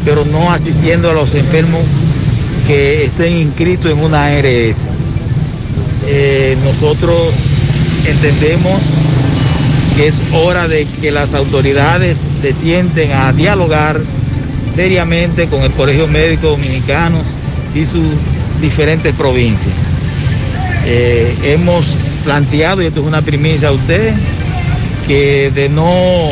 pero 0.05 0.25
no 0.25 0.51
asistiendo 0.51 1.09
a 1.09 1.13
los 1.13 1.35
enfermos 1.35 1.81
que 2.67 3.03
estén 3.03 3.37
inscritos 3.37 3.91
en 3.91 3.99
una 3.99 4.25
ARS. 4.25 4.89
Eh, 6.07 6.57
nosotros 6.63 7.33
entendemos 8.05 8.81
que 9.95 10.07
es 10.07 10.21
hora 10.33 10.67
de 10.67 10.85
que 11.01 11.11
las 11.11 11.33
autoridades 11.33 12.17
se 12.39 12.53
sienten 12.53 13.11
a 13.11 13.33
dialogar 13.33 13.99
seriamente 14.73 15.47
con 15.47 15.61
el 15.61 15.71
Colegio 15.71 16.07
Médico 16.07 16.49
Dominicano 16.49 17.21
y 17.75 17.85
sus 17.85 18.05
diferentes 18.61 19.13
provincias. 19.13 19.73
Eh, 20.85 21.35
hemos 21.43 21.85
planteado, 22.23 22.81
y 22.81 22.85
esto 22.85 23.01
es 23.01 23.05
una 23.05 23.21
primicia 23.21 23.69
a 23.69 23.71
usted, 23.71 24.13
que 25.07 25.51
de 25.53 25.69
no 25.69 26.29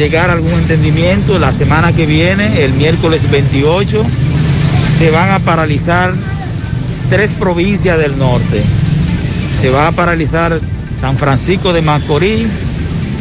llegar 0.00 0.30
a 0.30 0.32
algún 0.32 0.52
entendimiento, 0.54 1.38
la 1.38 1.52
semana 1.52 1.92
que 1.92 2.06
viene, 2.06 2.64
el 2.64 2.72
miércoles 2.72 3.30
28, 3.30 4.02
se 4.98 5.10
van 5.10 5.28
a 5.30 5.38
paralizar 5.40 6.14
tres 7.10 7.32
provincias 7.32 7.98
del 7.98 8.16
norte. 8.16 8.62
Se 9.60 9.68
va 9.68 9.88
a 9.88 9.92
paralizar 9.92 10.58
San 10.98 11.18
Francisco 11.18 11.74
de 11.74 11.82
Macorís, 11.82 12.50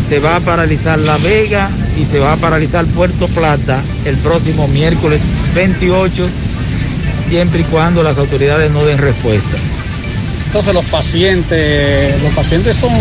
se 0.07 0.19
va 0.19 0.38
a 0.38 0.39
paralizar 0.39 0.97
La 0.99 1.18
Vega 1.18 1.69
y 1.99 2.06
se 2.06 2.19
va 2.19 2.31
a 2.31 2.38
paralizar 2.38 2.85
Puerto 2.85 3.27
Plata 3.27 3.77
el 4.06 4.15
próximo 4.15 4.65
miércoles 4.69 5.23
28, 5.56 6.30
siempre 7.18 7.60
y 7.60 7.64
cuando 7.65 8.03
las 8.03 8.19
autoridades 8.19 8.72
no 8.72 8.85
den 8.85 8.99
respuestas. 8.99 9.81
Entonces 10.45 10.73
los 10.73 10.85
pacientes, 10.85 12.22
los 12.23 12.31
pacientes 12.31 12.77
son 12.77 12.91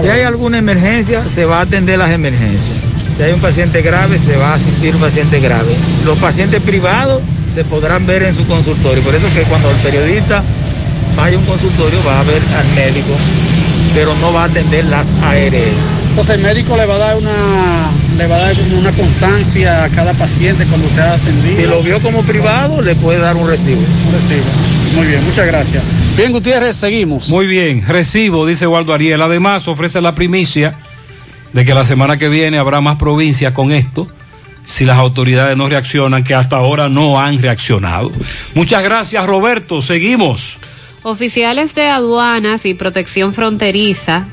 Si 0.00 0.08
hay 0.08 0.22
alguna 0.22 0.58
emergencia, 0.58 1.26
se 1.26 1.44
va 1.44 1.58
a 1.58 1.62
atender 1.62 1.98
las 1.98 2.10
emergencias. 2.10 2.76
Si 3.14 3.22
hay 3.22 3.32
un 3.32 3.40
paciente 3.40 3.82
grave, 3.82 4.18
se 4.18 4.36
va 4.36 4.50
a 4.50 4.54
asistir 4.54 4.94
un 4.94 5.00
paciente 5.00 5.40
grave. 5.40 5.74
Los 6.04 6.16
pacientes 6.18 6.62
privados 6.62 7.20
se 7.52 7.64
podrán 7.64 8.06
ver 8.06 8.22
en 8.22 8.34
su 8.34 8.46
consultorio. 8.46 9.02
Por 9.02 9.14
eso 9.14 9.26
es 9.26 9.32
que 9.32 9.42
cuando 9.42 9.68
el 9.70 9.76
periodista 9.78 10.42
vaya 11.16 11.36
a 11.36 11.40
un 11.40 11.44
consultorio 11.44 11.98
va 12.06 12.20
a 12.20 12.24
ver 12.24 12.40
al 12.56 12.66
médico, 12.76 13.12
pero 13.94 14.14
no 14.16 14.32
va 14.32 14.42
a 14.42 14.46
atender 14.46 14.84
las 14.86 15.06
ARS. 15.22 15.90
Entonces 16.10 16.36
el 16.36 16.42
médico 16.42 16.76
le 16.76 16.86
va 16.86 16.94
a 16.94 16.98
dar 16.98 17.16
una, 17.16 17.90
le 18.20 18.26
va 18.26 18.36
a 18.36 18.40
dar 18.40 18.54
como 18.54 18.78
una 18.78 18.92
constancia 18.92 19.84
a 19.84 19.88
cada 19.88 20.12
paciente 20.12 20.66
cuando 20.66 20.86
sea 20.90 21.14
atendido. 21.14 21.56
Si 21.56 21.66
lo 21.66 21.82
vio 21.82 22.02
como 22.02 22.22
privado, 22.22 22.82
le 22.82 22.94
puede 22.94 23.18
dar 23.18 23.34
un 23.34 23.48
recibo. 23.48 23.80
Un 23.80 24.12
recibo. 24.12 24.44
Muy 24.94 25.06
bien, 25.06 25.24
muchas 25.24 25.46
gracias. 25.46 25.82
Bien, 26.18 26.30
Gutiérrez, 26.30 26.76
seguimos. 26.76 27.30
Muy 27.30 27.46
bien, 27.46 27.82
recibo, 27.86 28.46
dice 28.46 28.66
Waldo 28.66 28.92
Ariel. 28.92 29.22
Además, 29.22 29.66
ofrece 29.68 30.02
la 30.02 30.14
primicia 30.14 30.74
de 31.54 31.64
que 31.64 31.72
la 31.72 31.82
semana 31.82 32.18
que 32.18 32.28
viene 32.28 32.58
habrá 32.58 32.82
más 32.82 32.96
provincias 32.96 33.54
con 33.54 33.72
esto, 33.72 34.06
si 34.66 34.84
las 34.84 34.98
autoridades 34.98 35.56
no 35.56 35.70
reaccionan, 35.70 36.22
que 36.22 36.34
hasta 36.34 36.56
ahora 36.56 36.90
no 36.90 37.18
han 37.18 37.40
reaccionado. 37.40 38.12
Muchas 38.54 38.82
gracias, 38.82 39.24
Roberto. 39.24 39.80
Seguimos. 39.80 40.58
Oficiales 41.04 41.74
de 41.74 41.88
aduanas 41.88 42.66
y 42.66 42.74
protección 42.74 43.32
fronteriza 43.32 44.26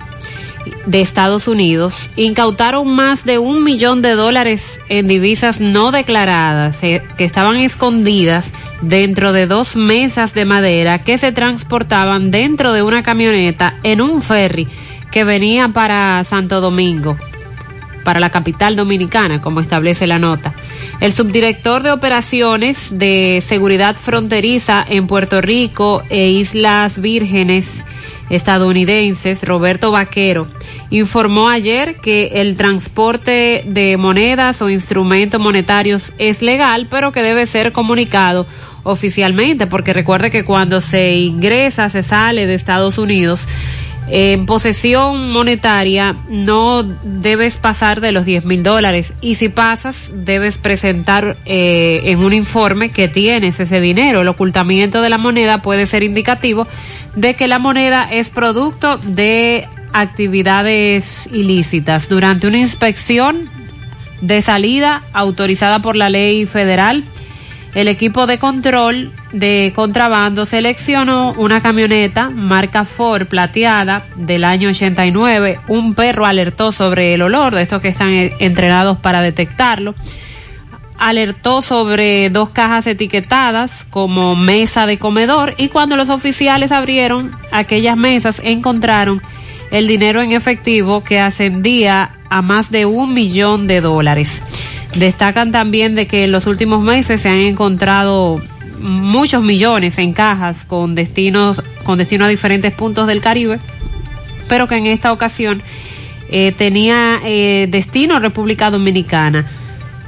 de 0.86 1.02
Estados 1.02 1.48
Unidos 1.48 2.10
incautaron 2.16 2.88
más 2.96 3.26
de 3.26 3.40
un 3.40 3.64
millón 3.64 4.02
de 4.02 4.12
dólares 4.12 4.80
en 4.90 5.08
divisas 5.08 5.60
no 5.60 5.92
declaradas 5.92 6.84
eh, 6.84 7.02
que 7.18 7.24
estaban 7.24 7.58
escondidas 7.58 8.54
dentro 8.82 9.34
de 9.34 9.48
dos 9.48 9.76
mesas 9.76 10.34
de 10.34 10.46
madera 10.46 11.04
que 11.04 11.18
se 11.18 11.32
transportaban 11.32 12.32
dentro 12.32 12.74
de 12.74 12.84
una 12.84 13.04
camioneta 13.04 13.76
en 13.84 14.02
un 14.02 14.22
ferry 14.22 14.68
que 15.12 15.24
venía 15.24 15.70
para 15.70 16.24
Santo 16.24 16.62
Domingo, 16.62 17.18
para 18.04 18.20
la 18.20 18.30
capital 18.30 18.76
dominicana, 18.76 19.42
como 19.42 19.62
establece 19.62 20.08
la 20.08 20.20
nota. 20.20 20.54
El 21.00 21.14
subdirector 21.14 21.84
de 21.84 21.92
operaciones 21.92 22.98
de 22.98 23.44
seguridad 23.46 23.96
fronteriza 23.98 24.86
en 24.88 25.08
Puerto 25.08 25.42
Rico 25.42 26.04
e 26.10 26.30
Islas 26.30 27.00
Vírgenes, 27.00 27.86
estadounidenses, 28.30 29.44
Roberto 29.44 29.92
Vaquero, 29.92 30.48
informó 30.90 31.50
ayer 31.50 31.96
que 31.98 32.42
el 32.42 32.56
transporte 32.56 33.64
de 33.66 33.98
monedas 33.98 34.62
o 34.62 34.70
instrumentos 34.70 35.40
monetarios 35.40 36.12
es 36.18 36.42
legal, 36.42 36.88
pero 36.90 37.12
que 37.12 37.24
debe 37.24 37.46
ser 37.46 37.72
comunicado 37.72 38.46
oficialmente, 38.84 39.68
porque 39.68 39.94
recuerde 39.94 40.32
que 40.32 40.46
cuando 40.46 40.82
se 40.82 41.16
ingresa, 41.16 41.90
se 41.90 42.04
sale 42.04 42.46
de 42.46 42.56
Estados 42.56 42.98
Unidos, 42.98 43.42
en 44.10 44.46
posesión 44.46 45.32
monetaria 45.32 46.16
no 46.30 46.84
debes 46.84 47.58
pasar 47.58 48.00
de 48.00 48.14
los 48.14 48.24
10 48.24 48.46
mil 48.46 48.64
dólares 48.64 49.14
y 49.20 49.36
si 49.36 49.50
pasas 49.50 50.10
debes 50.14 50.58
presentar 50.58 51.36
eh, 51.46 52.02
en 52.06 52.20
un 52.20 52.32
informe 52.32 52.90
que 52.90 53.10
tienes 53.10 53.60
ese 53.60 53.82
dinero. 53.82 54.22
El 54.22 54.30
ocultamiento 54.30 55.02
de 55.02 55.10
la 55.10 55.18
moneda 55.18 55.62
puede 55.62 55.88
ser 55.88 56.04
indicativo 56.04 56.68
de 57.18 57.36
que 57.36 57.48
la 57.48 57.58
moneda 57.58 58.08
es 58.12 58.30
producto 58.30 59.00
de 59.00 59.68
actividades 59.92 61.28
ilícitas. 61.34 62.10
Durante 62.10 62.46
una 62.46 62.60
inspección 62.60 63.50
de 64.22 64.44
salida 64.44 65.02
autorizada 65.14 65.80
por 65.80 65.96
la 65.96 66.12
ley 66.12 66.46
federal, 66.46 67.04
el 67.74 67.88
equipo 67.88 68.28
de 68.28 68.38
control 68.38 69.12
de 69.32 69.74
contrabando 69.76 70.46
seleccionó 70.46 71.34
una 71.38 71.62
camioneta 71.62 72.30
marca 72.30 72.86
Ford 72.86 73.26
plateada 73.26 74.06
del 74.16 74.44
año 74.44 74.70
89. 74.70 75.60
Un 75.68 75.96
perro 75.96 76.28
alertó 76.28 76.72
sobre 76.72 77.16
el 77.16 77.24
olor 77.24 77.56
de 77.56 77.64
estos 77.64 77.82
que 77.82 77.88
están 77.88 78.12
entrenados 78.12 79.00
para 79.00 79.24
detectarlo. 79.24 79.96
Alertó 81.00 81.62
sobre 81.62 82.30
dos 82.30 82.50
cajas 82.50 82.88
etiquetadas 82.88 83.86
como 83.90 84.36
mesa 84.36 84.86
de 84.88 84.98
comedor 84.98 85.54
y 85.58 85.70
cuando 85.70 85.96
los 85.96 86.10
oficiales 86.10 86.72
abrieron 86.72 87.32
aquellas 87.52 87.96
mesas 87.96 88.42
encontraron 88.44 89.22
el 89.72 89.88
dinero 89.88 90.22
en 90.22 90.32
efectivo 90.32 91.04
que 91.04 91.20
ascendía 91.20 92.14
a 92.30 92.42
más 92.42 92.72
de 92.72 92.86
un 92.86 93.14
millón 93.14 93.68
de 93.68 93.82
dólares. 93.82 94.42
Destacan 94.96 95.52
también 95.52 95.96
de 95.96 96.08
que 96.08 96.24
en 96.24 96.32
los 96.32 96.48
últimos 96.48 96.82
meses 96.82 97.22
se 97.22 97.30
han 97.30 97.40
encontrado 97.40 98.42
muchos 98.80 99.44
millones 99.44 99.98
en 99.98 100.14
cajas 100.14 100.66
con 100.66 100.96
destinos 100.96 101.62
con 101.84 101.98
destino 101.98 102.26
a 102.26 102.28
diferentes 102.28 102.74
puntos 102.74 103.08
del 103.08 103.22
Caribe, 103.22 103.60
pero 104.48 104.68
que 104.68 104.76
en 104.76 104.88
esta 104.88 105.12
ocasión 105.12 105.62
eh, 106.30 106.54
tenía 106.58 107.20
eh, 107.24 107.68
destino 107.70 108.20
República 108.20 108.70
Dominicana. 108.70 109.46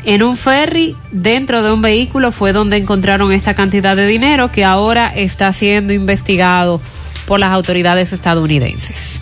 En 0.05 0.23
un 0.23 0.37
ferry 0.37 0.95
dentro 1.11 1.61
de 1.61 1.71
un 1.73 1.81
vehículo 1.81 2.31
fue 2.31 2.53
donde 2.53 2.77
encontraron 2.77 3.31
esta 3.31 3.53
cantidad 3.53 3.95
de 3.95 4.07
dinero 4.07 4.51
que 4.51 4.63
ahora 4.63 5.09
está 5.13 5.51
siendo 5.53 5.93
investigado 5.93 6.81
por 7.27 7.39
las 7.39 7.51
autoridades 7.51 8.13
estadounidenses. 8.13 9.21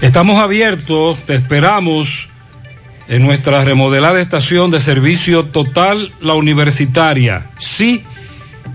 Estamos 0.00 0.38
abiertos, 0.38 1.18
te 1.26 1.34
esperamos 1.34 2.28
en 3.08 3.22
nuestra 3.22 3.64
remodelada 3.64 4.20
estación 4.20 4.70
de 4.70 4.80
servicio 4.80 5.44
total, 5.44 6.12
la 6.20 6.34
universitaria. 6.34 7.46
Sí, 7.58 8.02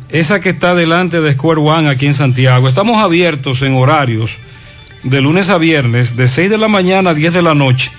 esa 0.10 0.40
que 0.40 0.50
está 0.50 0.74
delante 0.74 1.22
de 1.22 1.34
Square 1.34 1.62
One 1.62 1.90
aquí 1.90 2.06
en 2.06 2.14
Santiago. 2.14 2.70
Estamos 2.70 3.04
abiertos 3.04 3.62
en 3.62 3.76
horarios 3.76 4.38
de 5.04 5.22
lunes 5.22 5.50
a 5.50 5.58
viernes, 5.58 6.16
de 6.16 6.28
6 6.28 6.50
de 6.50 6.58
la 6.58 6.68
mañana 6.68 7.12
a 7.12 7.14
10 7.14 7.34
de 7.34 7.42
la 7.42 7.56
noche. 7.56 7.92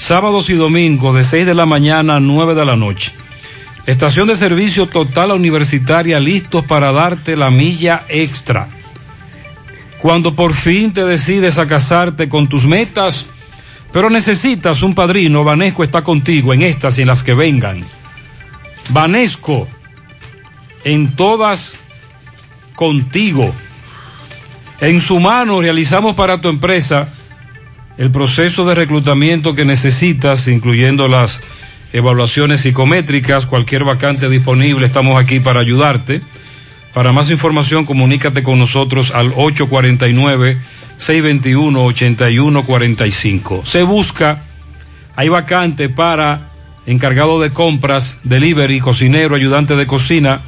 Sábados 0.00 0.48
y 0.48 0.54
domingos, 0.54 1.14
de 1.14 1.24
6 1.24 1.44
de 1.44 1.54
la 1.54 1.66
mañana 1.66 2.16
a 2.16 2.20
9 2.20 2.54
de 2.54 2.64
la 2.64 2.74
noche. 2.74 3.12
Estación 3.84 4.28
de 4.28 4.34
servicio 4.34 4.86
total 4.86 5.30
universitaria, 5.30 6.18
listos 6.18 6.64
para 6.64 6.90
darte 6.90 7.36
la 7.36 7.50
milla 7.50 8.04
extra. 8.08 8.66
Cuando 9.98 10.34
por 10.34 10.54
fin 10.54 10.94
te 10.94 11.04
decides 11.04 11.58
a 11.58 11.68
casarte 11.68 12.30
con 12.30 12.48
tus 12.48 12.66
metas, 12.66 13.26
pero 13.92 14.08
necesitas 14.08 14.82
un 14.82 14.94
padrino, 14.94 15.44
Vanesco 15.44 15.84
está 15.84 16.02
contigo 16.02 16.54
en 16.54 16.62
estas 16.62 16.98
y 16.98 17.02
en 17.02 17.08
las 17.08 17.22
que 17.22 17.34
vengan. 17.34 17.84
Vanesco, 18.88 19.68
en 20.82 21.14
todas 21.14 21.76
contigo. 22.74 23.54
En 24.80 24.98
su 25.02 25.20
mano 25.20 25.60
realizamos 25.60 26.16
para 26.16 26.40
tu 26.40 26.48
empresa 26.48 27.10
el 28.00 28.10
proceso 28.10 28.64
de 28.64 28.74
reclutamiento 28.74 29.54
que 29.54 29.64
necesitas, 29.66 30.48
incluyendo 30.48 31.06
las 31.06 31.42
evaluaciones 31.92 32.62
psicométricas, 32.62 33.44
cualquier 33.44 33.84
vacante 33.84 34.30
disponible, 34.30 34.86
estamos 34.86 35.22
aquí 35.22 35.38
para 35.38 35.60
ayudarte. 35.60 36.22
Para 36.94 37.12
más 37.12 37.30
información, 37.30 37.84
comunícate 37.84 38.42
con 38.42 38.58
nosotros 38.58 39.10
al 39.10 39.34
849 39.36 40.56
621-8145. 40.98 43.66
Se 43.66 43.82
busca, 43.82 44.44
hay 45.14 45.28
vacante 45.28 45.90
para 45.90 46.48
encargado 46.86 47.38
de 47.38 47.50
compras, 47.50 48.16
delivery, 48.24 48.80
cocinero, 48.80 49.34
ayudante 49.34 49.76
de 49.76 49.86
cocina, 49.86 50.40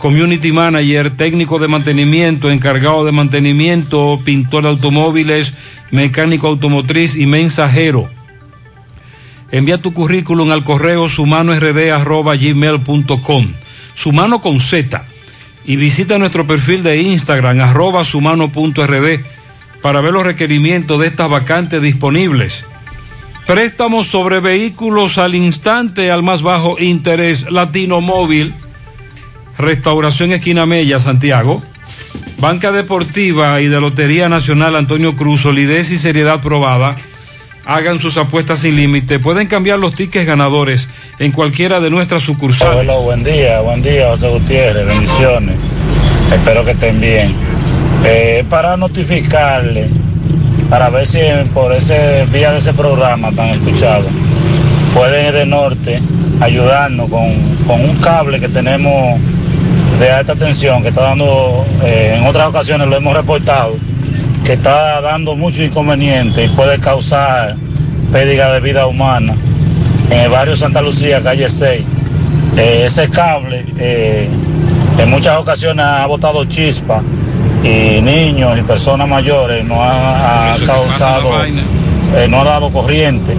community 0.00 0.50
manager, 0.50 1.10
técnico 1.10 1.58
de 1.58 1.68
mantenimiento, 1.68 2.50
encargado 2.50 3.04
de 3.04 3.12
mantenimiento, 3.12 4.18
pintor 4.24 4.62
de 4.62 4.70
automóviles, 4.70 5.52
mecánico 5.90 6.46
automotriz 6.46 7.16
y 7.16 7.26
mensajero. 7.26 8.08
Envía 9.52 9.82
tu 9.82 9.92
currículum 9.92 10.52
al 10.52 10.64
correo 10.64 11.10
sumanord.gmail.com. 11.10 13.48
Sumano 13.94 14.40
con 14.40 14.60
Z. 14.60 15.04
Y 15.66 15.76
visita 15.76 16.18
nuestro 16.18 16.46
perfil 16.46 16.82
de 16.82 17.02
Instagram, 17.02 17.60
arroba 17.60 18.02
sumano.rd 18.02 19.20
para 19.82 20.00
ver 20.00 20.14
los 20.14 20.24
requerimientos 20.24 20.98
de 20.98 21.08
estas 21.08 21.28
vacantes 21.28 21.82
disponibles. 21.82 22.64
Préstamos 23.46 24.06
sobre 24.06 24.40
vehículos 24.40 25.18
al 25.18 25.34
instante 25.34 26.10
al 26.10 26.22
más 26.22 26.40
bajo 26.40 26.76
interés 26.78 27.50
Latino 27.50 28.00
Móvil. 28.00 28.54
Restauración 29.60 30.32
Esquina 30.32 30.66
Mella, 30.66 31.00
Santiago. 31.00 31.62
Banca 32.38 32.72
Deportiva 32.72 33.60
y 33.60 33.66
de 33.66 33.80
Lotería 33.80 34.30
Nacional 34.30 34.74
Antonio 34.74 35.14
Cruz, 35.14 35.42
solidez 35.42 35.90
y 35.90 35.98
seriedad 35.98 36.40
probada. 36.40 36.96
Hagan 37.66 37.98
sus 37.98 38.16
apuestas 38.16 38.60
sin 38.60 38.76
límite. 38.76 39.18
Pueden 39.18 39.46
cambiar 39.46 39.78
los 39.78 39.94
tickets 39.94 40.26
ganadores 40.26 40.88
en 41.18 41.32
cualquiera 41.32 41.80
de 41.80 41.90
nuestras 41.90 42.22
sucursales. 42.22 42.76
Hola, 42.78 42.96
buen 42.96 43.22
día, 43.22 43.60
buen 43.60 43.82
día, 43.82 44.08
José 44.08 44.28
Gutiérrez. 44.30 44.86
Bendiciones. 44.86 45.56
Espero 46.32 46.64
que 46.64 46.70
estén 46.70 46.98
bien. 46.98 47.34
Eh, 48.04 48.44
para 48.48 48.78
notificarle, 48.78 49.88
para 50.70 50.88
ver 50.88 51.06
si 51.06 51.18
por 51.52 51.72
ese 51.72 52.26
vía 52.32 52.52
de 52.52 52.58
ese 52.58 52.72
programa 52.72 53.30
tan 53.32 53.50
escuchado, 53.50 54.06
pueden 54.94 55.26
ir 55.26 55.32
de 55.32 55.44
norte 55.44 56.00
ayudarnos 56.40 57.10
con, 57.10 57.34
con 57.66 57.84
un 57.84 57.96
cable 57.96 58.40
que 58.40 58.48
tenemos 58.48 59.20
de 60.00 60.10
alta 60.10 60.34
tensión 60.34 60.82
que 60.82 60.88
está 60.88 61.02
dando, 61.02 61.64
eh, 61.84 62.16
en 62.16 62.26
otras 62.26 62.48
ocasiones 62.48 62.88
lo 62.88 62.96
hemos 62.96 63.14
reportado, 63.14 63.76
que 64.44 64.54
está 64.54 65.02
dando 65.02 65.36
mucho 65.36 65.62
inconveniente 65.62 66.46
y 66.46 66.48
puede 66.48 66.80
causar 66.80 67.54
pérdida 68.10 68.50
de 68.54 68.60
vida 68.60 68.86
humana 68.86 69.36
en 70.10 70.20
el 70.20 70.30
barrio 70.30 70.56
Santa 70.56 70.80
Lucía, 70.80 71.22
calle 71.22 71.50
6. 71.50 71.84
Eh, 72.56 72.82
ese 72.86 73.10
cable 73.10 73.64
en 74.98 75.10
muchas 75.10 75.38
ocasiones 75.38 75.84
ha 75.84 76.06
botado 76.06 76.46
chispa 76.46 77.02
y 77.62 78.00
niños 78.00 78.58
y 78.58 78.62
personas 78.62 79.06
mayores 79.06 79.62
no 79.66 79.82
ha, 79.82 80.54
ha 80.54 80.56
causado, 80.58 81.44
eh, 81.44 82.26
no 82.26 82.40
ha 82.40 82.44
dado 82.44 82.70
corriente. 82.70 83.36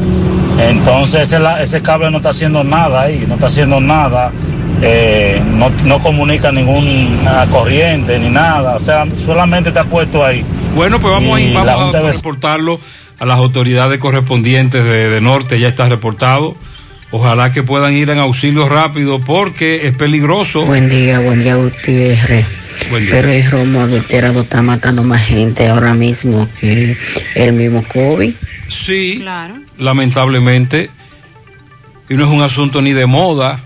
Entonces 0.60 1.22
ese, 1.34 1.40
ese, 1.60 1.82
cable 1.82 2.12
no 2.12 2.18
está 2.18 2.30
haciendo 2.30 2.64
nada 2.64 3.02
ahí, 3.02 3.26
no 3.28 3.34
está 3.34 3.48
haciendo 3.48 3.82
nada, 3.82 4.32
eh, 4.82 5.42
no, 5.56 5.70
no, 5.86 6.00
comunica 6.00 6.52
ninguna 6.52 7.46
corriente 7.52 8.18
ni 8.20 8.30
nada, 8.30 8.76
o 8.76 8.80
sea, 8.80 9.06
solamente 9.18 9.70
está 9.70 9.84
puesto 9.84 10.26
ahí. 10.26 10.44
Bueno, 10.76 11.00
pues 11.00 11.14
vamos, 11.14 11.40
a, 11.40 11.64
vamos 11.64 11.96
a 11.96 12.02
reportarlo 12.12 12.80
a 13.20 13.26
las 13.26 13.38
autoridades 13.38 14.00
correspondientes 14.00 14.84
de, 14.84 15.10
de 15.10 15.22
Norte, 15.22 15.60
ya 15.60 15.68
está 15.68 15.88
reportado. 15.90 16.56
Ojalá 17.14 17.52
que 17.52 17.62
puedan 17.62 17.94
ir 17.94 18.10
en 18.10 18.20
auxilio 18.20 18.70
rápido 18.70 19.20
porque 19.20 19.88
es 19.88 19.94
peligroso. 19.96 20.66
Buen 20.66 20.90
día, 20.90 21.20
buen 21.20 21.44
día 21.44 21.56
Gutiérrez. 21.56 22.46
Pero 22.90 23.28
el 23.30 23.52
romo 23.52 23.82
adulterado 23.82 24.42
está 24.42 24.62
matando 24.62 25.04
más 25.04 25.24
gente 25.26 25.68
ahora 25.68 25.94
mismo 25.94 26.48
que 26.60 26.96
el 27.36 27.54
mismo 27.54 27.84
COVID. 27.84 28.34
Sí, 28.70 29.18
Claro. 29.20 29.56
lamentablemente. 29.78 30.90
Y 32.10 32.16
no 32.16 32.24
es 32.26 32.30
un 32.32 32.42
asunto 32.42 32.82
ni 32.82 32.94
de 32.94 33.06
moda, 33.06 33.62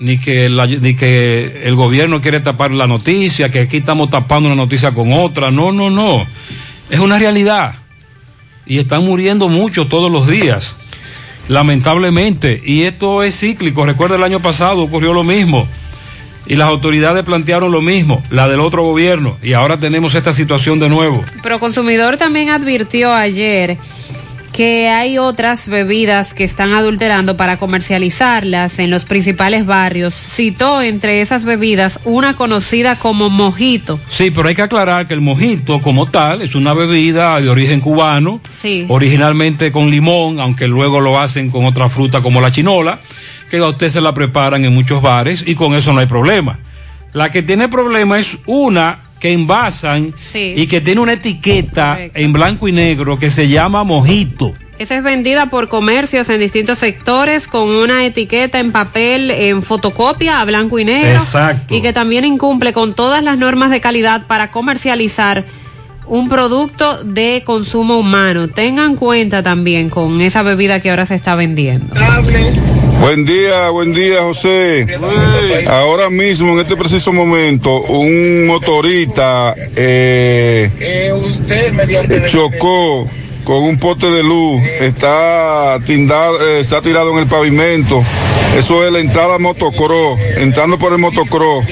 ni 0.00 0.18
que, 0.18 0.48
la- 0.48 0.66
ni 0.66 0.94
que 0.94 1.62
el 1.64 1.74
gobierno 1.74 2.20
quiere 2.20 2.40
tapar 2.40 2.70
la 2.70 2.86
noticia, 2.86 3.50
que 3.50 3.60
aquí 3.60 3.78
estamos 3.78 4.10
tapando 4.10 4.46
una 4.48 4.56
noticia 4.56 4.92
con 4.92 5.12
otra. 5.12 5.50
No, 5.50 5.72
no, 5.72 5.90
no. 5.90 6.24
Es 6.90 6.98
una 7.00 7.18
realidad. 7.18 7.74
Y 8.66 8.78
están 8.78 9.04
muriendo 9.04 9.48
muchos 9.48 9.88
todos 9.88 10.10
los 10.12 10.28
días, 10.28 10.76
lamentablemente. 11.48 12.60
Y 12.64 12.82
esto 12.82 13.22
es 13.22 13.38
cíclico. 13.38 13.84
Recuerda 13.84 14.16
el 14.16 14.22
año 14.24 14.40
pasado 14.40 14.82
ocurrió 14.82 15.12
lo 15.12 15.24
mismo. 15.24 15.66
Y 16.46 16.56
las 16.56 16.68
autoridades 16.68 17.24
plantearon 17.24 17.70
lo 17.72 17.82
mismo, 17.82 18.22
la 18.30 18.48
del 18.48 18.60
otro 18.60 18.82
gobierno. 18.82 19.36
Y 19.42 19.52
ahora 19.52 19.78
tenemos 19.78 20.14
esta 20.14 20.32
situación 20.32 20.78
de 20.78 20.88
nuevo. 20.88 21.22
Proconsumidor 21.42 22.16
también 22.16 22.48
advirtió 22.48 23.12
ayer 23.12 23.76
que 24.58 24.88
hay 24.88 25.18
otras 25.18 25.68
bebidas 25.68 26.34
que 26.34 26.42
están 26.42 26.72
adulterando 26.72 27.36
para 27.36 27.60
comercializarlas 27.60 28.80
en 28.80 28.90
los 28.90 29.04
principales 29.04 29.64
barrios. 29.64 30.16
Citó 30.16 30.82
entre 30.82 31.20
esas 31.20 31.44
bebidas 31.44 32.00
una 32.04 32.34
conocida 32.34 32.96
como 32.96 33.30
mojito. 33.30 34.00
Sí, 34.08 34.32
pero 34.32 34.48
hay 34.48 34.56
que 34.56 34.62
aclarar 34.62 35.06
que 35.06 35.14
el 35.14 35.20
mojito 35.20 35.80
como 35.80 36.06
tal 36.06 36.42
es 36.42 36.56
una 36.56 36.74
bebida 36.74 37.40
de 37.40 37.48
origen 37.48 37.80
cubano, 37.80 38.40
Sí. 38.60 38.84
originalmente 38.88 39.70
con 39.70 39.92
limón, 39.92 40.40
aunque 40.40 40.66
luego 40.66 41.00
lo 41.00 41.20
hacen 41.20 41.50
con 41.52 41.64
otra 41.64 41.88
fruta 41.88 42.20
como 42.20 42.40
la 42.40 42.50
chinola, 42.50 42.98
que 43.52 43.58
a 43.58 43.66
usted 43.68 43.88
se 43.90 44.00
la 44.00 44.12
preparan 44.12 44.64
en 44.64 44.74
muchos 44.74 45.00
bares 45.00 45.44
y 45.46 45.54
con 45.54 45.74
eso 45.74 45.92
no 45.92 46.00
hay 46.00 46.06
problema. 46.06 46.58
La 47.12 47.30
que 47.30 47.44
tiene 47.44 47.68
problema 47.68 48.18
es 48.18 48.36
una 48.44 49.02
que 49.20 49.32
envasan 49.32 50.14
Sí. 50.30 50.54
y 50.56 50.66
que 50.66 50.80
tiene 50.80 51.00
una 51.00 51.14
etiqueta 51.14 51.98
en 52.14 52.32
blanco 52.32 52.68
y 52.68 52.72
negro 52.72 53.18
que 53.18 53.30
se 53.30 53.48
llama 53.48 53.84
mojito. 53.84 54.52
Esa 54.78 54.96
es 54.96 55.02
vendida 55.02 55.46
por 55.50 55.68
comercios 55.68 56.28
en 56.28 56.38
distintos 56.38 56.78
sectores 56.78 57.48
con 57.48 57.68
una 57.68 58.04
etiqueta 58.04 58.60
en 58.60 58.70
papel 58.70 59.30
en 59.32 59.64
fotocopia 59.64 60.40
a 60.40 60.44
blanco 60.44 60.78
y 60.78 60.84
negro. 60.84 61.10
Exacto. 61.18 61.74
Y 61.74 61.82
que 61.82 61.92
también 61.92 62.24
incumple 62.24 62.72
con 62.72 62.94
todas 62.94 63.24
las 63.24 63.38
normas 63.38 63.70
de 63.72 63.80
calidad 63.80 64.24
para 64.28 64.52
comercializar 64.52 65.44
un 66.06 66.28
producto 66.28 67.02
de 67.02 67.42
consumo 67.44 67.98
humano. 67.98 68.46
Tengan 68.48 68.94
cuenta 68.94 69.42
también 69.42 69.90
con 69.90 70.20
esa 70.20 70.42
bebida 70.44 70.80
que 70.80 70.90
ahora 70.90 71.06
se 71.06 71.16
está 71.16 71.34
vendiendo. 71.34 71.92
Buen 73.00 73.24
día, 73.24 73.70
buen 73.70 73.94
día, 73.94 74.22
José. 74.22 74.86
Ahora 75.68 76.10
mismo, 76.10 76.52
en 76.52 76.60
este 76.60 76.76
preciso 76.76 77.12
momento, 77.12 77.80
un 77.82 78.46
motorista 78.46 79.54
eh, 79.76 80.68
chocó 82.28 83.06
con 83.44 83.62
un 83.62 83.78
poste 83.78 84.10
de 84.10 84.22
luz, 84.22 84.62
está, 84.80 85.78
tindado, 85.86 86.38
eh, 86.46 86.60
está 86.60 86.82
tirado 86.82 87.12
en 87.12 87.18
el 87.18 87.26
pavimento. 87.26 88.02
Eso 88.56 88.84
es 88.84 88.92
la 88.92 88.98
entrada 88.98 89.38
motocross, 89.38 90.20
entrando 90.36 90.78
por 90.78 90.92
el 90.92 90.98
motocross, 90.98 91.64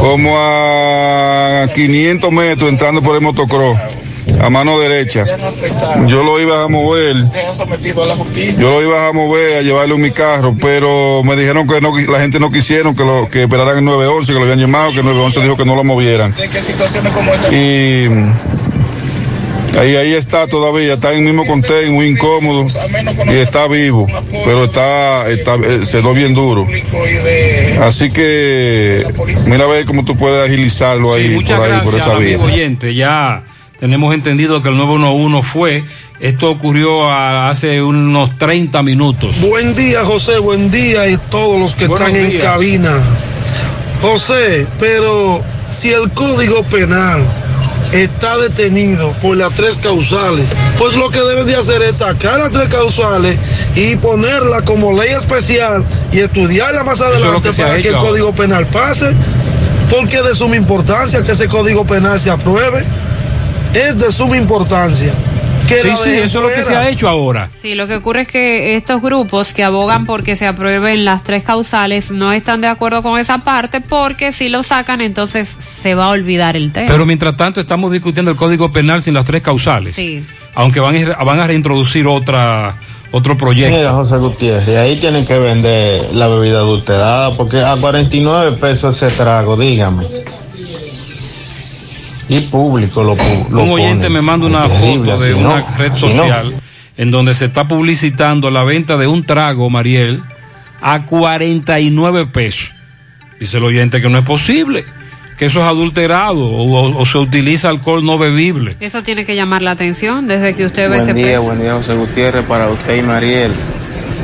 como 0.00 0.36
a 0.38 1.68
500 1.74 2.32
metros 2.32 2.70
entrando 2.70 3.02
por 3.02 3.14
el 3.14 3.20
motocross, 3.20 3.78
a 4.40 4.50
mano 4.50 4.78
derecha. 4.78 5.24
Yo 6.06 6.22
lo 6.22 6.40
iba 6.40 6.64
a 6.64 6.68
mover. 6.68 7.16
Yo 8.58 8.70
lo 8.70 8.82
iba 8.82 9.08
a 9.08 9.12
mover, 9.12 9.58
a 9.58 9.62
llevarlo 9.62 9.96
en 9.96 10.02
mi 10.02 10.10
carro, 10.10 10.54
pero 10.60 11.22
me 11.24 11.36
dijeron 11.36 11.66
que 11.66 11.80
no, 11.80 11.96
la 11.98 12.20
gente 12.20 12.40
no 12.40 12.50
quisieron 12.50 12.96
que 12.96 13.04
lo 13.04 13.28
que 13.28 13.44
esperaran 13.44 13.78
el 13.78 13.84
911, 13.84 14.32
que 14.32 14.38
lo 14.38 14.42
habían 14.42 14.58
llamado, 14.58 14.92
que 14.92 14.98
el 14.98 15.04
911 15.04 15.40
dijo 15.42 15.56
que 15.56 15.64
no 15.64 15.76
lo 15.76 15.84
movieran. 15.84 16.34
Y 17.50 18.06
ahí, 19.78 19.96
ahí 19.96 20.14
está 20.14 20.46
todavía, 20.46 20.94
está 20.94 21.12
en 21.12 21.18
el 21.18 21.24
mismo 21.24 21.46
contén, 21.46 21.92
muy 21.92 22.06
incómodo, 22.06 22.66
y 23.26 23.34
está 23.34 23.66
vivo, 23.66 24.06
pero 24.44 24.64
está, 24.64 25.28
está 25.28 25.54
eh, 25.56 25.84
se 25.84 26.00
dio 26.00 26.12
bien 26.12 26.34
duro. 26.34 26.66
Así 27.82 28.10
que 28.10 29.04
mira 29.48 29.64
a 29.64 29.68
ver 29.68 29.84
cómo 29.84 30.04
tú 30.04 30.16
puedes 30.16 30.46
agilizarlo 30.46 31.14
ahí, 31.14 31.40
por 31.40 31.60
ahí, 31.60 31.80
por 31.84 31.94
esa 31.94 32.14
vía. 32.14 32.34
amigo 32.36 32.44
oyente. 32.44 32.94
Ya 32.94 33.44
tenemos 33.80 34.14
entendido 34.14 34.62
que 34.62 34.68
el 34.68 34.76
911 34.76 35.42
fue. 35.46 35.84
Esto 36.20 36.50
ocurrió 36.50 37.10
a- 37.10 37.50
hace 37.50 37.82
unos 37.82 38.38
30 38.38 38.82
minutos. 38.82 39.40
Buen 39.40 39.74
día, 39.74 40.04
José, 40.04 40.38
buen 40.38 40.70
día 40.70 41.08
y 41.08 41.16
todos 41.30 41.58
los 41.58 41.74
que 41.74 41.86
Buenos 41.86 42.08
están 42.08 42.24
en 42.30 42.38
cabina. 42.40 42.92
José, 44.00 44.66
pero 44.78 45.40
si 45.70 45.90
el 45.90 46.10
Código 46.12 46.62
Penal 46.64 47.20
está 47.92 48.36
detenido 48.38 49.12
por 49.22 49.36
las 49.36 49.52
tres 49.54 49.76
causales, 49.78 50.46
pues 50.78 50.94
lo 50.94 51.10
que 51.10 51.20
deben 51.20 51.46
de 51.46 51.56
hacer 51.56 51.82
es 51.82 51.96
sacar 51.98 52.38
las 52.38 52.50
tres 52.52 52.68
causales 52.68 53.36
y 53.76 53.96
ponerla 53.96 54.62
como 54.62 54.92
ley 54.92 55.10
especial 55.10 55.84
y 56.12 56.20
estudiarla 56.20 56.82
más 56.84 57.00
es 57.00 57.06
adelante 57.06 57.50
que 57.50 57.62
para 57.62 57.80
que 57.82 57.88
el 57.88 57.96
Código 57.96 58.34
Penal 58.34 58.66
pase, 58.66 59.12
porque 59.90 60.16
es 60.18 60.24
de 60.24 60.34
suma 60.34 60.56
importancia 60.56 61.22
que 61.22 61.32
ese 61.32 61.48
Código 61.48 61.84
Penal 61.84 62.18
se 62.20 62.30
apruebe. 62.30 62.84
Es 63.74 63.98
de 63.98 64.12
suma 64.12 64.36
importancia. 64.36 65.12
Que 65.68 65.80
Sí, 65.80 65.88
sí, 66.04 66.10
eso 66.10 66.24
es 66.24 66.34
lo 66.34 66.48
que 66.48 66.54
fuera. 66.56 66.64
se 66.64 66.76
ha 66.76 66.88
hecho 66.90 67.08
ahora. 67.08 67.48
Sí, 67.58 67.74
lo 67.74 67.86
que 67.86 67.96
ocurre 67.96 68.20
es 68.22 68.28
que 68.28 68.76
estos 68.76 69.00
grupos 69.00 69.54
que 69.54 69.64
abogan 69.64 70.04
porque 70.04 70.36
se 70.36 70.46
aprueben 70.46 71.06
las 71.06 71.24
tres 71.24 71.42
causales 71.42 72.10
no 72.10 72.32
están 72.32 72.60
de 72.60 72.66
acuerdo 72.68 73.02
con 73.02 73.18
esa 73.18 73.38
parte 73.38 73.80
porque 73.80 74.32
si 74.32 74.50
lo 74.50 74.62
sacan 74.62 75.00
entonces 75.00 75.48
se 75.48 75.94
va 75.94 76.06
a 76.06 76.10
olvidar 76.10 76.54
el 76.54 76.70
tema. 76.70 76.86
Pero 76.88 77.06
mientras 77.06 77.36
tanto 77.36 77.62
estamos 77.62 77.90
discutiendo 77.92 78.30
el 78.30 78.36
Código 78.36 78.72
Penal 78.72 79.02
sin 79.02 79.14
las 79.14 79.24
tres 79.24 79.40
causales. 79.40 79.94
Sí. 79.94 80.22
Aunque 80.54 80.80
van 80.80 80.96
a, 81.12 81.24
van 81.24 81.40
a 81.40 81.46
reintroducir 81.46 82.06
otra 82.06 82.76
otro 83.10 83.38
proyecto. 83.38 83.74
Mira, 83.76 83.92
José 83.92 84.18
Gutiérrez, 84.18 84.68
ahí 84.76 84.96
tienen 84.96 85.24
que 85.24 85.38
vender 85.38 86.12
la 86.12 86.28
bebida 86.28 86.58
adulterada 86.58 87.34
porque 87.36 87.60
a 87.62 87.76
49 87.76 88.56
pesos 88.60 89.00
ese 89.02 89.16
trago, 89.16 89.56
dígame. 89.56 90.04
Y 92.28 92.40
público 92.42 93.02
lo, 93.02 93.16
lo 93.50 93.62
Un 93.64 93.70
oyente 93.70 94.04
pone. 94.04 94.08
me 94.10 94.22
manda 94.22 94.46
una 94.46 94.66
Increíble, 94.66 95.12
foto 95.12 95.22
de 95.22 95.30
no, 95.32 95.38
una 95.38 95.76
red 95.76 95.90
no. 95.90 95.96
social 95.96 96.52
en 96.96 97.10
donde 97.10 97.34
se 97.34 97.46
está 97.46 97.66
publicitando 97.68 98.50
la 98.50 98.62
venta 98.64 98.96
de 98.96 99.06
un 99.06 99.24
trago, 99.24 99.68
Mariel, 99.68 100.22
a 100.80 101.04
49 101.06 102.26
pesos. 102.26 102.72
Dice 103.40 103.56
el 103.58 103.64
oyente 103.64 104.00
que 104.00 104.08
no 104.08 104.16
es 104.18 104.24
posible, 104.24 104.84
que 105.36 105.46
eso 105.46 105.58
es 105.60 105.66
adulterado 105.66 106.38
o, 106.40 107.04
se 107.04 107.18
utiliza 107.18 107.68
alcohol 107.68 108.04
no 108.04 108.16
bebible. 108.16 108.76
Eso 108.80 109.02
tiene 109.02 109.24
que 109.26 109.34
llamar 109.34 109.60
la 109.62 109.72
atención 109.72 110.28
desde 110.28 110.54
que 110.54 110.64
usted 110.66 110.88
ve 110.88 110.96
ese 110.98 111.06
Buen 111.06 111.16
día, 111.16 111.24
precio. 111.26 111.42
buen 111.42 111.60
día 111.60 111.72
José 111.74 111.94
Gutiérrez 111.94 112.44
para 112.46 112.68
usted 112.68 112.96
y 112.96 113.02
Mariel. 113.02 113.52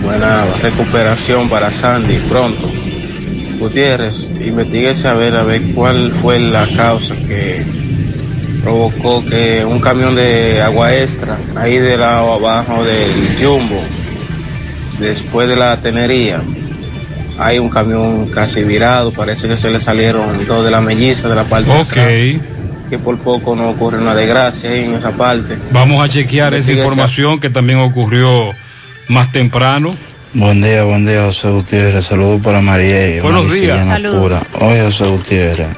Buena 0.05 0.45
recuperación 0.63 1.49
para 1.49 1.73
Sandy 1.73 2.19
pronto. 2.29 2.71
Gutiérrez, 3.59 4.31
investiguese 4.47 5.09
a 5.09 5.15
ver 5.15 5.35
a 5.35 5.43
ver 5.43 5.61
cuál 5.75 6.13
fue 6.23 6.39
la 6.39 6.67
causa 6.69 7.15
que 7.17 7.63
provocó 8.63 9.25
que 9.25 9.65
un 9.65 9.81
camión 9.81 10.15
de 10.15 10.61
agua 10.61 10.95
extra 10.95 11.37
ahí 11.57 11.79
del 11.79 12.01
lado 12.01 12.35
abajo 12.35 12.85
del 12.85 13.37
Jumbo, 13.41 13.83
después 14.99 15.49
de 15.49 15.57
la 15.57 15.77
tenería, 15.79 16.43
hay 17.39 17.59
un 17.59 17.71
camión 17.71 18.27
casi 18.29 18.63
virado, 18.65 19.13
parece 19.13 19.49
que 19.49 19.57
se 19.57 19.71
le 19.71 19.81
salieron 19.81 20.47
dos 20.47 20.65
de 20.65 20.71
la 20.71 20.81
melliza 20.81 21.29
de 21.29 21.35
la 21.37 21.45
parte 21.45 21.71
de 21.71 21.77
Ok. 21.81 21.89
atrás, 21.91 22.07
que 22.91 22.99
por 22.99 23.17
poco 23.19 23.55
no 23.57 23.71
ocurre 23.71 23.99
una 23.99 24.15
desgracia 24.15 24.71
ahí 24.71 24.85
en 24.85 24.95
esa 24.95 25.13
parte. 25.13 25.57
Vamos 25.71 26.05
a 26.05 26.09
chequear 26.09 26.55
esa 26.55 26.73
información 26.73 27.41
que 27.41 27.49
también 27.49 27.79
ocurrió 27.79 28.51
más 29.09 29.33
temprano. 29.33 29.95
Buen 30.35 30.61
día, 30.63 30.85
buen 30.85 31.07
día, 31.07 31.23
José 31.25 31.49
Gutiérrez. 31.51 32.05
Saludos 32.05 32.41
para 32.43 32.61
María. 32.61 33.21
Buenos 33.23 33.53
días. 33.53 33.85
Saludos. 33.87 34.41
Oye, 34.61 34.83
José 34.85 35.09
Gutiérrez. 35.09 35.69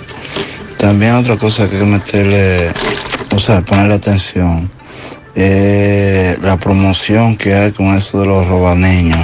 También 0.83 1.15
otra 1.15 1.37
cosa 1.37 1.71
que 1.71 1.77
hay 1.77 1.83
que 1.83 1.87
meterle, 1.87 2.69
o 3.33 3.39
sea, 3.39 3.61
ponerle 3.61 3.95
atención. 3.95 4.69
eh, 5.37 6.37
la 6.43 6.59
promoción 6.59 7.37
que 7.37 7.55
hay 7.55 7.71
con 7.71 7.95
eso 7.97 8.21
de 8.21 8.27
los 8.27 8.49
robaneños. 8.49 9.21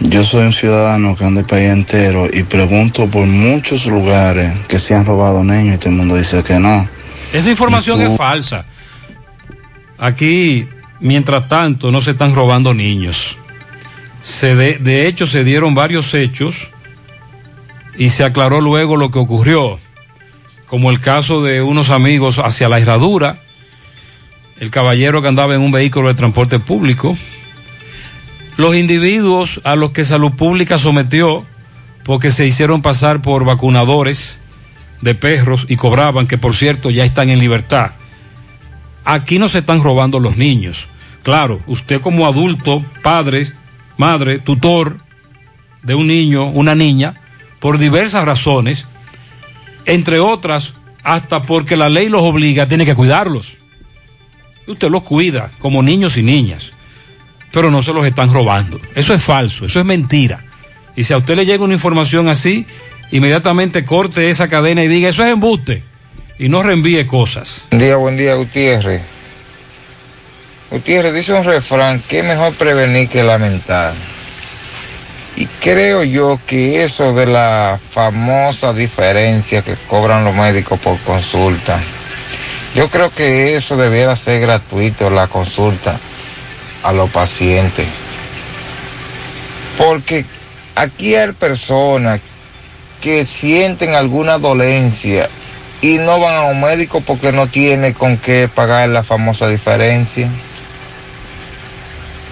Yo 0.00 0.22
soy 0.24 0.44
un 0.44 0.52
ciudadano 0.52 1.16
que 1.16 1.24
anda 1.24 1.40
el 1.40 1.46
país 1.46 1.70
entero 1.70 2.28
y 2.30 2.42
pregunto 2.42 3.08
por 3.08 3.26
muchos 3.26 3.86
lugares 3.86 4.52
que 4.68 4.78
se 4.78 4.94
han 4.94 5.06
robado 5.06 5.42
niños 5.42 5.76
y 5.76 5.78
todo 5.78 5.88
el 5.88 5.96
mundo 5.96 6.16
dice 6.16 6.42
que 6.42 6.58
no. 6.58 6.86
Esa 7.32 7.50
información 7.50 8.02
es 8.02 8.14
falsa. 8.14 8.66
Aquí, 9.98 10.68
mientras 11.00 11.48
tanto, 11.48 11.90
no 11.90 12.02
se 12.02 12.10
están 12.12 12.34
robando 12.34 12.74
niños. 12.74 13.38
Se 14.22 14.54
de, 14.54 14.76
de 14.78 15.06
hecho, 15.06 15.26
se 15.26 15.44
dieron 15.44 15.74
varios 15.74 16.12
hechos 16.12 16.68
y 17.96 18.10
se 18.10 18.22
aclaró 18.22 18.60
luego 18.60 18.96
lo 18.96 19.10
que 19.10 19.18
ocurrió, 19.18 19.78
como 20.70 20.92
el 20.92 21.00
caso 21.00 21.42
de 21.42 21.62
unos 21.62 21.90
amigos 21.90 22.38
hacia 22.38 22.68
la 22.68 22.78
herradura, 22.78 23.40
el 24.60 24.70
caballero 24.70 25.20
que 25.20 25.26
andaba 25.26 25.56
en 25.56 25.62
un 25.62 25.72
vehículo 25.72 26.06
de 26.06 26.14
transporte 26.14 26.60
público, 26.60 27.18
los 28.56 28.76
individuos 28.76 29.60
a 29.64 29.74
los 29.74 29.90
que 29.90 30.04
Salud 30.04 30.30
Pública 30.30 30.78
sometió 30.78 31.44
porque 32.04 32.30
se 32.30 32.46
hicieron 32.46 32.82
pasar 32.82 33.20
por 33.20 33.44
vacunadores 33.44 34.38
de 35.00 35.16
perros 35.16 35.66
y 35.68 35.74
cobraban, 35.74 36.28
que 36.28 36.38
por 36.38 36.54
cierto 36.54 36.88
ya 36.90 37.04
están 37.04 37.30
en 37.30 37.40
libertad. 37.40 37.90
Aquí 39.04 39.40
no 39.40 39.48
se 39.48 39.58
están 39.58 39.82
robando 39.82 40.20
los 40.20 40.36
niños. 40.36 40.86
Claro, 41.24 41.60
usted 41.66 42.00
como 42.00 42.28
adulto, 42.28 42.84
padre, 43.02 43.50
madre, 43.96 44.38
tutor 44.38 44.98
de 45.82 45.96
un 45.96 46.06
niño, 46.06 46.46
una 46.46 46.76
niña, 46.76 47.14
por 47.58 47.78
diversas 47.78 48.24
razones, 48.24 48.86
entre 49.90 50.20
otras, 50.20 50.74
hasta 51.02 51.42
porque 51.42 51.76
la 51.76 51.88
ley 51.88 52.08
los 52.08 52.22
obliga, 52.22 52.68
tiene 52.68 52.86
que 52.86 52.94
cuidarlos. 52.94 53.56
Usted 54.66 54.88
los 54.88 55.02
cuida 55.02 55.50
como 55.58 55.82
niños 55.82 56.16
y 56.16 56.22
niñas, 56.22 56.70
pero 57.52 57.70
no 57.72 57.82
se 57.82 57.92
los 57.92 58.06
están 58.06 58.32
robando. 58.32 58.80
Eso 58.94 59.12
es 59.14 59.22
falso, 59.22 59.64
eso 59.64 59.80
es 59.80 59.86
mentira. 59.86 60.44
Y 60.94 61.04
si 61.04 61.12
a 61.12 61.18
usted 61.18 61.34
le 61.34 61.44
llega 61.44 61.64
una 61.64 61.74
información 61.74 62.28
así, 62.28 62.66
inmediatamente 63.10 63.84
corte 63.84 64.30
esa 64.30 64.48
cadena 64.48 64.84
y 64.84 64.88
diga, 64.88 65.08
eso 65.08 65.24
es 65.24 65.32
embuste, 65.32 65.82
y 66.38 66.48
no 66.48 66.62
reenvíe 66.62 67.06
cosas. 67.06 67.66
Buen 67.70 67.82
día, 67.82 67.96
buen 67.96 68.16
día, 68.16 68.34
Gutiérrez. 68.36 69.02
Gutiérrez 70.70 71.14
dice 71.14 71.32
un 71.32 71.44
refrán 71.44 72.00
es 72.08 72.24
mejor 72.24 72.54
prevenir 72.54 73.08
que 73.08 73.24
lamentar. 73.24 73.92
Y 75.40 75.46
creo 75.46 76.04
yo 76.04 76.38
que 76.46 76.84
eso 76.84 77.14
de 77.14 77.24
la 77.24 77.80
famosa 77.90 78.74
diferencia 78.74 79.62
que 79.62 79.74
cobran 79.88 80.22
los 80.22 80.34
médicos 80.34 80.78
por 80.80 80.98
consulta, 80.98 81.80
yo 82.74 82.90
creo 82.90 83.10
que 83.10 83.56
eso 83.56 83.78
debiera 83.78 84.14
ser 84.16 84.42
gratuito, 84.42 85.08
la 85.08 85.28
consulta 85.28 85.98
a 86.82 86.92
los 86.92 87.08
pacientes. 87.08 87.88
Porque 89.78 90.26
aquí 90.74 91.14
hay 91.14 91.32
personas 91.32 92.20
que 93.00 93.24
sienten 93.24 93.94
alguna 93.94 94.36
dolencia 94.36 95.30
y 95.80 95.96
no 95.96 96.20
van 96.20 96.36
a 96.36 96.42
un 96.42 96.60
médico 96.60 97.00
porque 97.00 97.32
no 97.32 97.46
tiene 97.46 97.94
con 97.94 98.18
qué 98.18 98.46
pagar 98.54 98.90
la 98.90 99.02
famosa 99.02 99.48
diferencia 99.48 100.28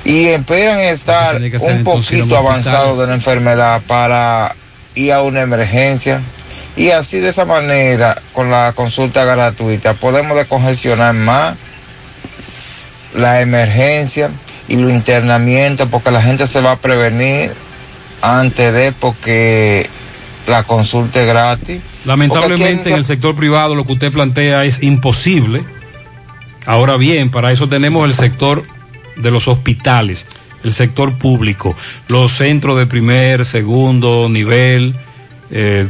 y 0.08 0.28
esperan 0.28 0.80
estar 0.80 1.36
un 1.36 1.84
poquito 1.84 2.38
avanzado 2.38 2.98
de 2.98 3.06
la 3.06 3.14
enfermedad 3.14 3.82
para 3.86 4.56
ir 4.94 5.12
a 5.12 5.20
una 5.20 5.42
emergencia. 5.42 6.22
Y 6.76 6.88
así 6.90 7.20
de 7.20 7.28
esa 7.28 7.44
manera, 7.44 8.16
con 8.32 8.50
la 8.50 8.72
consulta 8.72 9.26
gratuita, 9.26 9.92
podemos 9.92 10.34
descongestionar 10.34 11.12
más 11.12 11.58
la 13.14 13.42
emergencia 13.42 14.30
y 14.66 14.76
los 14.76 14.90
internamientos, 14.92 15.88
porque 15.90 16.10
la 16.10 16.22
gente 16.22 16.46
se 16.46 16.62
va 16.62 16.72
a 16.72 16.76
prevenir 16.76 17.52
antes 18.22 18.72
de, 18.72 18.92
porque 18.92 19.90
la 20.46 20.62
consulta 20.62 21.20
es 21.20 21.26
gratis. 21.26 21.82
Lamentablemente 22.06 22.88
en 22.88 22.96
el 22.96 23.04
sector 23.04 23.36
privado 23.36 23.74
lo 23.74 23.84
que 23.84 23.92
usted 23.92 24.10
plantea 24.10 24.64
es 24.64 24.82
imposible. 24.82 25.64
Ahora 26.64 26.96
bien, 26.96 27.30
para 27.30 27.52
eso 27.52 27.68
tenemos 27.68 28.06
el 28.06 28.14
sector 28.14 28.62
de 29.18 29.30
los 29.30 29.48
hospitales, 29.48 30.26
el 30.64 30.72
sector 30.72 31.14
público, 31.14 31.76
los 32.08 32.32
centros 32.32 32.78
de 32.78 32.86
primer, 32.86 33.44
segundo 33.44 34.28
nivel, 34.28 34.94
eh, 35.50 35.86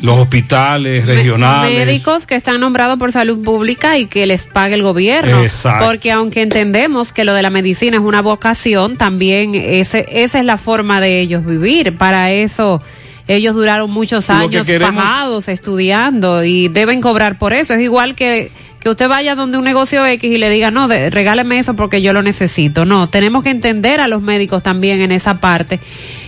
los 0.00 0.18
hospitales 0.18 1.06
regionales. 1.06 1.86
Médicos 1.86 2.26
que 2.26 2.36
están 2.36 2.60
nombrados 2.60 2.98
por 2.98 3.12
salud 3.12 3.42
pública 3.42 3.98
y 3.98 4.06
que 4.06 4.26
les 4.26 4.46
pague 4.46 4.74
el 4.74 4.82
gobierno. 4.82 5.42
Exacto. 5.42 5.86
Porque 5.86 6.12
aunque 6.12 6.42
entendemos 6.42 7.12
que 7.12 7.24
lo 7.24 7.34
de 7.34 7.42
la 7.42 7.50
medicina 7.50 7.96
es 7.96 8.02
una 8.02 8.22
vocación, 8.22 8.96
también 8.96 9.54
ese, 9.54 10.06
esa 10.10 10.38
es 10.38 10.44
la 10.44 10.56
forma 10.56 11.00
de 11.00 11.20
ellos 11.20 11.44
vivir. 11.44 11.96
Para 11.96 12.30
eso 12.30 12.80
ellos 13.28 13.54
duraron 13.54 13.90
muchos 13.90 14.30
años 14.30 14.66
queremos... 14.66 15.48
estudiando 15.48 16.44
y 16.44 16.68
deben 16.68 17.00
cobrar 17.00 17.38
por 17.38 17.52
eso. 17.52 17.74
Es 17.74 17.82
igual 17.82 18.14
que 18.14 18.50
que 18.80 18.88
usted 18.90 19.08
vaya 19.08 19.34
donde 19.34 19.58
un 19.58 19.64
negocio 19.64 20.06
X 20.06 20.30
y 20.30 20.38
le 20.38 20.50
diga, 20.50 20.70
no, 20.70 20.88
de, 20.88 21.10
regáleme 21.10 21.58
eso 21.58 21.74
porque 21.74 22.00
yo 22.00 22.12
lo 22.12 22.22
necesito. 22.22 22.84
No, 22.84 23.08
tenemos 23.08 23.42
que 23.42 23.50
entender 23.50 24.00
a 24.00 24.08
los 24.08 24.22
médicos 24.22 24.62
también 24.62 25.00
en 25.00 25.12
esa 25.12 25.40
parte. 25.40 25.80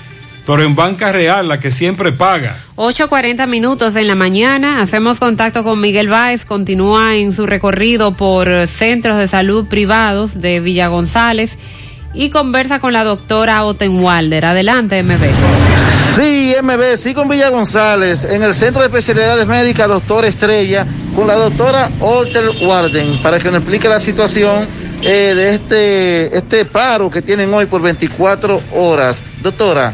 pero 0.45 0.63
en 0.63 0.75
Banca 0.75 1.11
Real, 1.11 1.47
la 1.47 1.59
que 1.59 1.71
siempre 1.71 2.11
paga. 2.11 2.55
8.40 2.75 3.47
minutos 3.47 3.95
en 3.95 4.07
la 4.07 4.15
mañana, 4.15 4.81
hacemos 4.81 5.19
contacto 5.19 5.63
con 5.63 5.79
Miguel 5.79 6.09
Báez, 6.09 6.45
continúa 6.45 7.15
en 7.15 7.33
su 7.33 7.45
recorrido 7.45 8.13
por 8.13 8.67
centros 8.67 9.17
de 9.17 9.27
salud 9.27 9.67
privados 9.67 10.41
de 10.41 10.59
Villa 10.59 10.87
González 10.87 11.57
y 12.13 12.29
conversa 12.29 12.79
con 12.79 12.93
la 12.93 13.03
doctora 13.03 13.63
Otenwalder. 13.63 14.45
Adelante, 14.45 15.01
MB. 15.03 15.23
Sí, 16.15 16.53
MB, 16.61 16.97
sí 16.97 17.13
con 17.13 17.29
Villa 17.29 17.49
González, 17.49 18.25
en 18.25 18.43
el 18.43 18.53
Centro 18.53 18.81
de 18.81 18.87
Especialidades 18.87 19.47
Médicas, 19.47 19.87
doctor 19.87 20.25
Estrella, 20.25 20.85
con 21.15 21.27
la 21.27 21.35
doctora 21.35 21.89
Olter 22.01 22.49
Warden, 22.61 23.17
para 23.21 23.39
que 23.39 23.45
nos 23.45 23.61
explique 23.61 23.87
la 23.87 23.99
situación 23.99 24.67
eh, 25.01 25.33
de 25.35 25.55
este, 25.55 26.37
este 26.37 26.65
paro 26.65 27.09
que 27.09 27.21
tienen 27.21 27.53
hoy 27.53 27.65
por 27.65 27.81
24 27.81 28.61
horas. 28.73 29.23
Doctora. 29.41 29.93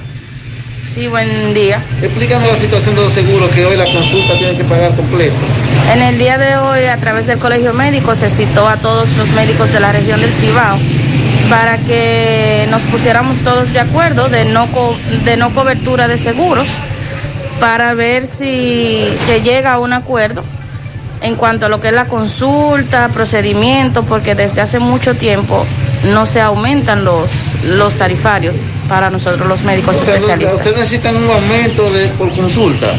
Sí, 0.87 1.09
buen 1.09 1.53
día. 1.53 1.83
Explícanos 2.01 2.47
la 2.47 2.55
situación 2.55 2.95
de 2.95 3.01
los 3.01 3.11
seguros 3.11 3.49
que 3.49 3.65
hoy 3.65 3.75
la 3.75 3.83
consulta 3.83 4.37
tiene 4.37 4.57
que 4.57 4.63
pagar 4.63 4.95
completo. 4.95 5.35
En 5.93 6.01
el 6.01 6.17
día 6.17 6.37
de 6.37 6.55
hoy, 6.55 6.85
a 6.85 6.95
través 6.95 7.27
del 7.27 7.39
Colegio 7.39 7.73
Médico, 7.73 8.15
se 8.15 8.29
citó 8.29 8.65
a 8.69 8.77
todos 8.77 9.11
los 9.17 9.29
médicos 9.31 9.73
de 9.73 9.81
la 9.81 9.91
región 9.91 10.21
del 10.21 10.33
Cibao 10.33 10.77
para 11.49 11.77
que 11.79 12.67
nos 12.69 12.83
pusiéramos 12.83 13.37
todos 13.39 13.73
de 13.73 13.81
acuerdo 13.81 14.29
de 14.29 14.45
no, 14.45 14.69
de 15.25 15.35
no 15.35 15.53
cobertura 15.53 16.07
de 16.07 16.17
seguros, 16.17 16.69
para 17.59 17.93
ver 17.93 18.25
si 18.25 19.09
se 19.17 19.41
llega 19.41 19.73
a 19.73 19.79
un 19.79 19.91
acuerdo 19.91 20.41
en 21.21 21.35
cuanto 21.35 21.65
a 21.65 21.69
lo 21.69 21.81
que 21.81 21.87
es 21.89 21.93
la 21.93 22.05
consulta, 22.05 23.09
procedimiento, 23.09 24.03
porque 24.03 24.35
desde 24.35 24.61
hace 24.61 24.79
mucho 24.79 25.15
tiempo 25.15 25.65
no 26.13 26.25
se 26.25 26.41
aumentan 26.41 27.03
los, 27.03 27.29
los 27.63 27.95
tarifarios 27.95 28.57
para 28.87 29.09
nosotros 29.09 29.47
los 29.47 29.63
médicos 29.63 29.97
especialistas. 29.97 30.55
¿Ustedes 30.55 30.77
necesitan 30.77 31.15
un 31.15 31.29
aumento 31.29 31.89
de, 31.91 32.07
por 32.09 32.29
consulta? 32.31 32.93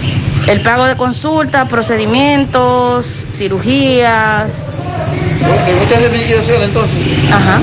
El 0.46 0.60
pago 0.62 0.84
de 0.84 0.96
consulta, 0.96 1.66
procedimientos, 1.66 3.26
cirugías. 3.30 4.68
Ok, 5.40 5.84
muchas 5.84 6.12
liquidación 6.12 6.62
entonces. 6.62 6.98
Ajá. 7.30 7.60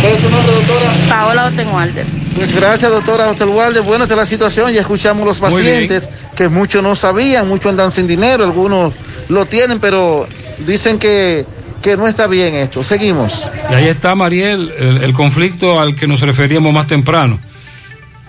¿Cuál 0.00 0.12
es 0.14 0.22
su 0.22 0.30
nombre, 0.30 0.52
doctora? 0.52 0.90
Paola 1.08 1.46
Otenwalder. 1.46 2.06
Pues 2.34 2.54
gracias, 2.54 2.90
doctora 2.90 3.30
Otenwalder. 3.30 3.82
Bueno, 3.82 4.04
esta 4.04 4.14
es 4.14 4.18
la 4.18 4.26
situación. 4.26 4.72
Ya 4.72 4.80
escuchamos 4.80 5.26
los 5.26 5.38
pacientes 5.38 6.08
que 6.34 6.48
muchos 6.48 6.82
no 6.82 6.94
sabían, 6.94 7.48
muchos 7.48 7.70
andan 7.70 7.90
sin 7.90 8.06
dinero, 8.06 8.44
algunos 8.44 8.92
lo 9.28 9.46
tienen, 9.46 9.80
pero 9.80 10.28
dicen 10.66 10.98
que, 10.98 11.44
que 11.82 11.96
no 11.96 12.06
está 12.06 12.26
bien 12.26 12.54
esto. 12.54 12.82
Seguimos. 12.84 13.48
Y 13.70 13.74
ahí 13.74 13.88
está, 13.88 14.14
Mariel, 14.14 14.72
el, 14.78 14.98
el 15.04 15.12
conflicto 15.12 15.80
al 15.80 15.96
que 15.96 16.06
nos 16.06 16.20
referíamos 16.20 16.72
más 16.72 16.86
temprano. 16.86 17.38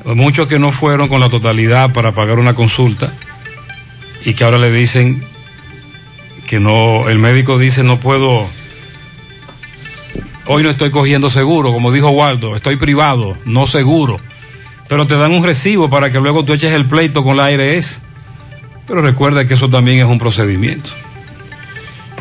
Muchos 0.03 0.47
que 0.47 0.59
no 0.59 0.71
fueron 0.71 1.09
con 1.09 1.19
la 1.19 1.29
totalidad 1.29 1.91
para 1.91 2.13
pagar 2.13 2.39
una 2.39 2.53
consulta 2.53 3.11
y 4.27 4.33
que 4.33 4.43
ahora 4.43 4.57
le 4.57 4.71
dicen 4.71 5.23
que 6.47 6.59
no, 6.59 7.09
el 7.09 7.19
médico 7.19 7.59
dice 7.59 7.83
no 7.83 7.99
puedo, 7.99 8.47
hoy 10.45 10.63
no 10.63 10.69
estoy 10.69 10.91
cogiendo 10.91 11.29
seguro, 11.29 11.71
como 11.73 11.91
dijo 11.91 12.09
Waldo, 12.09 12.55
estoy 12.55 12.77
privado, 12.77 13.37
no 13.45 13.67
seguro, 13.67 14.19
pero 14.87 15.07
te 15.07 15.17
dan 15.17 15.33
un 15.33 15.43
recibo 15.43 15.89
para 15.89 16.11
que 16.11 16.19
luego 16.19 16.43
tú 16.45 16.53
eches 16.53 16.73
el 16.73 16.85
pleito 16.85 17.23
con 17.23 17.37
la 17.37 17.45
ARS, 17.45 18.01
pero 18.87 19.01
recuerda 19.01 19.45
que 19.47 19.55
eso 19.55 19.69
también 19.69 19.99
es 19.99 20.05
un 20.05 20.17
procedimiento. 20.17 20.91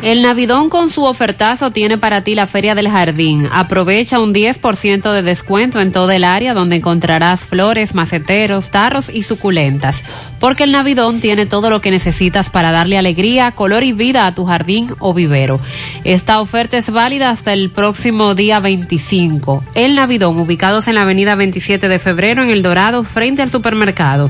El 0.03 0.21
Navidón 0.21 0.69
con 0.69 0.91
su 0.91 1.05
ofertazo 1.05 1.71
tiene 1.71 1.97
para 1.97 2.23
ti 2.23 2.35
la 2.35 2.45
Feria 2.45 2.75
del 2.75 2.87
Jardín. 2.87 3.49
Aprovecha 3.51 4.19
un 4.19 4.31
10% 4.31 5.11
de 5.11 5.23
descuento 5.23 5.81
en 5.81 5.91
todo 5.91 6.11
el 6.11 6.23
área 6.23 6.53
donde 6.53 6.75
encontrarás 6.75 7.41
flores, 7.41 7.95
maceteros, 7.95 8.69
tarros 8.69 9.09
y 9.09 9.23
suculentas. 9.23 10.03
Porque 10.39 10.65
el 10.65 10.71
Navidón 10.71 11.19
tiene 11.19 11.47
todo 11.47 11.71
lo 11.71 11.81
que 11.81 11.89
necesitas 11.89 12.51
para 12.51 12.71
darle 12.71 12.99
alegría, 12.99 13.51
color 13.53 13.83
y 13.83 13.91
vida 13.91 14.27
a 14.27 14.35
tu 14.35 14.45
jardín 14.45 14.93
o 14.99 15.15
vivero. 15.15 15.59
Esta 16.03 16.41
oferta 16.41 16.77
es 16.77 16.91
válida 16.91 17.31
hasta 17.31 17.51
el 17.51 17.71
próximo 17.71 18.35
día 18.35 18.59
25. 18.59 19.63
El 19.73 19.95
Navidón, 19.95 20.39
ubicados 20.39 20.87
en 20.87 20.93
la 20.93 21.01
avenida 21.01 21.33
27 21.33 21.87
de 21.87 21.97
febrero 21.97 22.43
en 22.43 22.51
El 22.51 22.61
Dorado, 22.61 23.03
frente 23.03 23.41
al 23.41 23.49
supermercado. 23.49 24.29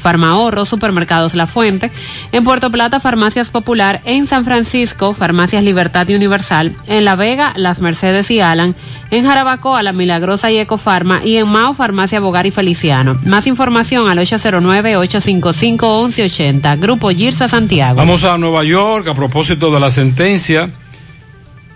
Farmahorro, 0.00 0.66
Supermercados 0.66 1.34
La 1.34 1.46
Fuente, 1.46 1.90
en 2.32 2.44
Puerto 2.44 2.70
Plata, 2.70 3.00
Farmacias 3.00 3.48
Popular, 3.50 4.00
en 4.04 4.26
San 4.26 4.44
Francisco, 4.44 5.14
Farmacias 5.14 5.62
Libertad 5.62 6.08
y 6.08 6.14
Universal, 6.14 6.74
en 6.86 7.04
La 7.04 7.16
Vega, 7.16 7.52
Las 7.56 7.80
Mercedes 7.80 8.30
y 8.30 8.40
Alan, 8.40 8.74
en 9.10 9.24
Jarabacoa, 9.24 9.82
La 9.82 9.92
Milagrosa 9.92 10.50
y 10.50 10.58
Ecofarma 10.58 11.20
y 11.24 11.36
en 11.36 11.48
Mao, 11.48 11.74
Farmacia 11.74 12.20
Bogar 12.20 12.46
y 12.46 12.50
Feliciano. 12.50 13.18
Más 13.24 13.46
información 13.46 14.08
al 14.08 14.18
809-855-1180, 14.18 16.80
Grupo 16.80 17.10
Girsa 17.10 17.48
Santiago. 17.48 17.96
Vamos 17.96 18.24
a 18.24 18.38
Nueva 18.38 18.64
York 18.64 19.06
a 19.08 19.14
propósito 19.14 19.70
de 19.70 19.80
la 19.80 19.90
sentencia. 19.90 20.70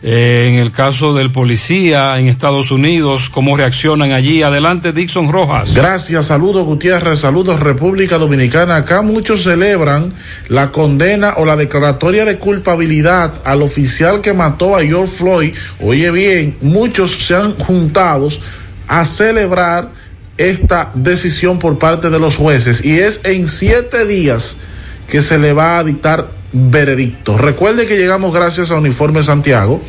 Eh, 0.07 0.51
en 0.51 0.57
el 0.57 0.71
caso 0.71 1.15
del 1.15 1.33
policía 1.33 2.19
en 2.19 2.29
Estados 2.29 2.71
Unidos, 2.71 3.31
cómo 3.31 3.57
reaccionan 3.57 4.13
allí. 4.13 4.43
Adelante, 4.43 4.93
Dixon 4.93 5.33
Rojas. 5.33 5.75
Gracias, 5.75 6.27
saludos 6.27 6.67
Gutiérrez, 6.67 7.21
saludos 7.21 7.59
República 7.59 8.19
Dominicana. 8.19 8.77
Acá 8.77 9.01
muchos 9.01 9.45
celebran 9.45 10.13
la 10.49 10.73
condena 10.73 11.37
o 11.39 11.47
la 11.47 11.57
declaratoria 11.57 12.27
de 12.27 12.39
culpabilidad 12.39 13.41
al 13.45 13.63
oficial 13.63 14.21
que 14.21 14.35
mató 14.35 14.77
a 14.77 14.83
George 14.83 15.11
Floyd. 15.17 15.55
Oye 15.81 16.11
bien, 16.11 16.59
muchos 16.61 17.13
se 17.27 17.35
han 17.35 17.55
juntado 17.55 18.29
a 18.87 19.07
celebrar 19.07 19.89
esta 20.37 20.91
decisión 20.93 21.59
por 21.59 21.79
parte 21.79 22.11
de 22.11 22.19
los 22.19 22.37
jueces 22.37 22.85
y 22.85 22.99
es 22.99 23.23
en 23.25 23.49
siete 23.49 24.05
días 24.05 24.59
que 25.09 25.23
se 25.23 25.39
le 25.39 25.55
va 25.55 25.79
a 25.79 25.85
dictar 25.85 26.29
veredicto. 26.55 27.37
Recuerde 27.37 27.87
que 27.87 27.99
llegamos 27.99 28.33
gracias 28.33 28.71
a 28.71 28.77
Uniforme 28.77 29.23
Santiago. 29.23 29.83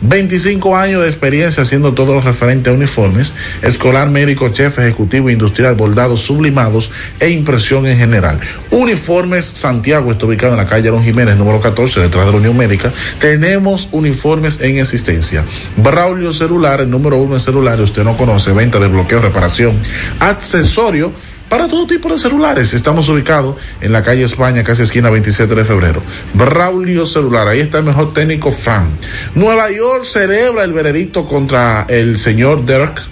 25 0.00 0.76
años 0.76 1.02
de 1.02 1.08
experiencia 1.08 1.64
haciendo 1.64 1.92
todo 1.92 2.14
lo 2.14 2.20
referente 2.20 2.70
a 2.70 2.72
uniformes, 2.72 3.34
escolar, 3.62 4.08
médico, 4.10 4.48
chef, 4.48 4.78
ejecutivo, 4.78 5.30
industrial, 5.30 5.74
bordados, 5.74 6.20
sublimados 6.20 6.90
e 7.18 7.30
impresión 7.30 7.86
en 7.86 7.98
general. 7.98 8.38
Uniformes 8.70 9.44
Santiago 9.44 10.12
está 10.12 10.26
ubicado 10.26 10.52
en 10.52 10.58
la 10.58 10.66
calle 10.66 10.88
Aaron 10.88 11.02
Jiménez, 11.02 11.36
número 11.36 11.60
14, 11.60 12.00
detrás 12.00 12.26
de 12.26 12.32
la 12.32 12.38
Unión 12.38 12.56
Médica. 12.56 12.92
Tenemos 13.18 13.88
uniformes 13.90 14.60
en 14.60 14.78
existencia. 14.78 15.44
Braulio 15.76 16.32
Celular, 16.32 16.80
el 16.80 16.90
número 16.90 17.16
uno 17.16 17.34
en 17.34 17.40
celulares, 17.40 17.80
usted 17.80 18.04
no 18.04 18.16
conoce, 18.16 18.52
venta 18.52 18.78
de 18.78 18.88
bloqueo, 18.88 19.20
reparación, 19.20 19.76
accesorio 20.20 21.12
para 21.52 21.68
todo 21.68 21.86
tipo 21.86 22.08
de 22.08 22.16
celulares. 22.16 22.72
Estamos 22.72 23.10
ubicados 23.10 23.56
en 23.82 23.92
la 23.92 24.02
calle 24.02 24.24
España, 24.24 24.64
casi 24.64 24.84
esquina 24.84 25.10
27 25.10 25.54
de 25.54 25.66
febrero. 25.66 26.02
Braulio 26.32 27.04
Celular, 27.04 27.46
ahí 27.46 27.60
está 27.60 27.76
el 27.76 27.84
mejor 27.84 28.14
técnico 28.14 28.50
fan. 28.52 28.88
Nueva 29.34 29.70
York 29.70 30.06
celebra 30.06 30.64
el 30.64 30.72
veredicto 30.72 31.26
contra 31.26 31.84
el 31.90 32.16
señor 32.16 32.64
Dirk. 32.64 33.02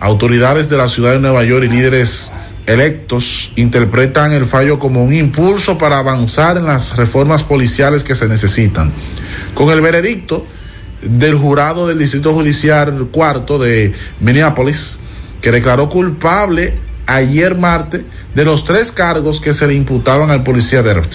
Autoridades 0.00 0.68
de 0.68 0.76
la 0.76 0.88
ciudad 0.88 1.12
de 1.12 1.20
Nueva 1.20 1.44
York 1.44 1.66
y 1.66 1.68
líderes 1.68 2.32
electos 2.66 3.52
interpretan 3.54 4.32
el 4.32 4.46
fallo 4.46 4.80
como 4.80 5.04
un 5.04 5.14
impulso 5.14 5.78
para 5.78 5.98
avanzar 5.98 6.56
en 6.56 6.66
las 6.66 6.96
reformas 6.96 7.44
policiales 7.44 8.02
que 8.02 8.16
se 8.16 8.26
necesitan. 8.26 8.92
Con 9.54 9.70
el 9.70 9.80
veredicto 9.80 10.44
del 11.00 11.36
jurado 11.36 11.86
del 11.86 12.00
Distrito 12.00 12.32
Judicial 12.32 13.06
Cuarto 13.12 13.56
de 13.56 13.92
Minneapolis, 14.18 14.98
que 15.40 15.52
declaró 15.52 15.88
culpable 15.88 16.83
ayer 17.06 17.56
martes 17.56 18.04
de 18.34 18.44
los 18.44 18.64
tres 18.64 18.92
cargos 18.92 19.40
que 19.40 19.54
se 19.54 19.66
le 19.66 19.74
imputaban 19.74 20.30
al 20.30 20.42
policía 20.42 20.82
Derbt 20.82 21.14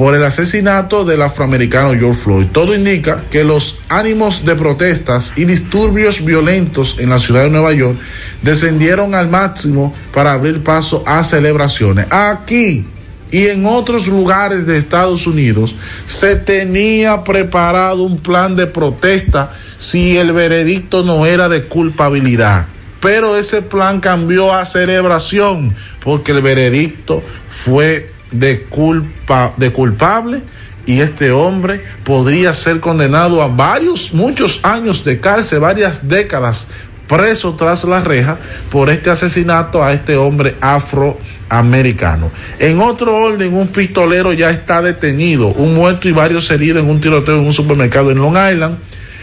por 0.00 0.14
el 0.14 0.24
asesinato 0.24 1.04
del 1.04 1.20
afroamericano 1.20 1.90
George 1.90 2.22
Floyd. 2.22 2.46
Todo 2.52 2.74
indica 2.74 3.24
que 3.28 3.44
los 3.44 3.80
ánimos 3.90 4.46
de 4.46 4.56
protestas 4.56 5.34
y 5.36 5.44
disturbios 5.44 6.24
violentos 6.24 6.96
en 6.98 7.10
la 7.10 7.18
ciudad 7.18 7.42
de 7.42 7.50
Nueva 7.50 7.74
York 7.74 7.98
descendieron 8.40 9.14
al 9.14 9.28
máximo 9.28 9.94
para 10.14 10.32
abrir 10.32 10.64
paso 10.64 11.04
a 11.06 11.22
celebraciones. 11.22 12.06
Aquí 12.08 12.86
y 13.30 13.48
en 13.48 13.66
otros 13.66 14.06
lugares 14.06 14.66
de 14.66 14.78
Estados 14.78 15.26
Unidos 15.26 15.74
se 16.06 16.34
tenía 16.34 17.22
preparado 17.22 18.02
un 18.02 18.20
plan 18.20 18.56
de 18.56 18.66
protesta 18.66 19.52
si 19.78 20.16
el 20.16 20.32
veredicto 20.32 21.02
no 21.02 21.26
era 21.26 21.50
de 21.50 21.66
culpabilidad 21.66 22.68
pero 23.00 23.36
ese 23.36 23.62
plan 23.62 24.00
cambió 24.00 24.54
a 24.54 24.64
celebración 24.64 25.74
porque 26.02 26.32
el 26.32 26.42
veredicto 26.42 27.22
fue 27.48 28.12
de 28.30 28.62
culpa 28.62 29.54
de 29.56 29.72
culpable 29.72 30.42
y 30.86 31.00
este 31.00 31.30
hombre 31.30 31.84
podría 32.04 32.52
ser 32.52 32.80
condenado 32.80 33.42
a 33.42 33.48
varios 33.48 34.12
muchos 34.14 34.60
años 34.62 35.04
de 35.04 35.20
cárcel, 35.20 35.60
varias 35.60 36.08
décadas 36.08 36.68
preso 37.10 37.54
tras 37.54 37.82
la 37.84 38.00
reja 38.00 38.38
por 38.70 38.88
este 38.88 39.10
asesinato 39.10 39.82
a 39.82 39.92
este 39.92 40.16
hombre 40.16 40.54
afroamericano. 40.60 42.30
En 42.60 42.80
otro 42.80 43.16
orden, 43.16 43.52
un 43.54 43.66
pistolero 43.68 44.32
ya 44.32 44.50
está 44.50 44.80
detenido, 44.80 45.48
un 45.48 45.74
muerto 45.74 46.08
y 46.08 46.12
varios 46.12 46.48
heridos 46.52 46.84
en 46.84 46.88
un 46.88 47.00
tiroteo 47.00 47.38
en 47.38 47.46
un 47.46 47.52
supermercado 47.52 48.12
en 48.12 48.18
Long 48.18 48.36
Island. 48.36 48.78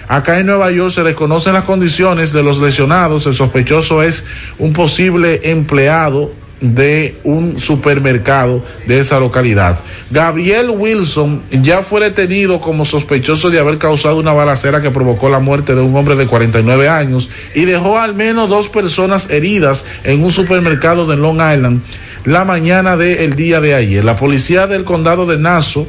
Acá 0.07 0.39
en 0.39 0.45
Nueva 0.45 0.71
York 0.71 0.91
se 0.91 1.03
desconocen 1.03 1.53
las 1.53 1.63
condiciones 1.63 2.31
de 2.31 2.41
los 2.41 2.59
lesionados. 2.59 3.25
El 3.25 3.33
sospechoso 3.33 4.01
es 4.01 4.23
un 4.57 4.71
posible 4.71 5.39
empleado 5.43 6.31
de 6.61 7.19
un 7.23 7.59
supermercado 7.59 8.63
de 8.87 8.99
esa 8.99 9.19
localidad. 9.19 9.79
Gabriel 10.09 10.69
Wilson 10.71 11.43
ya 11.51 11.83
fue 11.83 12.01
detenido 12.01 12.59
como 12.59 12.85
sospechoso 12.85 13.49
de 13.49 13.59
haber 13.59 13.77
causado 13.77 14.17
una 14.17 14.33
balacera 14.33 14.81
que 14.81 14.89
provocó 14.89 15.29
la 15.29 15.39
muerte 15.39 15.75
de 15.75 15.81
un 15.81 15.95
hombre 15.95 16.15
de 16.15 16.25
49 16.25 16.89
años 16.89 17.29
y 17.53 17.65
dejó 17.65 17.99
al 17.99 18.15
menos 18.15 18.49
dos 18.49 18.69
personas 18.69 19.29
heridas 19.29 19.85
en 20.03 20.23
un 20.23 20.31
supermercado 20.31 21.05
de 21.05 21.17
Long 21.17 21.35
Island 21.35 21.81
la 22.25 22.43
mañana 22.43 22.97
del 22.97 23.35
día 23.35 23.61
de 23.61 23.75
ayer. 23.75 24.03
La 24.03 24.15
policía 24.15 24.67
del 24.67 24.83
condado 24.83 25.25
de 25.25 25.37
Nassau 25.37 25.87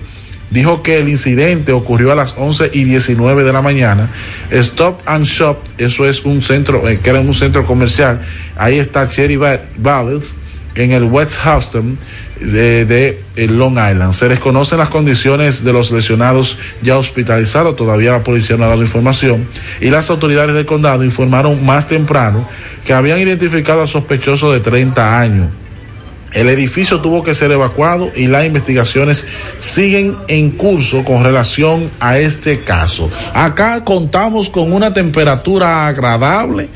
dijo 0.51 0.83
que 0.83 0.99
el 0.99 1.09
incidente 1.09 1.73
ocurrió 1.73 2.13
a 2.13 2.15
las 2.15 2.35
11 2.37 2.71
y 2.73 2.85
19 2.85 3.45
de 3.45 3.53
la 3.53 3.63
mañana. 3.63 4.11
Stop 4.51 5.03
and 5.07 5.27
Shop, 5.27 5.59
eso 5.79 6.07
es 6.07 6.25
un 6.25 6.43
centro, 6.43 6.89
eh, 6.89 7.01
que 7.03 7.11
era 7.11 7.21
un 7.21 7.35
centro 7.35 7.65
comercial. 7.65 8.21
Ahí 8.57 8.79
está 8.79 9.09
Cherry 9.09 9.37
Valley 9.37 10.21
en 10.75 10.93
el 10.93 11.05
West 11.05 11.37
Houston 11.39 11.99
de, 12.41 12.85
de, 12.85 13.49
Long 13.49 13.73
Island. 13.73 14.13
Se 14.13 14.29
desconocen 14.29 14.79
las 14.79 14.89
condiciones 14.89 15.65
de 15.65 15.73
los 15.73 15.91
lesionados 15.91 16.57
ya 16.83 16.97
hospitalizados, 16.97 17.75
todavía 17.77 18.13
la 18.13 18.23
policía 18.23 18.57
no 18.57 18.65
ha 18.65 18.69
dado 18.69 18.83
información, 18.83 19.49
y 19.81 19.91
las 19.91 20.09
autoridades 20.09 20.55
del 20.55 20.67
condado 20.67 21.05
informaron 21.05 21.65
más 21.67 21.89
temprano 21.89 22.49
que 22.85 22.93
habían 22.93 23.19
identificado 23.19 23.83
al 23.83 23.89
sospechoso 23.89 24.53
de 24.53 24.61
30 24.61 25.21
años. 25.21 25.49
El 26.33 26.49
edificio 26.49 27.01
tuvo 27.01 27.23
que 27.23 27.35
ser 27.35 27.51
evacuado 27.51 28.11
y 28.15 28.27
las 28.27 28.45
investigaciones 28.45 29.25
siguen 29.61 30.17
en 30.29 30.51
curso 30.51 31.05
con 31.05 31.25
relación 31.25 31.91
a 32.01 32.19
este 32.19 32.65
caso. 32.65 33.11
Acá 33.33 33.85
contamos 33.85 34.51
con 34.51 34.73
una 34.73 34.93
temperatura 34.93 35.87
agradable 35.87 36.69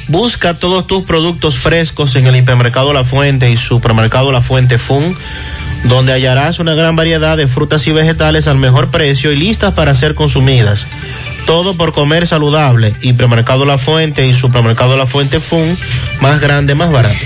Busca 0.09 0.55
todos 0.55 0.89
tus 0.89 1.05
productos 1.05 1.57
frescos 1.59 2.17
en 2.17 2.27
el 2.27 2.35
hipermercado 2.35 2.93
La 2.93 3.05
Fuente 3.05 3.49
y 3.51 3.57
supermercado 3.57 4.33
La 4.33 4.43
Fuente 4.43 4.77
Fun, 4.77 5.17
donde 5.85 6.13
hallarás 6.13 6.59
una 6.59 6.75
gran 6.75 6.97
variedad 6.97 7.37
de 7.37 7.47
frutas 7.47 7.87
y 7.87 7.93
vegetales 7.93 8.49
al 8.49 8.59
mejor 8.59 8.91
precio 8.91 9.31
y 9.31 9.37
listas 9.37 9.73
para 9.73 9.95
ser 9.95 10.17
consumidas. 10.17 10.87
Todo 11.47 11.77
por 11.77 11.93
comer 11.93 12.27
saludable. 12.27 12.95
Hipermercado 13.03 13.65
La 13.65 13.79
Fuente 13.79 14.27
y 14.27 14.35
Supermercado 14.35 14.97
La 14.97 15.07
Fuente 15.07 15.41
Fun, 15.41 15.77
más 16.21 16.41
grande, 16.41 16.75
más 16.75 16.93
barato. 16.93 17.17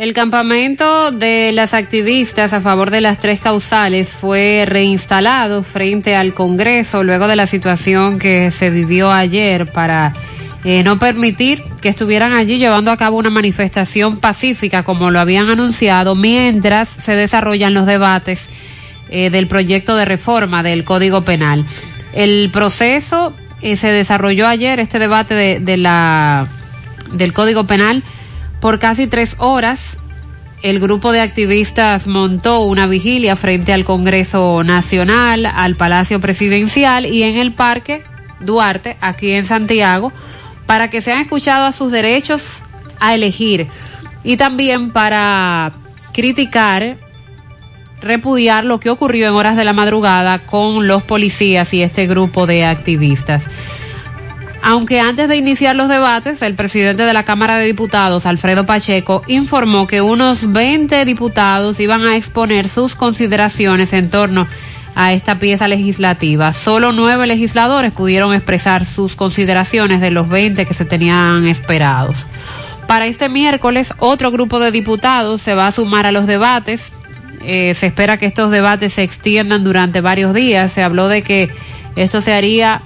El 0.00 0.14
campamento 0.14 1.10
de 1.10 1.52
las 1.52 1.74
activistas 1.74 2.54
a 2.54 2.62
favor 2.62 2.90
de 2.90 3.02
las 3.02 3.18
tres 3.18 3.38
causales 3.38 4.08
fue 4.08 4.64
reinstalado 4.66 5.62
frente 5.62 6.16
al 6.16 6.32
Congreso 6.32 7.02
luego 7.02 7.28
de 7.28 7.36
la 7.36 7.46
situación 7.46 8.18
que 8.18 8.50
se 8.50 8.70
vivió 8.70 9.12
ayer 9.12 9.70
para 9.70 10.14
eh, 10.64 10.82
no 10.84 10.98
permitir 10.98 11.62
que 11.82 11.90
estuvieran 11.90 12.32
allí 12.32 12.56
llevando 12.56 12.90
a 12.90 12.96
cabo 12.96 13.18
una 13.18 13.28
manifestación 13.28 14.18
pacífica 14.20 14.84
como 14.84 15.10
lo 15.10 15.20
habían 15.20 15.50
anunciado 15.50 16.14
mientras 16.14 16.88
se 16.88 17.14
desarrollan 17.14 17.74
los 17.74 17.84
debates 17.84 18.48
eh, 19.10 19.28
del 19.28 19.48
proyecto 19.48 19.96
de 19.96 20.06
reforma 20.06 20.62
del 20.62 20.84
Código 20.84 21.22
Penal. 21.22 21.66
El 22.14 22.50
proceso 22.50 23.34
eh, 23.62 23.76
se 23.76 23.88
desarrolló 23.88 24.46
ayer 24.46 24.80
este 24.80 24.98
debate 24.98 25.34
de, 25.34 25.60
de, 25.60 25.76
la 25.76 26.48
del 27.12 27.32
Código 27.32 27.64
Penal 27.64 28.02
por 28.60 28.78
casi 28.78 29.06
tres 29.06 29.36
horas. 29.38 29.98
El 30.62 30.78
grupo 30.78 31.12
de 31.12 31.20
activistas 31.20 32.06
montó 32.06 32.60
una 32.60 32.86
vigilia 32.86 33.34
frente 33.34 33.72
al 33.72 33.84
Congreso 33.84 34.62
Nacional, 34.62 35.46
al 35.46 35.76
Palacio 35.76 36.20
Presidencial 36.20 37.06
y 37.06 37.22
en 37.22 37.36
el 37.36 37.52
Parque 37.52 38.02
Duarte, 38.40 38.96
aquí 39.00 39.30
en 39.32 39.46
Santiago, 39.46 40.12
para 40.66 40.90
que 40.90 41.00
sean 41.00 41.20
escuchados 41.20 41.74
a 41.74 41.76
sus 41.76 41.90
derechos 41.90 42.62
a 42.98 43.14
elegir 43.14 43.68
y 44.22 44.36
también 44.36 44.90
para 44.90 45.72
criticar 46.12 46.96
repudiar 48.02 48.64
lo 48.64 48.80
que 48.80 48.90
ocurrió 48.90 49.28
en 49.28 49.34
horas 49.34 49.56
de 49.56 49.64
la 49.64 49.72
madrugada 49.72 50.38
con 50.38 50.86
los 50.86 51.02
policías 51.02 51.72
y 51.74 51.82
este 51.82 52.06
grupo 52.06 52.46
de 52.46 52.64
activistas. 52.64 53.46
Aunque 54.62 55.00
antes 55.00 55.28
de 55.28 55.36
iniciar 55.36 55.74
los 55.74 55.88
debates, 55.88 56.42
el 56.42 56.54
presidente 56.54 57.04
de 57.04 57.14
la 57.14 57.24
Cámara 57.24 57.56
de 57.56 57.64
Diputados, 57.64 58.26
Alfredo 58.26 58.66
Pacheco, 58.66 59.22
informó 59.26 59.86
que 59.86 60.02
unos 60.02 60.52
20 60.52 61.04
diputados 61.06 61.80
iban 61.80 62.02
a 62.04 62.16
exponer 62.16 62.68
sus 62.68 62.94
consideraciones 62.94 63.94
en 63.94 64.10
torno 64.10 64.46
a 64.94 65.14
esta 65.14 65.38
pieza 65.38 65.66
legislativa. 65.66 66.52
Solo 66.52 66.92
nueve 66.92 67.26
legisladores 67.26 67.92
pudieron 67.92 68.34
expresar 68.34 68.84
sus 68.84 69.16
consideraciones 69.16 70.00
de 70.02 70.10
los 70.10 70.28
20 70.28 70.66
que 70.66 70.74
se 70.74 70.84
tenían 70.84 71.46
esperados. 71.46 72.26
Para 72.86 73.06
este 73.06 73.28
miércoles, 73.28 73.94
otro 73.98 74.30
grupo 74.30 74.58
de 74.58 74.72
diputados 74.72 75.40
se 75.40 75.54
va 75.54 75.68
a 75.68 75.72
sumar 75.72 76.06
a 76.06 76.12
los 76.12 76.26
debates 76.26 76.92
eh, 77.42 77.74
se 77.74 77.86
espera 77.86 78.18
que 78.18 78.26
estos 78.26 78.50
debates 78.50 78.94
se 78.94 79.02
extiendan 79.02 79.64
durante 79.64 80.00
varios 80.00 80.34
días. 80.34 80.72
Se 80.72 80.82
habló 80.82 81.08
de 81.08 81.22
que 81.22 81.50
esto 81.96 82.20
se 82.20 82.32
haría 82.32 82.82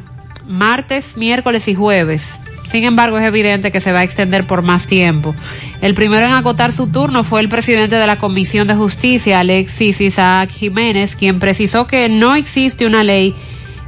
martes, 0.47 1.16
miércoles 1.16 1.68
y 1.68 1.74
jueves. 1.74 2.40
Sin 2.70 2.85
embargo, 2.85 3.18
es 3.18 3.24
evidente 3.24 3.70
que 3.70 3.81
se 3.81 3.93
va 3.93 4.01
a 4.01 4.05
extender 4.05 4.47
por 4.47 4.62
más 4.62 4.86
tiempo. 4.86 5.35
El 5.81 5.94
primero 5.94 6.26
en 6.26 6.32
acotar 6.32 6.72
su 6.72 6.86
turno 6.86 7.22
fue 7.22 7.40
el 7.40 7.48
presidente 7.48 7.97
de 7.97 8.06
la 8.06 8.16
Comisión 8.16 8.66
de 8.66 8.74
Justicia, 8.74 9.40
Alexis 9.40 10.01
Isaac 10.01 10.51
Jiménez, 10.51 11.14
quien 11.14 11.39
precisó 11.39 11.86
que 11.86 12.09
no 12.09 12.35
existe 12.35 12.86
una 12.86 13.05
ley 13.05 13.35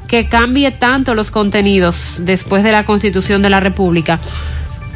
que 0.09 0.28
cambie 0.28 0.70
tanto 0.70 1.14
los 1.14 1.30
contenidos 1.30 2.18
después 2.20 2.62
de 2.62 2.72
la 2.72 2.84
Constitución 2.84 3.43
de 3.43 3.51
la 3.51 3.60
República 3.60 4.20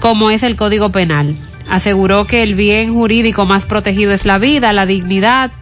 como 0.01 0.31
es 0.31 0.43
el 0.43 0.57
Código 0.57 0.91
Penal. 0.91 1.37
Aseguró 1.71 2.27
que 2.27 2.43
el 2.43 2.57
bien 2.57 2.93
jurídico 2.93 3.47
más 3.47 3.65
protegido 3.65 4.11
es 4.13 4.27
la 4.27 4.39
vida, 4.39 4.73
la 4.73 4.87
dignidad 4.87 5.53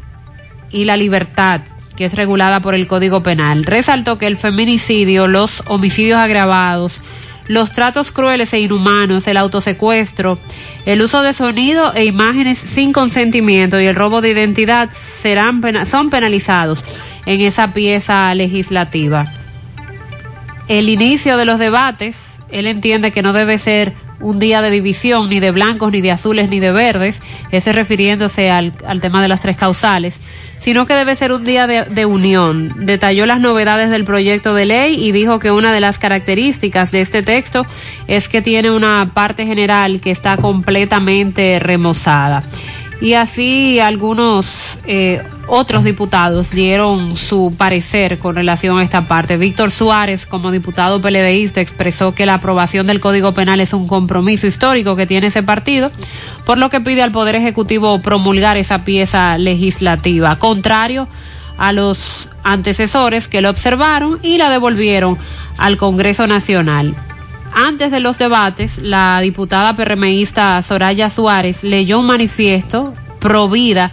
y 0.71 0.85
la 0.85 0.97
libertad, 0.97 1.61
que 1.97 2.07
es 2.07 2.15
regulada 2.15 2.61
por 2.61 2.75
el 2.75 2.87
Código 2.87 3.23
Penal. 3.23 3.65
Resaltó 3.65 4.17
que 4.17 4.27
el 4.27 4.39
feminicidio, 4.39 5.29
los 5.29 5.63
homicidios 5.67 6.19
agravados, 6.19 7.03
los 7.47 7.73
tratos 7.73 8.11
crueles 8.11 8.55
e 8.55 8.61
inhumanos, 8.61 9.27
el 9.29 9.37
autosecuestro, 9.37 10.39
el 10.87 11.03
uso 11.03 11.21
de 11.21 11.35
sonido 11.35 11.93
e 11.95 12.07
imágenes 12.07 12.59
sin 12.59 12.95
consentimiento 12.95 13.79
y 13.79 13.85
el 13.85 13.95
robo 13.95 14.23
de 14.23 14.31
identidad 14.31 14.89
serán 14.93 15.61
son 15.87 16.09
penalizados 16.09 16.83
en 17.27 17.43
esa 17.43 17.75
pieza 17.75 18.35
legislativa. 18.35 19.27
El 20.69 20.89
inicio 20.89 21.37
de 21.37 21.45
los 21.45 21.59
debates 21.59 22.39
él 22.51 22.67
entiende 22.67 23.13
que 23.13 23.23
no 23.23 23.35
debe 23.35 23.59
ser 23.59 23.93
un 24.21 24.39
día 24.39 24.63
de 24.63 24.71
división 24.71 25.29
ni 25.29 25.41
de 25.41 25.51
blancos, 25.51 25.93
ni 25.93 26.01
de 26.01 26.11
azules, 26.11 26.49
ni 26.51 26.61
de 26.61 26.73
verdes, 26.73 27.21
ese 27.51 27.73
refiriéndose 27.73 28.51
al, 28.51 28.73
al 28.87 29.01
tema 29.01 29.23
de 29.23 29.29
las 29.29 29.41
tres 29.41 29.57
causales, 29.57 30.21
sino 30.59 30.87
que 30.87 30.95
debe 30.95 31.15
ser 31.15 31.33
un 31.33 31.45
día 31.45 31.67
de, 31.67 31.85
de, 31.85 32.07
unión. 32.07 32.73
Detalló 32.87 33.27
las 33.27 33.41
novedades 33.41 33.91
del 33.91 34.05
proyecto 34.05 34.55
de 34.55 34.67
ley 34.67 35.03
y 35.03 35.13
dijo 35.13 35.39
que 35.39 35.53
una 35.53 35.73
de 35.73 35.81
las 35.81 35.99
características 35.99 36.91
de 36.91 37.01
este 37.01 37.23
texto 37.23 37.65
es 38.07 38.29
que 38.29 38.43
tiene 38.43 38.71
una 38.71 39.13
parte 39.15 39.47
general 39.47 40.01
que 40.01 40.11
está 40.11 40.37
completamente 40.37 41.59
remozada. 41.59 42.43
Y 43.01 43.15
así 43.15 43.79
algunos 43.79 44.79
eh, 44.85 45.23
otros 45.47 45.85
diputados 45.85 46.51
dieron 46.51 47.15
su 47.17 47.55
parecer 47.57 48.19
con 48.19 48.35
relación 48.35 48.79
a 48.79 48.83
esta 48.83 49.07
parte. 49.07 49.37
Víctor 49.37 49.71
Suárez, 49.71 50.27
como 50.27 50.51
diputado 50.51 51.01
PLDista, 51.01 51.61
expresó 51.61 52.15
que 52.15 52.27
la 52.27 52.35
aprobación 52.35 52.87
del 52.87 53.01
Código 53.01 53.33
Penal 53.33 53.61
es 53.61 53.73
un 53.73 53.87
compromiso 53.87 54.47
histórico 54.47 54.97
que 54.97 55.07
tiene 55.07 55.29
ese 55.29 55.43
partido, 55.43 55.91
por 56.45 56.59
lo 56.59 56.71
que 56.71 56.81
pide 56.81 57.03
al 57.03 57.13
Poder 57.13 57.37
Ejecutivo 57.37 58.01
promulgar 58.01 58.57
esa 58.57 58.85
pieza 58.85 59.39
legislativa, 59.39 60.37
contrario 60.37 61.09
a 61.57 61.73
los 61.73 62.29
antecesores 62.45 63.29
que 63.29 63.41
lo 63.41 63.51
observaron 63.51 64.19
y 64.23 64.39
la 64.39 64.51
devolvieron 64.51 65.19
al 65.57 65.77
Congreso 65.77 66.27
Nacional. 66.27 66.95
Antes 67.53 67.91
de 67.91 68.01
los 68.01 68.19
debates, 68.19 68.79
la 68.79 69.21
diputada 69.21 69.75
PRMista 69.75 70.61
Soraya 70.63 71.11
Suárez 71.11 71.65
leyó 71.65 72.01
un 72.01 72.07
manifiesto 72.07 72.95
pro 73.19 73.49
vida 73.49 73.91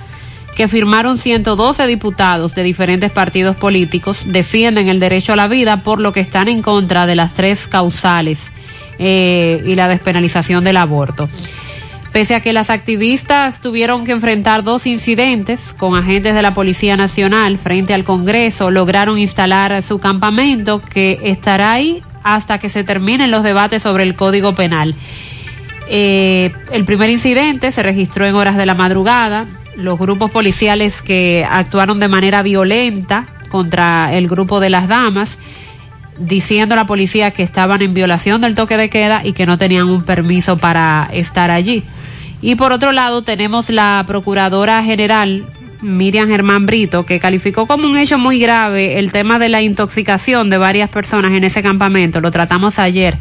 que 0.55 0.67
firmaron 0.67 1.17
112 1.17 1.85
diputados 1.85 2.55
de 2.55 2.63
diferentes 2.63 3.11
partidos 3.11 3.57
políticos, 3.57 4.23
defienden 4.27 4.87
el 4.87 4.99
derecho 4.99 5.33
a 5.33 5.35
la 5.35 5.47
vida 5.47 5.83
por 5.83 5.99
lo 5.99 6.13
que 6.13 6.21
están 6.21 6.47
en 6.47 6.61
contra 6.61 7.05
de 7.05 7.15
las 7.15 7.33
tres 7.33 7.67
causales 7.67 8.53
eh, 8.97 9.61
y 9.65 9.75
la 9.75 9.89
despenalización 9.89 10.63
del 10.63 10.77
aborto. 10.77 11.27
Pese 12.13 12.33
a 12.33 12.39
que 12.39 12.53
las 12.53 12.69
activistas 12.69 13.59
tuvieron 13.59 14.05
que 14.05 14.13
enfrentar 14.13 14.63
dos 14.63 14.87
incidentes 14.87 15.73
con 15.73 15.97
agentes 15.97 16.33
de 16.33 16.41
la 16.41 16.53
Policía 16.53 16.95
Nacional 16.95 17.57
frente 17.57 17.93
al 17.93 18.05
Congreso, 18.05 18.71
lograron 18.71 19.19
instalar 19.19 19.83
su 19.83 19.99
campamento 19.99 20.79
que 20.79 21.19
estará 21.23 21.73
ahí 21.73 22.01
hasta 22.25 22.57
que 22.57 22.69
se 22.69 22.83
terminen 22.83 23.29
los 23.29 23.43
debates 23.43 23.83
sobre 23.83 24.03
el 24.03 24.15
Código 24.15 24.55
Penal. 24.55 24.95
Eh, 25.87 26.51
el 26.71 26.83
primer 26.83 27.11
incidente 27.11 27.71
se 27.71 27.83
registró 27.83 28.25
en 28.25 28.33
horas 28.33 28.57
de 28.57 28.65
la 28.65 28.73
madrugada. 28.73 29.45
Los 29.77 29.99
grupos 29.99 30.31
policiales 30.31 31.03
que 31.03 31.45
actuaron 31.49 31.99
de 31.99 32.07
manera 32.07 32.41
violenta 32.41 33.27
contra 33.49 34.11
el 34.11 34.27
grupo 34.27 34.59
de 34.59 34.71
las 34.71 34.87
damas, 34.87 35.37
diciendo 36.17 36.73
a 36.73 36.77
la 36.77 36.87
policía 36.87 37.29
que 37.29 37.43
estaban 37.43 37.83
en 37.83 37.93
violación 37.93 38.41
del 38.41 38.55
toque 38.55 38.75
de 38.75 38.89
queda 38.89 39.21
y 39.23 39.33
que 39.33 39.45
no 39.45 39.59
tenían 39.59 39.87
un 39.87 40.03
permiso 40.03 40.57
para 40.57 41.07
estar 41.13 41.51
allí. 41.51 41.83
Y 42.41 42.55
por 42.55 42.71
otro 42.71 42.91
lado 42.91 43.21
tenemos 43.21 43.69
la 43.69 44.03
Procuradora 44.07 44.83
General 44.83 45.45
Miriam 45.85 46.27
Germán 46.27 46.65
Brito, 46.65 47.05
que 47.05 47.19
calificó 47.19 47.67
como 47.67 47.87
un 47.87 47.97
hecho 47.97 48.17
muy 48.17 48.39
grave 48.39 48.99
el 48.99 49.11
tema 49.11 49.39
de 49.39 49.49
la 49.49 49.61
intoxicación 49.61 50.49
de 50.49 50.57
varias 50.57 50.89
personas 50.89 51.31
en 51.31 51.43
ese 51.43 51.63
campamento. 51.63 52.19
Lo 52.21 52.31
tratamos 52.31 52.79
ayer. 52.79 53.17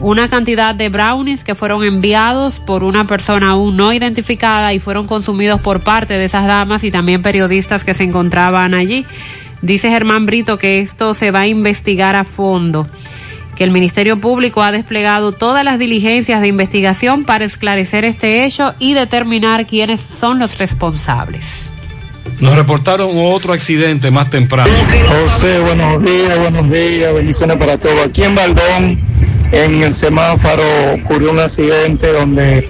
Una 0.00 0.30
cantidad 0.30 0.74
de 0.74 0.88
brownies 0.88 1.42
que 1.42 1.56
fueron 1.56 1.84
enviados 1.84 2.60
por 2.60 2.84
una 2.84 3.06
persona 3.06 3.50
aún 3.50 3.76
no 3.76 3.92
identificada 3.92 4.72
y 4.72 4.78
fueron 4.78 5.06
consumidos 5.06 5.60
por 5.60 5.80
parte 5.80 6.14
de 6.14 6.24
esas 6.24 6.46
damas 6.46 6.84
y 6.84 6.90
también 6.90 7.20
periodistas 7.20 7.84
que 7.84 7.94
se 7.94 8.04
encontraban 8.04 8.74
allí. 8.74 9.04
Dice 9.60 9.90
Germán 9.90 10.24
Brito 10.24 10.56
que 10.56 10.78
esto 10.78 11.14
se 11.14 11.32
va 11.32 11.40
a 11.40 11.46
investigar 11.48 12.14
a 12.14 12.22
fondo, 12.22 12.86
que 13.56 13.64
el 13.64 13.72
Ministerio 13.72 14.20
Público 14.20 14.62
ha 14.62 14.70
desplegado 14.70 15.32
todas 15.32 15.64
las 15.64 15.80
diligencias 15.80 16.40
de 16.40 16.46
investigación 16.46 17.24
para 17.24 17.44
esclarecer 17.44 18.04
este 18.04 18.44
hecho 18.44 18.74
y 18.78 18.94
determinar 18.94 19.66
quiénes 19.66 20.00
son 20.00 20.38
los 20.38 20.58
responsables. 20.58 21.72
Nos 22.40 22.54
reportaron 22.54 23.10
otro 23.14 23.52
accidente 23.52 24.10
más 24.10 24.30
temprano. 24.30 24.70
José, 25.24 25.58
buenos 25.60 26.02
días, 26.04 26.38
buenos 26.38 26.70
días, 26.70 27.12
bendiciones 27.12 27.56
para 27.56 27.78
todos. 27.78 28.06
Aquí 28.06 28.22
en 28.22 28.34
Baldón, 28.36 29.00
en 29.50 29.82
el 29.82 29.92
semáforo, 29.92 30.62
ocurrió 30.94 31.32
un 31.32 31.40
accidente 31.40 32.12
donde 32.12 32.68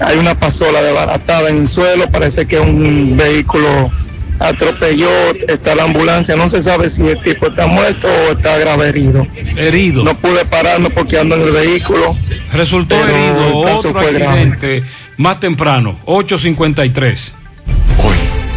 hay 0.00 0.18
una 0.18 0.34
pasola 0.34 0.82
desbaratada 0.82 1.48
en 1.48 1.58
el 1.58 1.66
suelo, 1.66 2.10
parece 2.10 2.46
que 2.46 2.60
un 2.60 3.16
vehículo 3.16 3.90
atropelló, 4.38 5.08
está 5.48 5.74
la 5.74 5.84
ambulancia, 5.84 6.36
no 6.36 6.48
se 6.48 6.60
sabe 6.60 6.88
si 6.88 7.06
el 7.06 7.20
tipo 7.22 7.46
está 7.46 7.66
muerto 7.66 8.08
o 8.28 8.32
está 8.32 8.58
grave 8.58 8.88
herido. 8.88 9.26
Herido. 9.56 10.04
No 10.04 10.14
pude 10.14 10.44
pararme 10.44 10.90
porque 10.90 11.18
ando 11.18 11.36
en 11.36 11.42
el 11.42 11.52
vehículo. 11.52 12.16
Resultó 12.52 12.96
herido 12.96 13.56
otro 13.56 13.98
accidente 13.98 14.80
grave. 14.80 14.84
más 15.16 15.40
temprano, 15.40 15.98
853. 16.04 17.34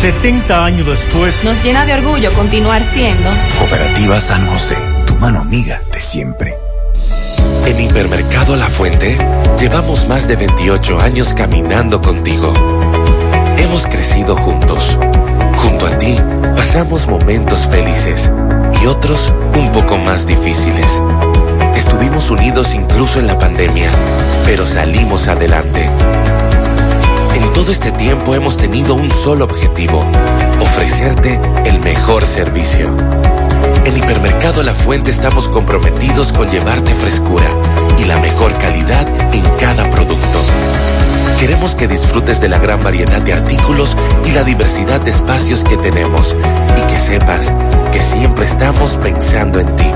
70 0.00 0.64
años 0.64 0.86
después, 0.86 1.42
nos 1.42 1.60
llena 1.64 1.84
de 1.84 1.92
orgullo 1.92 2.32
continuar 2.32 2.84
siendo 2.84 3.28
Cooperativa 3.58 4.20
San 4.20 4.46
José, 4.46 4.76
tu 5.04 5.16
mano 5.16 5.40
amiga 5.40 5.82
de 5.92 5.98
siempre. 5.98 6.56
En 7.66 7.80
Hipermercado 7.80 8.54
La 8.54 8.66
Fuente, 8.66 9.18
llevamos 9.58 10.06
más 10.06 10.28
de 10.28 10.36
28 10.36 11.00
años 11.00 11.34
caminando 11.34 12.00
contigo. 12.00 12.52
Hemos 13.58 13.88
crecido 13.88 14.36
juntos. 14.36 14.96
Junto 15.56 15.86
a 15.86 15.98
ti, 15.98 16.16
pasamos 16.54 17.08
momentos 17.08 17.66
felices 17.66 18.30
y 18.80 18.86
otros 18.86 19.32
un 19.56 19.72
poco 19.72 19.98
más 19.98 20.28
difíciles. 20.28 21.02
Estuvimos 21.74 22.30
unidos 22.30 22.72
incluso 22.72 23.18
en 23.18 23.26
la 23.26 23.36
pandemia, 23.36 23.90
pero 24.44 24.64
salimos 24.64 25.26
adelante. 25.26 25.90
Todo 27.58 27.72
este 27.72 27.90
tiempo 27.90 28.36
hemos 28.36 28.56
tenido 28.56 28.94
un 28.94 29.10
solo 29.10 29.44
objetivo, 29.44 30.04
ofrecerte 30.60 31.40
el 31.64 31.80
mejor 31.80 32.24
servicio. 32.24 32.86
En 33.84 33.96
Hipermercado 33.96 34.62
La 34.62 34.74
Fuente 34.74 35.10
estamos 35.10 35.48
comprometidos 35.48 36.32
con 36.32 36.48
llevarte 36.48 36.94
frescura 36.94 37.50
y 37.98 38.04
la 38.04 38.20
mejor 38.20 38.56
calidad 38.58 39.08
en 39.34 39.42
cada 39.58 39.90
producto. 39.90 40.40
Queremos 41.40 41.74
que 41.74 41.88
disfrutes 41.88 42.40
de 42.40 42.48
la 42.48 42.58
gran 42.58 42.80
variedad 42.80 43.20
de 43.22 43.32
artículos 43.32 43.96
y 44.24 44.30
la 44.30 44.44
diversidad 44.44 45.00
de 45.00 45.10
espacios 45.10 45.64
que 45.64 45.76
tenemos 45.76 46.36
y 46.78 46.82
que 46.82 46.98
sepas 47.00 47.52
que 47.90 48.00
siempre 48.00 48.44
estamos 48.44 48.96
pensando 48.98 49.58
en 49.58 49.74
ti, 49.74 49.90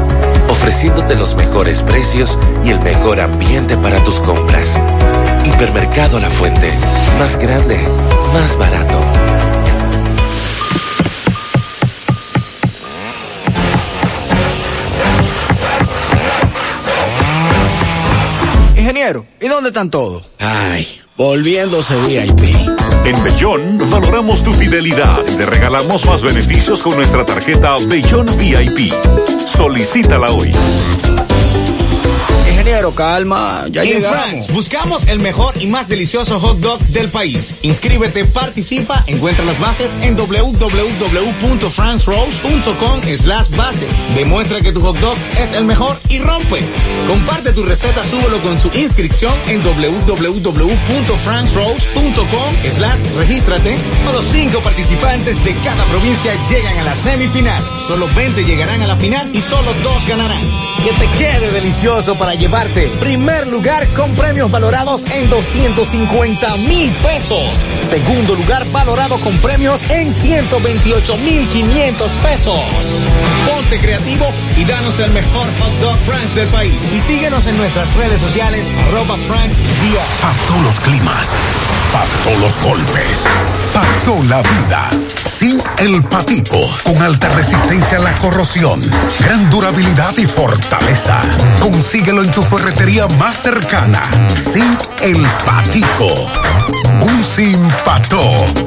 ofreciéndote 0.49 1.15
los 1.15 1.37
mejores 1.37 1.81
precios 1.83 2.37
y 2.65 2.71
el 2.71 2.81
mejor 2.81 3.21
ambiente 3.21 3.77
para 3.77 4.03
tus 4.03 4.19
compras. 4.19 4.77
Hipermercado 5.63 6.19
La 6.19 6.29
Fuente. 6.29 6.77
Más 7.21 7.37
grande, 7.39 7.79
más 8.33 8.59
barato. 8.59 9.01
Ingeniero, 18.77 19.25
¿y 19.41 19.47
dónde 19.47 19.69
están 19.69 19.89
todos? 19.89 20.25
Ay, 20.41 21.01
volviéndose 21.17 21.95
VIP. 22.09 22.57
En 23.05 23.23
Bellón 23.23 23.79
valoramos 23.89 24.43
tu 24.43 24.53
fidelidad 24.55 25.21
y 25.29 25.37
te 25.37 25.47
regalamos 25.47 26.05
más 26.07 26.23
beneficios 26.23 26.83
con 26.83 26.97
nuestra 26.97 27.25
tarjeta 27.25 27.77
Bellón 27.87 28.27
VIP. 28.37 28.93
Solicítala 29.47 30.33
hoy. 30.33 30.51
Ingeniero, 32.63 32.95
calma, 32.95 33.65
ya 33.73 33.83
en 33.83 33.89
llegamos. 33.89 34.17
France, 34.17 34.53
buscamos 34.53 35.09
el 35.09 35.19
mejor 35.19 35.61
y 35.61 35.67
más 35.67 35.89
delicioso 35.89 36.39
hot 36.39 36.59
dog 36.59 36.79
del 36.91 37.09
país. 37.09 37.57
Inscríbete, 37.63 38.25
participa, 38.25 39.03
encuentra 39.09 39.45
las 39.45 39.59
bases 39.59 39.91
en 40.03 40.17
www.francerose.com 40.17 43.03
slash 43.03 43.51
base. 43.57 43.89
Demuestra 44.15 44.61
que 44.61 44.71
tu 44.71 44.81
hot 44.81 44.97
dog 44.99 45.17
es 45.41 45.53
el 45.55 45.65
mejor 45.65 45.99
y 46.09 46.21
rompe. 46.21 46.61
Comparte 47.09 47.53
tu 47.53 47.65
receta, 47.65 48.05
súbelo 48.05 48.39
con 48.39 48.61
su 48.61 48.71
inscripción 48.79 49.35
en 49.49 49.61
www.francerose.com 49.65 52.55
slash 52.77 53.01
regístrate. 53.17 53.77
Los 54.13 54.25
cinco 54.27 54.61
participantes 54.61 55.45
de 55.45 55.53
cada 55.65 55.85
provincia 55.87 56.33
llegan 56.49 56.79
a 56.79 56.85
la 56.85 56.95
semifinal. 56.95 57.61
Solo 57.89 58.09
20 58.15 58.45
llegarán 58.45 58.83
a 58.83 58.87
la 58.87 58.95
final 58.95 59.29
y 59.35 59.41
solo 59.41 59.75
dos 59.83 60.07
ganarán. 60.07 60.45
Que 60.85 60.93
te 60.93 61.09
quede 61.19 61.51
delicioso 61.51 62.15
para 62.17 62.35
llevar 62.35 62.52
llevarte 62.53 62.89
primer 63.01 63.47
lugar 63.47 63.89
con 63.95 64.15
premios 64.15 64.51
valorados 64.51 65.07
en 65.11 65.31
250 65.31 66.57
mil 66.59 66.91
pesos. 66.97 67.65
Segundo 67.81 68.35
lugar 68.35 68.67
valorado 68.71 69.19
con 69.21 69.35
premios 69.39 69.81
en 69.89 70.13
128 70.13 71.17
mil 71.19 71.49
500 71.49 72.13
pesos. 72.13 72.61
Ponte 73.47 73.79
creativo 73.79 74.27
y 74.59 74.67
danos 74.67 74.99
el 74.99 75.13
mejor 75.13 75.49
hot 75.61 75.73
dog 75.81 75.99
Franks 76.01 76.35
del 76.35 76.49
país. 76.49 76.75
Y 76.93 77.01
síguenos 77.01 77.47
en 77.47 77.57
nuestras 77.57 77.95
redes 77.97 78.21
sociales 78.21 78.71
arroba 78.89 79.17
Franks 79.17 79.59
todos 80.49 80.63
los 80.63 80.81
climas, 80.81 81.35
para 81.91 82.07
todos 82.25 82.39
los 82.39 82.63
golpes, 82.63 83.25
para 83.73 84.29
la 84.29 84.43
vida. 84.43 85.32
Sin 85.43 85.61
el 85.79 86.05
patico, 86.05 86.57
con 86.85 87.03
alta 87.03 87.29
resistencia 87.31 87.99
a 87.99 88.01
la 88.01 88.15
corrosión, 88.15 88.81
gran 89.19 89.51
durabilidad 89.51 90.17
y 90.17 90.25
fortaleza. 90.25 91.21
Consíguelo 91.59 92.23
en 92.23 92.31
tu 92.31 92.43
ferretería 92.43 93.09
más 93.19 93.43
cercana. 93.43 94.01
Sin 94.37 94.79
el 95.01 95.21
patico. 95.45 96.31
Un 97.01 97.25
sin 97.25 97.59
pató, 97.85 98.23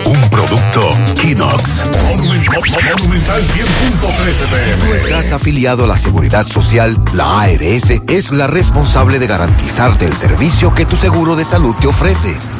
un 0.05 0.29
producto 0.29 0.89
Kinox. 1.21 1.85
Monumental 1.85 2.61
100.13 2.61 4.85
Tú 4.85 4.93
estás 4.93 5.31
afiliado 5.31 5.85
a 5.85 5.87
la 5.87 5.97
Seguridad 5.97 6.45
Social, 6.45 7.01
la 7.13 7.39
ARS 7.39 8.01
es 8.09 8.31
la 8.31 8.47
responsable 8.47 9.19
de 9.19 9.27
garantizarte 9.27 10.03
el 10.03 10.13
servicio 10.13 10.73
que 10.73 10.85
tu 10.85 10.97
seguro 10.97 11.37
de 11.37 11.45
salud 11.45 11.73
te 11.75 11.87
ofrece. 11.87 12.37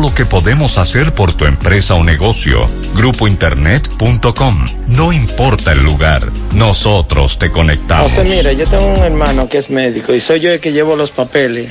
lo 0.00 0.14
que 0.14 0.24
podemos 0.24 0.78
hacer 0.78 1.12
por 1.12 1.34
tu 1.34 1.44
empresa 1.44 1.94
o 1.94 2.02
negocio. 2.02 2.68
Grupointernet.com. 2.94 4.66
No 4.88 5.12
importa 5.12 5.72
el 5.72 5.82
lugar, 5.82 6.22
nosotros 6.54 7.38
te 7.38 7.50
conectamos. 7.50 8.08
José, 8.08 8.24
mira, 8.24 8.52
yo 8.52 8.64
tengo 8.64 8.86
un 8.86 9.04
hermano 9.04 9.48
que 9.48 9.58
es 9.58 9.68
médico 9.70 10.14
y 10.14 10.20
soy 10.20 10.40
yo 10.40 10.50
el 10.50 10.60
que 10.60 10.72
llevo 10.72 10.96
los 10.96 11.10
papeles 11.10 11.70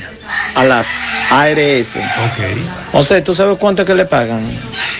a 0.54 0.64
las 0.64 0.86
ARS. 1.30 1.96
Ok. 1.96 2.92
José, 2.92 3.22
¿tú 3.22 3.34
sabes 3.34 3.58
cuánto 3.58 3.84
que 3.84 3.94
le 3.94 4.06
pagan 4.06 4.48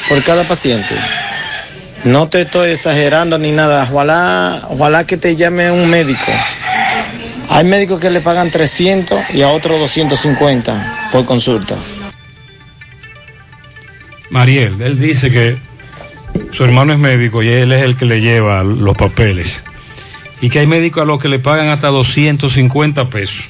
por 0.08 0.22
cada 0.24 0.46
paciente? 0.46 0.94
No 2.04 2.28
te 2.28 2.42
estoy 2.42 2.70
exagerando 2.70 3.38
ni 3.38 3.52
nada. 3.52 3.88
Ojalá, 3.90 4.62
ojalá 4.68 5.04
que 5.04 5.16
te 5.16 5.36
llame 5.36 5.70
un 5.70 5.88
médico. 5.88 6.32
Hay 7.48 7.64
médicos 7.64 8.00
que 8.00 8.10
le 8.10 8.20
pagan 8.20 8.50
300 8.50 9.34
y 9.34 9.42
a 9.42 9.48
otros 9.48 9.78
250 9.78 11.10
por 11.12 11.24
consulta. 11.24 11.76
Mariel, 14.30 14.80
él 14.80 14.98
dice 14.98 15.30
que 15.30 15.58
su 16.52 16.64
hermano 16.64 16.92
es 16.92 16.98
médico 16.98 17.42
y 17.42 17.48
él 17.48 17.72
es 17.72 17.82
el 17.82 17.96
que 17.96 18.04
le 18.04 18.20
lleva 18.20 18.62
los 18.64 18.96
papeles. 18.96 19.64
Y 20.40 20.48
que 20.48 20.60
hay 20.60 20.66
médicos 20.66 21.02
a 21.02 21.06
los 21.06 21.20
que 21.20 21.28
le 21.28 21.38
pagan 21.38 21.68
hasta 21.68 21.88
250 21.88 23.10
pesos. 23.10 23.44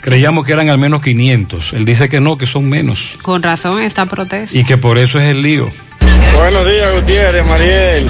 Creíamos 0.00 0.46
que 0.46 0.52
eran 0.52 0.68
al 0.68 0.78
menos 0.78 1.02
500. 1.02 1.72
Él 1.72 1.84
dice 1.84 2.08
que 2.08 2.20
no, 2.20 2.38
que 2.38 2.46
son 2.46 2.68
menos. 2.68 3.18
Con 3.22 3.42
razón 3.42 3.82
esta 3.82 4.06
protesta. 4.06 4.56
Y 4.56 4.64
que 4.64 4.76
por 4.76 4.98
eso 4.98 5.18
es 5.18 5.26
el 5.26 5.42
lío. 5.42 5.70
Buenos 6.38 6.66
días, 6.66 6.94
Gutiérrez, 6.94 7.44
Mariel. 7.46 8.08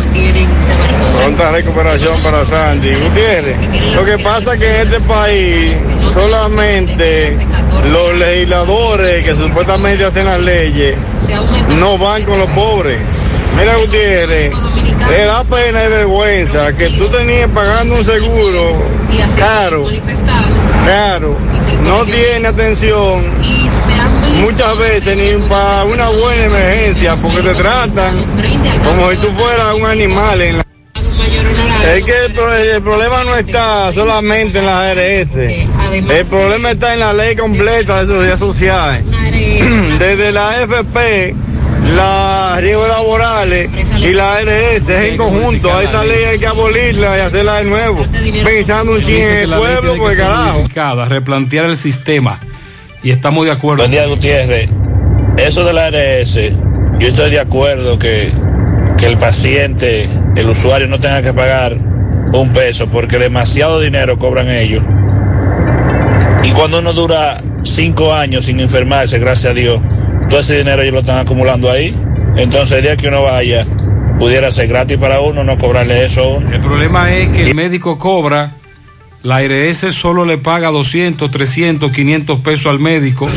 Pronta 1.16 1.50
recuperación 1.50 2.22
para 2.22 2.44
Sandy. 2.44 2.94
Gutiérrez, 2.94 3.58
lo 3.94 4.04
que 4.04 4.18
pasa 4.18 4.52
es 4.52 4.60
que 4.60 4.76
en 4.76 4.82
este 4.82 5.00
país 5.00 5.82
solamente 6.12 7.32
los 7.90 8.14
legisladores 8.14 9.24
que 9.24 9.34
supuestamente 9.34 10.04
hacen 10.04 10.26
las 10.26 10.40
leyes 10.40 10.94
no 11.80 11.96
van 11.96 12.22
con 12.24 12.38
los 12.38 12.50
pobres. 12.50 12.98
Mira, 13.58 13.76
Gutiérrez, 13.76 14.54
le 15.10 15.24
da 15.24 15.42
pena 15.44 15.84
y 15.84 15.88
vergüenza 15.88 16.76
que 16.76 16.90
tú 16.90 17.08
tenías 17.08 17.50
pagando 17.50 17.94
un 17.94 18.04
seguro 18.04 18.76
caro, 19.38 19.86
caro, 20.88 21.36
no 21.84 22.02
tiene 22.04 22.48
atención 22.48 23.22
muchas 24.40 24.78
veces 24.78 25.18
ni 25.18 25.46
para 25.46 25.84
una 25.84 26.08
buena 26.08 26.44
emergencia, 26.44 27.14
porque 27.16 27.42
te 27.42 27.54
tratan 27.54 28.16
como 28.84 29.10
si 29.10 29.18
tú 29.18 29.30
fueras 29.32 29.74
un 29.74 29.84
animal 29.84 30.40
en 30.40 30.56
la... 30.56 30.64
Es 31.94 32.04
que 32.04 32.24
el, 32.24 32.70
el 32.74 32.82
problema 32.82 33.22
no 33.24 33.36
está 33.36 33.92
solamente 33.92 34.60
en 34.60 34.66
las 34.66 34.96
ARS, 34.96 35.36
el 35.36 36.26
problema 36.26 36.70
está 36.70 36.94
en 36.94 37.00
la 37.00 37.12
ley 37.12 37.36
completa 37.36 38.00
de 38.00 38.06
seguridad 38.06 38.38
social. 38.38 39.04
Desde 39.98 40.32
la 40.32 40.62
FP, 40.62 41.34
las 41.82 42.60
riesgos 42.60 42.88
laborales 42.88 43.70
y 43.98 44.12
la 44.12 44.36
ARS 44.36 44.48
es 44.48 44.88
en 44.88 45.16
conjunto. 45.16 45.72
A 45.74 45.82
esa 45.82 46.04
ley 46.04 46.24
hay 46.24 46.38
que 46.38 46.46
abolirla 46.46 47.16
y 47.18 47.20
hacerla 47.20 47.56
de 47.56 47.64
nuevo, 47.64 48.04
pensando 48.44 48.92
un 48.92 49.02
ching 49.02 49.16
Dice 49.16 49.42
en 49.42 49.52
el 49.52 49.58
pueblo, 49.58 49.96
pues 49.96 50.16
ser 50.16 50.26
carajo. 50.26 51.04
replantear 51.06 51.66
el 51.66 51.76
sistema. 51.76 52.38
Y 53.02 53.10
estamos 53.10 53.44
de 53.44 53.52
acuerdo. 53.52 53.82
Buen 53.82 53.90
día, 53.92 54.06
Gutiérrez. 54.06 54.70
eso 55.36 55.64
de 55.64 55.72
la 55.72 55.86
ARS, 55.86 56.34
yo 56.98 57.08
estoy 57.08 57.30
de 57.30 57.40
acuerdo 57.40 57.98
que, 57.98 58.32
que 58.98 59.06
el 59.06 59.16
paciente, 59.16 60.08
el 60.34 60.48
usuario 60.48 60.88
no 60.88 60.98
tenga 60.98 61.22
que 61.22 61.32
pagar 61.32 61.76
un 62.32 62.52
peso 62.52 62.88
porque 62.88 63.18
demasiado 63.18 63.80
dinero 63.80 64.18
cobran 64.18 64.50
ellos. 64.50 64.82
Y 66.42 66.50
cuando 66.52 66.80
uno 66.80 66.92
dura 66.92 67.40
cinco 67.62 68.14
años 68.14 68.46
sin 68.46 68.60
enfermarse, 68.60 69.18
gracias 69.18 69.52
a 69.52 69.54
Dios, 69.54 69.80
todo 70.28 70.40
ese 70.40 70.58
dinero 70.58 70.82
ellos 70.82 70.94
lo 70.94 71.00
están 71.00 71.18
acumulando 71.18 71.70
ahí. 71.70 71.94
Entonces 72.36 72.78
el 72.78 72.84
día 72.84 72.96
que 72.96 73.08
uno 73.08 73.22
vaya, 73.22 73.66
pudiera 74.18 74.52
ser 74.52 74.68
gratis 74.68 74.98
para 74.98 75.20
uno, 75.20 75.44
no 75.44 75.56
cobrarle 75.58 76.04
eso 76.04 76.22
a 76.22 76.28
uno. 76.38 76.52
El 76.52 76.60
problema 76.60 77.12
es 77.14 77.28
que 77.28 77.42
el 77.42 77.54
médico 77.54 77.98
cobra, 77.98 78.52
la 79.22 79.36
ARS 79.36 79.78
solo 79.92 80.24
le 80.24 80.38
paga 80.38 80.68
200, 80.68 81.30
300, 81.30 81.90
500 81.90 82.40
pesos 82.40 82.66
al 82.66 82.78
médico. 82.78 83.28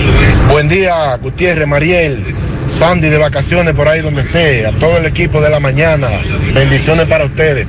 Buen 0.50 0.70
día, 0.70 1.16
Gutiérrez, 1.18 1.68
Mariel, 1.68 2.24
Sandy 2.68 3.10
de 3.10 3.18
vacaciones 3.18 3.74
por 3.74 3.88
ahí 3.88 4.02
donde 4.02 4.22
esté, 4.22 4.66
a 4.68 4.72
todo 4.74 4.98
el 4.98 5.06
equipo 5.06 5.42
de 5.42 5.50
la 5.50 5.60
mañana. 5.60 6.10
Bendiciones 6.54 7.08
para 7.08 7.26
ustedes. 7.26 7.66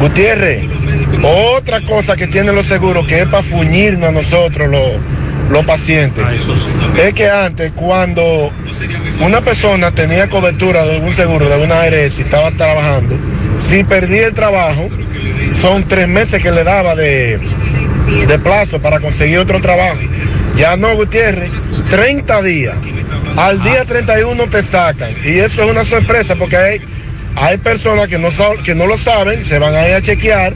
Gutiérrez, 0.00 0.66
otra 1.56 1.80
cosa 1.80 2.16
que 2.16 2.26
tienen 2.26 2.54
los 2.54 2.66
seguros 2.66 3.06
que 3.06 3.22
es 3.22 3.28
para 3.28 3.42
fuñirnos 3.42 4.08
a 4.08 4.12
nosotros 4.12 4.68
los, 4.70 4.92
los 5.50 5.64
pacientes. 5.64 6.24
Es 6.96 7.14
que 7.14 7.28
antes 7.28 7.72
cuando 7.72 8.50
una 9.20 9.40
persona 9.40 9.90
tenía 9.92 10.28
cobertura 10.28 10.84
de 10.84 10.96
algún 10.96 11.12
seguro, 11.12 11.48
de 11.48 11.64
una 11.64 11.82
ARS 11.82 12.18
y 12.18 12.22
estaba 12.22 12.50
trabajando, 12.52 13.16
si 13.58 13.84
perdía 13.84 14.26
el 14.26 14.34
trabajo, 14.34 14.88
son 15.50 15.86
tres 15.86 16.08
meses 16.08 16.42
que 16.42 16.50
le 16.50 16.64
daba 16.64 16.94
de, 16.94 17.38
de 18.26 18.38
plazo 18.38 18.80
para 18.80 19.00
conseguir 19.00 19.38
otro 19.38 19.60
trabajo. 19.60 19.98
Ya 20.56 20.76
no, 20.76 20.94
Gutiérrez, 20.96 21.50
30 21.90 22.42
días. 22.42 22.76
Al 23.36 23.62
día 23.62 23.84
31 23.84 24.46
te 24.48 24.62
sacan. 24.62 25.10
Y 25.24 25.38
eso 25.38 25.62
es 25.62 25.70
una 25.70 25.84
sorpresa 25.84 26.36
porque 26.36 26.56
hay, 26.56 26.80
hay 27.36 27.56
personas 27.58 28.08
que 28.08 28.18
no, 28.18 28.28
que 28.62 28.74
no 28.74 28.86
lo 28.86 28.98
saben, 28.98 29.44
se 29.44 29.58
van 29.58 29.74
a 29.74 29.88
ir 29.88 29.94
a 29.94 30.02
chequear. 30.02 30.54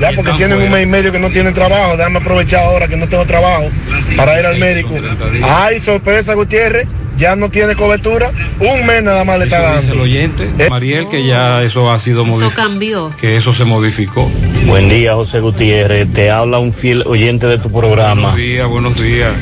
Ya 0.00 0.12
porque 0.12 0.32
tienen 0.32 0.58
un 0.60 0.70
mes 0.70 0.86
y 0.86 0.90
medio 0.90 1.12
que 1.12 1.18
no 1.18 1.30
tienen 1.30 1.52
trabajo, 1.54 1.96
déjame 1.96 2.18
aprovechar 2.18 2.64
ahora 2.64 2.88
que 2.88 2.96
no 2.96 3.08
tengo 3.08 3.24
trabajo 3.26 3.68
para 4.16 4.38
ir 4.40 4.46
al 4.46 4.58
médico. 4.58 4.94
Ay, 5.42 5.78
sorpresa 5.80 6.34
Gutiérrez, 6.34 6.86
ya 7.16 7.36
no 7.36 7.50
tiene 7.50 7.74
cobertura, 7.74 8.32
un 8.60 8.86
mes 8.86 9.02
nada 9.02 9.24
más 9.24 9.38
le 9.38 9.44
está 9.44 9.58
Eso 9.58 9.68
dice 9.76 9.86
dando. 9.88 9.92
el 9.94 10.00
oyente, 10.10 10.68
Mariel, 10.70 11.08
que 11.08 11.26
ya 11.26 11.62
eso 11.62 11.90
ha 11.92 11.98
sido 11.98 12.22
Eso 12.22 12.30
modificado. 12.32 12.68
cambió. 12.68 13.12
Que 13.20 13.36
eso 13.36 13.52
se 13.52 13.64
modificó. 13.64 14.30
Buen 14.66 14.88
día, 14.88 15.14
José 15.14 15.40
Gutiérrez. 15.40 16.10
Te 16.12 16.30
habla 16.30 16.58
un 16.58 16.72
fiel 16.72 17.02
oyente 17.06 17.46
de 17.46 17.58
tu 17.58 17.70
programa. 17.70 18.30
Buenos 18.30 18.36
días, 18.36 18.68
buenos 18.68 19.02
días. 19.02 19.32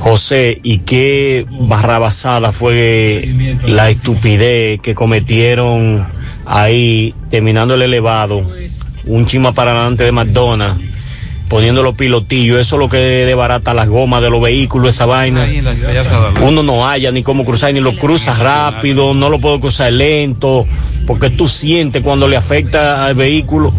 José, 0.00 0.60
¿y 0.62 0.78
qué 0.78 1.44
barrabasada 1.50 2.52
fue 2.52 3.28
la 3.66 3.90
estupidez 3.90 4.80
que 4.80 4.94
cometieron 4.94 6.06
ahí, 6.46 7.14
terminando 7.30 7.74
el 7.74 7.82
elevado, 7.82 8.42
un 9.08 9.26
chima 9.26 9.52
para 9.52 9.72
adelante 9.72 10.04
de 10.04 10.12
McDonald's, 10.12 10.80
poniendo 11.48 11.82
los 11.82 11.94
pilotillos? 11.96 12.60
Eso 12.60 12.76
es 12.76 12.80
lo 12.80 12.88
que 12.88 12.98
desbarata 12.98 13.74
las 13.74 13.88
gomas 13.88 14.22
de 14.22 14.30
los 14.30 14.40
vehículos, 14.40 14.94
esa 14.94 15.06
vaina. 15.06 15.46
Uno 16.42 16.62
no 16.62 16.88
haya 16.88 17.10
ni 17.10 17.22
cómo 17.22 17.44
cruzar, 17.44 17.72
ni 17.74 17.80
lo 17.80 17.96
cruza 17.96 18.34
rápido, 18.34 19.14
no 19.14 19.30
lo 19.30 19.40
puedo 19.40 19.58
cruzar 19.58 19.92
lento, 19.92 20.66
porque 21.06 21.30
tú 21.30 21.48
sientes 21.48 22.02
cuando 22.02 22.28
le 22.28 22.36
afecta 22.36 23.06
al 23.06 23.14
vehículo. 23.14 23.72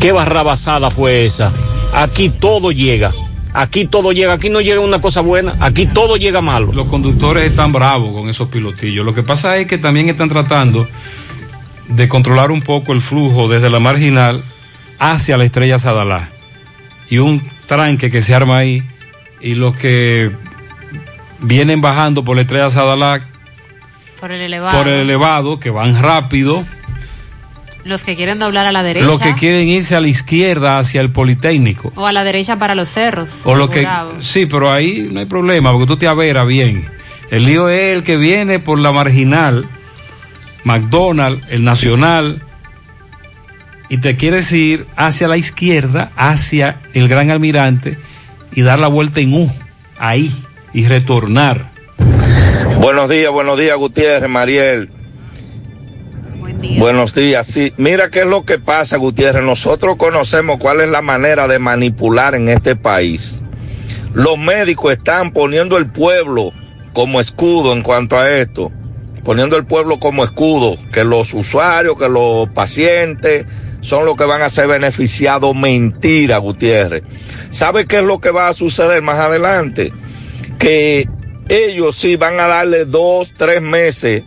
¿Qué 0.00 0.12
barrabasada 0.12 0.90
fue 0.90 1.26
esa? 1.26 1.52
Aquí 1.92 2.28
todo 2.28 2.72
llega. 2.72 3.12
Aquí 3.56 3.86
todo 3.86 4.10
llega, 4.10 4.32
aquí 4.32 4.48
no 4.48 4.60
llega 4.60 4.80
una 4.80 5.00
cosa 5.00 5.20
buena, 5.20 5.54
aquí 5.60 5.86
todo 5.86 6.16
llega 6.16 6.40
malo. 6.40 6.72
Los 6.72 6.88
conductores 6.88 7.48
están 7.48 7.70
bravos 7.70 8.12
con 8.12 8.28
esos 8.28 8.48
pilotillos. 8.48 9.06
Lo 9.06 9.14
que 9.14 9.22
pasa 9.22 9.56
es 9.58 9.66
que 9.66 9.78
también 9.78 10.08
están 10.08 10.28
tratando 10.28 10.88
de 11.86 12.08
controlar 12.08 12.50
un 12.50 12.62
poco 12.62 12.92
el 12.92 13.00
flujo 13.00 13.46
desde 13.46 13.70
la 13.70 13.78
marginal 13.78 14.42
hacia 14.98 15.36
la 15.36 15.44
estrella 15.44 15.78
Sadalá. 15.78 16.28
Y 17.10 17.18
un 17.18 17.42
tranque 17.66 18.10
que 18.10 18.22
se 18.22 18.34
arma 18.34 18.58
ahí 18.58 18.82
y 19.40 19.54
los 19.54 19.76
que 19.76 20.30
vienen 21.40 21.80
bajando 21.80 22.24
por 22.24 22.36
la 22.36 22.42
estrella 22.42 22.70
Sadalá 22.70 23.20
Por 24.20 24.32
el 24.32 24.40
elevado. 24.40 24.78
por 24.78 24.88
el 24.88 25.00
elevado, 25.00 25.60
que 25.60 25.70
van 25.70 26.00
rápido, 26.02 26.64
Los 27.84 28.04
que 28.04 28.16
quieren 28.16 28.38
doblar 28.38 28.64
a 28.66 28.72
la 28.72 28.82
derecha. 28.82 29.06
los 29.06 29.20
que 29.20 29.34
quieren 29.34 29.68
irse 29.68 29.94
a 29.94 30.00
la 30.00 30.08
izquierda 30.08 30.78
hacia 30.78 31.02
el 31.02 31.10
Politécnico. 31.10 31.92
O 31.96 32.06
a 32.06 32.12
la 32.12 32.24
derecha 32.24 32.56
para 32.58 32.74
los 32.74 32.88
cerros. 32.88 33.42
O 33.44 33.54
lo 33.54 33.68
que 33.68 33.86
sí, 34.22 34.46
pero 34.46 34.72
ahí 34.72 35.08
no 35.12 35.20
hay 35.20 35.26
problema 35.26 35.70
porque 35.72 35.86
tú 35.86 35.96
te 35.98 36.08
averas 36.08 36.46
bien. 36.46 36.88
El 37.30 37.44
lío 37.44 37.68
es 37.68 37.96
el 37.96 38.02
que 38.02 38.16
viene 38.16 38.58
por 38.58 38.78
la 38.78 38.92
marginal, 38.92 39.66
McDonald's, 40.64 41.46
el 41.50 41.64
Nacional, 41.64 42.42
y 43.88 43.98
te 43.98 44.16
quieres 44.16 44.50
ir 44.52 44.86
hacia 44.96 45.28
la 45.28 45.36
izquierda, 45.36 46.10
hacia 46.16 46.80
el 46.94 47.08
Gran 47.08 47.30
Almirante 47.30 47.98
y 48.52 48.62
dar 48.62 48.78
la 48.78 48.88
vuelta 48.88 49.20
en 49.20 49.34
U, 49.34 49.50
ahí, 49.98 50.32
y 50.72 50.86
retornar. 50.86 51.70
Buenos 52.80 53.08
días, 53.08 53.30
buenos 53.30 53.58
días, 53.58 53.76
Gutiérrez, 53.76 54.28
Mariel. 54.28 54.90
Buenos 56.78 57.14
días. 57.14 57.46
Sí, 57.46 57.72
mira 57.76 58.10
qué 58.10 58.20
es 58.20 58.26
lo 58.26 58.44
que 58.44 58.58
pasa, 58.58 58.96
Gutiérrez. 58.96 59.42
Nosotros 59.42 59.96
conocemos 59.96 60.58
cuál 60.58 60.80
es 60.80 60.88
la 60.88 61.02
manera 61.02 61.46
de 61.46 61.58
manipular 61.58 62.34
en 62.34 62.48
este 62.48 62.74
país. 62.76 63.40
Los 64.12 64.38
médicos 64.38 64.92
están 64.92 65.32
poniendo 65.32 65.76
el 65.76 65.90
pueblo 65.90 66.52
como 66.92 67.20
escudo 67.20 67.72
en 67.72 67.82
cuanto 67.82 68.18
a 68.18 68.30
esto. 68.30 68.70
Poniendo 69.24 69.56
el 69.56 69.64
pueblo 69.64 69.98
como 69.98 70.24
escudo, 70.24 70.76
que 70.92 71.04
los 71.04 71.32
usuarios, 71.34 71.98
que 71.98 72.08
los 72.08 72.48
pacientes 72.50 73.46
son 73.84 74.06
los 74.06 74.16
que 74.16 74.24
van 74.24 74.40
a 74.40 74.48
ser 74.48 74.66
beneficiados. 74.66 75.54
Mentira, 75.54 76.38
Gutiérrez. 76.38 77.04
¿Sabe 77.50 77.86
qué 77.86 77.98
es 77.98 78.04
lo 78.04 78.18
que 78.18 78.30
va 78.30 78.48
a 78.48 78.54
suceder 78.54 79.02
más 79.02 79.18
adelante? 79.18 79.92
Que 80.58 81.06
ellos 81.48 81.94
sí 81.94 82.16
van 82.16 82.40
a 82.40 82.46
darle 82.46 82.86
dos, 82.86 83.32
tres 83.36 83.60
meses 83.60 84.22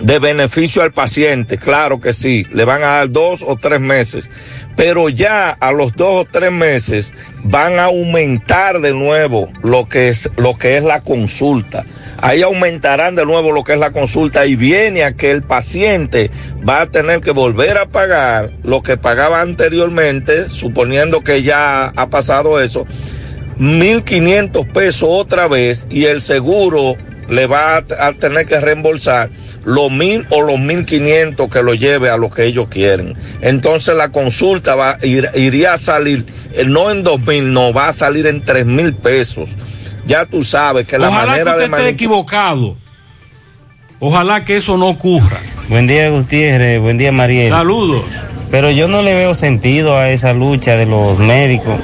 de 0.00 0.18
beneficio 0.18 0.82
al 0.82 0.92
paciente, 0.92 1.56
claro 1.56 2.00
que 2.00 2.12
sí, 2.12 2.46
le 2.52 2.64
van 2.64 2.82
a 2.82 2.86
dar 2.86 3.10
dos 3.10 3.42
o 3.46 3.56
tres 3.56 3.80
meses, 3.80 4.30
pero 4.76 5.08
ya 5.08 5.50
a 5.50 5.72
los 5.72 5.94
dos 5.96 6.26
o 6.26 6.28
tres 6.30 6.52
meses 6.52 7.14
van 7.44 7.78
a 7.78 7.84
aumentar 7.84 8.80
de 8.80 8.92
nuevo 8.92 9.48
lo 9.62 9.88
que 9.88 10.10
es 10.10 10.30
lo 10.36 10.58
que 10.58 10.76
es 10.76 10.84
la 10.84 11.00
consulta. 11.00 11.86
Ahí 12.18 12.42
aumentarán 12.42 13.14
de 13.14 13.24
nuevo 13.24 13.52
lo 13.52 13.64
que 13.64 13.72
es 13.72 13.78
la 13.78 13.92
consulta 13.92 14.46
y 14.46 14.54
viene 14.54 15.02
a 15.02 15.14
que 15.14 15.30
el 15.30 15.42
paciente 15.42 16.30
va 16.68 16.82
a 16.82 16.86
tener 16.90 17.20
que 17.20 17.30
volver 17.30 17.78
a 17.78 17.86
pagar 17.86 18.52
lo 18.62 18.82
que 18.82 18.98
pagaba 18.98 19.40
anteriormente, 19.40 20.50
suponiendo 20.50 21.22
que 21.22 21.42
ya 21.42 21.86
ha 21.88 22.10
pasado 22.10 22.60
eso, 22.60 22.86
1.500 23.58 24.72
pesos 24.72 25.08
otra 25.10 25.48
vez 25.48 25.86
y 25.88 26.04
el 26.04 26.20
seguro 26.20 26.96
le 27.30 27.46
va 27.46 27.78
a, 27.78 27.84
a 27.98 28.12
tener 28.12 28.46
que 28.46 28.60
reembolsar 28.60 29.30
los 29.66 29.90
mil 29.90 30.24
o 30.30 30.40
los 30.42 30.58
mil 30.58 30.86
quinientos 30.86 31.50
que 31.50 31.62
lo 31.62 31.74
lleve 31.74 32.08
a 32.08 32.16
lo 32.16 32.30
que 32.30 32.44
ellos 32.44 32.68
quieren. 32.70 33.14
Entonces 33.42 33.94
la 33.96 34.08
consulta 34.10 34.74
va 34.76 34.96
ir- 35.02 35.28
iría 35.34 35.74
a 35.74 35.78
salir, 35.78 36.24
eh, 36.54 36.64
no 36.64 36.90
en 36.90 37.02
dos 37.02 37.20
mil, 37.26 37.52
no, 37.52 37.72
va 37.74 37.88
a 37.88 37.92
salir 37.92 38.26
en 38.26 38.40
tres 38.42 38.64
mil 38.64 38.94
pesos. 38.94 39.50
Ya 40.06 40.24
tú 40.24 40.42
sabes 40.44 40.86
que 40.86 40.98
la 40.98 41.08
Ojalá 41.08 41.20
que 41.24 41.28
manera 41.44 41.50
usted 41.50 41.58
de 41.58 41.64
esté 41.64 41.70
manipular. 41.72 41.92
equivocado. 41.94 42.76
Ojalá 43.98 44.44
que 44.44 44.56
eso 44.56 44.76
no 44.76 44.88
ocurra. 44.88 45.38
Buen 45.68 45.86
día, 45.86 46.08
Gutiérrez. 46.10 46.80
Buen 46.80 46.96
día, 46.98 47.10
Mariel. 47.12 47.48
Saludos. 47.50 48.04
Pero 48.50 48.70
yo 48.70 48.86
no 48.88 49.02
le 49.02 49.14
veo 49.14 49.34
sentido 49.34 49.96
a 49.96 50.10
esa 50.10 50.32
lucha 50.32 50.76
de 50.76 50.86
los 50.86 51.18
médicos, 51.18 51.80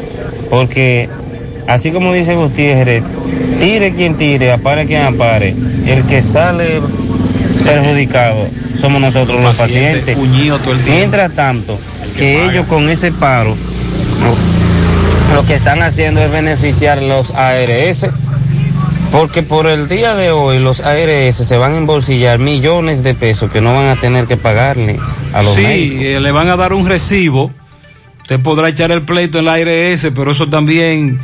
porque 0.49 1.09
así 1.67 1.91
como 1.91 2.13
dice 2.15 2.37
Gutiérrez, 2.37 3.03
tire 3.59 3.93
quien 3.93 4.17
tire, 4.17 4.53
apare 4.53 4.87
quien 4.87 5.03
apare, 5.03 5.55
el 5.87 6.07
que 6.07 6.23
sale 6.23 6.81
perjudicado 7.65 8.49
somos 8.75 9.01
nosotros 9.01 9.41
los 9.43 9.57
paciente 9.59 10.01
pacientes. 10.15 10.25
el 10.25 10.63
tiempo. 10.63 10.77
Mientras 10.87 11.33
tanto, 11.33 11.79
que 12.17 12.45
ellos 12.47 12.67
con 12.67 12.89
ese 12.89 13.13
paro, 13.13 13.55
lo, 15.31 15.35
lo 15.37 15.47
que 15.47 15.55
están 15.55 15.83
haciendo 15.83 16.21
es 16.23 16.31
beneficiar 16.31 17.01
los 17.03 17.33
ARS, 17.33 18.07
porque 19.11 19.43
por 19.43 19.67
el 19.67 19.89
día 19.89 20.15
de 20.15 20.31
hoy 20.31 20.59
los 20.59 20.81
ARS 20.81 21.35
se 21.37 21.57
van 21.57 21.73
a 21.73 21.77
embolsillar 21.79 22.39
millones 22.39 23.03
de 23.03 23.15
pesos 23.15 23.51
que 23.51 23.61
no 23.61 23.75
van 23.75 23.89
a 23.91 23.97
tener 23.97 24.27
que 24.27 24.37
pagarle 24.37 24.99
a 25.35 25.43
los 25.43 25.55
sí, 25.55 25.61
médicos. 25.63 26.05
eh, 26.05 26.21
le 26.21 26.33
van 26.33 26.49
a 26.49 26.57
dar 26.57 26.73
un 26.73 26.87
recibo. 26.89 27.53
Usted 28.23 28.41
podrá 28.41 28.69
echar 28.69 28.91
el 28.93 29.03
pleito 29.03 29.39
en 29.39 29.45
la 29.47 29.55
ARS, 29.55 30.09
pero 30.15 30.31
eso 30.31 30.49
también 30.49 31.21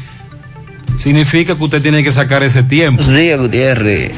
significa 0.98 1.56
que 1.56 1.64
usted 1.64 1.80
tiene 1.80 2.02
que 2.02 2.10
sacar 2.12 2.42
ese 2.42 2.62
tiempo. 2.62 3.02
Buenos 3.02 3.20
días, 3.20 3.40
Gutiérrez. 3.40 4.10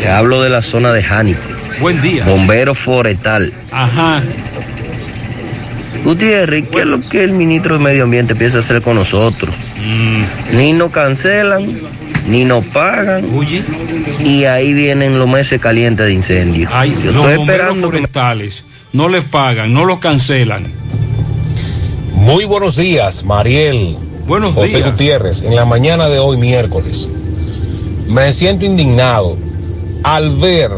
Le 0.00 0.08
hablo 0.08 0.42
de 0.42 0.48
la 0.48 0.62
zona 0.62 0.92
de 0.92 1.02
Jánico. 1.02 1.40
Buen 1.80 2.00
día. 2.00 2.24
Bombero 2.24 2.74
forestal. 2.74 3.52
Ajá. 3.70 4.22
Gutiérrez, 6.04 6.64
¿qué 6.70 6.80
es 6.80 6.86
lo 6.86 7.06
que 7.08 7.22
el 7.22 7.32
ministro 7.32 7.76
de 7.76 7.84
Medio 7.84 8.04
Ambiente 8.04 8.34
piensa 8.34 8.58
hacer 8.58 8.80
con 8.80 8.96
nosotros? 8.96 9.54
Mm. 9.76 10.56
Ni 10.56 10.72
nos 10.72 10.90
cancelan, 10.90 11.66
ni 12.28 12.44
nos 12.44 12.64
pagan. 12.66 13.26
Y 14.24 14.44
ahí 14.44 14.72
vienen 14.72 15.18
los 15.18 15.28
meses 15.28 15.60
calientes 15.60 16.06
de 16.06 16.14
incendio. 16.14 16.70
Yo 17.04 17.12
los 17.12 17.26
estoy 17.28 17.46
que 17.46 17.80
forestales 17.80 18.64
no 18.92 19.08
les 19.08 19.24
pagan, 19.24 19.72
no 19.72 19.84
los 19.84 19.98
cancelan. 19.98 20.64
Muy 22.14 22.44
buenos 22.44 22.76
días, 22.76 23.24
Mariel. 23.24 23.96
Buenos 24.26 24.54
José 24.54 24.78
días. 24.78 24.90
Gutiérrez, 24.90 25.42
en 25.42 25.54
la 25.54 25.64
mañana 25.64 26.08
de 26.08 26.18
hoy, 26.18 26.36
miércoles. 26.36 27.08
Me 28.08 28.32
siento 28.32 28.64
indignado 28.64 29.36
al 30.02 30.36
ver 30.36 30.70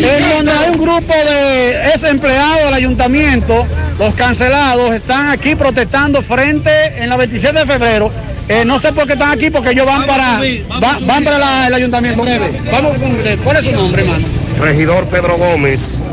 en 0.04 0.30
donde 0.30 0.52
hay 0.52 0.70
un 0.72 0.82
grupo 0.82 1.14
de 1.14 1.88
ex 1.94 2.04
empleados 2.04 2.66
del 2.66 2.74
ayuntamiento, 2.74 3.66
los 4.00 4.14
cancelados, 4.16 4.94
están 4.94 5.30
aquí 5.30 5.56
protestando 5.56 6.22
frente 6.22 6.70
en 7.02 7.10
la 7.10 7.18
27 7.18 7.60
de 7.60 7.66
febrero. 7.66 8.12
Eh, 8.48 8.64
no 8.66 8.78
sé 8.78 8.94
por 8.94 9.08
qué 9.08 9.14
están 9.14 9.32
aquí, 9.32 9.50
porque 9.50 9.72
ellos 9.72 9.86
van 9.88 10.06
para, 10.06 10.40
va- 10.84 10.98
van 11.02 11.24
para 11.24 11.40
la- 11.40 11.68
el 11.68 11.74
ayuntamiento. 11.74 12.22
Vamos. 12.72 12.92
¿Cuál 13.44 13.58
es 13.58 13.64
su 13.66 13.72
nombre, 13.72 14.02
hermano? 14.04 14.26
Regidor 14.60 15.06
Pedro 15.08 15.38
Gómez. 15.38 16.04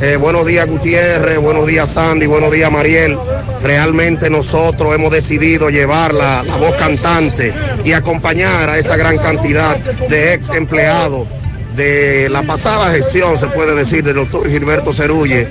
Eh, 0.00 0.16
buenos 0.16 0.46
días 0.46 0.68
Gutiérrez, 0.68 1.38
buenos 1.38 1.66
días 1.66 1.90
Sandy, 1.90 2.26
buenos 2.26 2.52
días 2.52 2.70
Mariel. 2.70 3.16
Realmente 3.62 4.30
nosotros 4.30 4.94
hemos 4.94 5.12
decidido 5.12 5.70
llevar 5.70 6.14
la, 6.14 6.42
la 6.42 6.56
voz 6.56 6.72
cantante 6.74 7.54
y 7.84 7.92
acompañar 7.92 8.70
a 8.70 8.78
esta 8.78 8.96
gran 8.96 9.18
cantidad 9.18 9.76
de 9.76 10.34
ex 10.34 10.50
empleados 10.50 11.28
de 11.76 12.28
la 12.28 12.42
pasada 12.42 12.90
gestión, 12.90 13.38
se 13.38 13.46
puede 13.48 13.74
decir, 13.74 14.04
del 14.04 14.16
doctor 14.16 14.48
Gilberto 14.48 14.92
Cerulle, 14.92 15.48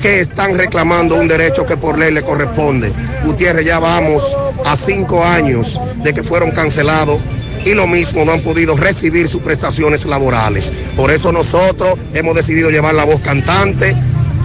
que 0.00 0.20
están 0.20 0.56
reclamando 0.56 1.16
un 1.16 1.28
derecho 1.28 1.66
que 1.66 1.76
por 1.76 1.98
ley 1.98 2.12
le 2.12 2.22
corresponde. 2.22 2.92
Gutiérrez, 3.24 3.66
ya 3.66 3.78
vamos 3.78 4.36
a 4.64 4.76
cinco 4.76 5.24
años 5.24 5.80
de 5.96 6.14
que 6.14 6.22
fueron 6.22 6.52
cancelados 6.52 7.20
y 7.68 7.74
lo 7.74 7.86
mismo 7.86 8.24
no 8.24 8.32
han 8.32 8.40
podido 8.40 8.76
recibir 8.76 9.28
sus 9.28 9.42
prestaciones 9.42 10.06
laborales. 10.06 10.72
Por 10.96 11.10
eso 11.10 11.32
nosotros 11.32 11.98
hemos 12.14 12.34
decidido 12.34 12.70
llevar 12.70 12.94
la 12.94 13.04
voz 13.04 13.20
cantante. 13.20 13.94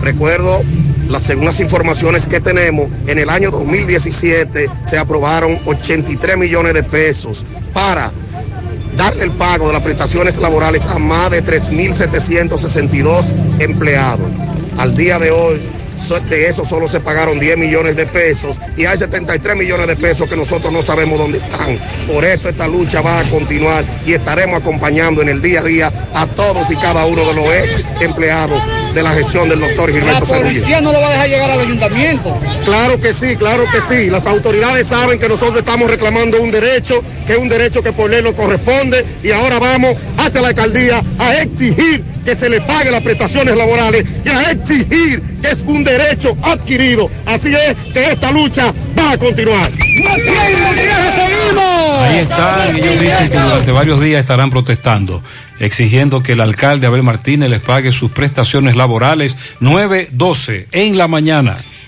Recuerdo 0.02 0.62
las 1.08 1.24
segundas 1.24 1.62
informaciones 1.62 2.28
que 2.28 2.42
tenemos, 2.42 2.90
en 3.08 3.20
el 3.20 3.30
año 3.30 3.50
2017 3.50 4.68
se 4.84 4.98
aprobaron 4.98 5.58
83 5.66 6.38
millones 6.38 6.74
de 6.74 6.84
pesos 6.84 7.46
para 7.74 8.12
darle 8.98 9.24
el 9.24 9.32
pago 9.32 9.68
de 9.68 9.74
las 9.74 9.84
prestaciones 9.84 10.38
laborales 10.40 10.86
a 10.88 11.00
más 11.00 11.32
de 11.32 11.44
3.762 11.44 13.34
empleados. 13.60 14.28
Al 14.78 14.98
día 14.98 15.18
de 15.18 15.32
hoy, 15.32 15.62
de 16.30 16.48
eso 16.48 16.66
solo 16.66 16.88
se 16.88 17.00
pagaron 17.00 17.40
10 17.40 17.58
millones 17.58 17.96
de 17.96 18.06
pesos 18.06 18.60
y 18.76 18.86
hay 18.86 18.98
73 18.98 19.56
millones 19.56 19.88
de 19.88 19.96
pesos 19.96 20.28
que 20.28 20.36
nosotros 20.36 20.74
no 20.74 20.82
sabemos 20.82 21.18
dónde 21.18 21.38
están. 21.38 21.78
Por 22.08 22.26
eso 22.26 22.50
esta 22.50 22.68
lucha 22.68 23.02
va 23.02 23.20
a 23.20 23.24
continuar 23.26 23.86
y 24.06 24.14
estaremos 24.14 24.62
acompañando 24.62 25.22
en 25.22 25.30
el 25.30 25.42
día 25.42 25.62
a 25.62 25.64
día 25.64 25.92
a 26.14 26.28
todos 26.28 26.70
y 26.72 26.76
cada 26.76 27.06
uno 27.06 27.26
de 27.26 27.34
los 27.34 27.46
ex 27.46 27.84
empleados 28.02 28.62
de 28.94 29.02
la 29.02 29.12
gestión 29.12 29.50
del 29.50 29.60
doctor 29.60 29.90
La 29.90 29.96
Gilberto 29.96 30.26
Cerullo. 30.26 30.50
policía 30.50 30.82
no 30.82 30.92
lo 30.92 31.00
va 31.00 31.08
a 31.08 31.12
dejar 31.12 31.30
llegar 31.30 31.52
al 31.52 31.60
ayuntamiento. 31.60 32.38
Claro 32.66 33.00
que 33.00 33.14
sí, 33.14 33.36
claro 33.36 33.66
que 33.72 33.80
sí. 33.82 34.10
Las 34.10 34.28
autoridades 34.28 34.88
saben 34.88 35.20
que 35.20 35.30
nosotros 35.30 35.60
estamos 35.60 35.90
reclamando 35.90 36.42
un 36.42 36.52
derecho, 36.52 37.04
que 37.26 37.34
es 37.34 37.40
un 37.40 37.50
derecho 37.50 37.82
que 37.82 37.94
por 37.94 38.10
ley 38.10 38.22
nos 38.22 38.36
corresponde, 38.36 39.06
y 39.24 39.32
ahora 39.32 39.60
vamos 39.60 39.96
hacia 40.18 40.42
la 40.42 40.50
alcaldía 40.50 41.02
a 41.18 41.36
exigir 41.38 42.04
que 42.24 42.36
se 42.36 42.50
le 42.50 42.62
pague 42.62 42.92
las 42.92 43.02
prestaciones 43.02 43.56
laborales 43.58 44.06
y 44.24 44.30
a 44.30 44.52
exigir 44.52 45.22
que 45.42 45.50
es 45.50 45.64
un 45.68 45.83
derecho 45.84 46.38
adquirido. 46.44 47.10
Así 47.26 47.54
es 47.54 47.76
que 47.94 48.12
esta 48.12 48.32
lucha 48.32 48.74
va 48.98 49.12
a 49.12 49.18
continuar. 49.18 49.70
Ahí 52.02 52.20
están, 52.20 52.76
ellos 52.76 53.00
dicen 53.00 53.30
que 53.30 53.40
durante 53.40 53.72
varios 53.72 54.02
días 54.02 54.22
estarán 54.22 54.50
protestando, 54.50 55.24
exigiendo 55.60 56.22
que 56.22 56.34
el 56.34 56.42
alcalde 56.42 56.88
Abel 56.88 57.04
Martínez 57.04 57.50
les 57.50 57.62
pague 57.62 57.92
sus 57.92 58.12
prestaciones 58.12 58.76
laborales 58.76 59.36
9-12 59.62 60.68
en 60.72 60.98
la 60.98 61.08
mañana. 61.08 61.56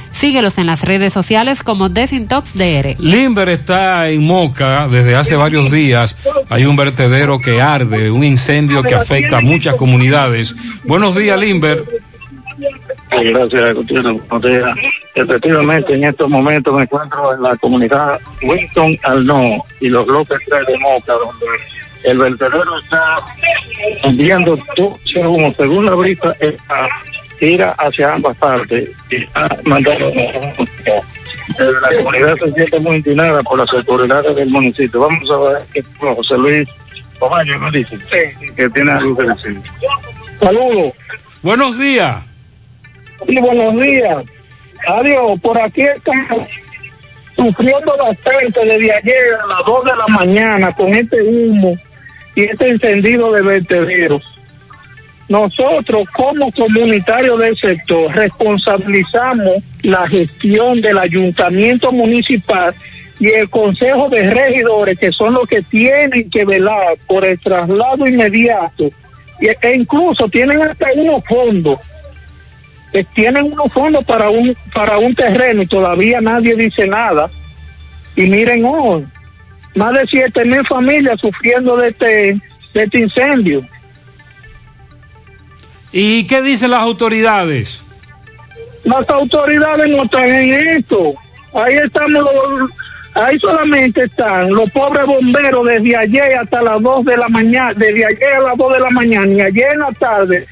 Síguelos 0.11 0.57
en 0.57 0.67
las 0.67 0.83
redes 0.83 1.13
sociales 1.13 1.63
como 1.63 1.89
Desintox 1.89 2.53
DR. 2.55 2.95
Limber 2.99 3.49
está 3.49 4.09
en 4.09 4.25
Moca 4.25 4.87
desde 4.87 5.15
hace 5.15 5.35
varios 5.35 5.71
días. 5.71 6.17
Hay 6.49 6.65
un 6.65 6.75
vertedero 6.75 7.39
que 7.39 7.61
arde, 7.61 8.11
un 8.11 8.23
incendio 8.23 8.83
que 8.83 8.95
afecta 8.95 9.37
a 9.37 9.41
muchas 9.41 9.75
comunidades. 9.75 10.55
Buenos 10.83 11.15
días, 11.15 11.39
Limber. 11.39 11.85
Gracias, 13.09 13.73
Gutiérrez. 13.73 14.17
Buenos 14.29 14.51
días. 14.51 14.77
Efectivamente, 15.15 15.93
en 15.93 16.05
estos 16.05 16.29
momentos 16.29 16.73
me 16.73 16.83
encuentro 16.83 17.33
en 17.33 17.41
la 17.41 17.55
comunidad 17.57 18.19
Winston 18.41 18.97
Alno 19.03 19.63
y 19.79 19.87
los 19.87 20.07
López 20.07 20.39
3 20.47 20.67
de 20.67 20.77
Moca, 20.79 21.13
donde 21.13 21.45
el 22.03 22.17
vertedero 22.17 22.79
está 22.79 23.19
enviando 24.03 24.57
todo. 24.75 24.97
Según 25.05 25.85
la 25.85 25.95
brisa, 25.95 26.35
está, 26.39 26.87
tira 27.41 27.71
hacia 27.79 28.13
ambas 28.13 28.37
partes 28.37 28.91
y 29.09 29.15
está 29.15 29.49
mandando. 29.65 30.09
Eh, 30.09 30.53
La 31.57 31.97
comunidad 31.97 32.35
se 32.35 32.53
siente 32.53 32.79
muy 32.79 32.97
indignada 32.97 33.41
por 33.41 33.57
las 33.57 33.73
autoridades 33.73 34.35
del 34.35 34.49
municipio. 34.49 35.01
Vamos 35.01 35.29
a 35.31 35.37
ver 35.49 35.61
qué 35.73 35.83
José 35.99 36.37
Luis 36.37 36.69
Omayo 37.19 37.57
nos 37.57 37.73
dice 37.73 37.97
que 38.55 38.69
tiene 38.69 38.91
algo 38.91 39.17
que 39.17 39.23
decir. 39.23 39.59
Saludos. 40.39 40.93
Buenos 41.41 41.79
días. 41.79 42.23
Sí, 43.27 43.37
buenos 43.39 43.81
días. 43.81 44.23
Adiós, 44.87 45.39
por 45.41 45.59
aquí 45.59 45.81
estamos 45.81 46.47
sufriendo 47.35 47.97
bastante 47.97 48.65
desde 48.65 48.93
ayer 48.93 49.33
a 49.43 49.47
las 49.47 49.65
2 49.65 49.85
de 49.85 49.95
la 49.95 50.07
mañana 50.09 50.71
con 50.73 50.93
este 50.93 51.23
humo 51.23 51.75
y 52.35 52.43
este 52.43 52.69
encendido 52.69 53.31
de 53.31 53.41
vertederos. 53.41 54.30
Nosotros, 55.29 56.09
como 56.09 56.51
comunitarios 56.51 57.39
del 57.39 57.55
sector, 57.57 58.13
responsabilizamos 58.13 59.63
la 59.81 60.07
gestión 60.07 60.81
del 60.81 60.97
ayuntamiento 60.97 61.91
municipal 61.91 62.73
y 63.19 63.27
el 63.27 63.49
consejo 63.49 64.09
de 64.09 64.29
regidores, 64.29 64.99
que 64.99 65.11
son 65.11 65.35
los 65.35 65.47
que 65.47 65.61
tienen 65.61 66.29
que 66.29 66.43
velar 66.43 66.97
por 67.07 67.23
el 67.23 67.39
traslado 67.39 68.07
inmediato, 68.07 68.89
e 69.39 69.73
incluso 69.73 70.27
tienen 70.27 70.61
hasta 70.61 70.87
unos 70.93 71.23
fondos 71.25 71.79
que 72.91 73.03
tienen 73.03 73.51
unos 73.51 73.71
fondos 73.71 74.03
para 74.05 74.29
un 74.29 74.55
para 74.73 74.97
un 74.97 75.15
terreno 75.15 75.63
y 75.63 75.67
todavía 75.67 76.19
nadie 76.21 76.55
dice 76.55 76.87
nada. 76.87 77.29
Y 78.15 78.29
miren 78.29 78.65
hoy, 78.65 79.05
más 79.75 79.93
de 79.93 80.05
siete 80.07 80.43
mil 80.43 80.65
familias 80.67 81.19
sufriendo 81.19 81.77
de 81.77 81.89
este, 81.89 82.37
de 82.73 82.83
este 82.83 82.99
incendio. 82.99 83.61
¿Y 85.91 86.25
qué 86.27 86.41
dicen 86.41 86.71
las 86.71 86.81
autoridades? 86.81 87.81
Las 88.83 89.07
autoridades 89.09 89.89
no 89.89 90.03
están 90.03 90.23
en 90.29 90.77
esto. 90.77 91.13
Ahí 91.53 91.75
estamos, 91.75 92.11
los- 92.23 92.71
ahí 93.13 93.37
solamente 93.39 94.03
están 94.05 94.51
los 94.53 94.69
pobres 94.71 95.05
bomberos 95.05 95.65
desde 95.67 95.95
ayer 95.97 96.35
hasta 96.41 96.61
las 96.61 96.81
2 96.81 97.05
de 97.05 97.17
la 97.17 97.27
mañana, 97.29 97.73
desde 97.73 98.05
ayer 98.05 98.33
a 98.37 98.41
las 98.41 98.57
2 98.57 98.73
de 98.73 98.79
la 98.79 98.89
mañana 98.89 99.33
y 99.33 99.41
ayer 99.41 99.67
en 99.73 99.79
la 99.79 99.91
tarde 99.99 100.47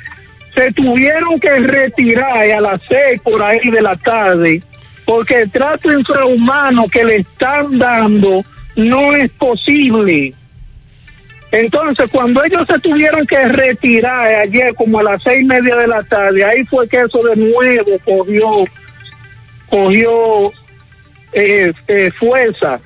se 0.54 0.72
tuvieron 0.74 1.40
que 1.40 1.52
retirar 1.52 2.38
a 2.40 2.60
las 2.62 2.82
6 2.90 3.22
por 3.24 3.42
ahí 3.42 3.60
de 3.70 3.82
la 3.82 3.96
tarde 3.96 4.62
porque 5.06 5.42
el 5.44 5.52
trato 5.52 5.92
infrahumano 5.92 6.86
que 6.88 7.04
le 7.04 7.16
están 7.18 7.80
dando 7.80 8.44
no 8.76 9.14
es 9.16 9.32
posible. 9.32 10.34
Entonces, 11.52 12.12
cuando 12.12 12.44
ellos 12.44 12.64
se 12.68 12.80
tuvieron 12.80 13.26
que 13.26 13.44
retirar 13.48 14.28
ayer 14.36 14.74
como 14.76 15.00
a 15.00 15.04
las 15.04 15.24
seis 15.24 15.42
y 15.42 15.46
media 15.46 15.76
de 15.76 15.88
la 15.88 16.04
tarde, 16.04 16.44
ahí 16.44 16.64
fue 16.66 16.88
que 16.88 16.98
eso 16.98 17.24
de 17.24 17.36
nuevo 17.36 17.92
cogió, 18.06 18.66
cogió 19.68 20.52
eh, 21.34 21.72
eh, 21.88 22.12
fuerza. 22.20 22.80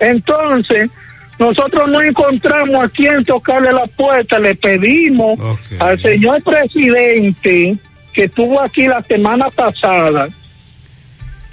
Entonces, 0.00 0.90
nosotros 1.38 1.88
no 1.88 2.02
encontramos 2.02 2.84
a 2.84 2.88
quien 2.88 3.24
tocarle 3.24 3.72
la 3.72 3.86
puerta, 3.86 4.38
le 4.38 4.54
pedimos 4.56 5.38
al 5.78 6.00
señor 6.00 6.42
presidente 6.42 7.76
que 8.12 8.24
estuvo 8.24 8.60
aquí 8.60 8.86
la 8.86 9.02
semana 9.02 9.50
pasada 9.50 10.28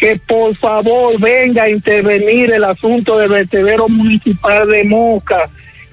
que 0.02 0.20
por 0.28 0.56
favor 0.56 1.20
venga 1.20 1.64
a 1.64 1.70
intervenir 1.70 2.52
el 2.52 2.64
asunto 2.64 3.20
del 3.20 3.30
vertedero 3.30 3.88
municipal 3.88 4.68
de 4.68 4.84
Moca, 4.84 5.48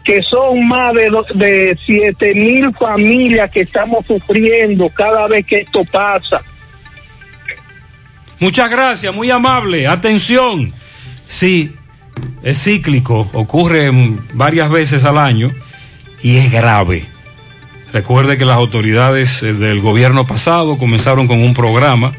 que 0.09 0.23
son 0.23 0.67
más 0.67 0.95
de, 0.95 1.11
de 1.35 1.79
siete 1.85 2.33
mil 2.33 2.73
familias 2.73 3.51
que 3.51 3.61
estamos 3.61 4.07
sufriendo 4.07 4.89
cada 4.89 5.29
vez 5.29 5.45
que 5.45 5.59
esto 5.59 5.85
pasa. 5.85 6.41
Muchas 8.41 8.71
gracias, 8.71 9.15
muy 9.15 9.31
amable. 9.31 9.87
Atención. 9.87 10.73
Sí, 11.27 11.75
es 12.43 12.65
cíclico, 12.65 13.29
ocurre 13.35 13.91
varias 14.33 14.71
veces 14.71 15.05
al 15.05 15.19
año 15.19 15.51
y 16.23 16.39
es 16.39 16.51
grave. 16.51 17.05
Recuerde 17.93 18.39
que 18.39 18.47
las 18.47 18.57
autoridades 18.57 19.43
eh, 19.43 19.53
del 19.53 19.83
gobierno 19.83 20.27
pasado 20.27 20.79
comenzaron 20.79 21.27
con 21.27 21.43
un 21.43 21.53
programa 21.53 22.15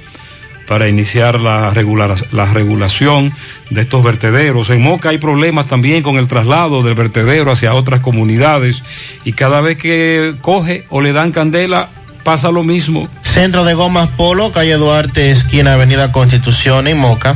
para 0.70 0.88
iniciar 0.88 1.40
la, 1.40 1.72
regular, 1.72 2.16
la 2.32 2.46
regulación 2.46 3.34
de 3.72 3.82
estos 3.82 4.04
vertederos. 4.04 4.70
En 4.70 4.84
Moca 4.84 5.10
hay 5.10 5.18
problemas 5.18 5.66
también 5.66 6.04
con 6.04 6.20
el 6.20 6.28
traslado 6.28 6.84
del 6.84 6.94
vertedero 6.94 7.52
hacia 7.52 7.74
otras 7.74 8.02
comunidades 8.02 8.84
y 9.26 9.34
cada 9.34 9.62
vez 9.62 9.78
que 9.78 10.36
coge 10.42 10.86
o 10.90 11.02
le 11.02 11.12
dan 11.12 11.32
candela 11.32 11.90
pasa 12.24 12.52
lo 12.52 12.64
mismo. 12.64 13.10
Centro 13.24 13.66
de 13.66 13.74
Gomas 13.74 14.10
Polo, 14.10 14.52
calle 14.52 14.76
Duarte, 14.76 15.32
esquina 15.32 15.74
Avenida 15.74 16.12
Constitución 16.12 16.88
en 16.88 17.00
Moca. 17.00 17.36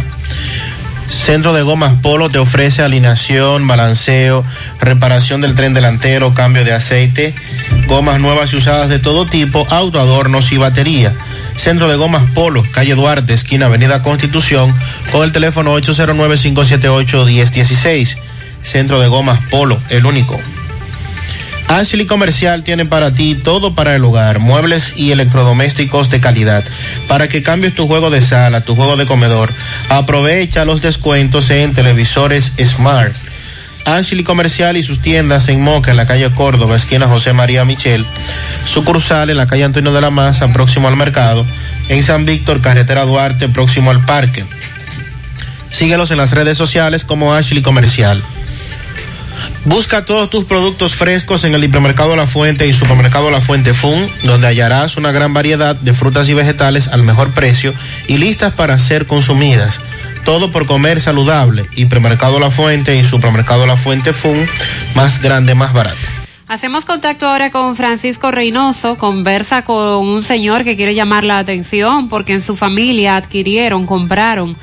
Centro 1.13 1.53
de 1.53 1.61
Gomas 1.61 1.93
Polo 2.01 2.29
te 2.29 2.39
ofrece 2.39 2.81
alineación, 2.81 3.67
balanceo, 3.67 4.43
reparación 4.81 5.39
del 5.39 5.55
tren 5.55 5.73
delantero, 5.73 6.33
cambio 6.33 6.65
de 6.65 6.73
aceite, 6.73 7.33
gomas 7.87 8.19
nuevas 8.19 8.51
y 8.51 8.57
usadas 8.57 8.89
de 8.89 8.99
todo 8.99 9.25
tipo, 9.25 9.65
auto, 9.69 10.01
adornos 10.01 10.51
y 10.51 10.57
batería. 10.57 11.13
Centro 11.55 11.87
de 11.87 11.95
Gomas 11.95 12.29
Polo, 12.31 12.65
calle 12.71 12.95
Duarte, 12.95 13.33
esquina 13.33 13.67
Avenida 13.67 14.01
Constitución, 14.01 14.75
con 15.11 15.23
el 15.23 15.31
teléfono 15.31 15.79
809-578-1016. 15.79 18.17
Centro 18.63 18.99
de 18.99 19.07
Gomas 19.07 19.39
Polo, 19.49 19.79
el 19.89 20.05
único. 20.05 20.37
Ashley 21.67 22.05
Comercial 22.05 22.63
tiene 22.63 22.85
para 22.85 23.13
ti 23.13 23.35
todo 23.35 23.73
para 23.73 23.95
el 23.95 24.03
hogar, 24.03 24.39
muebles 24.39 24.97
y 24.97 25.11
electrodomésticos 25.11 26.09
de 26.09 26.19
calidad. 26.19 26.63
Para 27.07 27.27
que 27.27 27.41
cambies 27.41 27.73
tu 27.73 27.87
juego 27.87 28.09
de 28.09 28.21
sala, 28.21 28.61
tu 28.61 28.75
juego 28.75 28.97
de 28.97 29.05
comedor, 29.05 29.51
aprovecha 29.89 30.65
los 30.65 30.81
descuentos 30.81 31.49
en 31.49 31.73
televisores 31.73 32.53
Smart. 32.63 33.13
Ashley 33.85 34.23
Comercial 34.23 34.77
y 34.77 34.83
sus 34.83 34.99
tiendas 34.99 35.49
en 35.49 35.61
Moca, 35.61 35.91
en 35.91 35.97
la 35.97 36.05
calle 36.05 36.29
Córdoba, 36.31 36.75
esquina 36.75 37.07
José 37.07 37.33
María 37.33 37.65
Michel. 37.65 38.05
Sucursal 38.71 39.29
en 39.29 39.37
la 39.37 39.47
calle 39.47 39.65
Antonio 39.65 39.91
de 39.91 40.01
la 40.01 40.09
Maza, 40.09 40.51
próximo 40.53 40.87
al 40.87 40.95
mercado. 40.95 41.45
En 41.89 42.03
San 42.03 42.25
Víctor, 42.25 42.61
carretera 42.61 43.03
Duarte, 43.05 43.49
próximo 43.49 43.91
al 43.91 44.05
parque. 44.05 44.45
Síguelos 45.71 46.11
en 46.11 46.17
las 46.17 46.31
redes 46.31 46.57
sociales 46.57 47.03
como 47.03 47.33
Ashley 47.33 47.61
Comercial. 47.61 48.21
Busca 49.65 50.05
todos 50.05 50.29
tus 50.29 50.45
productos 50.45 50.95
frescos 50.95 51.43
en 51.43 51.53
el 51.53 51.63
hipermercado 51.63 52.15
La 52.15 52.27
Fuente 52.27 52.67
y 52.67 52.73
supermercado 52.73 53.31
La 53.31 53.41
Fuente 53.41 53.73
Fun, 53.73 54.07
donde 54.23 54.47
hallarás 54.47 54.97
una 54.97 55.11
gran 55.11 55.33
variedad 55.33 55.75
de 55.75 55.93
frutas 55.93 56.27
y 56.29 56.33
vegetales 56.33 56.89
al 56.89 57.03
mejor 57.03 57.31
precio 57.31 57.73
y 58.07 58.17
listas 58.17 58.53
para 58.53 58.77
ser 58.79 59.07
consumidas. 59.07 59.79
Todo 60.25 60.51
por 60.51 60.65
comer 60.65 61.01
saludable. 61.01 61.63
Hipermercado 61.75 62.39
La 62.39 62.51
Fuente 62.51 62.97
y 62.97 63.03
supermercado 63.03 63.65
La 63.65 63.77
Fuente 63.77 64.13
Fun, 64.13 64.47
más 64.95 65.21
grande, 65.21 65.55
más 65.55 65.73
barato. 65.73 65.97
Hacemos 66.47 66.85
contacto 66.85 67.27
ahora 67.27 67.51
con 67.51 67.75
Francisco 67.75 68.29
Reynoso, 68.29 68.97
conversa 68.97 69.63
con 69.63 70.05
un 70.05 70.23
señor 70.23 70.63
que 70.63 70.75
quiere 70.75 70.93
llamar 70.93 71.23
la 71.23 71.39
atención 71.39 72.09
porque 72.09 72.33
en 72.33 72.41
su 72.41 72.55
familia 72.55 73.15
adquirieron, 73.15 73.85
compraron 73.85 74.57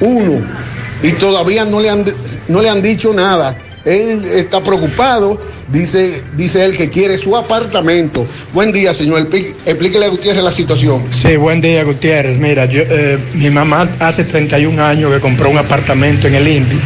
1. 0.00 0.70
Y 1.02 1.12
todavía 1.12 1.66
no 1.66 1.80
le 1.80 1.90
han 1.90 2.04
no 2.50 2.60
le 2.60 2.68
han 2.68 2.82
dicho 2.82 3.12
nada. 3.12 3.56
Él 3.84 4.26
está 4.26 4.62
preocupado, 4.62 5.40
dice, 5.72 6.22
dice 6.36 6.64
él 6.64 6.76
que 6.76 6.90
quiere 6.90 7.16
su 7.16 7.34
apartamento. 7.34 8.26
Buen 8.52 8.72
día, 8.72 8.92
señor. 8.92 9.26
Explíquele 9.64 10.04
a 10.04 10.08
Gutiérrez 10.08 10.44
la 10.44 10.52
situación. 10.52 11.04
Sí, 11.10 11.36
buen 11.36 11.62
día, 11.62 11.82
Gutiérrez. 11.84 12.36
Mira, 12.36 12.68
eh, 12.70 13.18
mi 13.34 13.48
mamá 13.48 13.88
hace 13.98 14.24
31 14.24 14.84
años 14.84 15.12
que 15.12 15.20
compró 15.20 15.48
un 15.48 15.58
apartamento 15.58 16.26
en 16.26 16.34
el 16.34 16.46
INPI 16.46 16.76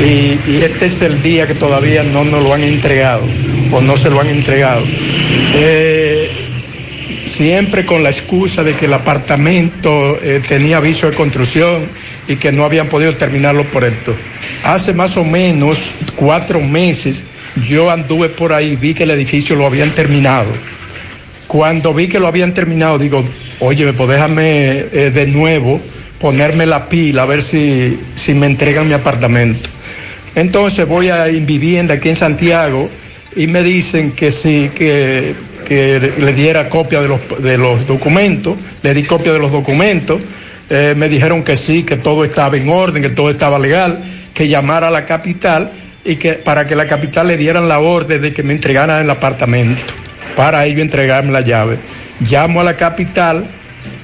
y, 0.00 0.62
este 0.62 0.86
es 0.86 1.02
el 1.02 1.20
día 1.22 1.46
que 1.46 1.54
todavía 1.54 2.02
no 2.02 2.24
nos 2.24 2.42
lo 2.42 2.54
han 2.54 2.64
entregado 2.64 3.22
o 3.70 3.80
no 3.82 3.98
se 3.98 4.08
lo 4.08 4.20
han 4.20 4.28
entregado. 4.28 4.82
Eh, 5.54 6.09
siempre 7.40 7.86
con 7.86 8.02
la 8.02 8.10
excusa 8.10 8.62
de 8.62 8.74
que 8.74 8.84
el 8.84 8.92
apartamento 8.92 10.18
eh, 10.22 10.42
tenía 10.46 10.76
aviso 10.76 11.08
de 11.08 11.16
construcción 11.16 11.86
y 12.28 12.36
que 12.36 12.52
no 12.52 12.66
habían 12.66 12.88
podido 12.88 13.16
terminarlo 13.16 13.64
por 13.64 13.82
esto. 13.82 14.14
Hace 14.62 14.92
más 14.92 15.16
o 15.16 15.24
menos 15.24 15.90
cuatro 16.16 16.60
meses 16.60 17.24
yo 17.66 17.90
anduve 17.90 18.28
por 18.28 18.52
ahí, 18.52 18.76
vi 18.76 18.92
que 18.92 19.04
el 19.04 19.10
edificio 19.12 19.56
lo 19.56 19.64
habían 19.64 19.92
terminado. 19.92 20.50
Cuando 21.46 21.94
vi 21.94 22.08
que 22.08 22.20
lo 22.20 22.26
habían 22.26 22.52
terminado, 22.52 22.98
digo, 22.98 23.24
oye, 23.60 23.90
pues 23.94 24.10
déjame 24.10 24.72
eh, 24.92 25.10
de 25.10 25.26
nuevo 25.26 25.80
ponerme 26.20 26.66
la 26.66 26.90
pila 26.90 27.22
a 27.22 27.24
ver 27.26 27.40
si, 27.40 27.98
si 28.16 28.34
me 28.34 28.48
entregan 28.48 28.86
mi 28.86 28.92
apartamento. 28.92 29.70
Entonces 30.34 30.86
voy 30.86 31.08
a 31.08 31.24
vivienda 31.24 31.94
aquí 31.94 32.10
en 32.10 32.16
Santiago 32.16 32.90
y 33.34 33.46
me 33.46 33.62
dicen 33.62 34.12
que 34.12 34.30
sí, 34.30 34.70
que, 34.74 35.34
que 35.70 36.14
le 36.18 36.32
diera 36.32 36.68
copia 36.68 37.00
de 37.00 37.06
los, 37.06 37.20
de 37.38 37.56
los 37.56 37.86
documentos, 37.86 38.56
le 38.82 38.92
di 38.92 39.04
copia 39.04 39.32
de 39.32 39.38
los 39.38 39.52
documentos 39.52 40.20
eh, 40.68 40.94
me 40.96 41.08
dijeron 41.08 41.44
que 41.44 41.56
sí, 41.56 41.84
que 41.84 41.96
todo 41.96 42.24
estaba 42.24 42.56
en 42.56 42.68
orden, 42.68 43.02
que 43.02 43.10
todo 43.10 43.30
estaba 43.30 43.56
legal, 43.56 44.00
que 44.34 44.48
llamara 44.48 44.88
a 44.88 44.90
la 44.90 45.04
capital 45.04 45.70
y 46.04 46.16
que 46.16 46.32
para 46.34 46.66
que 46.66 46.74
la 46.74 46.86
capital 46.86 47.28
le 47.28 47.36
dieran 47.36 47.68
la 47.68 47.78
orden 47.78 48.20
de 48.20 48.32
que 48.32 48.42
me 48.42 48.52
entregaran 48.52 49.00
el 49.00 49.10
apartamento, 49.10 49.80
para 50.34 50.64
ello 50.66 50.82
entregarme 50.82 51.30
la 51.30 51.40
llave. 51.40 51.76
Llamo 52.20 52.60
a 52.60 52.64
la 52.64 52.76
capital, 52.76 53.44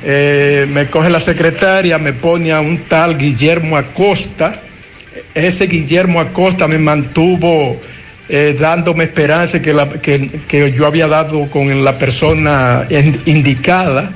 eh, 0.04 0.66
me 0.68 0.86
coge 0.86 1.10
la 1.10 1.20
secretaria, 1.20 1.98
me 1.98 2.12
pone 2.12 2.52
a 2.52 2.60
un 2.60 2.78
tal 2.78 3.18
Guillermo 3.18 3.76
Acosta. 3.76 4.60
Ese 5.34 5.66
Guillermo 5.66 6.20
Acosta 6.20 6.68
me 6.68 6.78
mantuvo 6.78 7.80
eh, 8.28 8.56
dándome 8.58 9.04
esperanza 9.04 9.62
que, 9.62 9.72
la, 9.72 9.88
que, 9.88 10.28
que, 10.48 10.72
yo 10.72 10.86
había 10.86 11.06
dado 11.06 11.48
con 11.48 11.84
la 11.84 11.96
persona 11.96 12.86
indicada 13.26 14.10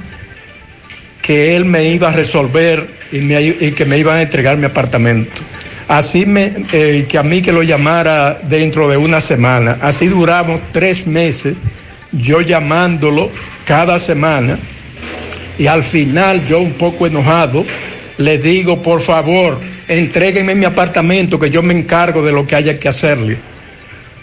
que 1.23 1.55
él 1.55 1.65
me 1.65 1.85
iba 1.85 2.09
a 2.09 2.13
resolver 2.13 2.89
y, 3.13 3.71
que 3.73 3.85
me 3.85 3.99
iban 3.99 4.17
a 4.17 4.23
entregar 4.23 4.57
mi 4.57 4.67
apartamento. 4.67 5.43
Así 5.87 6.27
me, 6.27 6.53
eh, 6.73 7.07
que 7.09 7.19
a 7.19 7.23
mí 7.23 7.43
que 7.43 7.53
lo 7.53 7.63
llamara 7.63 8.41
dentro 8.43 8.89
de 8.89 8.97
una 8.97 9.21
semana. 9.21 9.79
Así 9.81 10.07
duramos 10.07 10.61
tres 10.73 11.07
meses, 11.07 11.59
yo 12.13 12.41
llamándolo 12.41 13.31
cada 13.65 13.99
semana. 13.99 14.59
Y 15.59 15.67
al 15.67 15.85
final, 15.85 16.47
yo 16.47 16.61
un 16.61 16.73
poco 16.73 17.07
enojado, 17.07 17.65
le 18.19 18.39
digo, 18.39 18.81
por 18.81 19.01
favor, 19.01 19.61
entréguenme 19.89 20.55
mi 20.55 20.65
apartamento 20.65 21.39
que 21.39 21.51
yo 21.51 21.63
me 21.63 21.75
encargo 21.75 22.23
de 22.23 22.33
lo 22.33 22.47
que 22.47 22.57
haya 22.57 22.79
que 22.79 22.89
hacerle. 22.89 23.37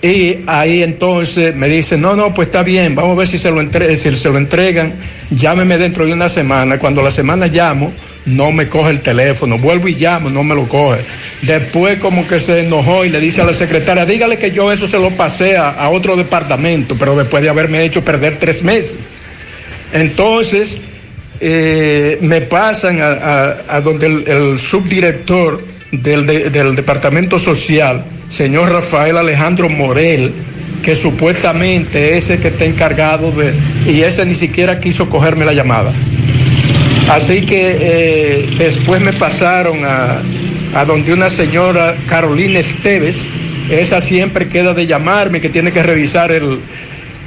Y 0.01 0.43
ahí 0.45 0.83
entonces 0.83 1.55
me 1.55 1.67
dice, 1.67 1.97
no, 1.97 2.15
no, 2.15 2.31
pues 2.31 2.49
está 2.49 2.61
bien, 2.61 2.93
vamos 2.93 3.13
a 3.13 3.17
ver 3.17 3.27
si 3.27 3.39
se 3.39 3.49
lo, 3.49 3.59
entre 3.59 3.95
si 3.95 4.15
se 4.15 4.29
lo 4.29 4.37
entregan, 4.37 4.93
llámeme 5.31 5.79
dentro 5.79 6.05
de 6.05 6.13
una 6.13 6.29
semana. 6.29 6.77
Cuando 6.77 7.01
la 7.01 7.09
semana 7.09 7.47
llamo, 7.47 7.91
no 8.27 8.51
me 8.51 8.67
coge 8.67 8.91
el 8.91 9.01
teléfono, 9.01 9.57
vuelvo 9.57 9.87
y 9.87 9.95
llamo, 9.95 10.29
no 10.29 10.43
me 10.43 10.53
lo 10.53 10.67
coge. 10.67 10.99
Después 11.41 11.99
como 11.99 12.27
que 12.27 12.39
se 12.39 12.59
enojó 12.65 13.05
y 13.05 13.09
le 13.09 13.19
dice 13.19 13.41
a 13.41 13.45
la 13.45 13.53
secretaria, 13.53 14.05
dígale 14.05 14.37
que 14.37 14.51
yo 14.51 14.71
eso 14.71 14.87
se 14.87 14.99
lo 14.99 15.09
pasé 15.09 15.57
a, 15.57 15.89
otro 15.89 16.15
departamento, 16.15 16.95
pero 16.99 17.15
después 17.15 17.41
de 17.41 17.49
haberme 17.49 17.83
hecho 17.83 18.05
perder 18.05 18.37
tres 18.37 18.61
meses. 18.61 18.93
Entonces, 19.93 20.79
eh, 21.39 22.19
me 22.21 22.41
pasan 22.41 22.99
a, 23.01 23.81
donde 23.81 24.05
el, 24.05 24.59
subdirector 24.59 25.63
del, 25.91 26.27
de, 26.27 26.51
del 26.51 26.75
Departamento 26.75 27.39
Social, 27.39 28.03
señor 28.29 28.71
Rafael 28.71 29.17
Alejandro 29.17 29.69
Morel, 29.69 30.31
que 30.83 30.95
supuestamente 30.95 32.17
es 32.17 32.29
el 32.29 32.39
que 32.39 32.49
está 32.49 32.65
encargado 32.65 33.31
de... 33.31 33.53
Y 33.85 34.01
ese 34.01 34.25
ni 34.25 34.35
siquiera 34.35 34.79
quiso 34.79 35.09
cogerme 35.09 35.45
la 35.45 35.53
llamada. 35.53 35.93
Así 37.09 37.45
que 37.45 37.77
eh, 37.79 38.49
después 38.57 39.01
me 39.01 39.13
pasaron 39.13 39.77
a, 39.85 40.21
a 40.75 40.85
donde 40.85 41.13
una 41.13 41.29
señora 41.29 41.95
Carolina 42.07 42.59
Esteves, 42.59 43.29
esa 43.69 44.01
siempre 44.01 44.47
queda 44.47 44.73
de 44.73 44.85
llamarme, 44.87 45.41
que 45.41 45.49
tiene 45.49 45.71
que 45.71 45.83
revisar 45.83 46.31
el, 46.31 46.59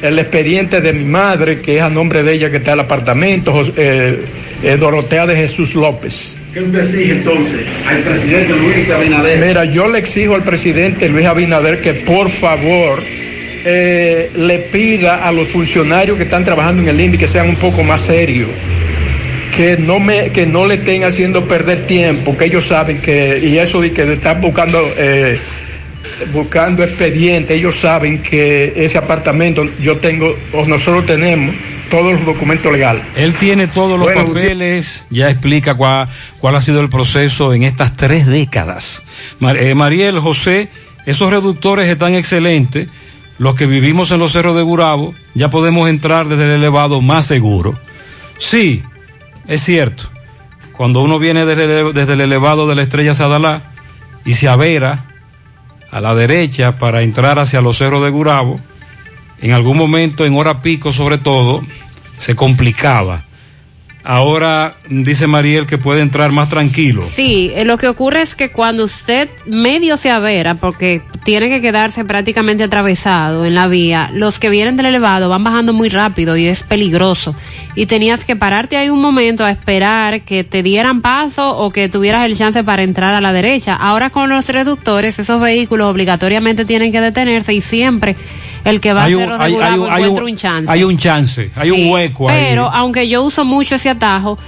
el 0.03 0.19
expediente 0.19 0.81
de 0.81 0.93
mi 0.93 1.05
madre, 1.05 1.61
que 1.61 1.77
es 1.79 1.83
a 1.83 1.91
nombre 1.91 2.23
de 2.23 2.35
ella 2.35 2.51
que 2.51 2.59
está 2.59 2.75
el 2.75 2.81
apartamento, 2.81 3.61
eh, 3.77 4.23
eh, 4.63 4.77
Dorotea 4.77 5.27
de 5.27 5.37
Jesús 5.37 5.75
López. 5.75 6.37
¿Qué 6.53 6.61
usted 6.61 6.81
exige 6.81 7.13
entonces 7.13 7.61
al 7.89 7.99
presidente 7.99 8.55
Luis 8.55 8.91
Abinader? 8.91 9.47
Mira, 9.47 9.65
yo 9.65 9.89
le 9.89 9.99
exijo 9.99 10.35
al 10.35 10.43
presidente 10.43 11.09
Luis 11.09 11.27
Abinader 11.27 11.81
que 11.81 11.95
por 11.95 12.29
favor 12.29 13.01
eh, 13.65 14.31
le 14.37 14.59
pida 14.59 15.27
a 15.27 15.33
los 15.33 15.49
funcionarios 15.49 16.17
que 16.17 16.25
están 16.25 16.45
trabajando 16.45 16.83
en 16.83 16.89
el 16.89 17.01
INDI 17.01 17.19
que 17.19 17.29
sean 17.29 17.49
un 17.49 17.57
poco 17.57 17.83
más 17.83 18.03
serios. 18.03 18.49
Que 19.57 19.77
no, 19.77 19.99
me, 19.99 20.31
que 20.31 20.47
no 20.47 20.67
le 20.67 20.75
estén 20.77 21.05
haciendo 21.05 21.47
perder 21.47 21.87
tiempo, 21.87 22.37
que 22.37 22.47
ellos 22.47 22.65
saben 22.67 22.99
que, 22.99 23.39
y 23.43 23.59
eso 23.59 23.81
de 23.81 23.93
que 23.93 24.11
están 24.13 24.41
buscando 24.41 24.81
eh, 24.97 25.39
buscando 26.33 26.85
expediente, 26.85 27.55
ellos 27.55 27.77
saben 27.77 28.19
que 28.19 28.73
ese 28.77 28.99
apartamento 28.99 29.67
yo 29.83 29.97
tengo, 29.97 30.37
o 30.53 30.65
nosotros 30.65 31.07
tenemos 31.07 31.55
todos 31.91 32.13
los 32.13 32.25
documentos 32.25 32.73
legales. 32.73 33.03
Él 33.17 33.35
tiene 33.35 33.67
todos 33.67 33.99
los 33.99 34.13
bueno, 34.13 34.27
papeles, 34.27 35.07
ya 35.11 35.29
explica 35.29 35.75
cuál, 35.75 36.09
cuál 36.39 36.57
ha 36.57 36.63
sido 36.63 36.81
el 36.81 36.89
proceso 36.89 37.53
en 37.53 37.65
estas 37.65 37.97
tres 37.97 38.27
décadas. 38.27 39.03
Mar, 39.41 39.57
eh, 39.57 39.75
Mariel, 39.75 40.21
José, 40.21 40.71
esos 41.05 41.31
reductores 41.31 41.89
están 41.89 42.15
excelentes. 42.15 42.89
Los 43.39 43.55
que 43.55 43.67
vivimos 43.67 44.11
en 44.11 44.21
los 44.21 44.33
cerros 44.33 44.57
de 44.57 44.63
Gurabo, 44.63 45.15
ya 45.35 45.51
podemos 45.51 45.89
entrar 45.89 46.29
desde 46.29 46.45
el 46.45 46.51
elevado 46.53 47.01
más 47.01 47.27
seguro. 47.27 47.79
Sí, 48.39 48.83
es 49.47 49.63
cierto. 49.63 50.05
Cuando 50.77 51.03
uno 51.03 51.19
viene 51.19 51.45
desde, 51.45 51.93
desde 51.93 52.13
el 52.13 52.21
elevado 52.21 52.69
de 52.69 52.75
la 52.75 52.83
estrella 52.83 53.15
Sadalá 53.15 53.63
y 54.25 54.35
se 54.35 54.49
avera 54.49 55.05
a 55.91 56.01
la 56.01 56.15
derecha 56.15 56.79
para 56.79 57.03
entrar 57.03 57.39
hacia 57.39 57.61
los 57.61 57.79
cerros 57.79 58.03
de 58.05 58.11
Gurabo, 58.11 58.61
en 59.43 59.53
algún 59.53 59.77
momento, 59.77 60.25
en 60.25 60.37
hora 60.37 60.61
pico 60.61 60.93
sobre 60.93 61.19
todo, 61.19 61.63
se 62.21 62.37
complicaba. 62.37 63.25
Ahora 64.03 64.77
dice 64.89 65.27
Mariel 65.27 65.67
que 65.67 65.77
puede 65.77 66.01
entrar 66.01 66.33
más 66.33 66.49
tranquilo. 66.49 67.05
Sí, 67.05 67.51
eh, 67.55 67.67
lo 67.67 67.77
que 67.77 67.87
ocurre 67.87 68.23
es 68.23 68.35
que 68.35 68.51
cuando 68.51 68.85
usted 68.85 69.29
medio 69.47 69.99
se 69.99 70.11
avera, 70.11 70.55
porque 70.55 71.03
tiene 71.23 71.51
que 71.51 71.61
quedarse 71.61 72.05
prácticamente 72.07 72.65
atravesado 72.65 73.45
en 73.45 73.55
la 73.55 73.69
vía, 73.69 74.11
los 74.15 74.39
que 74.39 74.49
vienen 74.49 74.77
del 74.77 74.87
elevado 74.87 75.29
van 75.29 75.45
bajando 75.45 75.75
muy 75.75 75.91
rápido 75.91 76.37
y 76.39 76.47
es 76.47 76.63
peligroso. 76.63 77.35
Y 77.75 77.87
tenías 77.87 78.25
que 78.25 78.37
pararte 78.37 78.79
ahí 78.79 78.89
un 78.89 79.03
momento 79.03 79.45
a 79.45 79.51
esperar 79.51 80.23
que 80.23 80.45
te 80.45 80.63
dieran 80.63 81.03
paso 81.03 81.57
o 81.59 81.71
que 81.71 81.91
tuvieras 81.91 82.25
el 82.25 82.37
chance 82.37 82.65
para 82.65 82.83
entrar 82.83 83.15
a 83.15 83.21
la 83.21 83.35
derecha. 83.35 83.75
Ahora 83.75 84.09
con 84.09 84.31
los 84.31 84.49
reductores, 84.49 85.19
esos 85.19 85.41
vehículos 85.43 85.91
obligatoriamente 85.91 86.65
tienen 86.65 86.91
que 86.91 87.03
detenerse 87.03 87.53
y 87.53 87.61
siempre 87.61 88.17
el 88.65 88.81
que 88.81 88.93
va 88.93 89.05
hay 89.05 89.15
a 89.15 89.17
ser 89.17 89.33
hay, 89.33 89.55
hay, 89.55 89.79
un, 89.79 89.91
hay, 89.91 90.05
un, 90.05 90.23
un 90.23 90.37
chance. 90.37 90.71
hay 90.71 90.85
un 90.85 90.97
chance, 90.97 91.51
hay 91.57 91.71
Sí, 91.71 91.83
un 91.83 91.91
hueco 91.93 92.27
Pero 92.27 92.67
ahí. 92.67 92.73
aunque 92.75 93.09
yo 93.09 93.23
uso 93.23 93.45
mucho 93.45 93.77
ese 93.77 93.91
atajo, 93.91 94.39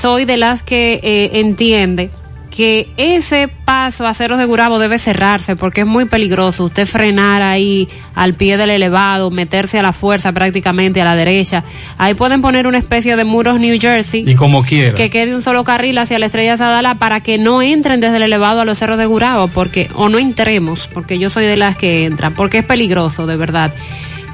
soy 0.00 0.24
de 0.24 0.36
las 0.36 0.62
que 0.62 1.00
eh, 1.02 1.30
entiende 1.34 2.10
que 2.50 2.88
ese 2.96 3.48
paso 3.48 4.06
a 4.06 4.12
ceros 4.12 4.38
de 4.38 4.44
Gurabo 4.44 4.78
debe 4.78 4.98
cerrarse 4.98 5.56
porque 5.56 5.82
es 5.82 5.86
muy 5.86 6.04
peligroso. 6.06 6.64
Usted 6.64 6.86
frenar 6.86 7.42
ahí 7.42 7.88
al 8.14 8.34
pie 8.34 8.56
del 8.56 8.70
elevado, 8.70 9.30
meterse 9.30 9.78
a 9.78 9.82
la 9.82 9.92
fuerza 9.92 10.32
prácticamente 10.32 11.00
a 11.00 11.04
la 11.04 11.14
derecha. 11.14 11.62
Ahí 11.96 12.14
pueden 12.14 12.40
poner 12.40 12.66
una 12.66 12.78
especie 12.78 13.16
de 13.16 13.24
muros 13.24 13.60
New 13.60 13.78
Jersey 13.80 14.24
Y 14.26 14.34
como 14.34 14.64
quiera. 14.64 14.94
que 14.94 15.10
quede 15.10 15.34
un 15.34 15.42
solo 15.42 15.64
carril 15.64 15.96
hacia 15.98 16.18
la 16.18 16.26
estrella 16.26 16.56
Sadala 16.56 16.96
para 16.96 17.20
que 17.20 17.38
no 17.38 17.62
entren 17.62 18.00
desde 18.00 18.16
el 18.16 18.24
elevado 18.24 18.60
a 18.60 18.64
los 18.64 18.78
cerros 18.78 18.98
de 18.98 19.06
Gurabo, 19.06 19.48
porque, 19.48 19.88
o 19.94 20.08
no 20.08 20.18
entremos, 20.18 20.88
porque 20.92 21.18
yo 21.18 21.30
soy 21.30 21.46
de 21.46 21.56
las 21.56 21.76
que 21.76 22.04
entran, 22.04 22.34
porque 22.34 22.58
es 22.58 22.64
peligroso, 22.64 23.26
de 23.26 23.36
verdad. 23.36 23.72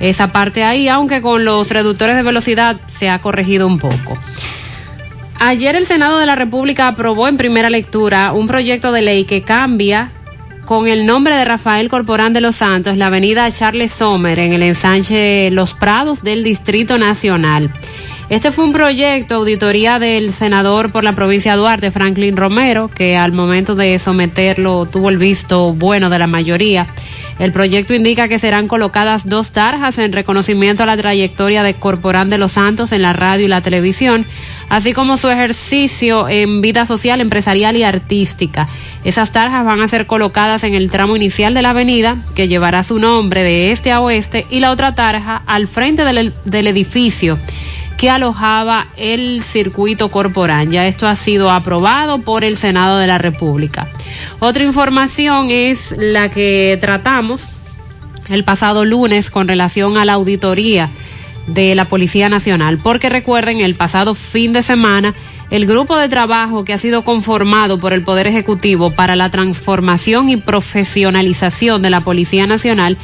Esa 0.01 0.33
parte 0.33 0.65
ahí, 0.65 0.89
aunque 0.89 1.23
con 1.23 1.45
los 1.45 1.71
reductores 1.71 2.17
de 2.17 2.23
velocidad 2.23 2.77
se 2.87 3.09
ha 3.09 3.19
corregido 3.21 3.67
un 3.67 3.79
poco. 3.79 4.19
Ayer 5.39 5.77
el 5.77 5.87
Senado 5.87 6.19
de 6.19 6.27
la 6.27 6.35
República 6.35 6.89
aprobó 6.89 7.29
en 7.29 7.37
primera 7.37 7.69
lectura 7.69 8.33
un 8.33 8.47
proyecto 8.47 8.91
de 8.91 9.03
ley 9.03 9.25
que 9.25 9.43
cambia 9.43 10.11
con 10.65 10.89
el 10.89 11.07
nombre 11.07 11.37
de 11.37 11.45
Rafael 11.45 11.89
Corporán 11.89 12.33
de 12.33 12.41
los 12.41 12.57
Santos 12.57 12.97
la 12.97 13.07
avenida 13.07 13.51
Charles 13.51 13.93
Sommer 13.93 14.39
en 14.39 14.53
el 14.55 14.63
ensanche 14.63 15.51
Los 15.51 15.75
Prados 15.75 16.23
del 16.23 16.43
Distrito 16.43 16.97
Nacional. 16.99 17.71
Este 18.29 18.51
fue 18.51 18.65
un 18.65 18.73
proyecto, 18.73 19.37
auditoría 19.37 20.01
del 20.01 20.33
senador 20.33 20.91
por 20.91 21.05
la 21.05 21.15
provincia 21.15 21.53
de 21.53 21.59
Duarte, 21.59 21.93
Franklin 21.93 22.37
Romero, 22.37 22.89
que 22.89 23.17
al 23.17 23.31
momento 23.31 23.77
de 23.77 23.97
someterlo 24.01 24.85
tuvo 24.85 25.11
el 25.11 25.17
visto 25.17 25.73
bueno 25.73 26.11
de 26.11 26.19
la 26.19 26.27
mayoría. 26.27 26.89
El 27.39 27.53
proyecto 27.53 27.95
indica 27.95 28.27
que 28.27 28.41
serán 28.41 28.67
colocadas 28.67 29.29
dos 29.29 29.53
tarjas 29.53 29.99
en 29.99 30.13
reconocimiento 30.13 30.83
a 30.83 30.87
la 30.87 30.97
trayectoria 30.97 31.63
de 31.63 31.75
Corporán 31.75 32.29
de 32.29 32.39
los 32.39 32.53
Santos 32.53 32.91
en 32.91 33.03
la 33.03 33.13
radio 33.13 33.45
y 33.45 33.49
la 33.49 33.61
televisión, 33.61 34.27
así 34.71 34.93
como 34.93 35.19
su 35.19 35.29
ejercicio 35.29 36.29
en 36.29 36.63
vida 36.63 36.85
social, 36.85 37.21
empresarial 37.21 37.77
y 37.77 37.85
artística. 37.85 38.67
Esas 39.05 39.31
tarjas 39.31 39.65
van 39.65 39.83
a 39.83 39.89
ser 39.89 40.07
colocadas 40.07 40.65
en 40.65 40.75
el 40.75 40.91
tramo 40.91 41.15
inicial 41.15 41.55
de 41.55 41.63
la 41.63 41.71
avenida, 41.71 42.17
que 42.35 42.49
llevará 42.49 42.83
su 42.83 42.99
nombre 42.99 43.45
de 43.45 43.71
este 43.71 43.93
a 43.93 44.01
oeste, 44.01 44.47
y 44.51 44.59
la 44.59 44.73
otra 44.73 44.97
tarja 44.97 45.43
al 45.47 45.69
frente 45.69 46.05
del, 46.05 46.35
del 46.45 46.67
edificio 46.67 47.39
que 47.97 48.11
alojaba 48.11 48.89
el 48.97 49.43
circuito 49.43 50.11
corporán. 50.11 50.71
Ya 50.71 50.87
esto 50.87 51.07
ha 51.07 51.17
sido 51.17 51.51
aprobado 51.51 52.21
por 52.21 52.45
el 52.45 52.57
Senado 52.57 52.99
de 52.99 53.07
la 53.07 53.19
República. 53.19 53.89
Otra 54.39 54.65
información 54.65 55.51
es 55.51 55.95
la 55.97 56.31
que 56.31 56.77
tratamos 56.81 57.43
el 58.29 58.45
pasado 58.45 58.85
lunes 58.85 59.31
con 59.31 59.49
relación 59.49 59.97
a 59.97 60.05
la 60.05 60.15
auditoría 60.15 60.91
de 61.47 61.75
la 61.75 61.87
Policía 61.87 62.29
Nacional, 62.29 62.79
porque 62.83 63.09
recuerden, 63.09 63.61
el 63.61 63.77
pasado 63.77 64.15
fin 64.15 64.53
de 64.53 64.63
semana, 64.63 65.15
el 65.51 65.67
grupo 65.67 65.97
de 65.97 66.09
trabajo 66.09 66.65
que 66.65 66.73
ha 66.73 66.79
sido 66.79 67.03
conformado 67.03 67.79
por 67.79 67.93
el 67.93 68.03
Poder 68.03 68.27
Ejecutivo 68.27 68.91
para 68.91 69.15
la 69.15 69.31
transformación 69.31 70.29
y 70.29 70.37
profesionalización 70.37 71.83
de 71.83 71.91
la 71.91 72.01
Policía 72.01 72.49
Nacional 72.49 72.99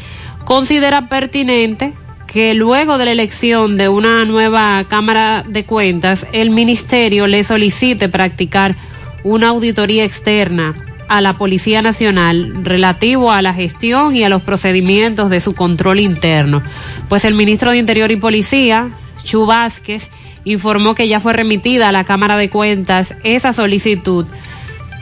considera 0.44 1.08
pertinente 1.08 1.92
que 2.32 2.54
luego 2.54 2.96
de 2.96 3.04
la 3.04 3.12
elección 3.12 3.76
de 3.76 3.90
una 3.90 4.24
nueva 4.24 4.84
Cámara 4.88 5.44
de 5.46 5.64
Cuentas, 5.64 6.26
el 6.32 6.48
Ministerio 6.48 7.26
le 7.26 7.44
solicite 7.44 8.08
practicar 8.08 8.74
una 9.22 9.48
auditoría 9.48 10.04
externa 10.04 10.74
a 11.08 11.20
la 11.20 11.36
Policía 11.36 11.82
Nacional 11.82 12.64
relativo 12.64 13.30
a 13.30 13.42
la 13.42 13.52
gestión 13.52 14.16
y 14.16 14.24
a 14.24 14.30
los 14.30 14.40
procedimientos 14.40 15.28
de 15.28 15.40
su 15.40 15.54
control 15.54 16.00
interno. 16.00 16.62
Pues 17.10 17.26
el 17.26 17.34
ministro 17.34 17.70
de 17.70 17.78
Interior 17.78 18.10
y 18.10 18.16
Policía, 18.16 18.88
Chu 19.24 19.44
Vázquez, 19.44 20.08
informó 20.44 20.94
que 20.94 21.08
ya 21.08 21.20
fue 21.20 21.34
remitida 21.34 21.90
a 21.90 21.92
la 21.92 22.04
Cámara 22.04 22.38
de 22.38 22.48
Cuentas 22.48 23.14
esa 23.24 23.52
solicitud 23.52 24.26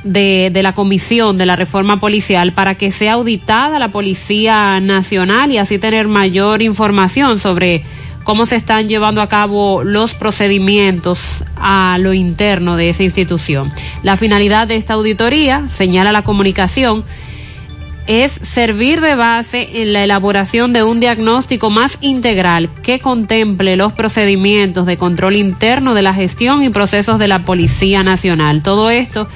de, 0.05 0.51
la 0.63 0.75
comisión 0.75 1.39
de 1.39 1.47
la 1.47 1.57
reforma 1.57 2.01
policial 2.01 2.53
para 2.53 2.75
que 2.75 2.91
sea 2.91 3.15
auditada 3.15 3.79
la 3.79 3.89
Policía 3.89 4.81
Nacional 4.81 5.53
y 5.53 5.59
así 5.59 5.79
tener 5.79 6.09
mayor 6.09 6.63
información 6.63 7.39
sobre 7.39 7.85
cómo 8.25 8.47
se 8.47 8.57
están 8.57 8.89
llevando 8.89 9.23
a 9.23 9.29
cabo 9.29 9.83
los 9.83 10.15
procedimientos 10.15 11.45
a 11.57 11.99
lo 11.99 12.13
interno 12.13 12.77
de 12.77 12.91
esa 12.91 13.03
institución. 13.03 13.73
La 14.03 14.17
finalidad 14.17 14.67
de 14.67 14.77
esta 14.77 14.95
auditoría, 14.95 15.69
señala 15.69 16.13
la 16.13 16.23
comunicación, 16.23 17.05
es 18.07 18.33
servir 18.33 19.01
de 19.01 19.15
base 19.15 19.83
en 19.83 19.93
la 19.93 20.03
elaboración 20.03 20.73
de 20.73 20.83
un 20.83 21.01
diagnóstico 21.01 21.71
más 21.71 21.97
integral 22.01 22.69
que 22.83 22.99
contemple 22.99 23.77
los 23.77 23.93
procedimientos 23.93 24.87
de 24.87 24.97
control 24.97 25.37
interno 25.37 25.95
de 25.95 26.03
la 26.03 26.15
gestión 26.15 26.65
y 26.65 26.71
procesos 26.71 27.19
de 27.19 27.29
la 27.29 27.45
Policía 27.45 28.03
Nacional. 28.03 28.63
Todo 28.63 28.91
esto 28.91 29.29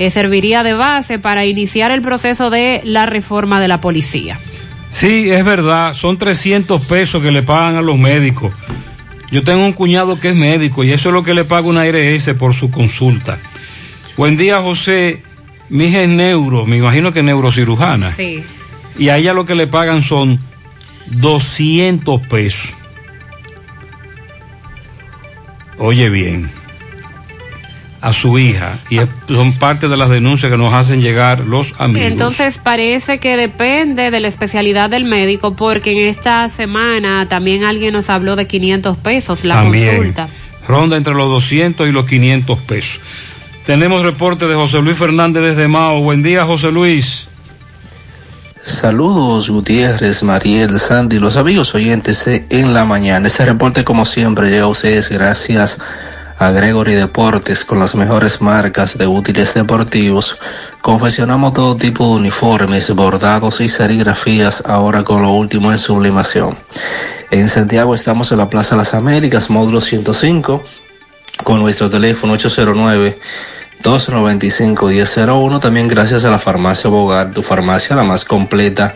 eh, 0.00 0.10
serviría 0.10 0.62
de 0.62 0.72
base 0.72 1.18
para 1.18 1.44
iniciar 1.44 1.90
el 1.90 2.00
proceso 2.00 2.48
de 2.48 2.80
la 2.84 3.04
reforma 3.04 3.60
de 3.60 3.68
la 3.68 3.82
policía. 3.82 4.40
Sí, 4.90 5.30
es 5.30 5.44
verdad, 5.44 5.92
son 5.92 6.16
300 6.16 6.86
pesos 6.86 7.22
que 7.22 7.30
le 7.30 7.42
pagan 7.42 7.76
a 7.76 7.82
los 7.82 7.98
médicos. 7.98 8.50
Yo 9.30 9.44
tengo 9.44 9.62
un 9.62 9.74
cuñado 9.74 10.18
que 10.18 10.30
es 10.30 10.34
médico 10.34 10.84
y 10.84 10.92
eso 10.92 11.10
es 11.10 11.12
lo 11.12 11.22
que 11.22 11.34
le 11.34 11.44
paga 11.44 11.68
una 11.68 11.82
ARS 11.82 12.30
por 12.38 12.54
su 12.54 12.70
consulta. 12.70 13.38
Buen 14.16 14.38
día, 14.38 14.62
José. 14.62 15.22
Mi 15.68 15.84
hija 15.84 16.00
es 16.00 16.08
neuro, 16.08 16.64
me 16.64 16.78
imagino 16.78 17.12
que 17.12 17.18
es 17.18 17.24
neurocirujana. 17.26 18.10
Sí. 18.10 18.42
Y 18.98 19.10
a 19.10 19.18
ella 19.18 19.34
lo 19.34 19.44
que 19.44 19.54
le 19.54 19.66
pagan 19.66 20.02
son 20.02 20.40
200 21.08 22.26
pesos. 22.26 22.72
Oye 25.76 26.08
bien, 26.08 26.50
a 28.00 28.12
su 28.12 28.38
hija. 28.38 28.78
Y 28.88 28.98
es- 28.98 29.08
son 29.28 29.52
parte 29.58 29.88
de 29.88 29.96
las 29.96 30.08
denuncias 30.08 30.50
que 30.50 30.56
nos 30.58 30.72
hacen 30.72 31.00
llegar 31.02 31.40
los 31.40 31.78
amigos. 31.80 32.10
Entonces 32.10 32.58
parece 32.58 33.18
que 33.18 33.36
depende 33.36 34.10
de 34.10 34.20
la 34.20 34.28
especialidad 34.28 34.88
del 34.90 35.04
médico 35.04 35.54
porque 35.54 35.92
en 35.92 36.08
esta 36.08 36.48
semana 36.48 37.26
también 37.28 37.64
alguien 37.64 37.92
nos 37.92 38.08
habló 38.08 38.36
de 38.36 38.46
500 38.46 38.96
pesos 38.96 39.44
la 39.44 39.56
También. 39.56 39.96
consulta. 39.96 40.28
Ronda 40.66 40.96
entre 40.96 41.14
los 41.14 41.28
200 41.28 41.88
y 41.88 41.92
los 41.92 42.06
500 42.06 42.58
pesos. 42.60 43.00
Tenemos 43.66 44.02
reporte 44.02 44.46
de 44.46 44.54
José 44.54 44.80
Luis 44.80 44.96
Fernández 44.96 45.42
desde 45.42 45.68
Mao. 45.68 46.00
Buen 46.00 46.22
día, 46.22 46.44
José 46.44 46.72
Luis. 46.72 47.26
Saludos 48.64 49.48
Gutiérrez, 49.48 50.22
Mariel, 50.22 50.78
Sandy, 50.78 51.18
los 51.18 51.36
amigos 51.36 51.74
oyentes 51.74 52.24
de 52.26 52.44
En 52.50 52.74
la 52.74 52.84
Mañana. 52.84 53.26
Este 53.26 53.44
reporte 53.46 53.84
como 53.84 54.04
siempre 54.04 54.50
llega 54.50 54.64
a 54.64 54.68
ustedes 54.68 55.08
gracias 55.08 55.78
a 55.80 56.19
Gregory 56.48 56.94
Deportes 56.94 57.66
con 57.66 57.78
las 57.78 57.94
mejores 57.94 58.40
marcas 58.40 58.96
de 58.96 59.06
útiles 59.06 59.52
deportivos. 59.52 60.38
Confeccionamos 60.80 61.52
todo 61.52 61.76
tipo 61.76 62.06
de 62.06 62.20
uniformes, 62.20 62.90
bordados 62.94 63.60
y 63.60 63.68
serigrafías 63.68 64.62
ahora 64.64 65.04
con 65.04 65.20
lo 65.20 65.32
último 65.32 65.70
en 65.70 65.78
sublimación. 65.78 66.56
En 67.30 67.48
Santiago 67.48 67.94
estamos 67.94 68.32
en 68.32 68.38
la 68.38 68.48
Plaza 68.48 68.74
Las 68.74 68.94
Américas, 68.94 69.50
módulo 69.50 69.82
105, 69.82 70.64
con 71.44 71.60
nuestro 71.60 71.90
teléfono 71.90 72.32
809 72.32 73.18
295-1001. 73.82 75.60
También 75.60 75.88
gracias 75.88 76.24
a 76.24 76.30
la 76.30 76.38
farmacia 76.38 76.90
Bogar, 76.90 77.30
tu 77.30 77.42
farmacia 77.42 77.96
la 77.96 78.04
más 78.04 78.24
completa 78.24 78.94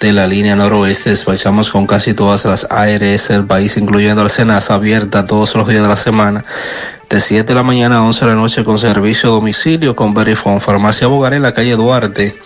de 0.00 0.12
la 0.12 0.26
línea 0.26 0.56
noroeste. 0.56 1.10
Despachamos 1.10 1.70
con 1.70 1.86
casi 1.86 2.14
todas 2.14 2.44
las 2.44 2.66
ARS 2.70 3.28
del 3.28 3.46
país, 3.46 3.76
incluyendo 3.76 4.22
la 4.22 4.28
Senasa 4.28 4.74
abierta 4.74 5.24
todos 5.24 5.54
los 5.54 5.68
días 5.68 5.82
de 5.82 5.88
la 5.88 5.96
semana. 5.96 6.42
De 7.08 7.20
7 7.20 7.44
de 7.44 7.54
la 7.54 7.62
mañana 7.62 7.98
a 7.98 8.02
11 8.02 8.24
de 8.24 8.30
la 8.32 8.36
noche 8.36 8.64
con 8.64 8.78
servicio 8.78 9.30
a 9.30 9.32
domicilio 9.32 9.94
con 9.94 10.14
Verifone. 10.14 10.60
Farmacia 10.60 11.06
Bogar 11.06 11.34
en 11.34 11.42
la 11.42 11.54
calle 11.54 11.76
Duarte. 11.76 12.36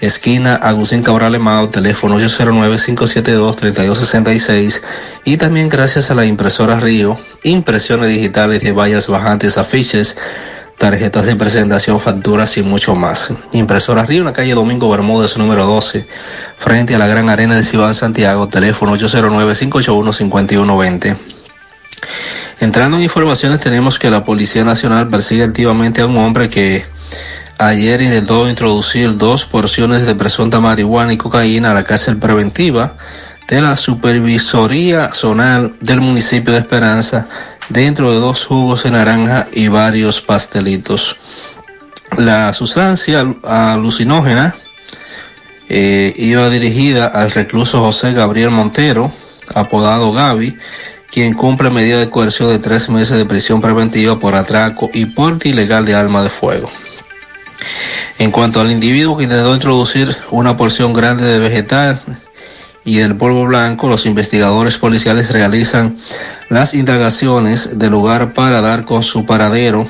Esquina 0.00 0.54
Agustín 0.54 1.02
Cabral 1.02 1.34
Emao, 1.34 1.68
teléfono 1.68 2.18
809-572-3266 2.18 4.80
y 5.26 5.36
también 5.36 5.68
gracias 5.68 6.10
a 6.10 6.14
la 6.14 6.24
impresora 6.24 6.80
Río, 6.80 7.18
impresiones 7.42 8.08
digitales 8.08 8.62
de 8.62 8.72
vallas 8.72 9.08
bajantes, 9.08 9.58
afiches, 9.58 10.16
tarjetas 10.80 11.26
de 11.26 11.36
presentación, 11.36 12.00
facturas 12.00 12.56
y 12.56 12.62
mucho 12.62 12.96
más. 12.96 13.34
Impresora 13.52 14.06
Río 14.06 14.20
en 14.20 14.24
la 14.24 14.32
calle 14.32 14.54
Domingo 14.54 14.88
Bermúdez 14.88 15.36
número 15.36 15.66
12, 15.66 16.06
frente 16.56 16.94
a 16.94 16.98
la 16.98 17.06
Gran 17.06 17.28
Arena 17.28 17.54
de 17.54 17.62
Ciudad 17.62 17.92
Santiago, 17.92 18.48
teléfono 18.48 18.96
809-581-5120. 18.96 21.18
Entrando 22.60 22.96
en 22.96 23.02
informaciones 23.02 23.60
tenemos 23.60 23.98
que 23.98 24.08
la 24.08 24.24
Policía 24.24 24.64
Nacional 24.64 25.10
persigue 25.10 25.44
activamente 25.44 26.00
a 26.00 26.06
un 26.06 26.16
hombre 26.16 26.48
que 26.48 26.86
ayer 27.58 28.00
intentó 28.00 28.48
introducir 28.48 29.18
dos 29.18 29.44
porciones 29.44 30.06
de 30.06 30.14
presunta 30.14 30.60
marihuana 30.60 31.12
y 31.12 31.18
cocaína 31.18 31.72
a 31.72 31.74
la 31.74 31.84
cárcel 31.84 32.16
preventiva 32.16 32.94
de 33.48 33.60
la 33.60 33.76
Supervisoría 33.76 35.10
Zonal 35.12 35.74
del 35.80 36.00
municipio 36.00 36.54
de 36.54 36.60
Esperanza 36.60 37.28
dentro 37.70 38.12
de 38.12 38.20
dos 38.20 38.44
jugos 38.44 38.82
de 38.84 38.90
naranja 38.90 39.48
y 39.52 39.68
varios 39.68 40.20
pastelitos. 40.20 41.16
La 42.18 42.52
sustancia 42.52 43.20
al- 43.20 43.36
alucinógena 43.44 44.54
eh, 45.68 46.12
iba 46.16 46.50
dirigida 46.50 47.06
al 47.06 47.30
recluso 47.30 47.80
José 47.80 48.12
Gabriel 48.12 48.50
Montero, 48.50 49.12
apodado 49.54 50.12
Gaby, 50.12 50.56
quien 51.10 51.34
cumple 51.34 51.70
medida 51.70 51.98
de 51.98 52.10
coerción 52.10 52.50
de 52.50 52.58
tres 52.58 52.88
meses 52.88 53.16
de 53.16 53.24
prisión 53.24 53.60
preventiva 53.60 54.18
por 54.18 54.34
atraco 54.34 54.90
y 54.92 55.06
porte 55.06 55.48
ilegal 55.48 55.84
de 55.84 55.94
arma 55.94 56.22
de 56.22 56.28
fuego. 56.30 56.70
En 58.18 58.30
cuanto 58.30 58.60
al 58.60 58.70
individuo 58.70 59.16
que 59.16 59.24
intentó 59.24 59.54
introducir 59.54 60.16
una 60.30 60.56
porción 60.56 60.92
grande 60.92 61.24
de 61.24 61.38
vegetal 61.38 62.00
y 62.90 62.98
del 62.98 63.14
polvo 63.14 63.46
blanco, 63.46 63.88
los 63.88 64.04
investigadores 64.04 64.76
policiales 64.76 65.30
realizan 65.30 65.96
las 66.48 66.74
indagaciones 66.74 67.78
del 67.78 67.92
lugar 67.92 68.32
para 68.32 68.60
dar 68.60 68.84
con 68.84 69.04
su 69.04 69.24
paradero, 69.24 69.86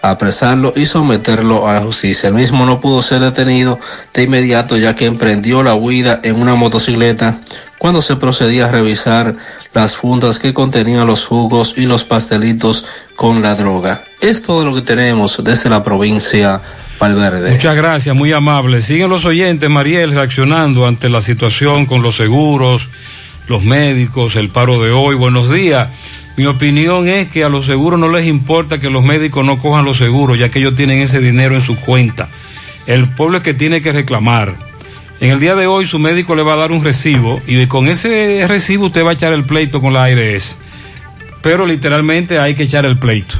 apresarlo 0.00 0.72
y 0.74 0.86
someterlo 0.86 1.68
a 1.68 1.74
la 1.74 1.82
justicia. 1.82 2.30
El 2.30 2.36
mismo 2.36 2.64
no 2.64 2.80
pudo 2.80 3.02
ser 3.02 3.20
detenido 3.20 3.78
de 4.14 4.22
inmediato 4.22 4.78
ya 4.78 4.96
que 4.96 5.04
emprendió 5.04 5.62
la 5.62 5.74
huida 5.74 6.20
en 6.22 6.40
una 6.40 6.54
motocicleta 6.54 7.38
cuando 7.76 8.00
se 8.00 8.16
procedía 8.16 8.64
a 8.64 8.70
revisar 8.72 9.36
las 9.74 9.94
fundas 9.94 10.38
que 10.38 10.54
contenían 10.54 11.06
los 11.06 11.26
jugos 11.26 11.74
y 11.76 11.82
los 11.82 12.04
pastelitos 12.04 12.86
con 13.14 13.42
la 13.42 13.56
droga. 13.56 14.00
Es 14.22 14.40
todo 14.40 14.64
lo 14.64 14.74
que 14.74 14.80
tenemos 14.80 15.44
desde 15.44 15.68
la 15.68 15.82
provincia 15.82 16.62
Muchas 17.52 17.76
gracias, 17.76 18.14
muy 18.14 18.32
amable. 18.32 18.82
Siguen 18.82 19.08
los 19.08 19.24
oyentes, 19.24 19.70
Mariel, 19.70 20.12
reaccionando 20.12 20.86
ante 20.86 21.08
la 21.08 21.20
situación 21.20 21.86
con 21.86 22.02
los 22.02 22.16
seguros, 22.16 22.88
los 23.46 23.62
médicos, 23.62 24.36
el 24.36 24.48
paro 24.48 24.82
de 24.82 24.90
hoy. 24.90 25.14
Buenos 25.14 25.52
días. 25.52 25.88
Mi 26.36 26.46
opinión 26.46 27.08
es 27.08 27.28
que 27.28 27.44
a 27.44 27.48
los 27.48 27.66
seguros 27.66 27.98
no 27.98 28.08
les 28.08 28.26
importa 28.26 28.78
que 28.78 28.90
los 28.90 29.04
médicos 29.04 29.44
no 29.44 29.58
cojan 29.58 29.84
los 29.84 29.96
seguros, 29.96 30.38
ya 30.38 30.50
que 30.50 30.58
ellos 30.58 30.76
tienen 30.76 31.00
ese 31.00 31.20
dinero 31.20 31.54
en 31.54 31.60
su 31.60 31.76
cuenta. 31.76 32.28
El 32.86 33.08
pueblo 33.08 33.38
es 33.38 33.42
que 33.42 33.54
tiene 33.54 33.82
que 33.82 33.92
reclamar. 33.92 34.54
En 35.20 35.30
el 35.30 35.40
día 35.40 35.56
de 35.56 35.66
hoy 35.66 35.86
su 35.86 35.98
médico 35.98 36.36
le 36.36 36.42
va 36.42 36.54
a 36.54 36.56
dar 36.56 36.70
un 36.70 36.84
recibo 36.84 37.42
y 37.46 37.66
con 37.66 37.88
ese 37.88 38.44
recibo 38.46 38.86
usted 38.86 39.04
va 39.04 39.10
a 39.10 39.14
echar 39.14 39.32
el 39.32 39.44
pleito 39.44 39.80
con 39.80 39.92
la 39.92 40.04
ARS. 40.04 40.58
Pero 41.42 41.66
literalmente 41.66 42.38
hay 42.38 42.54
que 42.54 42.64
echar 42.64 42.84
el 42.84 42.98
pleito. 42.98 43.34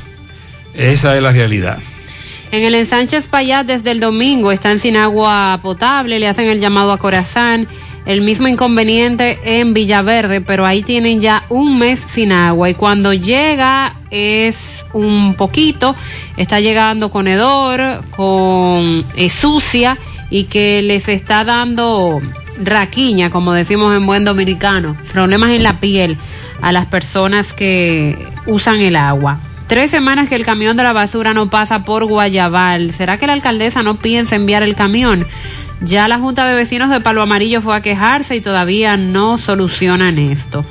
Esa 0.75 1.17
es 1.17 1.23
la 1.23 1.33
realidad. 1.33 1.79
En 2.51 2.65
el 2.65 2.75
ensanche 2.75 3.19
Espaillat 3.19 3.67
desde 3.67 3.91
el 3.91 4.01
domingo 4.01 4.53
están 4.53 4.79
sin 4.79 4.97
agua 4.97 5.59
potable, 5.63 6.19
le 6.19 6.29
hacen 6.29 6.49
el 6.49 6.61
llamado 6.61 6.93
a 6.93 6.99
Corazán. 6.99 7.69
El 8.07 8.23
mismo 8.23 8.49
inconveniente 8.49 9.39
en 9.45 9.75
Villaverde, 9.75 10.41
pero 10.41 10.65
ahí 10.65 10.83
tienen 10.83 11.21
ya 11.21 11.45
un 11.51 11.79
mes 11.79 12.01
sin 12.01 12.33
agua 12.33 12.71
y 12.71 12.75
cuando 12.75 13.13
llega 13.13 13.97
es 14.11 14.87
un 14.95 15.35
poquito, 15.35 15.95
está 16.39 16.59
llegando 16.59 17.11
con 17.11 17.29
hedor, 17.29 18.03
con 18.17 19.05
eh, 19.15 19.29
sucia 19.29 19.99
y 20.31 20.45
que 20.45 20.81
les 20.81 21.07
está 21.09 21.45
dando 21.45 22.23
raquiña, 22.63 23.29
como 23.29 23.53
decimos 23.53 23.95
en 23.95 24.07
buen 24.07 24.25
dominicano, 24.25 24.97
problemas 25.13 25.51
en 25.51 25.63
la 25.63 25.79
piel 25.79 26.17
a 26.63 26.73
las 26.73 26.87
personas 26.87 27.53
que 27.53 28.17
usan 28.47 28.81
el 28.81 28.97
agua. 28.97 29.39
Tres 29.69 29.91
semanas 29.91 30.31
que 30.31 30.35
el 30.35 30.47
camión 30.47 30.79
de 30.79 30.83
la 30.83 30.95
basura 30.95 31.35
no 31.35 31.51
pasa 31.51 31.85
por 31.85 32.07
Guayabal. 32.07 32.95
¿Será 32.95 33.19
que 33.19 33.27
la 33.27 33.35
alcaldesa 33.35 33.83
no 33.83 33.97
piensa 33.97 34.35
enviar 34.35 34.63
el 34.63 34.75
camión? 34.75 35.27
Ya 35.83 36.09
la 36.09 36.19
Junta 36.19 36.47
de 36.49 36.55
Vecinos 36.55 36.89
de 36.89 37.03
Palo 37.03 37.21
Amarillo 37.21 37.61
fue 37.61 37.77
a 37.77 37.83
quejarse 37.83 38.35
y 38.35 38.41
todavía 38.41 38.97
no 38.97 39.37
solucionan 39.37 40.19
esto. 40.19 40.65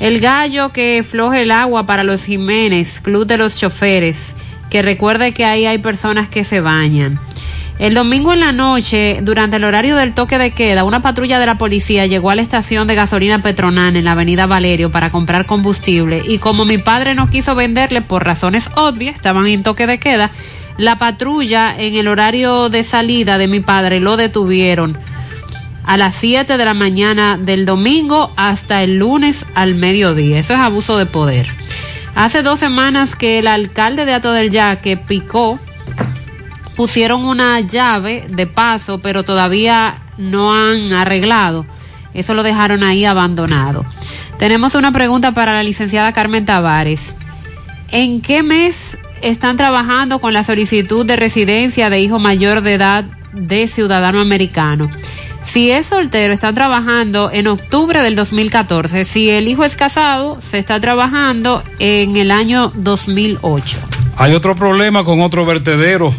El 0.00 0.20
gallo 0.20 0.70
que 0.70 1.02
floje 1.02 1.42
el 1.42 1.50
agua 1.50 1.86
para 1.86 2.04
los 2.04 2.24
Jiménez, 2.24 3.00
Club 3.00 3.26
de 3.26 3.38
los 3.38 3.58
Choferes, 3.58 4.36
que 4.68 4.82
recuerde 4.82 5.32
que 5.32 5.46
ahí 5.46 5.64
hay 5.64 5.78
personas 5.78 6.28
que 6.28 6.44
se 6.44 6.60
bañan. 6.60 7.18
El 7.82 7.94
domingo 7.94 8.32
en 8.32 8.38
la 8.38 8.52
noche, 8.52 9.18
durante 9.22 9.56
el 9.56 9.64
horario 9.64 9.96
del 9.96 10.14
toque 10.14 10.38
de 10.38 10.52
queda, 10.52 10.84
una 10.84 11.02
patrulla 11.02 11.40
de 11.40 11.46
la 11.46 11.58
policía 11.58 12.06
llegó 12.06 12.30
a 12.30 12.36
la 12.36 12.42
estación 12.42 12.86
de 12.86 12.94
gasolina 12.94 13.42
Petronan 13.42 13.96
en 13.96 14.04
la 14.04 14.12
avenida 14.12 14.46
Valerio 14.46 14.92
para 14.92 15.10
comprar 15.10 15.46
combustible 15.46 16.22
y 16.24 16.38
como 16.38 16.64
mi 16.64 16.78
padre 16.78 17.16
no 17.16 17.28
quiso 17.28 17.56
venderle 17.56 18.00
por 18.00 18.24
razones 18.24 18.70
obvias, 18.76 19.16
estaban 19.16 19.48
en 19.48 19.64
toque 19.64 19.88
de 19.88 19.98
queda, 19.98 20.30
la 20.78 21.00
patrulla 21.00 21.74
en 21.76 21.96
el 21.96 22.06
horario 22.06 22.68
de 22.68 22.84
salida 22.84 23.36
de 23.36 23.48
mi 23.48 23.58
padre 23.58 23.98
lo 23.98 24.16
detuvieron 24.16 24.96
a 25.84 25.96
las 25.96 26.14
7 26.14 26.56
de 26.56 26.64
la 26.64 26.74
mañana 26.74 27.36
del 27.36 27.66
domingo 27.66 28.30
hasta 28.36 28.84
el 28.84 28.98
lunes 28.98 29.44
al 29.56 29.74
mediodía. 29.74 30.38
Eso 30.38 30.54
es 30.54 30.60
abuso 30.60 30.98
de 30.98 31.06
poder. 31.06 31.48
Hace 32.14 32.44
dos 32.44 32.60
semanas 32.60 33.16
que 33.16 33.40
el 33.40 33.48
alcalde 33.48 34.04
de 34.04 34.12
Ato 34.12 34.30
del 34.30 34.50
Yaque 34.50 34.96
picó 34.96 35.58
pusieron 36.76 37.24
una 37.24 37.60
llave 37.60 38.26
de 38.28 38.46
paso, 38.46 38.98
pero 38.98 39.22
todavía 39.22 40.02
no 40.18 40.54
han 40.54 40.92
arreglado. 40.92 41.66
Eso 42.14 42.34
lo 42.34 42.42
dejaron 42.42 42.82
ahí 42.82 43.04
abandonado. 43.04 43.84
Tenemos 44.38 44.74
una 44.74 44.92
pregunta 44.92 45.32
para 45.32 45.52
la 45.52 45.62
licenciada 45.62 46.12
Carmen 46.12 46.44
Tavares. 46.44 47.14
¿En 47.90 48.20
qué 48.20 48.42
mes 48.42 48.98
están 49.22 49.56
trabajando 49.56 50.18
con 50.18 50.32
la 50.32 50.44
solicitud 50.44 51.06
de 51.06 51.16
residencia 51.16 51.88
de 51.88 52.00
hijo 52.00 52.18
mayor 52.18 52.60
de 52.60 52.74
edad 52.74 53.04
de 53.32 53.68
ciudadano 53.68 54.20
americano. 54.20 54.90
Si 55.44 55.70
es 55.70 55.86
soltero, 55.86 56.32
están 56.32 56.54
trabajando 56.54 57.30
en 57.32 57.46
octubre 57.46 58.00
del 58.02 58.14
2014. 58.14 59.04
Si 59.04 59.30
el 59.30 59.48
hijo 59.48 59.64
es 59.64 59.76
casado, 59.76 60.40
se 60.40 60.58
está 60.58 60.80
trabajando 60.80 61.62
en 61.78 62.16
el 62.16 62.30
año 62.30 62.72
2008. 62.74 63.78
Hay 64.16 64.34
otro 64.34 64.54
problema 64.54 65.04
con 65.04 65.20
otro 65.20 65.44
vertedero, 65.44 66.14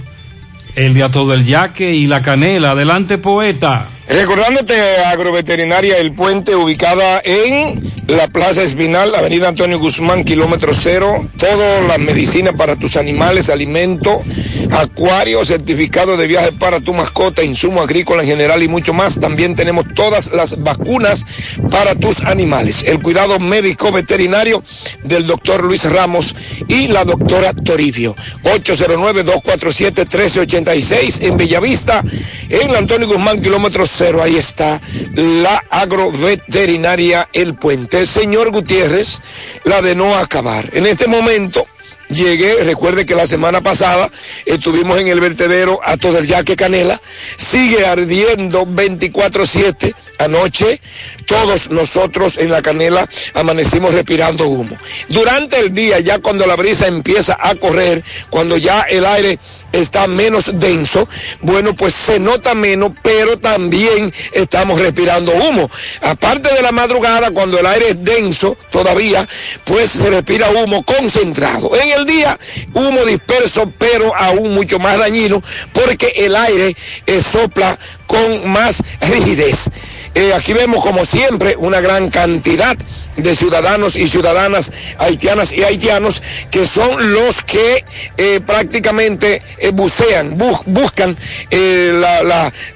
el 0.75 0.93
de 0.93 1.03
Ato 1.03 1.27
del 1.27 1.45
Yaque 1.45 1.93
y 1.93 2.07
la 2.07 2.21
Canela. 2.21 2.71
Adelante, 2.71 3.17
poeta. 3.17 3.87
Recordándote 4.13 4.75
Agroveterinaria 4.97 5.97
El 5.97 6.13
Puente, 6.13 6.55
ubicada 6.55 7.19
en 7.25 7.81
la 8.05 8.27
Plaza 8.27 8.61
Espinal, 8.61 9.15
Avenida 9.15 9.49
Antonio 9.49 9.79
Guzmán, 9.79 10.23
kilómetro 10.23 10.71
cero. 10.71 11.27
Todas 11.35 11.83
las 11.87 11.97
medicinas 11.97 12.53
para 12.53 12.75
tus 12.75 12.95
animales, 12.95 13.49
alimento, 13.49 14.21
acuario, 14.69 15.43
certificado 15.43 16.15
de 16.15 16.27
viaje 16.27 16.51
para 16.51 16.79
tu 16.79 16.93
mascota, 16.93 17.43
insumo 17.43 17.81
agrícola 17.81 18.21
en 18.21 18.29
general 18.29 18.61
y 18.61 18.67
mucho 18.67 18.93
más. 18.93 19.19
También 19.19 19.55
tenemos 19.55 19.85
todas 19.95 20.31
las 20.31 20.61
vacunas 20.61 21.25
para 21.71 21.95
tus 21.95 22.21
animales. 22.21 22.83
El 22.85 23.01
cuidado 23.01 23.39
médico 23.39 23.91
veterinario 23.91 24.63
del 25.05 25.25
doctor 25.25 25.63
Luis 25.63 25.91
Ramos 25.91 26.35
y 26.67 26.87
la 26.87 27.03
doctora 27.03 27.51
Toribio. 27.53 28.15
809-247-1386 28.43 31.25
en 31.25 31.35
Bellavista, 31.35 32.03
en 32.49 32.71
la 32.71 32.77
Antonio 32.77 33.07
Guzmán, 33.07 33.41
kilómetro 33.41 33.87
cero. 33.87 34.02
Ahí 34.03 34.35
está 34.35 34.81
la 35.15 35.63
agroveterinaria 35.69 37.29
El 37.31 37.55
Puente. 37.55 38.05
Señor 38.05 38.51
Gutiérrez, 38.51 39.21
la 39.63 39.81
de 39.81 39.95
no 39.95 40.17
acabar. 40.17 40.69
En 40.73 40.85
este 40.85 41.07
momento 41.07 41.65
llegué, 42.09 42.63
recuerde 42.65 43.05
que 43.05 43.15
la 43.15 43.27
semana 43.27 43.61
pasada 43.61 44.11
estuvimos 44.45 44.99
en 44.99 45.07
el 45.07 45.21
vertedero 45.21 45.79
a 45.85 45.95
todo 45.95 46.17
el 46.17 46.27
yaque 46.27 46.57
Canela, 46.57 47.01
sigue 47.37 47.85
ardiendo 47.85 48.65
24/7 48.65 49.95
anoche, 50.17 50.79
todos 51.25 51.69
nosotros 51.69 52.37
en 52.37 52.51
la 52.51 52.61
Canela 52.61 53.07
amanecimos 53.33 53.93
respirando 53.93 54.47
humo. 54.47 54.77
Durante 55.09 55.59
el 55.59 55.73
día, 55.73 55.99
ya 55.99 56.19
cuando 56.19 56.45
la 56.45 56.55
brisa 56.55 56.87
empieza 56.87 57.37
a 57.39 57.55
correr, 57.55 58.03
cuando 58.29 58.57
ya 58.57 58.81
el 58.81 59.05
aire 59.05 59.39
está 59.71 60.07
menos 60.07 60.59
denso, 60.59 61.07
bueno, 61.41 61.75
pues 61.75 61.93
se 61.93 62.19
nota 62.19 62.53
menos, 62.53 62.91
pero 63.01 63.37
también 63.39 64.13
estamos 64.31 64.79
respirando 64.79 65.33
humo. 65.33 65.69
Aparte 66.01 66.53
de 66.53 66.61
la 66.61 66.71
madrugada, 66.71 67.31
cuando 67.31 67.59
el 67.59 67.65
aire 67.65 67.89
es 67.89 68.03
denso 68.03 68.57
todavía, 68.71 69.27
pues 69.65 69.89
se 69.89 70.09
respira 70.09 70.51
humo 70.51 70.83
concentrado. 70.83 71.75
En 71.75 71.89
el 71.89 72.05
día, 72.05 72.37
humo 72.73 73.03
disperso, 73.05 73.71
pero 73.77 74.15
aún 74.15 74.53
mucho 74.53 74.79
más 74.79 74.97
dañino, 74.97 75.41
porque 75.71 76.13
el 76.15 76.35
aire 76.35 76.75
eh, 77.07 77.21
sopla 77.21 77.77
con 78.05 78.47
más 78.47 78.83
rigidez. 79.01 79.69
Eh, 80.15 80.31
aquí 80.33 80.53
vemos 80.53 80.83
como 80.83 81.05
siempre 81.05 81.55
una 81.57 81.81
gran 81.81 82.09
cantidad 82.11 82.77
de 83.17 83.35
ciudadanos 83.35 83.95
y 83.95 84.07
ciudadanas 84.07 84.71
haitianas 84.99 85.51
y 85.53 85.63
haitianos 85.63 86.21
que 86.51 86.65
son 86.67 87.13
los 87.13 87.41
que 87.43 87.83
eh, 88.17 88.39
prácticamente 88.45 89.41
eh, 89.57 89.71
bucean, 89.71 90.37
bus- 90.37 90.61
buscan 90.65 91.17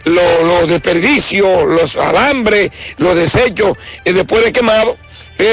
los 0.06 0.70
desperdicios, 0.70 1.66
los 1.68 1.96
alambres, 1.96 2.72
los 2.98 3.16
desechos 3.16 3.78
después 4.04 4.44
de 4.44 4.52
quemado. 4.52 4.98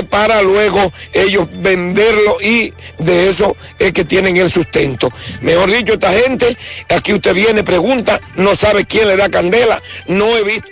para 0.09 0.41
luego 0.41 0.91
ellos 1.13 1.47
venderlo 1.57 2.39
y 2.41 2.73
de 2.99 3.29
eso 3.29 3.55
es 3.79 3.93
que 3.93 4.05
tienen 4.05 4.37
el 4.39 4.51
sustento. 4.51 5.11
Mejor 5.43 5.71
dicho, 5.71 5.93
esta 5.95 6.13
gente, 6.13 6.57
aquí 6.89 7.13
usted 7.13 7.35
viene, 7.35 7.63
pregunta, 7.63 8.19
no 8.37 8.55
sabe 8.57 8.87
quién 8.87 9.09
le 9.09 9.17
da 9.19 9.29
candela, 9.29 9.83
no 10.07 10.35
he 10.37 10.43
visto 10.43 10.69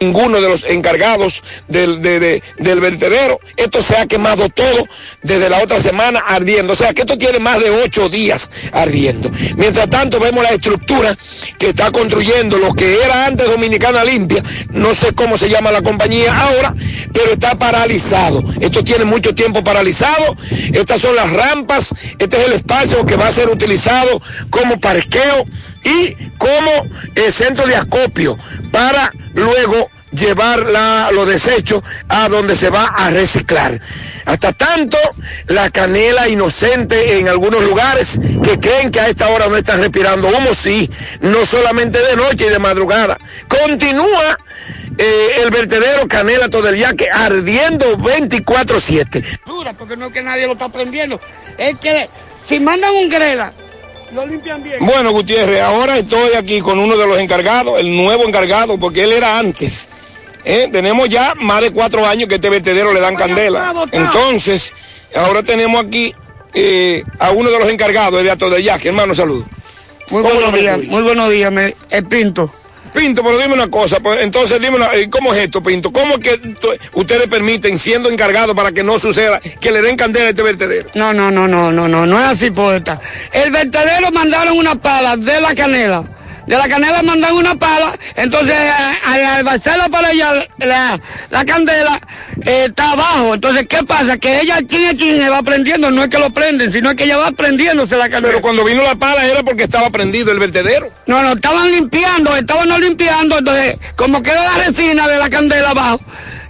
ninguno 0.00 0.40
de 0.40 0.48
los 0.48 0.64
encargados 0.64 1.42
del, 1.68 2.00
de- 2.00 2.18
de- 2.20 2.42
del 2.58 2.80
vertedero. 2.80 3.38
Esto 3.56 3.82
se 3.82 3.96
ha 3.96 4.06
quemado 4.06 4.48
todo 4.48 4.86
desde 5.22 5.50
la 5.50 5.62
otra 5.62 5.78
semana 5.78 6.20
ardiendo. 6.20 6.72
O 6.72 6.76
sea 6.76 6.94
que 6.94 7.02
esto 7.02 7.18
tiene 7.18 7.38
más 7.38 7.60
de 7.60 7.70
ocho 7.70 8.08
días 8.08 8.50
ardiendo. 8.72 9.30
Mientras 9.56 9.90
tanto 9.90 10.18
vemos 10.18 10.42
la 10.42 10.50
estructura 10.52 11.16
que 11.58 11.68
está 11.68 11.90
construyendo 11.92 12.56
lo 12.58 12.72
que 12.72 13.02
era 13.02 13.26
antes 13.26 13.46
Dominicana 13.46 14.02
Limpia. 14.02 14.42
No 14.70 14.94
sé 14.94 15.12
cómo 15.14 15.36
se 15.36 15.50
llama 15.50 15.70
la 15.70 15.82
compañía 15.82 16.34
ahora, 16.34 16.74
pero 17.12 17.32
está 17.32 17.58
paralizado. 17.58 18.42
Esto 18.60 18.82
tiene 18.82 19.04
mucho 19.04 19.34
tiempo 19.34 19.62
paralizado. 19.62 20.34
Estas 20.72 21.02
son 21.02 21.14
las 21.14 21.30
rampas. 21.30 21.94
Este 22.18 22.40
es 22.40 22.46
el 22.46 22.52
espacio 22.54 23.04
que 23.04 23.16
va 23.16 23.26
a 23.26 23.32
ser 23.32 23.50
utilizado 23.50 24.22
como 24.48 24.80
parqueo 24.80 25.44
y 25.84 26.14
como 26.38 26.70
eh, 27.14 27.30
centro 27.32 27.66
de 27.66 27.76
acopio 27.76 28.36
para 28.70 29.12
luego 29.34 29.88
llevar 30.12 30.66
la- 30.66 31.10
los 31.12 31.26
desechos 31.28 31.82
a 32.08 32.28
donde 32.28 32.56
se 32.56 32.68
va 32.68 32.86
a 32.86 33.10
reciclar. 33.10 33.80
Hasta 34.26 34.52
tanto, 34.52 34.98
la 35.46 35.70
canela 35.70 36.28
inocente 36.28 37.18
en 37.20 37.28
algunos 37.28 37.62
lugares 37.62 38.20
que 38.42 38.58
creen 38.58 38.90
que 38.90 38.98
a 39.00 39.08
esta 39.08 39.28
hora 39.28 39.46
no 39.48 39.56
están 39.56 39.80
respirando 39.80 40.28
humo, 40.28 40.52
sí, 40.52 40.90
no 41.20 41.46
solamente 41.46 41.98
de 42.00 42.16
noche 42.16 42.46
y 42.46 42.50
de 42.50 42.58
madrugada. 42.58 43.18
Continúa 43.46 44.36
eh, 44.98 45.28
el 45.44 45.50
vertedero 45.50 46.08
Canela 46.08 46.48
todo 46.48 46.68
el 46.68 46.76
yaque 46.76 47.08
ardiendo 47.10 47.96
24-7. 47.96 49.40
dura, 49.46 49.72
porque 49.74 49.96
no 49.96 50.06
es 50.06 50.12
que 50.12 50.22
nadie 50.22 50.46
lo 50.46 50.52
está 50.54 50.68
prendiendo. 50.68 51.20
Es 51.56 51.78
que 51.78 52.08
si 52.48 52.58
mandan 52.58 52.90
un 52.94 53.08
grela, 53.08 53.52
lo 54.12 54.26
limpian 54.26 54.62
bien. 54.62 54.78
Bueno, 54.80 55.12
Gutiérrez, 55.12 55.60
ahora 55.62 55.98
estoy 55.98 56.34
aquí 56.34 56.60
con 56.60 56.78
uno 56.78 56.96
de 56.96 57.06
los 57.06 57.18
encargados, 57.18 57.78
el 57.78 57.96
nuevo 57.96 58.26
encargado, 58.26 58.78
porque 58.78 59.04
él 59.04 59.12
era 59.12 59.38
antes. 59.38 59.88
¿eh? 60.44 60.68
Tenemos 60.70 61.08
ya 61.08 61.34
más 61.36 61.62
de 61.62 61.70
cuatro 61.70 62.06
años 62.06 62.28
que 62.28 62.36
este 62.36 62.50
vertedero 62.50 62.92
le 62.92 63.00
dan 63.00 63.16
candela. 63.16 63.88
Entonces, 63.92 64.74
ahora 65.14 65.42
tenemos 65.42 65.84
aquí 65.84 66.14
eh, 66.54 67.04
a 67.18 67.30
uno 67.30 67.50
de 67.50 67.58
los 67.58 67.68
encargados 67.68 68.22
de 68.22 68.30
Ato 68.30 68.50
de 68.50 68.62
Yaque. 68.62 68.88
Hermano, 68.88 69.14
saludos. 69.14 69.46
Muy 70.10 70.22
buenos 70.22 70.52
días, 70.52 70.82
muy 70.84 71.02
buenos 71.02 71.30
días, 71.30 71.52
me, 71.52 71.74
el 71.90 72.04
Pinto. 72.06 72.52
Pinto, 72.94 73.22
pero 73.22 73.38
dime 73.38 73.54
una 73.54 73.68
cosa, 73.68 74.00
pues, 74.00 74.20
entonces 74.22 74.60
dime, 74.60 74.76
una- 74.76 74.92
eh, 74.94 75.08
¿cómo 75.08 75.32
es 75.32 75.40
esto, 75.40 75.62
Pinto? 75.62 75.92
¿Cómo 75.92 76.14
es 76.14 76.20
que 76.20 76.40
ustedes 76.92 77.28
permiten, 77.28 77.78
siendo 77.78 78.08
encargados 78.10 78.54
para 78.56 78.72
que 78.72 78.82
no 78.82 78.98
suceda, 78.98 79.40
que 79.60 79.70
le 79.70 79.80
den 79.82 79.96
candela 79.96 80.26
a 80.26 80.30
este 80.30 80.42
vertedero? 80.42 80.88
No, 80.94 81.12
no, 81.12 81.30
no, 81.30 81.46
no, 81.46 81.70
no, 81.70 81.86
no, 81.88 82.06
no 82.06 82.18
es 82.18 82.24
así, 82.24 82.50
poeta. 82.50 83.00
El 83.32 83.50
vertedero 83.50 84.10
mandaron 84.10 84.58
una 84.58 84.74
pala 84.74 85.16
de 85.16 85.40
la 85.40 85.54
canela. 85.54 86.04
De 86.46 86.56
la 86.56 86.68
canela 86.68 87.02
mandan 87.02 87.34
una 87.34 87.54
pala, 87.54 87.92
entonces 88.16 88.54
a- 88.56 89.34
al 89.36 89.44
vaciarla 89.44 89.88
para 89.88 90.08
allá, 90.08 90.32
la, 90.58 91.00
la 91.30 91.44
candela 91.44 92.00
eh, 92.44 92.66
está 92.68 92.92
abajo. 92.92 93.34
Entonces, 93.34 93.66
¿qué 93.68 93.82
pasa? 93.84 94.16
Que 94.18 94.40
ella, 94.40 94.58
quien 94.68 94.86
es 94.86 94.94
quien 94.96 95.30
va 95.30 95.42
prendiendo, 95.42 95.90
no 95.90 96.02
es 96.02 96.08
que 96.08 96.18
lo 96.18 96.30
prenden, 96.30 96.72
sino 96.72 96.90
es 96.90 96.96
que 96.96 97.04
ella 97.04 97.18
va 97.18 97.30
prendiéndose 97.32 97.96
la 97.96 98.08
candela. 98.08 98.28
Pero 98.28 98.40
cuando 98.40 98.64
vino 98.64 98.82
la 98.82 98.94
pala 98.96 99.24
era 99.26 99.42
porque 99.42 99.64
estaba 99.64 99.90
prendido 99.90 100.32
el 100.32 100.38
vertedero. 100.38 100.90
No, 101.06 101.22
no, 101.22 101.32
estaban 101.32 101.70
limpiando, 101.70 102.34
estaban 102.36 102.68
no 102.68 102.78
limpiando, 102.78 103.38
entonces, 103.38 103.76
como 103.96 104.22
queda 104.22 104.42
la 104.42 104.64
resina 104.64 105.06
de 105.06 105.18
la 105.18 105.30
candela 105.30 105.70
abajo, 105.70 106.00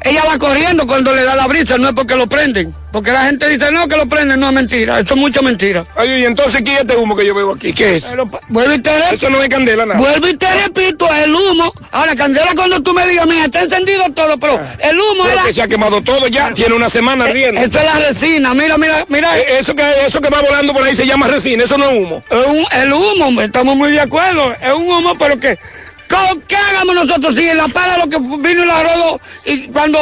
ella 0.02 0.25
va 0.27 0.39
corriendo 0.39 0.86
cuando 0.86 1.15
le 1.15 1.25
da 1.25 1.35
la 1.36 1.47
brisa, 1.47 1.77
no 1.78 1.89
es 1.89 1.94
porque 1.94 2.17
lo 2.17 2.27
prenden. 2.28 2.75
Porque 2.93 3.12
la 3.12 3.27
gente 3.27 3.49
dice, 3.49 3.70
no, 3.70 3.86
que 3.86 3.97
lo 3.97 4.07
prenden, 4.07 4.41
no 4.41 4.49
es 4.49 4.52
mentira, 4.52 4.99
eso 4.99 5.15
es 5.15 5.20
mucha 5.20 5.41
mentira. 5.43 5.85
Ay, 5.97 6.23
y 6.23 6.25
entonces, 6.25 6.60
¿qué 6.65 6.75
es 6.75 6.81
este 6.81 6.97
humo 6.97 7.15
que 7.17 7.25
yo 7.25 7.35
veo 7.35 7.52
aquí? 7.52 7.73
¿Qué 7.73 7.97
es? 7.97 8.12
Vuelvo 8.49 8.75
y 8.75 8.78
te 8.83 8.91
repito. 8.93 9.15
Eso 9.15 9.31
no 9.31 9.41
es 9.43 9.49
candela, 9.49 9.86
nada. 9.86 10.01
Vuelvo 10.01 10.27
y 10.27 10.35
te 10.35 10.52
repito, 10.62 11.09
el 11.15 11.33
humo. 11.33 11.73
Ahora, 11.93 12.17
candela 12.17 12.51
cuando 12.57 12.83
tú 12.83 12.93
me 12.93 13.07
digas, 13.07 13.27
mira, 13.28 13.44
está 13.44 13.62
encendido 13.62 14.05
todo, 14.12 14.36
pero 14.39 14.60
el 14.81 14.99
humo 14.99 15.23
Pero 15.23 15.35
era... 15.35 15.43
que 15.44 15.52
se 15.52 15.62
ha 15.62 15.69
quemado 15.69 16.02
todo 16.02 16.27
ya, 16.27 16.52
tiene 16.52 16.75
una 16.75 16.91
semana 16.91 17.27
ardiendo. 17.27 17.60
Eso 17.60 17.78
es 17.78 17.85
la 17.85 17.99
resina, 18.09 18.55
mira, 18.55 18.77
mira, 18.77 19.05
mira. 19.09 19.39
Eh, 19.39 19.59
Eso 19.60 19.73
que, 19.75 19.85
eso 20.07 20.20
que 20.20 20.28
va 20.28 20.41
volando 20.41 20.73
por 20.73 20.83
ahí 20.83 20.94
se 20.97 21.07
llama 21.07 21.28
resina, 21.28 21.62
eso 21.65 21.78
no 21.78 21.89
es 21.91 21.97
humo. 21.99 22.25
Es 22.28 22.47
un- 22.47 22.67
el 22.81 22.93
humo, 22.93 23.27
hombre, 23.27 23.44
estamos 23.47 23.77
muy 23.77 23.93
de 23.93 24.01
acuerdo. 24.01 24.52
Es 24.60 24.73
un 24.73 24.91
humo, 24.91 25.17
pero 25.17 25.39
que. 25.39 25.57
¿Cómo- 26.09 26.43
¿Qué 26.49 26.57
hagamos 26.57 26.93
nosotros 26.97 27.36
si 27.36 27.49
en 27.49 27.57
la 27.57 27.69
pala 27.69 27.99
lo 27.99 28.09
que 28.10 28.19
vino 28.19 28.65
y 28.65 28.67
la 28.67 28.83
rodó 28.83 29.20
y 29.44 29.69
cuando 29.69 29.97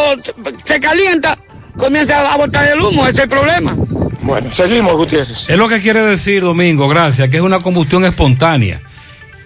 se 0.65 0.81
calienta 0.81 1.37
comienza 1.79 2.31
a 2.31 2.37
botar 2.37 2.69
el 2.69 2.81
humo? 2.81 3.05
Ese 3.05 3.13
es 3.13 3.23
el 3.25 3.29
problema. 3.29 3.75
Bueno, 4.23 4.53
seguimos, 4.53 4.93
Gutiérrez. 4.93 5.49
Es 5.49 5.57
lo 5.57 5.69
que 5.69 5.81
quiere 5.81 6.05
decir, 6.05 6.43
Domingo, 6.43 6.89
gracias, 6.89 7.31
que 7.31 7.39
es 7.39 7.43
una 7.43 7.61
combustión 7.61 8.05
espontánea 8.05 8.81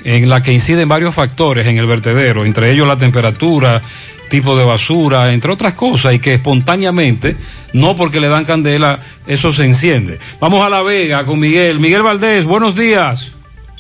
en 0.05 0.29
la 0.29 0.43
que 0.43 0.53
inciden 0.53 0.89
varios 0.89 1.15
factores 1.15 1.67
en 1.69 1.79
el 1.79 1.87
vertedero, 1.87 2.45
entre 2.45 2.73
ellos 2.73 2.89
la 2.89 2.99
temperatura, 2.99 3.81
tipo 4.29 4.57
de 4.57 4.65
basura, 4.65 5.33
entre 5.33 5.53
otras 5.53 5.75
cosas, 5.75 6.15
y 6.15 6.19
que 6.19 6.35
espontáneamente, 6.35 7.37
no 7.75 7.97
porque 7.97 8.19
le 8.19 8.29
dan 8.29 8.45
candela, 8.45 8.99
eso 9.27 9.53
se 9.53 9.65
enciende. 9.65 10.19
Vamos 10.41 10.67
a 10.67 10.69
La 10.69 10.83
Vega 10.83 11.25
con 11.25 11.39
Miguel. 11.39 11.79
Miguel 11.79 12.03
Valdés, 12.03 12.45
buenos 12.45 12.75
días. 12.75 13.33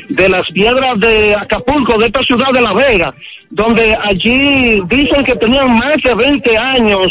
de 0.08 0.28
las 0.28 0.42
piedras 0.52 0.98
de 1.00 1.34
Acapulco, 1.34 1.98
de 1.98 2.06
esta 2.06 2.22
ciudad 2.22 2.52
de 2.52 2.60
La 2.60 2.74
Vega, 2.74 3.14
donde 3.50 3.96
allí 4.02 4.80
dicen 4.88 5.24
que 5.24 5.34
tenían 5.36 5.72
más 5.74 5.94
de 6.04 6.14
20 6.14 6.58
años 6.58 7.08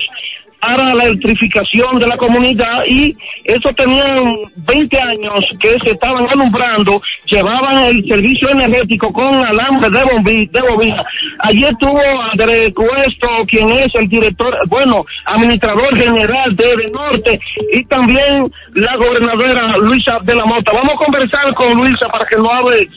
para 0.59 0.93
la 0.95 1.03
electrificación 1.03 1.99
de 1.99 2.07
la 2.07 2.17
comunidad 2.17 2.83
y 2.87 3.15
eso 3.43 3.71
tenían 3.73 4.33
20 4.55 4.99
años 4.99 5.45
que 5.59 5.75
se 5.83 5.91
estaban 5.91 6.27
alumbrando, 6.29 7.01
llevaban 7.25 7.83
el 7.85 8.03
servicio 8.07 8.49
energético 8.49 9.11
con 9.13 9.33
alambre 9.45 9.89
de 9.89 10.61
bobina. 10.61 11.03
Allí 11.39 11.63
estuvo 11.63 12.01
Andrés 12.31 12.73
Cuesto, 12.73 13.27
quien 13.47 13.69
es 13.69 13.87
el 13.95 14.07
director, 14.07 14.57
bueno, 14.67 15.05
administrador 15.25 15.95
general 15.95 16.55
de, 16.55 16.75
de 16.75 16.91
Norte 16.91 17.39
y 17.71 17.83
también 17.85 18.51
la 18.73 18.95
gobernadora 18.95 19.77
Luisa 19.77 20.19
de 20.23 20.35
la 20.35 20.45
Mota. 20.45 20.71
Vamos 20.73 20.93
a 20.93 21.05
conversar 21.05 21.53
con 21.53 21.73
Luisa 21.75 22.07
para 22.07 22.25
que 22.25 22.35
nos 22.35 22.49
hable 22.49 22.89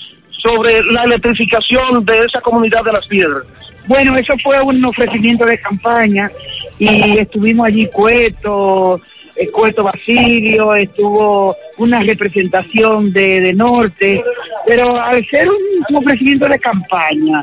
sobre 0.42 0.82
la 0.84 1.02
electrificación 1.02 2.04
de 2.04 2.18
esa 2.20 2.40
comunidad 2.40 2.82
de 2.84 2.92
las 2.92 3.06
piedras. 3.06 3.44
Bueno, 3.86 4.16
eso 4.16 4.34
fue 4.42 4.60
un 4.62 4.84
ofrecimiento 4.84 5.44
de 5.44 5.60
campaña 5.60 6.30
y 6.80 7.18
estuvimos 7.18 7.66
allí 7.66 7.86
Cueto, 7.86 9.00
eh, 9.36 9.50
Cueto 9.50 9.84
Basilio, 9.84 10.74
estuvo 10.74 11.54
una 11.76 12.00
representación 12.02 13.12
de, 13.12 13.40
de 13.40 13.52
Norte, 13.52 14.24
pero 14.66 14.98
al 14.98 15.24
ser 15.26 15.48
un, 15.48 15.56
un 15.88 15.96
ofrecimiento 15.96 16.48
de 16.48 16.58
campaña, 16.58 17.42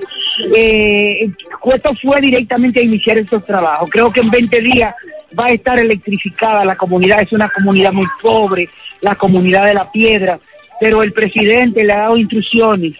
eh, 0.55 1.29
Cueto 1.59 1.91
fue 2.01 2.19
directamente 2.19 2.79
a 2.79 2.83
iniciar 2.83 3.19
estos 3.19 3.45
trabajos. 3.45 3.89
Creo 3.91 4.09
que 4.09 4.21
en 4.21 4.31
20 4.31 4.61
días 4.61 4.95
va 5.37 5.45
a 5.45 5.51
estar 5.51 5.77
electrificada 5.79 6.65
la 6.65 6.75
comunidad, 6.75 7.21
es 7.21 7.31
una 7.31 7.49
comunidad 7.49 7.93
muy 7.93 8.07
pobre, 8.21 8.67
la 9.01 9.15
comunidad 9.15 9.65
de 9.65 9.73
la 9.75 9.91
piedra, 9.91 10.39
pero 10.79 11.03
el 11.03 11.13
presidente 11.13 11.83
le 11.83 11.93
ha 11.93 11.99
dado 11.99 12.17
instrucciones 12.17 12.93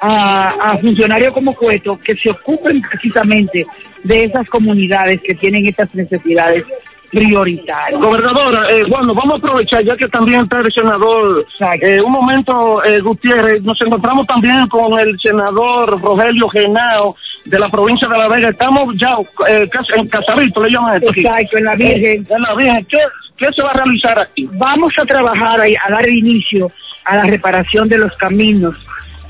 a, 0.00 0.48
a 0.70 0.78
funcionarios 0.78 1.34
como 1.34 1.54
Cueto 1.54 1.98
que 1.98 2.16
se 2.16 2.30
ocupen 2.30 2.80
precisamente 2.82 3.66
de 4.04 4.24
esas 4.24 4.48
comunidades 4.48 5.20
que 5.22 5.34
tienen 5.34 5.66
estas 5.66 5.92
necesidades 5.94 6.64
prioritarias. 7.10 7.98
Gobernadora, 8.00 8.70
eh, 8.70 8.84
bueno, 8.88 9.14
vamos 9.14 9.34
a 9.34 9.36
aprovechar 9.38 9.82
ya 9.82 9.96
que 9.96 10.06
también 10.08 10.42
está 10.42 10.58
el 10.58 10.72
senador. 10.72 11.46
Eh, 11.80 12.00
un 12.00 12.12
momento, 12.12 12.84
eh, 12.84 13.00
Gutiérrez, 13.00 13.62
nos 13.62 13.80
encontramos 13.80 14.26
también 14.26 14.66
con 14.68 14.98
el 15.00 15.18
senador 15.18 16.00
Rogelio 16.00 16.46
Genao 16.48 17.16
de 17.46 17.58
la 17.58 17.68
provincia 17.70 18.06
de 18.08 18.18
La 18.18 18.28
Vega. 18.28 18.50
Estamos 18.50 18.94
ya 18.96 19.16
eh, 19.48 19.68
en 19.96 20.08
Casarito, 20.08 20.62
le 20.62 20.70
llaman 20.70 20.96
esto 20.96 21.10
aquí. 21.10 21.20
Exacto, 21.20 21.56
en 21.56 21.64
la 21.64 21.74
Virgen. 21.76 22.26
En 22.28 22.42
la 22.42 22.54
Virgen. 22.54 22.84
¿Qué, 22.84 22.98
qué 23.38 23.46
se 23.56 23.62
va 23.62 23.70
a 23.70 23.76
realizar 23.78 24.18
aquí? 24.18 24.46
Vamos 24.52 24.92
a 24.98 25.06
trabajar 25.06 25.60
ahí, 25.62 25.74
a 25.76 25.90
dar 25.90 26.06
inicio 26.08 26.70
a 27.06 27.16
la 27.16 27.22
reparación 27.22 27.88
de 27.88 27.98
los 27.98 28.14
caminos. 28.18 28.76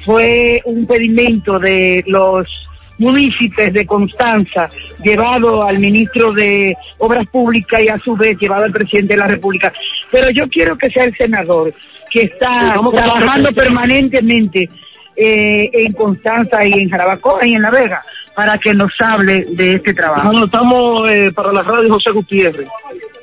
Fue 0.09 0.59
un 0.65 0.87
pedimento 0.87 1.59
de 1.59 2.03
los 2.07 2.49
municipios 2.97 3.71
de 3.75 3.85
Constanza, 3.85 4.71
llevado 5.05 5.63
al 5.63 5.79
ministro 5.79 6.33
de 6.33 6.75
Obras 6.97 7.29
Públicas 7.29 7.83
y 7.83 7.89
a 7.89 7.99
su 7.99 8.17
vez 8.17 8.39
llevado 8.39 8.65
al 8.65 8.73
presidente 8.73 9.13
de 9.13 9.21
la 9.21 9.27
República. 9.27 9.71
Pero 10.11 10.31
yo 10.31 10.49
quiero 10.49 10.79
que 10.79 10.89
sea 10.89 11.05
el 11.05 11.15
senador 11.15 11.75
que 12.11 12.23
está 12.23 12.73
trabajando 12.91 13.53
permanentemente 13.53 14.71
eh, 15.15 15.69
en 15.75 15.93
Constanza 15.93 16.65
y 16.65 16.73
en 16.73 16.89
Jarabacoa 16.89 17.47
y 17.47 17.53
en 17.53 17.61
La 17.61 17.71
Vega 17.71 18.03
para 18.35 18.57
que 18.57 18.73
nos 18.73 18.99
hable 19.03 19.45
de 19.51 19.75
este 19.75 19.93
trabajo. 19.93 20.31
Bueno, 20.31 20.47
estamos 20.47 21.11
eh, 21.11 21.31
para 21.35 21.53
la 21.53 21.61
radio 21.61 21.91
José 21.91 22.13
Gutiérrez. 22.13 22.67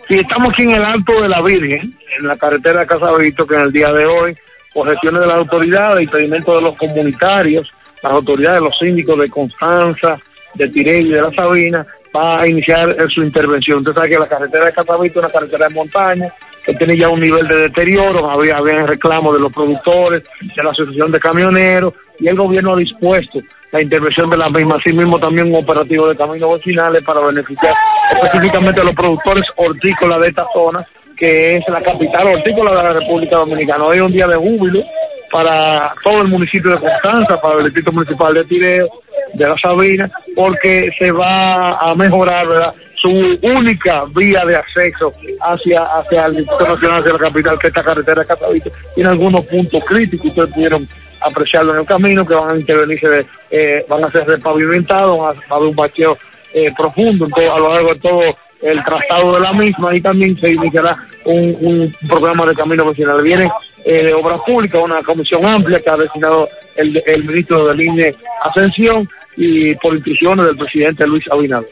Y 0.07 0.17
estamos 0.17 0.49
aquí 0.49 0.61
en 0.61 0.71
el 0.73 0.85
Alto 0.85 1.19
de 1.19 1.29
la 1.29 1.41
Virgen, 1.41 1.97
en 2.19 2.27
la 2.27 2.37
carretera 2.37 2.81
de 2.81 2.85
Casabito, 2.85 3.47
que 3.47 3.55
en 3.55 3.61
el 3.61 3.71
día 3.71 3.91
de 3.91 4.05
hoy, 4.05 4.35
por 4.75 4.89
gestiones 4.89 5.21
de 5.21 5.27
las 5.27 5.37
autoridades 5.37 6.03
y 6.03 6.07
pedimento 6.07 6.53
de 6.53 6.61
los 6.61 6.77
comunitarios, 6.77 7.71
las 8.03 8.11
autoridades, 8.11 8.61
los 8.61 8.77
síndicos 8.77 9.17
de 9.17 9.29
Constanza, 9.29 10.19
de 10.53 10.67
Tirey 10.67 11.07
y 11.07 11.11
de 11.13 11.21
la 11.21 11.31
Sabina, 11.31 11.87
va 12.13 12.41
a 12.41 12.47
iniciar 12.47 12.93
su 13.09 13.23
intervención. 13.23 13.79
Usted 13.79 13.93
sabe 13.93 14.09
que 14.09 14.19
la 14.19 14.27
carretera 14.27 14.65
de 14.65 14.73
Casabito 14.73 15.19
es 15.19 15.25
una 15.25 15.31
carretera 15.31 15.67
de 15.69 15.75
montaña, 15.75 16.27
que 16.65 16.73
tiene 16.73 16.97
ya 16.97 17.07
un 17.07 17.21
nivel 17.21 17.47
de 17.47 17.55
deterioro, 17.55 18.29
había, 18.29 18.55
había 18.57 18.85
reclamos 18.85 19.33
de 19.33 19.39
los 19.39 19.53
productores, 19.53 20.23
de 20.41 20.63
la 20.63 20.71
asociación 20.71 21.09
de 21.09 21.19
camioneros, 21.19 21.93
y 22.19 22.27
el 22.27 22.35
gobierno 22.35 22.73
ha 22.73 22.77
dispuesto 22.77 23.39
la 23.71 23.81
intervención 23.81 24.29
de 24.29 24.37
la 24.37 24.49
misma, 24.49 24.75
así 24.75 24.91
mismo 24.91 25.17
también 25.19 25.47
un 25.47 25.63
operativo 25.63 26.09
de 26.09 26.17
caminos 26.17 26.55
vecinales 26.55 27.01
para 27.03 27.25
beneficiar 27.25 27.73
específicamente 28.11 28.81
a 28.81 28.83
los 28.83 28.93
productores 28.93 29.43
hortícolas 29.55 30.19
de 30.19 30.27
esta 30.27 30.45
zona, 30.53 30.85
que 31.17 31.55
es 31.55 31.63
la 31.67 31.81
capital 31.81 32.27
hortícola 32.27 32.71
de 32.71 32.83
la 32.83 32.93
República 32.93 33.37
Dominicana. 33.37 33.85
Hoy 33.85 33.97
es 33.97 34.03
un 34.03 34.11
día 34.11 34.27
de 34.27 34.35
júbilo 34.35 34.83
para 35.31 35.93
todo 36.03 36.21
el 36.21 36.27
municipio 36.27 36.71
de 36.71 36.77
Constanza, 36.77 37.39
para 37.41 37.57
el 37.59 37.65
distrito 37.65 37.91
municipal 37.91 38.33
de 38.33 38.45
Tireo, 38.45 38.89
de 39.33 39.47
la 39.47 39.57
Sabina, 39.57 40.09
porque 40.35 40.89
se 40.97 41.11
va 41.11 41.77
a 41.77 41.93
mejorar 41.95 42.73
su 42.95 43.09
única 43.43 44.05
vía 44.15 44.43
de 44.45 44.55
acceso 44.55 45.13
hacia, 45.41 45.83
hacia 45.83 46.25
el 46.25 46.37
Distrito 46.37 46.67
Nacional, 46.67 47.01
hacia 47.01 47.13
la 47.13 47.19
capital, 47.19 47.59
que 47.59 47.67
es 47.67 47.71
esta 47.71 47.83
carretera 47.83 48.21
de 48.21 48.27
Catavito. 48.27 48.71
Tiene 48.95 49.09
algunos 49.09 49.41
puntos 49.41 49.83
críticos, 49.85 50.27
ustedes 50.27 50.49
pudieron 50.51 50.87
apreciarlo 51.21 51.73
en 51.73 51.79
el 51.81 51.85
camino, 51.85 52.25
que 52.25 52.33
van 52.33 52.55
a 52.55 52.59
intervenirse, 52.59 53.25
eh, 53.51 53.85
van 53.89 54.05
a 54.05 54.11
ser 54.11 54.25
repavimentados, 54.25 55.17
van 55.19 55.35
a, 55.37 55.55
haber 55.55 55.67
un 55.69 55.75
bacheo 55.75 56.17
eh, 56.53 56.71
profundo 56.77 57.27
todo- 57.27 57.53
a 57.53 57.59
lo 57.59 57.69
largo 57.69 57.93
de 57.93 57.99
todo 57.99 58.19
el 58.65 58.83
trazado 58.83 59.33
de 59.35 59.39
la 59.41 59.53
misma 59.53 59.95
y 59.95 60.01
también 60.01 60.39
se 60.39 60.51
iniciará 60.51 60.97
un, 61.23 61.57
un 61.61 61.95
programa 62.07 62.45
de 62.45 62.55
camino 62.55 62.85
vecinal. 62.85 63.21
Viene 63.21 63.49
eh, 63.85 64.03
de 64.03 64.13
Obras 64.13 64.41
Públicas, 64.45 64.81
una 64.83 65.01
comisión 65.03 65.45
amplia 65.45 65.79
que 65.79 65.89
ha 65.89 65.97
designado 65.97 66.49
el, 66.75 67.01
el 67.05 67.23
ministro 67.23 67.67
de 67.67 67.75
Línea 67.75 68.11
Ascensión 68.43 69.07
y 69.37 69.75
por 69.75 69.93
instrucciones 69.93 70.47
del 70.47 70.57
presidente 70.57 71.05
Luis 71.05 71.23
Abinader. 71.31 71.69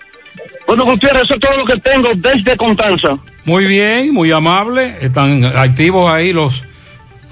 Bueno, 0.67 0.85
Gutiérrez, 0.85 1.23
eso 1.23 1.33
es 1.35 1.39
todo 1.39 1.57
lo 1.57 1.65
que 1.65 1.77
tengo 1.79 2.09
desde 2.15 2.55
Constanza. 2.55 3.17
Muy 3.45 3.65
bien, 3.65 4.13
muy 4.13 4.31
amable. 4.31 4.95
Están 5.01 5.43
activos 5.45 6.09
ahí 6.09 6.31
los 6.31 6.63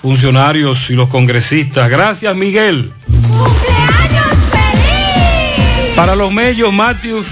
funcionarios 0.01 0.90
y 0.90 0.93
los 0.93 1.07
congresistas. 1.07 1.90
Gracias, 1.90 2.35
Miguel. 2.35 2.91
Para 5.95 6.15
los 6.15 6.31
medios, 6.33 6.73
Matthews 6.73 7.27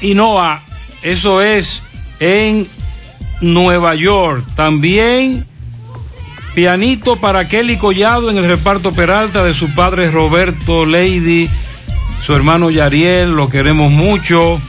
y 0.00 0.14
Noah, 0.14 0.62
eso 1.04 1.42
es 1.42 1.82
en 2.18 2.66
Nueva 3.40 3.94
York. 3.94 4.44
También 4.56 5.46
pianito 6.54 7.16
para 7.16 7.46
Kelly 7.46 7.76
Collado 7.76 8.30
en 8.30 8.38
el 8.38 8.46
reparto 8.46 8.92
Peralta 8.92 9.44
de 9.44 9.54
su 9.54 9.72
padre 9.74 10.10
Roberto 10.10 10.86
Lady, 10.86 11.48
su 12.24 12.34
hermano 12.34 12.70
Yariel, 12.70 13.32
lo 13.32 13.48
queremos 13.48 13.92
mucho. 13.92 14.60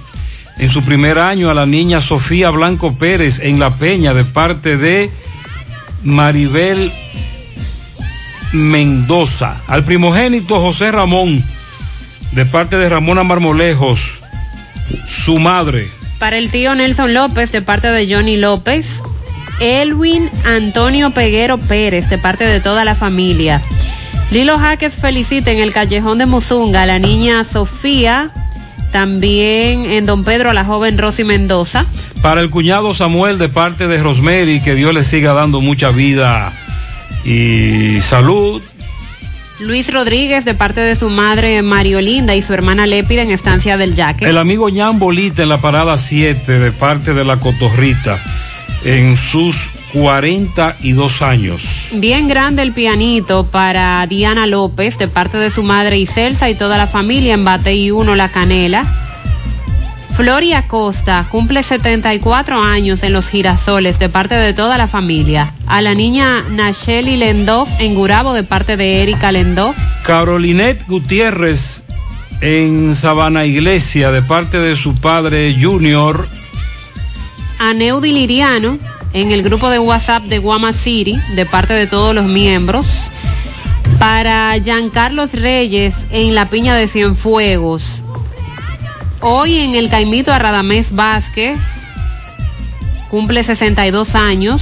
En 0.58 0.70
su 0.70 0.84
primer 0.84 1.20
año 1.20 1.50
a 1.50 1.54
la 1.54 1.66
niña 1.66 2.00
Sofía 2.00 2.50
Blanco 2.50 2.98
Pérez 2.98 3.40
en 3.40 3.60
La 3.60 3.72
Peña 3.72 4.14
de 4.14 4.24
parte 4.24 4.78
de 4.78 5.10
Maribel 6.04 6.92
Mendoza. 8.54 9.62
Al 9.68 9.84
primogénito 9.84 10.62
José 10.62 10.92
Ramón 10.92 11.44
de 12.32 12.46
parte 12.46 12.78
de 12.78 12.90
Ramona 12.90 13.24
Marmolejos, 13.24 14.20
su 15.08 15.40
madre. 15.40 15.90
Para 16.20 16.38
el 16.38 16.50
tío 16.52 16.76
Nelson 16.76 17.14
López, 17.14 17.52
de 17.52 17.62
parte 17.62 17.90
de 17.90 18.14
Johnny 18.14 18.38
López. 18.38 19.02
Elwin 19.60 20.30
Antonio 20.44 21.12
Peguero 21.12 21.58
Pérez, 21.58 22.10
de 22.10 22.18
parte 22.18 22.46
de 22.46 22.60
toda 22.60 22.84
la 22.84 22.96
familia. 22.96 23.62
Lilo 24.32 24.58
Jaques 24.58 24.96
felicita 24.96 25.52
en 25.52 25.60
el 25.60 25.72
callejón 25.72 26.18
de 26.18 26.26
Muzunga 26.26 26.84
a 26.84 26.86
la 26.86 27.00
niña 27.00 27.44
Sofía. 27.44 28.32
También 28.92 29.92
en 29.92 30.06
Don 30.06 30.24
Pedro 30.24 30.50
a 30.50 30.54
la 30.54 30.66
joven 30.66 30.98
Rosy 30.98 31.24
Mendoza. 31.24 31.86
Para 32.22 32.42
el 32.42 32.50
cuñado 32.50 32.94
Samuel 32.94 33.38
de 33.38 33.50
parte 33.50 33.88
de 33.88 34.02
Rosemary, 34.02 34.62
que 34.62 34.74
Dios 34.74 34.94
le 34.94 35.04
siga 35.04 35.34
dando 35.34 35.62
mucha 35.62 35.92
vida 35.92 36.52
y 37.24 38.02
salud. 38.02 38.62
Luis 39.60 39.92
Rodríguez 39.92 40.44
de 40.44 40.54
parte 40.54 40.82
de 40.82 40.96
su 40.96 41.10
madre 41.10 41.62
Mariolinda 41.62 42.36
y 42.36 42.42
su 42.42 42.54
hermana 42.54 42.86
Lépida 42.86 43.22
en 43.22 43.32
Estancia 43.32 43.78
del 43.78 43.96
Yaque. 43.96 44.26
El 44.26 44.38
amigo 44.38 44.70
Ñan 44.70 45.00
Bolita 45.00 45.44
en 45.44 45.50
la 45.50 45.62
parada 45.62 45.98
7 45.98 46.60
de 46.60 46.72
parte 46.72 47.14
de 47.14 47.24
la 47.24 47.38
Cotorrita 47.38 48.20
en 48.84 49.16
sus 49.16 49.70
42 49.94 51.22
años. 51.22 51.88
Bien 51.94 52.28
grande 52.28 52.64
el 52.64 52.74
pianito 52.74 53.46
para 53.46 54.06
Diana 54.08 54.46
López 54.46 54.98
de 54.98 55.08
parte 55.08 55.38
de 55.38 55.50
su 55.50 55.64
madre 55.64 55.98
Iselsa 55.98 56.50
y 56.50 56.56
toda 56.56 56.78
la 56.78 56.88
familia 56.88 57.34
en 57.34 57.46
Batey 57.46 57.92
1 57.92 58.16
La 58.16 58.28
Canela. 58.28 58.86
Floria 60.16 60.70
Costa 60.70 61.28
cumple 61.30 61.62
74 61.62 62.64
años 62.64 63.04
en 63.04 63.12
los 63.12 63.28
girasoles 63.28 64.00
de 64.00 64.08
parte 64.08 64.34
de 64.36 64.54
toda 64.54 64.78
la 64.78 64.88
familia. 64.88 65.54
A 65.68 65.82
la 65.82 65.94
niña 65.94 66.42
Nacheli 66.52 67.18
Lendov 67.18 67.68
en 67.80 67.96
Gurabo 67.96 68.34
de 68.34 68.44
parte 68.44 68.78
de 68.78 69.04
Erika 69.04 69.34
Lendov. 69.34 69.76
Carolinet 70.06 70.88
Gutiérrez 70.88 71.84
en 72.40 72.96
Sabana 72.96 73.44
Iglesia 73.46 74.10
de 74.10 74.22
parte 74.22 74.60
de 74.60 74.78
su 74.78 74.96
padre 74.96 75.54
Junior. 75.60 76.26
A 77.60 77.74
Neudi 77.74 78.14
Liriano 78.14 78.78
en 79.12 79.34
el 79.34 79.44
grupo 79.44 79.70
de 79.70 79.80
WhatsApp 79.80 80.24
de 80.24 80.40
Guama 80.40 80.72
City 80.72 81.20
de 81.36 81.46
parte 81.46 81.74
de 81.74 81.88
todos 81.88 82.16
los 82.16 82.26
miembros. 82.26 82.88
Para 84.00 84.58
Giancarlos 84.64 85.34
Reyes 85.34 85.94
en 86.10 86.36
la 86.36 86.50
Piña 86.50 86.74
de 86.74 86.88
Cienfuegos. 86.88 88.05
Hoy 89.28 89.58
en 89.58 89.74
el 89.74 89.90
Caimito 89.90 90.32
a 90.32 90.38
Radamés 90.38 90.94
Vázquez, 90.94 91.58
cumple 93.10 93.44
62 93.44 94.14
años. 94.14 94.62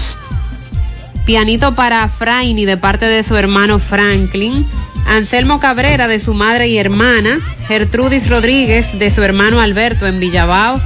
Pianito 1.25 1.75
para 1.75 2.07
Fraini 2.07 2.63
de 2.63 2.77
parte 2.77 3.05
de 3.05 3.23
su 3.23 3.35
hermano 3.35 3.77
Franklin. 3.77 4.65
Anselmo 5.05 5.59
Cabrera 5.59 6.07
de 6.07 6.21
su 6.21 6.33
madre 6.33 6.69
y 6.69 6.77
hermana. 6.77 7.39
Gertrudis 7.67 8.29
Rodríguez 8.29 8.97
de 8.97 9.11
su 9.11 9.21
hermano 9.21 9.59
Alberto 9.59 10.07
en 10.07 10.21
Villabao. 10.21 10.79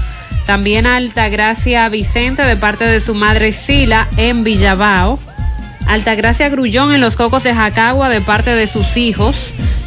También 0.48 0.88
Altagracia 0.88 1.88
Vicente 1.90 2.42
de 2.42 2.56
parte 2.58 2.84
de 2.84 3.00
su 3.00 3.14
madre 3.14 3.54
Sila 3.54 4.08
en 4.18 4.44
Villabao. 4.44 5.20
Altagracia 5.86 6.50
Grullón 6.50 6.96
en 6.96 7.02
los 7.02 7.16
Cocos 7.16 7.44
de 7.44 7.54
Jacagua 7.54 8.10
de 8.10 8.22
parte 8.22 8.56
de 8.56 8.66
sus 8.66 8.98
hijos. 8.98 9.36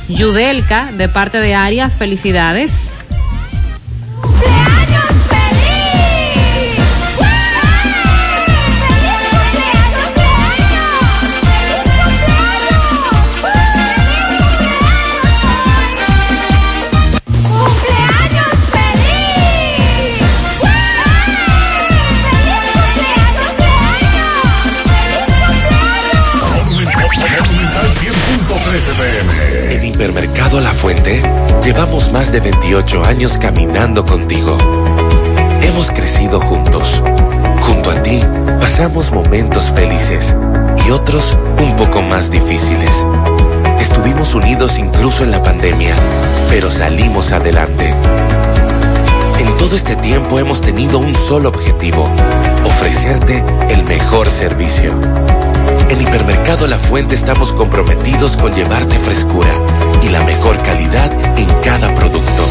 Yudelka 0.09 0.93
de 0.93 1.09
parte 1.09 1.39
de 1.39 1.57
Arias, 1.57 1.97
felicidades. 1.97 2.90
Llevamos 31.63 32.11
más 32.11 32.33
de 32.33 32.41
28 32.41 33.05
años 33.05 33.39
caminando 33.39 34.05
contigo. 34.05 34.59
Hemos 35.63 35.89
crecido 35.89 36.41
juntos. 36.41 37.01
Junto 37.61 37.93
a 37.93 38.03
ti 38.03 38.21
pasamos 38.61 39.13
momentos 39.13 39.71
felices 39.71 40.35
y 40.85 40.91
otros 40.91 41.37
un 41.59 41.77
poco 41.77 42.03
más 42.03 42.33
difíciles. 42.33 43.07
Estuvimos 43.79 44.35
unidos 44.35 44.81
incluso 44.81 45.23
en 45.23 45.31
la 45.31 45.41
pandemia, 45.41 45.95
pero 46.49 46.69
salimos 46.69 47.31
adelante. 47.31 47.95
Todo 49.61 49.77
este 49.77 49.95
tiempo 49.95 50.39
hemos 50.39 50.63
tenido 50.63 50.99
un 50.99 51.15
solo 51.15 51.51
objetivo, 51.51 52.09
ofrecerte 52.65 53.45
el 53.69 53.85
mejor 53.85 54.31
servicio. 54.31 54.95
En 55.91 56.01
Hipermercado 56.01 56.67
La 56.67 56.79
Fuente 56.79 57.15
estamos 57.15 57.53
comprometidos 57.53 58.39
con 58.39 58.55
llevarte 58.55 58.99
frescura 58.99 59.51
y 60.03 60.09
la 60.09 60.25
mejor 60.25 60.61
calidad 60.63 61.13
en 61.39 61.47
cada 61.63 61.95
producto. 61.95 62.43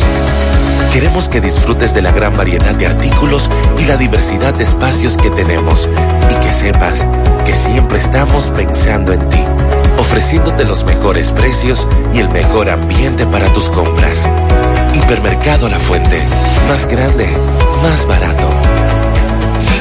Queremos 0.93 1.27
que 1.27 1.41
disfrutes 1.41 1.95
de 1.95 2.03
la 2.03 2.11
gran 2.11 2.37
variedad 2.37 2.75
de 2.75 2.85
artículos 2.85 3.49
y 3.79 3.85
la 3.85 3.97
diversidad 3.97 4.53
de 4.53 4.65
espacios 4.65 5.17
que 5.17 5.31
tenemos 5.31 5.89
y 6.29 6.35
que 6.35 6.51
sepas 6.51 7.07
que 7.43 7.53
siempre 7.53 7.97
estamos 7.97 8.51
pensando 8.51 9.13
en 9.13 9.27
ti, 9.29 9.43
ofreciéndote 9.97 10.63
los 10.63 10.83
mejores 10.83 11.31
precios 11.31 11.87
y 12.13 12.19
el 12.19 12.29
mejor 12.29 12.69
ambiente 12.69 13.25
para 13.25 13.51
tus 13.51 13.67
compras. 13.69 14.23
Hipermercado 14.99 15.69
La 15.69 15.79
Fuente, 15.79 16.21
más 16.67 16.87
grande, 16.87 17.27
más 17.81 18.07
barato. 18.07 18.49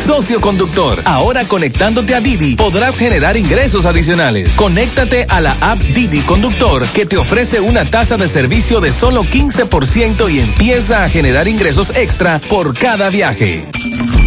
Socio 0.06 0.40
conductor, 0.40 1.02
ahora 1.04 1.44
conectándote 1.44 2.14
a 2.14 2.20
Didi 2.20 2.56
podrás 2.56 2.96
generar 2.96 3.36
ingresos 3.36 3.84
adicionales. 3.84 4.54
Conéctate 4.54 5.26
a 5.28 5.40
la 5.40 5.54
app 5.60 5.80
Didi 5.80 6.20
Conductor 6.20 6.86
que 6.88 7.04
te 7.04 7.18
ofrece 7.18 7.60
una 7.60 7.84
tasa 7.84 8.16
de 8.16 8.26
servicio 8.28 8.80
de 8.80 8.92
solo 8.92 9.24
15% 9.24 10.32
y 10.32 10.40
empieza 10.40 11.04
a 11.04 11.10
generar 11.10 11.46
ingresos 11.46 11.92
extra 11.94 12.40
por 12.48 12.76
cada 12.78 13.10
viaje. 13.10 13.68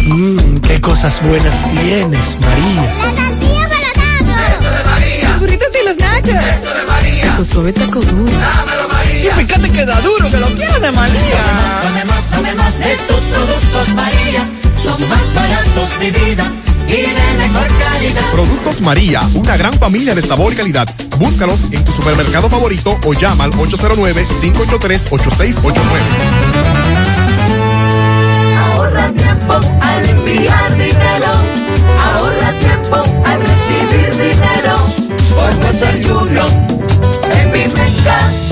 Mmm, 0.06 0.58
qué 0.58 0.80
cosas 0.80 1.20
buenas 1.26 1.56
tienes, 1.70 2.38
María. 2.40 2.82
La 3.02 3.28
tortilla 3.28 3.68
para 3.68 4.54
Eso 4.54 4.70
de 4.70 4.84
María. 4.84 5.28
Los 5.30 5.40
burritos 5.40 5.68
y 5.82 5.88
los 5.88 5.96
nachos. 5.98 6.28
Eso 6.28 6.74
de 6.74 6.86
María. 6.86 7.36
Tu 7.36 7.44
suave 7.44 7.72
taco 7.72 8.00
duro. 8.00 8.30
Dámelo, 8.30 8.81
María. 9.22 9.42
Y 9.42 9.46
fíjate 9.46 9.70
que 9.70 9.84
da 9.84 10.00
duro, 10.00 10.28
que 10.30 10.38
lo 10.38 10.46
quiero 10.48 10.80
de 10.80 10.90
María. 10.92 11.42
Tomemos, 11.82 12.24
tomemos 12.30 12.78
de 12.78 12.96
tus 13.08 13.20
productos, 13.20 13.88
María. 13.94 14.48
Son 14.82 15.08
más 15.08 15.34
baratos 15.34 15.98
de 16.00 16.10
vida 16.10 16.50
y 16.88 16.96
de 16.96 17.34
mejor 17.38 17.66
calidad. 17.78 18.22
Productos 18.32 18.80
María, 18.80 19.20
una 19.34 19.56
gran 19.56 19.72
familia 19.74 20.14
de 20.14 20.22
sabor 20.22 20.52
y 20.52 20.56
calidad. 20.56 20.88
Búscalos 21.18 21.60
en 21.70 21.84
tu 21.84 21.92
supermercado 21.92 22.50
favorito 22.50 22.98
o 23.04 23.12
llama 23.12 23.44
al 23.44 23.52
809-583-8689. 23.52 25.76
Ahorra 28.74 29.12
tiempo 29.12 29.52
al 29.80 30.08
enviar 30.08 30.76
dinero. 30.76 31.30
Ahorra 32.12 32.52
tiempo 32.58 32.96
al 33.24 33.40
recibir 33.40 34.10
dinero. 34.16 34.74
Por 35.34 35.50
Western 35.64 36.04
Union 36.10 36.48
en 37.32 37.52
mi 37.52 37.60
mercado. 37.60 38.51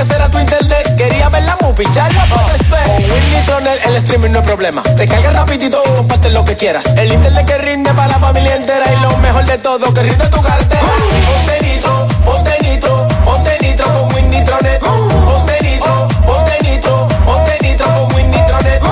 que 0.00 0.06
será 0.06 0.30
tu 0.30 0.38
internet. 0.38 0.96
Quería 0.96 1.28
ver 1.28 1.42
la 1.44 1.56
movie, 1.60 1.86
charla 1.92 2.24
por 2.26 2.40
Con 2.40 3.10
Winnie 3.10 3.78
el 3.86 3.96
streaming 3.96 4.30
no 4.30 4.38
es 4.38 4.46
problema. 4.46 4.82
Te 4.82 5.06
cargas 5.06 5.32
rapidito 5.34 5.82
y 5.84 5.96
compartes 5.96 6.32
lo 6.32 6.44
que 6.44 6.56
quieras. 6.56 6.86
El 6.96 7.12
internet 7.12 7.46
que 7.46 7.58
rinde 7.58 7.92
para 7.92 8.08
la 8.08 8.18
familia 8.18 8.56
entera 8.56 8.84
y 8.92 9.02
lo 9.02 9.16
mejor 9.18 9.44
de 9.44 9.58
todo, 9.58 9.92
que 9.92 10.02
rinde 10.02 10.26
tu 10.28 10.42
cartera. 10.42 10.80
Ponte 11.26 11.66
nitro, 11.66 12.08
ponte 12.24 12.58
nitro, 12.62 13.08
ponte 13.24 13.58
nitro 13.60 13.86
con 13.92 14.14
Winnie 14.14 14.44
Tronet. 14.44 14.80
Ponte 14.80 15.58
nitro, 15.62 16.08
ponte 16.26 16.58
nitro, 16.62 17.08
ponte 17.24 17.58
nitro 17.62 17.86
con 17.86 18.14
Winnie 18.14 18.44
Tronet. 18.46 18.82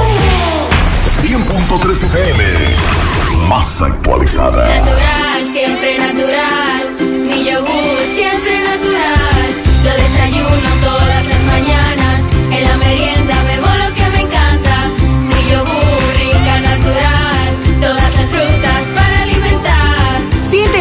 100.3 1.23 2.03
FM, 2.05 2.45
más 3.49 3.83
actualizada. 3.83 4.69
Natural, 4.69 5.53
siempre 5.53 5.99
natural 5.99 6.68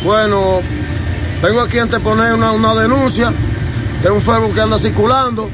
Bueno, 0.03 0.59
vengo 1.41 1.61
aquí 1.61 1.77
a 1.77 1.83
anteponer 1.83 2.33
una, 2.33 2.75
denuncia 2.75 3.31
de 4.03 4.11
un 4.11 4.21
Facebook 4.21 4.53
que 4.53 4.59
anda 4.59 4.77
circulando, 4.77 5.49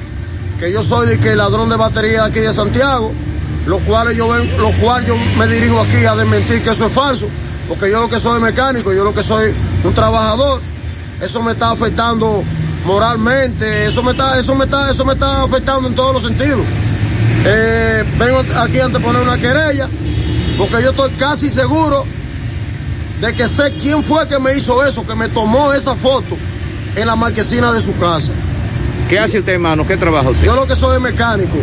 que 0.60 0.72
yo 0.72 0.84
soy 0.84 1.12
el 1.12 1.20
que 1.20 1.36
ladrón 1.36 1.70
de 1.70 1.76
batería 1.76 2.26
aquí 2.26 2.40
de 2.40 2.52
Santiago, 2.52 3.12
los 3.68 3.80
cuales 3.82 4.18
yo 4.18 4.28
ven, 4.30 4.50
los 4.60 4.74
cuales 4.78 5.08
yo 5.08 5.16
me 5.38 5.46
dirijo 5.46 5.80
aquí 5.82 6.04
a 6.04 6.16
desmentir 6.16 6.64
que 6.64 6.72
eso 6.72 6.88
es 6.88 6.94
falso, 6.94 7.28
porque 7.70 7.92
yo 7.92 8.02
lo 8.02 8.10
que 8.10 8.18
soy 8.18 8.42
mecánico, 8.42 8.92
yo 8.92 9.04
lo 9.04 9.14
que 9.14 9.22
soy 9.22 9.54
un 9.84 9.94
trabajador, 9.94 10.62
eso 11.22 11.44
me 11.44 11.52
está 11.52 11.70
afectando 11.70 12.44
moralmente, 12.86 13.86
eso 13.86 14.02
me 14.02 14.14
está, 14.14 14.40
eso 14.40 14.56
me 14.56 14.66
está, 14.66 14.90
eso 14.90 15.06
me 15.06 15.14
está 15.14 15.44
afectando 15.44 15.88
en 15.90 15.94
todos 15.94 16.14
los 16.14 16.24
sentidos. 16.24 16.66
Eh, 17.48 18.04
vengo 18.18 18.44
aquí 18.60 18.80
a 18.80 18.86
anteponer 18.86 19.22
una 19.22 19.38
querella 19.38 19.88
porque 20.58 20.82
yo 20.82 20.90
estoy 20.90 21.12
casi 21.12 21.50
seguro 21.50 22.04
de 23.22 23.34
que 23.34 23.48
sé 23.48 23.72
quién 23.82 24.02
fue 24.04 24.28
que 24.28 24.40
me 24.40 24.58
hizo 24.58 24.84
eso, 24.84 25.06
que 25.06 25.16
me 25.16 25.30
tomó 25.30 25.72
esa 25.74 25.96
foto 25.96 26.38
en 26.96 27.08
la 27.08 27.16
marquesina 27.16 27.72
de 27.72 27.82
su 27.82 27.96
casa. 27.98 28.32
¿Qué 29.10 29.20
hace 29.20 29.40
usted, 29.40 29.54
hermano? 29.54 29.86
¿Qué 29.86 29.96
trabaja 29.96 30.30
usted? 30.30 30.44
Yo 30.46 30.56
lo 30.56 30.66
que 30.66 30.76
soy 30.76 30.96
es 30.96 31.02
mecánico. 31.02 31.58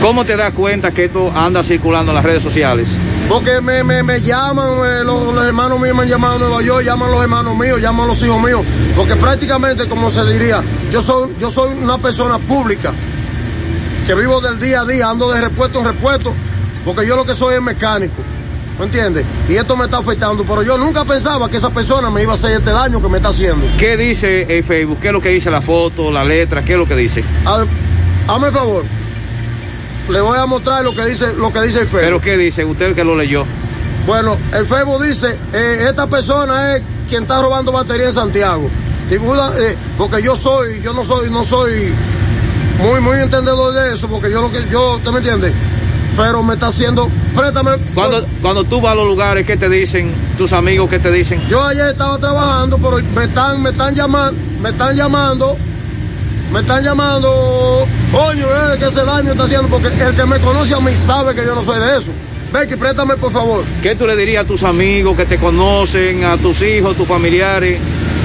¿Cómo 0.00 0.24
te 0.24 0.36
das 0.36 0.54
cuenta 0.54 0.90
que 0.90 1.06
esto 1.06 1.30
anda 1.34 1.62
circulando 1.62 2.12
en 2.12 2.16
las 2.16 2.24
redes 2.24 2.42
sociales? 2.42 2.88
Porque 3.28 3.60
me, 3.60 3.82
me, 3.82 4.02
me 4.02 4.20
llaman, 4.20 4.78
eh, 4.84 5.04
los, 5.04 5.34
los 5.34 5.44
hermanos 5.44 5.80
míos 5.80 5.96
me 5.96 6.02
han 6.02 6.08
llamado 6.08 6.36
a 6.36 6.38
Nueva 6.38 6.62
York, 6.62 6.84
llaman 6.84 7.10
los 7.10 7.22
hermanos 7.22 7.56
míos, 7.56 7.80
llaman 7.80 8.06
los 8.06 8.22
hijos 8.22 8.40
míos. 8.40 8.62
Porque 8.94 9.16
prácticamente, 9.16 9.88
como 9.88 10.10
se 10.10 10.24
diría, 10.24 10.62
yo 10.90 11.02
soy, 11.02 11.32
yo 11.38 11.50
soy 11.50 11.76
una 11.76 11.98
persona 11.98 12.38
pública 12.38 12.92
que 14.06 14.14
vivo 14.14 14.40
del 14.40 14.60
día 14.60 14.82
a 14.82 14.84
día, 14.84 15.10
ando 15.10 15.32
de 15.32 15.40
repuesto 15.40 15.80
en 15.80 15.86
repuesto, 15.86 16.32
porque 16.84 17.04
yo 17.06 17.16
lo 17.16 17.26
que 17.26 17.34
soy 17.34 17.56
es 17.56 17.62
mecánico. 17.62 18.22
¿Me 18.78 18.84
entiendes? 18.84 19.24
Y 19.48 19.54
esto 19.54 19.76
me 19.76 19.86
está 19.86 19.98
afectando, 19.98 20.44
pero 20.44 20.62
yo 20.62 20.78
nunca 20.78 21.04
pensaba 21.04 21.50
que 21.50 21.56
esa 21.56 21.70
persona 21.70 22.10
me 22.10 22.22
iba 22.22 22.32
a 22.32 22.34
hacer 22.34 22.50
este 22.52 22.70
daño 22.70 23.02
que 23.02 23.08
me 23.08 23.16
está 23.16 23.30
haciendo. 23.30 23.66
¿Qué 23.78 23.96
dice 23.96 24.42
el 24.42 24.62
Facebook? 24.62 24.98
¿Qué 25.00 25.08
es 25.08 25.12
lo 25.12 25.20
que 25.20 25.30
dice 25.30 25.50
la 25.50 25.62
foto, 25.62 26.12
la 26.12 26.24
letra? 26.24 26.62
¿Qué 26.62 26.74
es 26.74 26.78
lo 26.78 26.86
que 26.86 26.94
dice? 26.94 27.24
Hazme 28.28 28.50
favor. 28.50 28.84
Le 30.10 30.20
voy 30.20 30.38
a 30.38 30.46
mostrar 30.46 30.84
lo 30.84 30.94
que 30.94 31.04
dice, 31.06 31.32
lo 31.32 31.52
que 31.52 31.62
dice 31.62 31.80
el 31.80 31.86
Facebook. 31.86 32.00
¿Pero 32.02 32.20
qué 32.20 32.36
dice? 32.36 32.64
Usted 32.64 32.86
el 32.86 32.94
que 32.94 33.02
lo 33.02 33.16
leyó. 33.16 33.44
Bueno, 34.06 34.36
el 34.52 34.66
Facebook 34.66 35.02
dice, 35.02 35.36
eh, 35.52 35.86
esta 35.88 36.06
persona 36.06 36.76
es 36.76 36.82
quien 37.08 37.22
está 37.22 37.42
robando 37.42 37.72
batería 37.72 38.06
en 38.06 38.12
Santiago. 38.12 38.70
Eh, 39.10 39.76
porque 39.96 40.22
yo 40.22 40.36
soy, 40.36 40.80
yo 40.80 40.92
no 40.92 41.02
soy, 41.02 41.30
no 41.30 41.42
soy 41.44 41.92
muy, 42.78 43.00
muy 43.00 43.18
entendedor 43.18 43.72
de 43.74 43.94
eso, 43.94 44.08
porque 44.08 44.30
yo 44.30 44.42
lo 44.42 44.50
que, 44.50 44.64
yo, 44.70 45.00
¿te 45.02 45.10
me 45.10 45.18
entiendes? 45.18 45.52
Pero 46.16 46.42
me 46.42 46.54
está 46.54 46.68
haciendo, 46.68 47.10
préstame. 47.34 47.72
Cuando, 47.94 48.26
cuando 48.40 48.64
tú 48.64 48.80
vas 48.80 48.92
a 48.92 48.94
los 48.94 49.06
lugares, 49.06 49.46
¿qué 49.46 49.56
te 49.56 49.68
dicen 49.68 50.12
tus 50.38 50.52
amigos? 50.52 50.88
¿Qué 50.88 50.98
te 50.98 51.10
dicen? 51.10 51.40
Yo 51.46 51.62
ayer 51.62 51.90
estaba 51.90 52.18
trabajando, 52.18 52.78
pero 52.78 52.98
me 53.14 53.24
están, 53.24 53.62
me 53.62 53.70
están 53.70 53.94
llamando, 53.94 54.40
me 54.62 54.70
están 54.70 54.96
llamando, 54.96 55.56
me 56.52 56.60
están 56.60 56.82
llamando, 56.82 57.86
coño, 58.12 58.46
eh, 58.46 58.78
que 58.78 58.86
ese 58.86 59.04
daño 59.04 59.32
está 59.32 59.44
haciendo, 59.44 59.68
porque 59.68 59.88
el 59.88 60.14
que 60.14 60.24
me 60.24 60.38
conoce 60.38 60.74
a 60.74 60.80
mí 60.80 60.92
sabe 61.06 61.34
que 61.34 61.44
yo 61.44 61.54
no 61.54 61.62
soy 61.62 61.80
de 61.80 61.98
eso. 61.98 62.12
Becky, 62.52 62.76
préstame 62.76 63.16
por 63.16 63.32
favor. 63.32 63.64
¿Qué 63.82 63.96
tú 63.96 64.06
le 64.06 64.16
dirías 64.16 64.44
a 64.44 64.46
tus 64.46 64.62
amigos 64.62 65.16
que 65.16 65.26
te 65.26 65.36
conocen, 65.36 66.24
a 66.24 66.36
tus 66.38 66.62
hijos, 66.62 66.96
tus 66.96 67.06
familiares? 67.06 67.78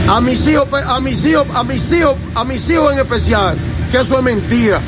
A 0.07 0.21
mis 0.21 0.45
hijos, 0.47 0.67
a 0.71 0.99
mis 0.99 1.25
hijos, 1.25 1.45
a 1.53 1.63
mis 1.63 1.91
hijos, 1.91 2.15
a 2.35 2.43
mis 2.43 2.69
hijos 2.69 2.93
en 2.93 2.99
especial, 2.99 3.55
que 3.91 3.97
eso 3.97 4.17
es 4.17 4.23
mentira. 4.23 4.79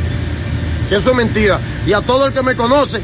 Que 0.89 0.95
eso 0.95 1.11
es 1.11 1.15
mentira. 1.15 1.59
Y 1.85 1.93
a 1.93 2.01
todo 2.01 2.25
el 2.25 2.33
que 2.33 2.41
me 2.41 2.55
conoce, 2.55 3.01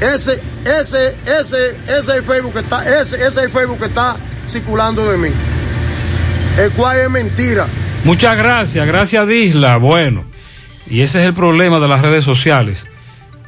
ese, 0.00 0.40
ese, 0.64 1.16
ese, 1.24 1.76
ese 1.86 1.98
es 1.98 2.08
el 2.08 2.22
Facebook 2.22 2.52
que 2.52 2.60
está, 2.60 3.00
ese, 3.00 3.16
ese 3.16 3.26
es 3.26 3.36
el 3.36 3.50
Facebook 3.50 3.78
que 3.78 3.86
está 3.86 4.16
circulando 4.48 5.10
de 5.10 5.18
mí. 5.18 5.28
El 6.58 6.70
cual 6.72 6.98
es 6.98 7.10
mentira. 7.10 7.66
Muchas 8.04 8.36
gracias, 8.36 8.86
gracias 8.86 9.26
Disla. 9.26 9.76
Bueno, 9.76 10.24
y 10.88 11.02
ese 11.02 11.20
es 11.20 11.26
el 11.26 11.34
problema 11.34 11.80
de 11.80 11.88
las 11.88 12.00
redes 12.00 12.24
sociales. 12.24 12.86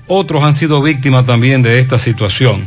Otros 0.06 0.42
han 0.42 0.54
sido 0.54 0.82
víctimas 0.82 1.24
también 1.24 1.62
de 1.62 1.78
esta 1.78 1.98
situación. 1.98 2.66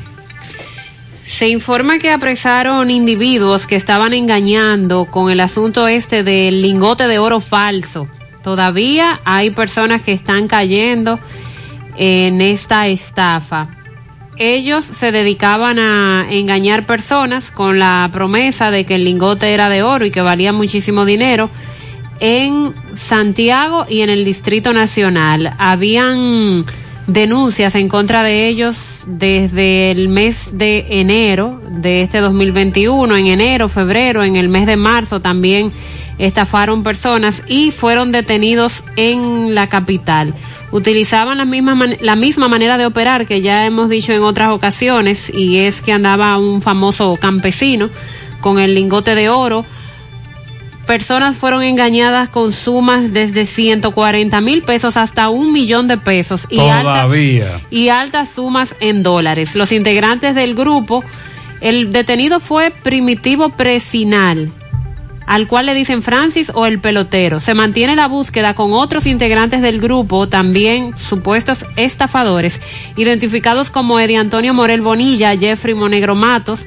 Se 1.26 1.48
informa 1.48 2.00
que 2.00 2.12
apresaron 2.12 2.90
individuos 2.92 3.68
que 3.68 3.76
estaban 3.76 4.14
engañando 4.14 5.06
con 5.06 5.30
el 5.30 5.40
asunto 5.40 5.88
este 5.88 6.24
del 6.24 6.62
lingote 6.62 7.08
de 7.08 7.20
oro 7.20 7.40
falso. 7.40 8.08
Todavía 8.44 9.22
hay 9.24 9.50
personas 9.52 10.02
que 10.02 10.12
están 10.12 10.48
cayendo 10.48 11.20
en 11.96 12.42
esta 12.42 12.88
estafa. 12.88 13.70
Ellos 14.38 14.84
se 14.84 15.12
dedicaban 15.12 15.80
a 15.80 16.26
engañar 16.30 16.86
personas 16.86 17.52
con 17.52 17.80
la 17.80 18.10
promesa 18.12 18.72
de 18.72 18.86
que 18.86 18.96
el 18.96 19.06
lingote 19.06 19.54
era 19.54 19.70
de 19.70 19.84
oro 19.84 20.06
y 20.06 20.12
que 20.12 20.22
valía 20.22 20.52
muchísimo 20.54 21.06
dinero. 21.06 21.50
en 22.20 22.74
Santiago 22.96 23.86
y 23.90 24.00
en 24.02 24.10
el 24.10 24.24
Distrito 24.24 24.72
Nacional. 24.72 25.54
Habían 25.58 26.64
denuncias 27.08 27.76
en 27.76 27.90
contra 27.90 28.24
de 28.24 28.48
ellos 28.48 28.78
desde 29.06 29.92
el 29.92 30.08
mes 30.08 30.52
de 30.54 30.86
enero 31.02 31.60
de 31.70 32.02
este 32.02 32.20
2021, 32.20 33.18
en 33.18 33.28
enero, 33.28 33.68
febrero, 33.68 34.24
en 34.24 34.38
el 34.38 34.48
mes 34.48 34.66
de 34.68 34.78
marzo 34.78 35.20
también 35.20 35.74
estafaron 36.18 36.84
personas 36.84 37.44
y 37.48 37.72
fueron 37.72 38.12
detenidos 38.12 38.84
en 38.96 39.56
la 39.56 39.68
capital. 39.68 40.34
Utilizaban 40.72 41.38
la 41.38 41.46
misma, 41.46 41.76
man- 41.76 41.98
la 42.02 42.16
misma 42.16 42.48
manera 42.48 42.78
de 42.78 42.86
operar 42.86 43.26
que 43.28 43.42
ya 43.42 43.66
hemos 43.66 43.90
dicho 43.90 44.12
en 44.14 44.24
otras 44.24 44.50
ocasiones 44.50 45.30
y 45.34 45.58
es 45.60 45.82
que 45.82 45.92
andaba 45.94 46.38
un 46.38 46.62
famoso 46.62 47.16
campesino 47.20 47.90
con 48.42 48.60
el 48.60 48.74
lingote 48.76 49.16
de 49.16 49.30
oro. 49.30 49.66
Personas 50.88 51.38
fueron 51.38 51.64
engañadas 51.64 52.28
con 52.28 52.52
sumas 52.52 53.14
desde 53.14 53.46
140 53.46 54.42
mil 54.42 54.64
pesos 54.64 54.98
hasta 54.98 55.30
un 55.30 55.54
millón 55.54 55.88
de 55.88 55.98
pesos 55.98 56.46
y 56.50 56.58
altas 56.70 57.10
y 57.72 57.88
altas 57.88 58.30
sumas 58.30 58.76
en 58.82 59.02
dólares. 59.02 59.56
Los 59.56 59.72
integrantes 59.72 60.36
del 60.36 60.56
grupo, 60.56 61.02
el 61.62 61.94
detenido 61.94 62.42
fue 62.42 62.70
Primitivo 62.72 63.48
Presinal, 63.50 64.52
al 65.26 65.48
cual 65.48 65.66
le 65.66 65.74
dicen 65.74 66.02
Francis 66.04 66.52
o 66.54 66.66
el 66.66 66.80
pelotero. 66.80 67.40
Se 67.40 67.54
mantiene 67.54 67.96
la 67.96 68.08
búsqueda 68.08 68.54
con 68.54 68.74
otros 68.74 69.06
integrantes 69.06 69.62
del 69.62 69.80
grupo, 69.80 70.28
también 70.28 70.98
supuestos 70.98 71.66
estafadores, 71.76 72.60
identificados 72.98 73.70
como 73.70 74.00
Eddie 74.00 74.18
Antonio 74.18 74.54
Morel 74.54 74.82
Bonilla, 74.82 75.36
Jeffrey 75.38 75.74
Monegro 75.74 76.16
Matos, 76.16 76.60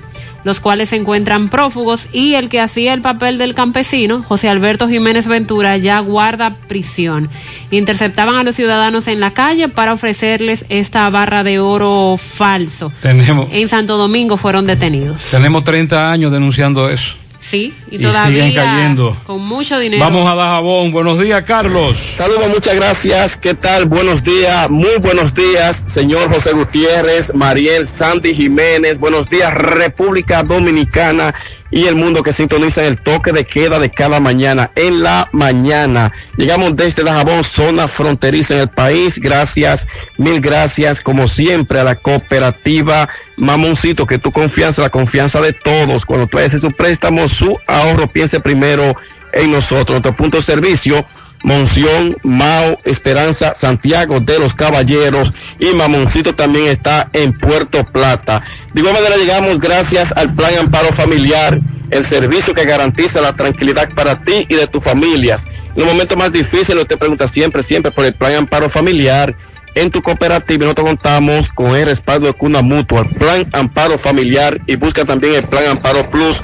los 0.44 0.60
cuales 0.60 0.90
se 0.90 0.96
encuentran 0.96 1.48
prófugos, 1.48 2.06
y 2.12 2.34
el 2.34 2.48
que 2.48 2.60
hacía 2.60 2.94
el 2.94 3.00
papel 3.00 3.36
del 3.36 3.52
campesino, 3.54 4.22
José 4.22 4.48
Alberto 4.48 4.86
Jiménez 4.88 5.26
Ventura, 5.26 5.76
ya 5.76 5.98
guarda 5.98 6.54
prisión. 6.68 7.28
Interceptaban 7.72 8.36
a 8.36 8.44
los 8.44 8.54
ciudadanos 8.54 9.08
en 9.08 9.18
la 9.18 9.32
calle 9.32 9.68
para 9.68 9.92
ofrecerles 9.92 10.64
esta 10.68 11.10
barra 11.10 11.42
de 11.42 11.58
oro 11.58 12.16
falso. 12.16 12.92
Tenemos, 13.02 13.48
En 13.50 13.68
Santo 13.68 13.96
Domingo 13.96 14.36
fueron 14.36 14.66
detenidos. 14.66 15.20
tenemos 15.32 15.64
30 15.64 16.12
años 16.12 16.30
denunciando 16.30 16.88
eso. 16.88 17.16
Sí, 17.48 17.72
y, 17.90 17.96
Y 17.96 17.98
todavía 17.98 18.44
siguen 18.46 18.54
cayendo. 18.54 19.16
con 19.24 19.40
mucho 19.40 19.78
dinero. 19.78 20.02
Vamos 20.02 20.28
a 20.28 20.34
Dajabón. 20.34 20.90
Buenos 20.90 21.20
días, 21.20 21.44
Carlos. 21.44 21.96
Saludos, 21.96 22.48
muchas 22.48 22.74
gracias. 22.74 23.36
¿Qué 23.36 23.54
tal? 23.54 23.86
Buenos 23.86 24.24
días, 24.24 24.68
muy 24.68 24.96
buenos 24.98 25.32
días, 25.32 25.84
señor 25.86 26.28
José 26.28 26.52
Gutiérrez, 26.52 27.34
Mariel, 27.34 27.86
Sandy 27.86 28.34
Jiménez. 28.34 28.98
Buenos 28.98 29.28
días, 29.28 29.54
República 29.54 30.42
Dominicana 30.42 31.34
y 31.70 31.86
el 31.86 31.94
mundo 31.94 32.22
que 32.22 32.32
sintoniza 32.32 32.84
el 32.84 33.00
toque 33.00 33.32
de 33.32 33.44
queda 33.44 33.78
de 33.78 33.90
cada 33.90 34.20
mañana. 34.20 34.70
En 34.74 35.02
la 35.02 35.28
mañana 35.32 36.12
llegamos 36.36 36.76
desde 36.76 37.04
Dajabón, 37.04 37.44
zona 37.44 37.88
fronteriza 37.88 38.54
en 38.54 38.60
el 38.60 38.68
país. 38.68 39.18
Gracias, 39.18 39.86
mil 40.18 40.40
gracias, 40.40 41.00
como 41.00 41.28
siempre, 41.28 41.80
a 41.80 41.84
la 41.84 41.96
cooperativa 41.96 43.08
Mamoncito, 43.36 44.06
que 44.06 44.18
tu 44.18 44.32
confianza, 44.32 44.82
la 44.82 44.90
confianza 44.90 45.40
de 45.40 45.52
todos. 45.52 46.06
Cuando 46.06 46.26
tú 46.26 46.38
haces 46.38 46.62
su 46.62 46.72
préstamo, 46.72 47.28
su 47.28 47.58
ahorro, 47.66 48.06
piense 48.06 48.40
primero 48.40 48.96
en 49.32 49.52
nosotros. 49.52 49.90
Nuestro 49.90 50.16
punto 50.16 50.38
de 50.38 50.42
servicio, 50.42 51.04
Monción, 51.46 52.16
Mao, 52.24 52.76
Esperanza, 52.82 53.54
Santiago 53.54 54.18
de 54.18 54.40
los 54.40 54.52
Caballeros 54.52 55.32
y 55.60 55.66
Mamoncito 55.66 56.34
también 56.34 56.66
está 56.66 57.08
en 57.12 57.38
Puerto 57.38 57.84
Plata. 57.84 58.42
De 58.74 58.80
igual 58.80 58.94
manera 58.94 59.16
llegamos 59.16 59.60
gracias 59.60 60.10
al 60.10 60.34
Plan 60.34 60.58
Amparo 60.58 60.92
Familiar, 60.92 61.60
el 61.90 62.04
servicio 62.04 62.52
que 62.52 62.64
garantiza 62.64 63.20
la 63.20 63.32
tranquilidad 63.36 63.88
para 63.94 64.24
ti 64.24 64.44
y 64.48 64.56
de 64.56 64.66
tus 64.66 64.82
familias. 64.82 65.46
En 65.76 65.84
los 65.84 65.92
momentos 65.92 66.18
más 66.18 66.32
difíciles 66.32 66.88
te 66.88 66.96
pregunta 66.96 67.28
siempre, 67.28 67.62
siempre 67.62 67.92
por 67.92 68.04
el 68.04 68.12
Plan 68.12 68.34
Amparo 68.34 68.68
Familiar. 68.68 69.32
En 69.76 69.92
tu 69.92 70.02
cooperativa 70.02 70.64
nosotros 70.64 70.88
contamos 70.88 71.50
con 71.50 71.76
el 71.76 71.86
respaldo 71.86 72.26
de 72.26 72.32
Cuna 72.32 72.60
Mutua, 72.60 73.04
Plan 73.04 73.46
Amparo 73.52 73.98
Familiar 73.98 74.58
y 74.66 74.74
busca 74.74 75.04
también 75.04 75.36
el 75.36 75.44
Plan 75.44 75.66
Amparo 75.70 76.10
Plus 76.10 76.42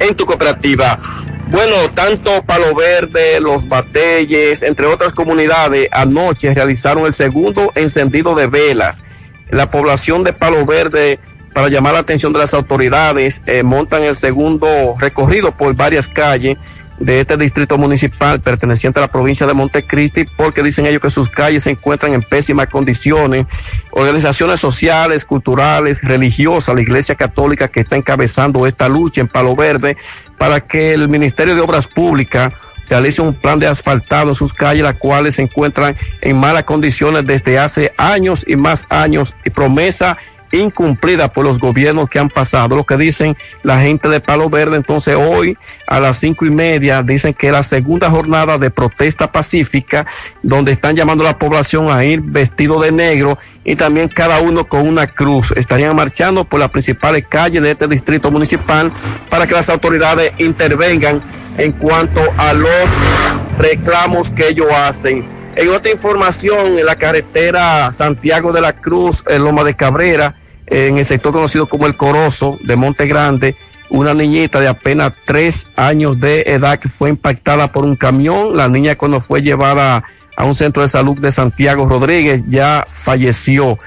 en 0.00 0.14
tu 0.14 0.26
cooperativa. 0.26 0.98
Bueno, 1.48 1.76
tanto 1.94 2.42
Palo 2.42 2.74
Verde, 2.74 3.38
Los 3.40 3.68
Batelles, 3.68 4.62
entre 4.62 4.86
otras 4.86 5.12
comunidades, 5.12 5.88
anoche 5.92 6.52
realizaron 6.54 7.06
el 7.06 7.12
segundo 7.12 7.70
encendido 7.74 8.34
de 8.34 8.46
velas. 8.46 9.00
La 9.50 9.70
población 9.70 10.24
de 10.24 10.32
Palo 10.32 10.64
Verde, 10.64 11.18
para 11.52 11.68
llamar 11.68 11.92
la 11.92 12.00
atención 12.00 12.32
de 12.32 12.40
las 12.40 12.54
autoridades, 12.54 13.42
eh, 13.46 13.62
montan 13.62 14.02
el 14.02 14.16
segundo 14.16 14.96
recorrido 14.98 15.52
por 15.52 15.74
varias 15.74 16.08
calles 16.08 16.58
de 16.98 17.20
este 17.20 17.36
distrito 17.36 17.76
municipal 17.76 18.40
perteneciente 18.40 19.00
a 19.00 19.02
la 19.02 19.08
provincia 19.08 19.46
de 19.46 19.54
Montecristi, 19.54 20.24
porque 20.36 20.62
dicen 20.62 20.86
ellos 20.86 21.02
que 21.02 21.10
sus 21.10 21.28
calles 21.28 21.64
se 21.64 21.70
encuentran 21.70 22.14
en 22.14 22.22
pésimas 22.22 22.68
condiciones. 22.68 23.46
Organizaciones 23.90 24.60
sociales, 24.60 25.24
culturales, 25.24 26.02
religiosas, 26.02 26.74
la 26.74 26.82
Iglesia 26.82 27.14
Católica 27.14 27.68
que 27.68 27.80
está 27.80 27.96
encabezando 27.96 28.66
esta 28.66 28.88
lucha 28.88 29.20
en 29.20 29.28
Palo 29.28 29.56
Verde, 29.56 29.96
para 30.38 30.60
que 30.60 30.92
el 30.92 31.08
Ministerio 31.08 31.54
de 31.54 31.60
Obras 31.60 31.86
Públicas 31.86 32.52
realice 32.88 33.22
un 33.22 33.34
plan 33.34 33.58
de 33.58 33.66
asfaltado 33.66 34.28
en 34.28 34.34
sus 34.34 34.52
calles, 34.52 34.82
las 34.82 34.96
cuales 34.96 35.36
se 35.36 35.42
encuentran 35.42 35.96
en 36.20 36.38
malas 36.38 36.64
condiciones 36.64 37.26
desde 37.26 37.58
hace 37.58 37.92
años 37.96 38.44
y 38.46 38.56
más 38.56 38.86
años, 38.90 39.34
y 39.44 39.50
promesa 39.50 40.16
incumplida 40.58 41.32
por 41.32 41.44
los 41.44 41.58
gobiernos 41.58 42.08
que 42.08 42.18
han 42.18 42.28
pasado, 42.28 42.76
lo 42.76 42.84
que 42.84 42.96
dicen 42.96 43.36
la 43.62 43.80
gente 43.80 44.08
de 44.08 44.20
Palo 44.20 44.50
Verde. 44.50 44.76
Entonces 44.76 45.16
hoy 45.16 45.56
a 45.86 46.00
las 46.00 46.18
cinco 46.18 46.46
y 46.46 46.50
media 46.50 47.02
dicen 47.02 47.34
que 47.34 47.48
es 47.48 47.52
la 47.52 47.62
segunda 47.62 48.10
jornada 48.10 48.58
de 48.58 48.70
protesta 48.70 49.30
pacífica, 49.30 50.06
donde 50.42 50.72
están 50.72 50.96
llamando 50.96 51.24
a 51.24 51.28
la 51.28 51.38
población 51.38 51.90
a 51.90 52.04
ir 52.04 52.20
vestido 52.20 52.80
de 52.80 52.92
negro 52.92 53.38
y 53.64 53.76
también 53.76 54.08
cada 54.08 54.40
uno 54.40 54.64
con 54.66 54.86
una 54.86 55.06
cruz. 55.06 55.52
Estarían 55.56 55.96
marchando 55.96 56.44
por 56.44 56.60
las 56.60 56.70
principales 56.70 57.26
calles 57.26 57.62
de 57.62 57.70
este 57.72 57.88
distrito 57.88 58.30
municipal 58.30 58.92
para 59.28 59.46
que 59.46 59.54
las 59.54 59.68
autoridades 59.68 60.32
intervengan 60.38 61.22
en 61.58 61.72
cuanto 61.72 62.20
a 62.36 62.52
los 62.52 62.90
reclamos 63.58 64.30
que 64.30 64.48
ellos 64.48 64.68
hacen. 64.74 65.24
En 65.56 65.68
otra 65.68 65.92
información, 65.92 66.78
en 66.78 66.84
la 66.84 66.96
carretera 66.96 67.92
Santiago 67.92 68.52
de 68.52 68.60
la 68.60 68.72
Cruz, 68.72 69.22
en 69.28 69.44
Loma 69.44 69.62
de 69.62 69.74
Cabrera, 69.74 70.34
en 70.66 70.98
el 70.98 71.04
sector 71.04 71.32
conocido 71.32 71.66
como 71.66 71.86
El 71.86 71.96
Corozo 71.96 72.58
de 72.62 72.76
Monte 72.76 73.06
Grande, 73.06 73.54
una 73.90 74.14
niñita 74.14 74.60
de 74.60 74.68
apenas 74.68 75.12
tres 75.24 75.66
años 75.76 76.18
de 76.18 76.42
edad 76.42 76.78
que 76.78 76.88
fue 76.88 77.10
impactada 77.10 77.70
por 77.70 77.84
un 77.84 77.96
camión. 77.96 78.56
La 78.56 78.68
niña 78.68 78.96
cuando 78.96 79.20
fue 79.20 79.42
llevada 79.42 80.04
a 80.36 80.44
un 80.44 80.54
centro 80.54 80.82
de 80.82 80.88
salud 80.88 81.18
de 81.18 81.30
Santiago 81.30 81.88
Rodríguez 81.88 82.42
ya 82.48 82.86
falleció. 82.90 83.78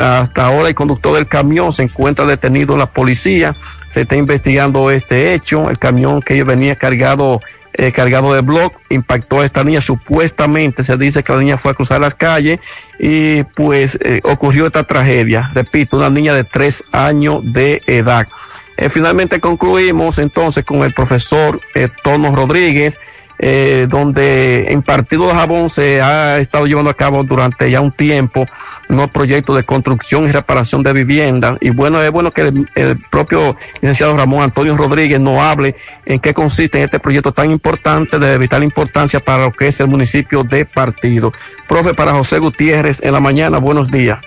Hasta 0.00 0.46
ahora 0.46 0.68
el 0.68 0.74
conductor 0.74 1.14
del 1.14 1.26
camión 1.26 1.72
se 1.72 1.82
encuentra 1.82 2.24
detenido 2.24 2.74
en 2.74 2.80
la 2.80 2.86
policía. 2.86 3.54
Se 3.90 4.02
está 4.02 4.16
investigando 4.16 4.90
este 4.90 5.34
hecho. 5.34 5.68
El 5.68 5.78
camión 5.78 6.22
que 6.22 6.42
venía 6.44 6.76
cargado 6.76 7.40
eh, 7.74 7.90
cargado 7.92 8.34
de 8.34 8.42
blog, 8.42 8.72
impactó 8.90 9.40
a 9.40 9.44
esta 9.44 9.64
niña. 9.64 9.80
Supuestamente 9.80 10.84
se 10.84 10.96
dice 10.96 11.22
que 11.22 11.32
la 11.32 11.40
niña 11.40 11.56
fue 11.56 11.72
a 11.72 11.74
cruzar 11.74 12.00
las 12.00 12.14
calles 12.14 12.60
y 12.98 13.42
pues 13.44 13.98
eh, 14.02 14.20
ocurrió 14.24 14.66
esta 14.66 14.84
tragedia. 14.84 15.50
Repito, 15.54 15.96
una 15.96 16.10
niña 16.10 16.34
de 16.34 16.44
tres 16.44 16.84
años 16.92 17.40
de 17.52 17.82
edad. 17.86 18.28
Eh, 18.76 18.88
finalmente 18.88 19.40
concluimos 19.40 20.18
entonces 20.18 20.64
con 20.64 20.82
el 20.82 20.92
profesor 20.92 21.60
Tono 22.02 22.34
Rodríguez, 22.34 22.98
eh, 23.44 23.88
donde 23.90 24.66
en 24.68 24.82
Partido 24.82 25.26
de 25.26 25.34
Jabón 25.34 25.68
se 25.68 26.00
ha 26.00 26.38
estado 26.38 26.64
llevando 26.64 26.90
a 26.90 26.94
cabo 26.94 27.24
durante 27.24 27.68
ya 27.68 27.80
un 27.80 27.90
tiempo 27.90 28.46
unos 28.88 29.10
proyectos 29.10 29.56
de 29.56 29.64
construcción 29.64 30.28
y 30.28 30.30
reparación 30.30 30.84
de 30.84 30.92
vivienda. 30.92 31.56
Y 31.60 31.70
bueno, 31.70 32.00
es 32.00 32.10
bueno 32.12 32.30
que 32.30 32.42
el, 32.42 32.98
propio 33.10 33.56
licenciado 33.80 34.16
Ramón 34.16 34.44
Antonio 34.44 34.76
Rodríguez 34.76 35.18
nos 35.18 35.40
hable 35.40 35.74
en 36.06 36.20
qué 36.20 36.32
consiste 36.32 36.84
este 36.84 37.00
proyecto 37.00 37.32
tan 37.32 37.50
importante, 37.50 38.20
de 38.20 38.38
vital 38.38 38.62
importancia 38.62 39.18
para 39.18 39.46
lo 39.46 39.52
que 39.52 39.66
es 39.66 39.80
el 39.80 39.88
municipio 39.88 40.44
de 40.44 40.64
Partido. 40.64 41.32
Profe, 41.66 41.94
para 41.94 42.12
José 42.12 42.38
Gutiérrez 42.38 43.02
en 43.02 43.12
la 43.12 43.20
mañana, 43.20 43.58
buenos 43.58 43.90
días. 43.90 44.20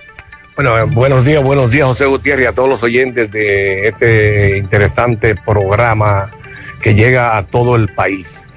Bueno, 0.58 0.78
eh, 0.78 0.84
buenos 0.84 1.24
días, 1.24 1.42
buenos 1.42 1.72
días, 1.72 1.88
José 1.88 2.06
Gutiérrez, 2.06 2.46
y 2.46 2.48
a 2.48 2.54
todos 2.54 2.68
los 2.68 2.84
oyentes 2.84 3.32
de 3.32 3.88
este 3.88 4.58
interesante 4.58 5.36
programa 5.36 6.32
que 6.82 6.96
llega 6.96 7.38
a 7.38 7.44
todo 7.44 7.78
el 7.78 7.88
país. 7.88 8.48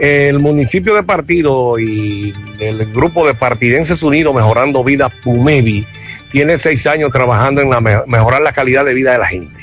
El 0.00 0.38
municipio 0.38 0.94
de 0.94 1.02
Partido 1.02 1.78
y 1.78 2.32
el 2.58 2.86
grupo 2.92 3.26
de 3.26 3.34
Partidenses 3.34 4.02
Unidos 4.02 4.34
Mejorando 4.34 4.82
Vida 4.82 5.10
Pumevi 5.22 5.86
tiene 6.32 6.56
seis 6.56 6.86
años 6.86 7.10
trabajando 7.12 7.60
en 7.60 7.68
la 7.68 7.80
me- 7.82 8.02
mejorar 8.06 8.40
la 8.40 8.52
calidad 8.52 8.84
de 8.86 8.94
vida 8.94 9.12
de 9.12 9.18
la 9.18 9.26
gente. 9.26 9.62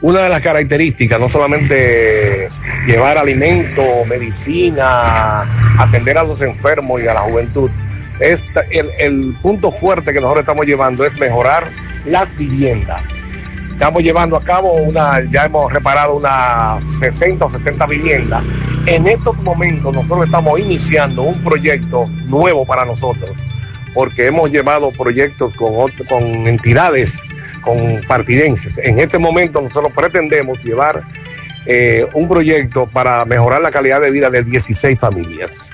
Una 0.00 0.20
de 0.22 0.30
las 0.30 0.40
características, 0.42 1.20
no 1.20 1.28
solamente 1.28 2.48
llevar 2.86 3.18
alimento, 3.18 3.82
medicina, 4.08 5.42
atender 5.78 6.16
a 6.16 6.24
los 6.24 6.40
enfermos 6.40 7.02
y 7.02 7.06
a 7.06 7.12
la 7.14 7.20
juventud, 7.20 7.70
esta- 8.20 8.64
el, 8.70 8.88
el 8.98 9.34
punto 9.42 9.70
fuerte 9.70 10.14
que 10.14 10.20
nosotros 10.20 10.44
estamos 10.44 10.64
llevando 10.66 11.04
es 11.04 11.18
mejorar 11.18 11.68
las 12.06 12.34
viviendas. 12.38 13.02
Estamos 13.74 14.04
llevando 14.04 14.36
a 14.36 14.42
cabo 14.42 14.72
una, 14.74 15.20
ya 15.30 15.46
hemos 15.46 15.70
reparado 15.70 16.14
unas 16.14 16.82
60 17.00 17.44
o 17.44 17.50
70 17.50 17.86
viviendas. 17.86 18.42
En 18.86 19.06
estos 19.08 19.36
momentos 19.42 19.92
nosotros 19.92 20.26
estamos 20.26 20.60
iniciando 20.60 21.22
un 21.22 21.42
proyecto 21.42 22.06
nuevo 22.26 22.64
para 22.64 22.84
nosotros, 22.84 23.30
porque 23.92 24.28
hemos 24.28 24.52
llevado 24.52 24.92
proyectos 24.92 25.54
con, 25.56 25.90
con 26.08 26.22
entidades, 26.46 27.24
con 27.62 28.00
partidenses. 28.06 28.78
En 28.78 29.00
este 29.00 29.18
momento 29.18 29.60
nosotros 29.60 29.92
pretendemos 29.92 30.62
llevar 30.62 31.02
eh, 31.66 32.06
un 32.14 32.28
proyecto 32.28 32.86
para 32.86 33.24
mejorar 33.24 33.60
la 33.60 33.72
calidad 33.72 34.00
de 34.00 34.12
vida 34.12 34.30
de 34.30 34.44
16 34.44 34.98
familias, 34.98 35.72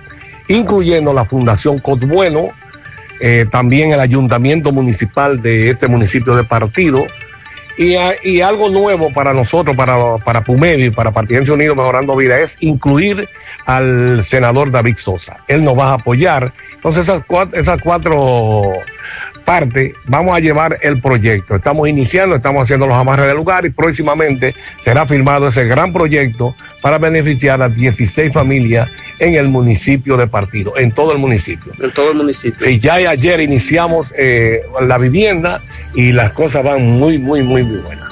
incluyendo 0.49 1.13
la 1.13 1.27
Fundación 1.27 1.79
Cotbueno, 1.79 2.49
eh, 3.21 3.45
también 3.51 3.93
el 3.93 4.01
ayuntamiento 4.01 4.73
municipal 4.73 5.43
de 5.43 5.69
este 5.69 5.87
municipio 5.87 6.35
de 6.35 6.45
Partido 6.45 7.05
y, 7.81 7.97
y 8.29 8.43
algo 8.43 8.69
nuevo 8.69 9.11
para 9.11 9.33
nosotros, 9.33 9.75
para, 9.75 10.19
para 10.19 10.45
Pumevi, 10.45 10.91
para 10.91 11.13
Partidense 11.13 11.51
Unido 11.51 11.75
Mejorando 11.75 12.15
Vida, 12.15 12.39
es 12.39 12.59
incluir 12.61 13.27
al 13.65 14.23
senador 14.23 14.71
David 14.71 14.97
Sosa. 14.99 15.39
Él 15.49 15.65
nos 15.65 15.79
va 15.79 15.93
a 15.93 15.95
apoyar. 15.95 16.53
Entonces 16.75 17.09
esas 17.09 17.25
cuatro, 17.27 17.59
esas 17.59 17.81
cuatro 17.81 18.65
partes 19.41 19.95
vamos 20.07 20.37
a 20.37 20.41
llevar 20.41 20.79
el 20.83 21.01
proyecto. 21.01 21.57
Estamos 21.57 21.89
iniciando, 21.89 22.37
estamos 22.37 22.65
haciendo 22.65 22.87
los 22.87 22.97
amarres 22.97 23.27
del 23.27 23.37
lugar 23.37 23.67
y 23.67 23.71
próximamente 23.71 24.55
será 24.81 25.07
firmado 25.07 25.49
ese 25.49 25.65
gran 25.65 25.93
proyecto 25.93 26.55
para 26.81 26.99
beneficiar 26.99 27.63
a 27.63 27.69
16 27.69 28.33
familias 28.33 28.89
en 29.19 29.35
el 29.35 29.49
municipio 29.49 30.17
de 30.17 30.27
Partido, 30.27 30.77
en 30.77 30.93
todo 30.93 31.13
el 31.13 31.19
municipio. 31.19 31.73
En 31.81 31.91
todo 31.91 32.13
el 32.13 32.17
municipio. 32.17 32.69
Y 32.69 32.79
ya 32.79 32.95
ayer 32.95 33.41
iniciamos 33.41 34.15
eh, 34.17 34.63
la 34.81 34.99
vivienda 34.99 35.61
y 35.95 36.13
las 36.13 36.33
cosas 36.33 36.65
van 36.65 36.83
muy, 36.83 37.19
muy, 37.19 37.43
muy, 37.43 37.63
muy 37.63 37.79
buenas. 37.79 38.10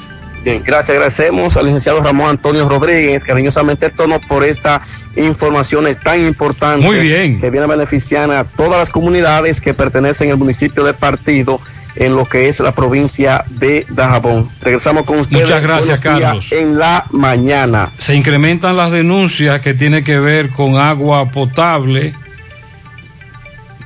Bien, 0.49 0.63
gracias, 0.65 0.91
agradecemos 0.91 1.59
al 1.59 1.67
licenciado 1.67 2.03
Ramón 2.03 2.31
Antonio 2.31 2.67
Rodríguez, 2.67 3.23
cariñosamente 3.23 3.91
tono 3.91 4.19
por 4.19 4.45
esta 4.45 4.81
informaciones 5.15 5.99
tan 5.99 6.25
importantes. 6.25 6.85
Muy 6.87 7.01
bien. 7.01 7.39
Que 7.39 7.51
viene 7.51 7.65
a 7.65 7.69
beneficiar 7.69 8.31
a 8.31 8.45
todas 8.45 8.79
las 8.79 8.89
comunidades 8.89 9.61
que 9.61 9.75
pertenecen 9.75 10.31
al 10.31 10.39
municipio 10.39 10.85
de 10.85 10.95
Partido 10.95 11.61
en 11.97 12.15
lo 12.15 12.25
que 12.25 12.49
es 12.49 12.61
la 12.61 12.73
provincia 12.73 13.45
de 13.51 13.85
Dajabón. 13.91 14.49
Regresamos 14.63 15.05
con 15.05 15.19
ustedes. 15.19 15.43
Muchas 15.43 15.63
gracias, 15.63 16.01
Carlos. 16.01 16.47
En 16.51 16.79
la 16.79 17.05
mañana. 17.11 17.91
Se 17.99 18.15
incrementan 18.15 18.77
las 18.77 18.91
denuncias 18.91 19.61
que 19.61 19.75
tienen 19.75 20.03
que 20.03 20.19
ver 20.19 20.49
con 20.49 20.77
agua 20.77 21.29
potable. 21.29 22.15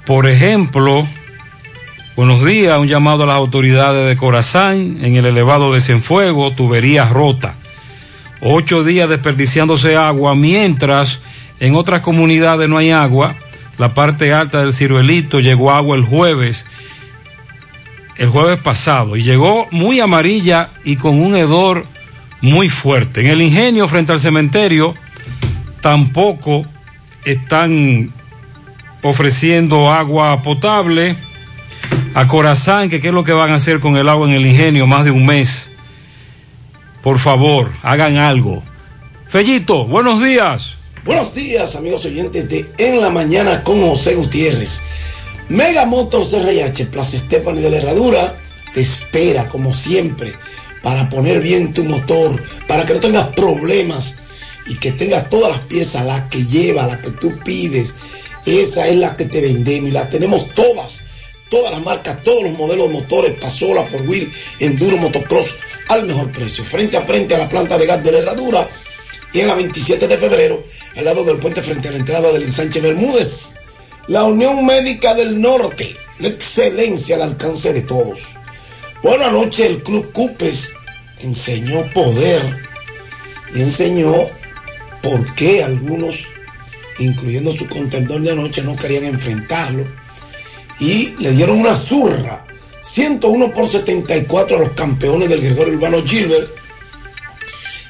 Por 0.05 0.29
ejemplo, 0.29 1.09
buenos 2.17 2.45
días, 2.45 2.79
un 2.79 2.89
llamado 2.89 3.25
a 3.25 3.27
las 3.27 3.37
autoridades 3.37 4.09
de 4.09 4.17
Corazán 4.17 4.99
en 5.03 5.17
el 5.17 5.27
elevado 5.27 5.73
de 5.73 5.81
Cienfuegos, 5.81 6.55
tubería 6.55 7.05
rota. 7.05 7.55
Ocho 8.41 8.85
días 8.85 9.09
desperdiciándose 9.09 9.97
agua, 9.97 10.35
mientras 10.35 11.21
en 11.61 11.75
otras 11.75 12.01
comunidades 12.01 12.69
no 12.69 12.79
hay 12.79 12.91
agua. 12.91 13.37
La 13.79 13.95
parte 13.95 14.33
alta 14.33 14.61
del 14.61 14.75
ciruelito 14.75 15.41
llegó 15.41 15.71
agua 15.71 15.97
el 15.97 16.05
jueves, 16.05 16.67
el 18.17 18.29
jueves 18.29 18.59
pasado, 18.59 19.17
y 19.17 19.23
llegó 19.23 19.67
muy 19.71 20.01
amarilla 20.01 20.71
y 20.85 20.97
con 20.97 21.21
un 21.21 21.37
hedor 21.37 21.87
muy 22.41 22.69
fuerte. 22.69 23.21
En 23.23 23.29
el 23.29 23.41
ingenio 23.41 23.89
frente 23.89 24.13
al 24.13 24.21
cementerio 24.21 24.95
tampoco 25.81 26.67
están 27.25 28.13
ofreciendo 29.03 29.91
agua 29.91 30.43
potable. 30.43 31.17
A 32.15 32.29
Corazán, 32.29 32.91
que 32.91 33.01
qué 33.01 33.09
es 33.09 33.15
lo 33.15 33.25
que 33.25 33.33
van 33.33 33.53
a 33.53 33.55
hacer 33.55 33.81
con 33.81 33.97
el 33.97 34.09
agua 34.09 34.29
en 34.29 34.35
el 34.35 34.47
ingenio 34.47 34.87
más 34.87 35.07
de 35.07 35.11
un 35.11 35.25
mes. 35.25 35.71
Por 37.03 37.19
favor, 37.19 37.73
hagan 37.83 38.19
algo. 38.19 38.63
Fellito, 39.29 39.87
buenos 39.87 40.23
días. 40.23 40.77
Buenos 41.07 41.33
días, 41.33 41.75
amigos 41.75 42.05
oyentes 42.05 42.51
de 42.51 42.71
En 42.77 43.01
la 43.01 43.09
Mañana 43.09 43.63
con 43.65 43.81
José 43.81 44.15
Gutiérrez. 44.15 44.83
Mega 45.49 45.87
Motors 45.87 46.35
RH, 46.35 46.87
Plaza 46.87 47.17
Estefani 47.17 47.63
de 47.63 47.71
la 47.71 47.79
Herradura, 47.79 48.37
te 48.75 48.83
espera, 48.83 49.49
como 49.49 49.73
siempre, 49.73 50.35
para 50.83 51.09
poner 51.09 51.41
bien 51.41 51.73
tu 51.73 51.83
motor, 51.85 52.43
para 52.69 52.85
que 52.85 52.93
no 52.93 53.01
tengas 53.01 53.29
problemas 53.29 54.21
y 54.67 54.77
que 54.77 54.93
tengas 54.93 55.31
todas 55.31 55.51
las 55.51 55.61
piezas, 55.67 56.05
las 56.05 56.25
que 56.29 56.45
lleva, 56.45 56.87
las 56.87 56.99
que 56.99 57.11
tú 57.13 57.39
pides. 57.43 57.95
Esa 58.45 58.87
es 58.89 58.97
la 58.97 59.17
que 59.17 59.25
te 59.25 59.41
vendemos 59.41 59.89
y 59.89 59.93
las 59.93 60.11
tenemos 60.11 60.53
todas. 60.55 61.12
Todas 61.53 61.71
las 61.71 61.83
marcas, 61.83 62.25
todos 62.25 62.45
los 62.45 62.53
modelos 62.55 62.89
de 62.89 62.95
motores, 62.95 63.33
Pasola, 63.33 63.83
Four 63.83 64.09
Wheel, 64.09 64.33
Enduro, 64.59 64.97
Motocross, 64.97 65.59
al 65.91 66.07
mejor 66.07 66.33
precio. 66.33 66.65
Frente 66.65 66.97
a 66.97 67.03
frente 67.03 67.35
a 67.35 67.39
la 67.39 67.49
planta 67.51 67.77
de 67.77 67.85
gas 67.85 68.03
de 68.03 68.11
la 68.11 68.19
Herradura 68.21 68.67
y 69.35 69.41
en 69.41 69.49
la 69.49 69.55
27 69.57 70.09
de 70.09 70.17
febrero, 70.17 70.65
al 70.97 71.05
lado 71.05 71.25
del 71.25 71.37
puente 71.37 71.61
frente 71.61 71.89
a 71.89 71.91
la 71.91 71.99
entrada 71.99 72.33
del 72.33 72.45
ensanche 72.45 72.81
Bermúdez. 72.81 73.57
La 74.09 74.25
Unión 74.25 74.65
Médica 74.65 75.15
del 75.15 75.43
Norte, 75.43 75.95
la 76.21 76.29
excelencia 76.29 77.17
al 77.17 77.23
alcance 77.23 77.75
de 77.75 77.83
todos. 77.83 78.37
Bueno, 79.03 79.27
anoche 79.27 79.67
el 79.67 79.83
Club 79.83 80.11
Cupes 80.11 80.73
enseñó 81.21 81.85
poder 81.93 82.41
y 83.55 83.61
enseñó 83.61 84.15
por 85.03 85.35
qué 85.35 85.63
algunos, 85.63 86.29
incluyendo 86.99 87.53
su 87.53 87.69
contendor 87.69 88.23
de 88.23 88.31
anoche, 88.31 88.63
no 88.63 88.75
querían 88.75 89.05
enfrentarlo. 89.05 89.85
Y 90.83 91.15
le 91.21 91.31
dieron 91.31 91.61
una 91.61 91.77
zurra, 91.77 92.45
101 92.83 93.55
por 93.55 93.71
74 93.71 94.57
a 94.57 94.61
los 94.61 94.73
campeones 94.73 95.29
del 95.29 95.41
Gregorio 95.41 95.75
Urbano 95.75 96.03
Gilbert. 96.03 96.51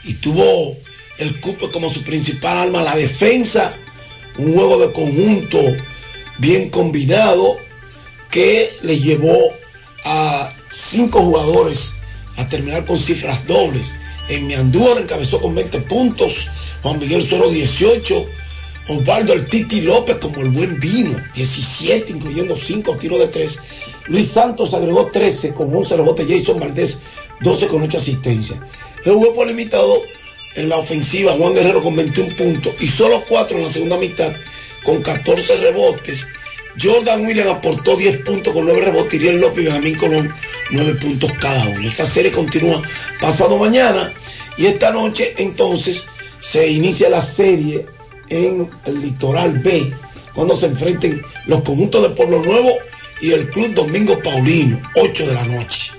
Y 0.04 0.12
tuvo 0.14 0.76
el 1.16 1.40
Cupes 1.40 1.70
como 1.70 1.88
su 1.88 2.02
principal 2.02 2.58
arma 2.58 2.82
la 2.82 2.94
defensa, 2.94 3.74
un 4.36 4.52
juego 4.52 4.78
de 4.86 4.92
conjunto 4.92 5.58
bien 6.36 6.68
combinado 6.68 7.56
que 8.30 8.68
le 8.82 9.00
llevó 9.00 9.38
a 10.04 10.52
cinco 10.70 11.22
jugadores 11.22 11.94
a 12.36 12.46
terminar 12.50 12.84
con 12.84 12.98
cifras 12.98 13.46
dobles. 13.46 13.94
En 14.28 14.48
Miandúa 14.48 15.00
encabezó 15.00 15.40
con 15.40 15.54
20 15.54 15.80
puntos, 15.80 16.50
Juan 16.82 17.00
Miguel 17.00 17.26
Suero 17.26 17.48
18, 17.48 18.26
Osvaldo 18.88 19.32
El 19.32 19.46
Titi 19.46 19.82
López 19.82 20.16
como 20.16 20.40
el 20.40 20.50
buen 20.50 20.80
vino, 20.80 21.10
17, 21.34 22.12
incluyendo 22.12 22.56
5 22.56 22.96
tiros 22.96 23.20
de 23.20 23.28
3. 23.28 23.60
Luis 24.08 24.28
Santos 24.28 24.74
agregó 24.74 25.06
13 25.06 25.54
con 25.54 25.74
11 25.74 25.96
rebotes, 25.96 26.26
Jason 26.28 26.58
Valdés 26.58 27.00
12 27.40 27.66
con 27.68 27.82
8 27.82 27.98
asistencias. 27.98 28.58
El 29.04 29.14
fue 29.34 29.46
limitado 29.46 29.94
en 30.54 30.68
la 30.68 30.76
ofensiva, 30.76 31.32
Juan 31.32 31.54
Guerrero 31.54 31.82
con 31.82 31.96
21 31.96 32.36
puntos 32.36 32.74
y 32.80 32.86
solo 32.86 33.22
4 33.28 33.56
en 33.56 33.64
la 33.64 33.70
segunda 33.70 33.98
mitad 33.98 34.32
con 34.84 35.02
14 35.02 35.56
rebotes. 35.58 36.28
Jordan 36.80 37.26
Williams 37.26 37.50
aportó 37.50 37.96
10 37.96 38.22
puntos 38.22 38.52
con 38.52 38.64
9 38.64 38.80
rebotes, 38.80 39.14
Iriel 39.14 39.40
López 39.40 39.64
y 39.64 39.66
Benjamín 39.66 39.96
Colón 39.96 40.34
9 40.70 40.94
puntos 40.94 41.32
cada 41.40 41.68
uno. 41.68 41.88
Esta 41.88 42.06
serie 42.06 42.32
continúa 42.32 42.82
pasado 43.20 43.58
mañana 43.58 44.12
y 44.56 44.66
esta 44.66 44.90
noche 44.90 45.34
entonces 45.38 46.06
se 46.40 46.68
inicia 46.70 47.10
la 47.10 47.22
serie 47.22 47.86
en 48.32 48.70
el 48.86 49.00
litoral 49.00 49.58
B 49.58 49.92
cuando 50.34 50.56
se 50.56 50.66
enfrenten 50.66 51.22
los 51.46 51.62
conjuntos 51.62 52.02
de 52.02 52.10
Pueblo 52.10 52.42
Nuevo 52.42 52.70
y 53.20 53.32
el 53.32 53.48
Club 53.50 53.74
Domingo 53.74 54.18
Paulino, 54.22 54.80
8 54.96 55.26
de 55.26 55.34
la 55.34 55.44
noche. 55.44 55.92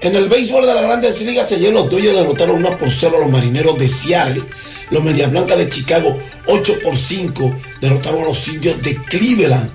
En 0.00 0.14
el 0.14 0.28
béisbol 0.28 0.64
de 0.64 0.74
la 0.74 0.82
Grandes 0.82 1.20
Ligas, 1.22 1.50
ayer 1.50 1.72
los 1.72 1.90
Dodgers 1.90 2.16
derrotaron 2.16 2.56
1 2.56 2.78
por 2.78 2.88
0 2.88 3.16
a 3.16 3.20
los 3.20 3.30
Marineros 3.30 3.76
de 3.78 3.88
Seattle. 3.88 4.44
Los 4.90 5.02
Medias 5.02 5.30
Blancas 5.30 5.58
de 5.58 5.68
Chicago, 5.68 6.16
8 6.46 6.74
por 6.84 6.96
5, 6.96 7.56
derrotaron 7.80 8.22
a 8.22 8.26
los 8.26 8.48
Indios 8.48 8.80
de 8.82 8.94
Cleveland. 8.94 9.70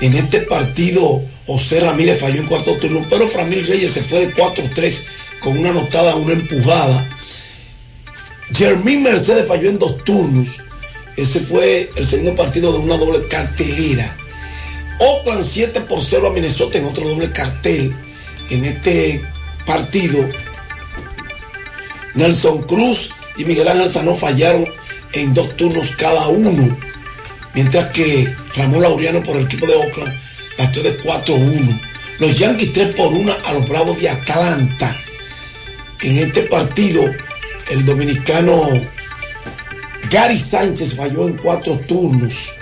En 0.00 0.14
este 0.14 0.40
partido, 0.40 1.22
José 1.46 1.80
Ramírez 1.80 2.18
falló 2.20 2.40
en 2.40 2.46
cuarto 2.46 2.76
turno, 2.78 3.06
pero 3.08 3.28
Framil 3.28 3.64
Reyes 3.64 3.92
se 3.92 4.02
fue 4.02 4.26
de 4.26 4.34
4-3 4.34 4.92
con 5.40 5.56
una 5.56 5.70
anotada, 5.70 6.16
una 6.16 6.32
empujada. 6.32 7.16
Jermín 8.54 9.02
Mercedes 9.02 9.46
falló 9.46 9.70
en 9.70 9.78
dos 9.78 10.04
turnos. 10.04 10.62
Ese 11.16 11.40
fue 11.40 11.90
el 11.96 12.06
segundo 12.06 12.34
partido 12.34 12.72
de 12.72 12.78
una 12.78 12.96
doble 12.96 13.26
cartelera. 13.28 14.16
Oakland 14.98 15.44
7 15.44 15.80
por 15.82 16.00
0 16.02 16.28
a 16.28 16.32
Minnesota 16.32 16.78
en 16.78 16.84
otro 16.84 17.08
doble 17.08 17.30
cartel. 17.30 17.94
En 18.50 18.64
este 18.64 19.22
partido, 19.66 20.28
Nelson 22.14 22.62
Cruz 22.62 23.14
y 23.36 23.44
Miguel 23.44 23.68
Ángel 23.68 23.90
Sanó 23.90 24.16
fallaron 24.16 24.66
en 25.12 25.34
dos 25.34 25.56
turnos 25.56 25.96
cada 25.96 26.28
uno. 26.28 26.76
Mientras 27.54 27.90
que 27.92 28.32
Ramón 28.56 28.82
Laureano 28.82 29.22
por 29.22 29.36
el 29.36 29.44
equipo 29.44 29.66
de 29.66 29.74
Oakland 29.74 30.20
batió 30.58 30.82
de 30.82 31.00
4-1. 31.02 31.80
Los 32.18 32.38
Yankees 32.38 32.72
3 32.74 32.94
por 32.94 33.12
1 33.12 33.32
a 33.44 33.52
los 33.54 33.68
Bravos 33.68 34.00
de 34.00 34.10
Atlanta. 34.10 34.96
En 36.02 36.18
este 36.18 36.42
partido, 36.42 37.02
el 37.70 37.86
dominicano 37.86 38.68
Gary 40.10 40.38
Sánchez 40.38 40.96
falló 40.96 41.28
en 41.28 41.36
cuatro 41.36 41.78
turnos. 41.86 42.56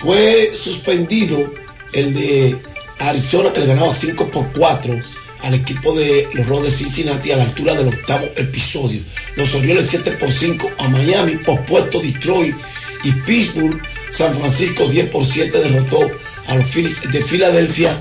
Fue 0.00 0.52
suspendido 0.54 1.52
el 1.92 2.14
de 2.14 2.56
Arizona 2.98 3.52
que 3.52 3.60
le 3.60 3.66
ganaba 3.66 3.92
5 3.92 4.30
por 4.30 4.52
4 4.52 4.94
al 5.42 5.54
equipo 5.54 5.94
de 5.94 6.28
los 6.34 6.46
Rojos 6.46 6.66
de 6.66 6.70
Cincinnati 6.70 7.32
a 7.32 7.36
la 7.36 7.44
altura 7.44 7.74
del 7.74 7.88
octavo 7.88 8.26
episodio. 8.36 9.00
Los 9.36 9.54
Orioles 9.54 9.86
7 9.90 10.12
por 10.12 10.30
5 10.30 10.70
a 10.78 10.88
Miami, 10.88 11.36
pospuesto 11.36 12.00
Detroit 12.00 12.56
y 13.04 13.12
Pittsburgh. 13.12 13.80
San 14.12 14.34
Francisco 14.34 14.86
10 14.86 15.10
por 15.10 15.26
7 15.26 15.58
derrotó 15.58 16.10
a 16.48 16.56
los 16.56 16.66
Phillies 16.66 17.10
de 17.10 17.20
Filadelfia. 17.22 17.92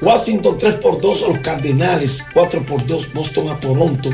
Washington 0.00 0.56
3 0.58 0.74
por 0.76 1.00
2 1.00 1.22
a 1.22 1.28
los 1.28 1.38
Cardenales, 1.40 2.24
4 2.32 2.64
por 2.64 2.86
2 2.86 3.12
Boston 3.12 3.50
a 3.50 3.60
Toronto. 3.60 4.10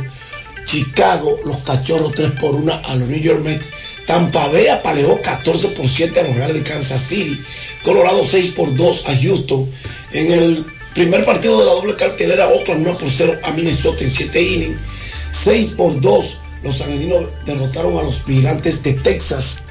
Chicago, 0.66 1.36
los 1.44 1.58
Cachorros 1.58 2.14
3 2.14 2.32
por 2.40 2.54
1 2.54 2.72
a 2.72 2.96
los 2.96 3.08
New 3.08 3.20
York 3.20 3.40
Mets. 3.42 3.66
Tampa 4.06 4.46
Bay 4.48 4.68
apaleó 4.68 5.20
14 5.22 5.68
por 5.68 5.88
7 5.88 6.20
a 6.20 6.22
los 6.24 6.36
Reales 6.36 6.62
de 6.62 6.70
Kansas 6.70 7.00
City. 7.00 7.40
Colorado 7.82 8.24
6 8.28 8.54
por 8.54 8.74
2 8.74 9.08
a 9.08 9.16
Houston. 9.16 9.70
En 10.12 10.32
el 10.32 10.66
primer 10.94 11.24
partido 11.24 11.58
de 11.58 11.64
la 11.64 11.72
doble 11.72 11.96
cartelera, 11.96 12.48
Oakland 12.48 12.86
1 12.86 12.98
por 12.98 13.10
0 13.10 13.40
a 13.42 13.50
Minnesota 13.52 14.04
en 14.04 14.12
7 14.12 14.42
innings. 14.42 14.80
6 15.44 15.74
por 15.76 16.00
2 16.00 16.36
los 16.62 16.80
angelinos 16.80 17.26
derrotaron 17.44 17.96
a 17.96 18.02
los 18.02 18.24
vigilantes 18.26 18.82
de 18.82 18.94
Texas. 18.94 19.64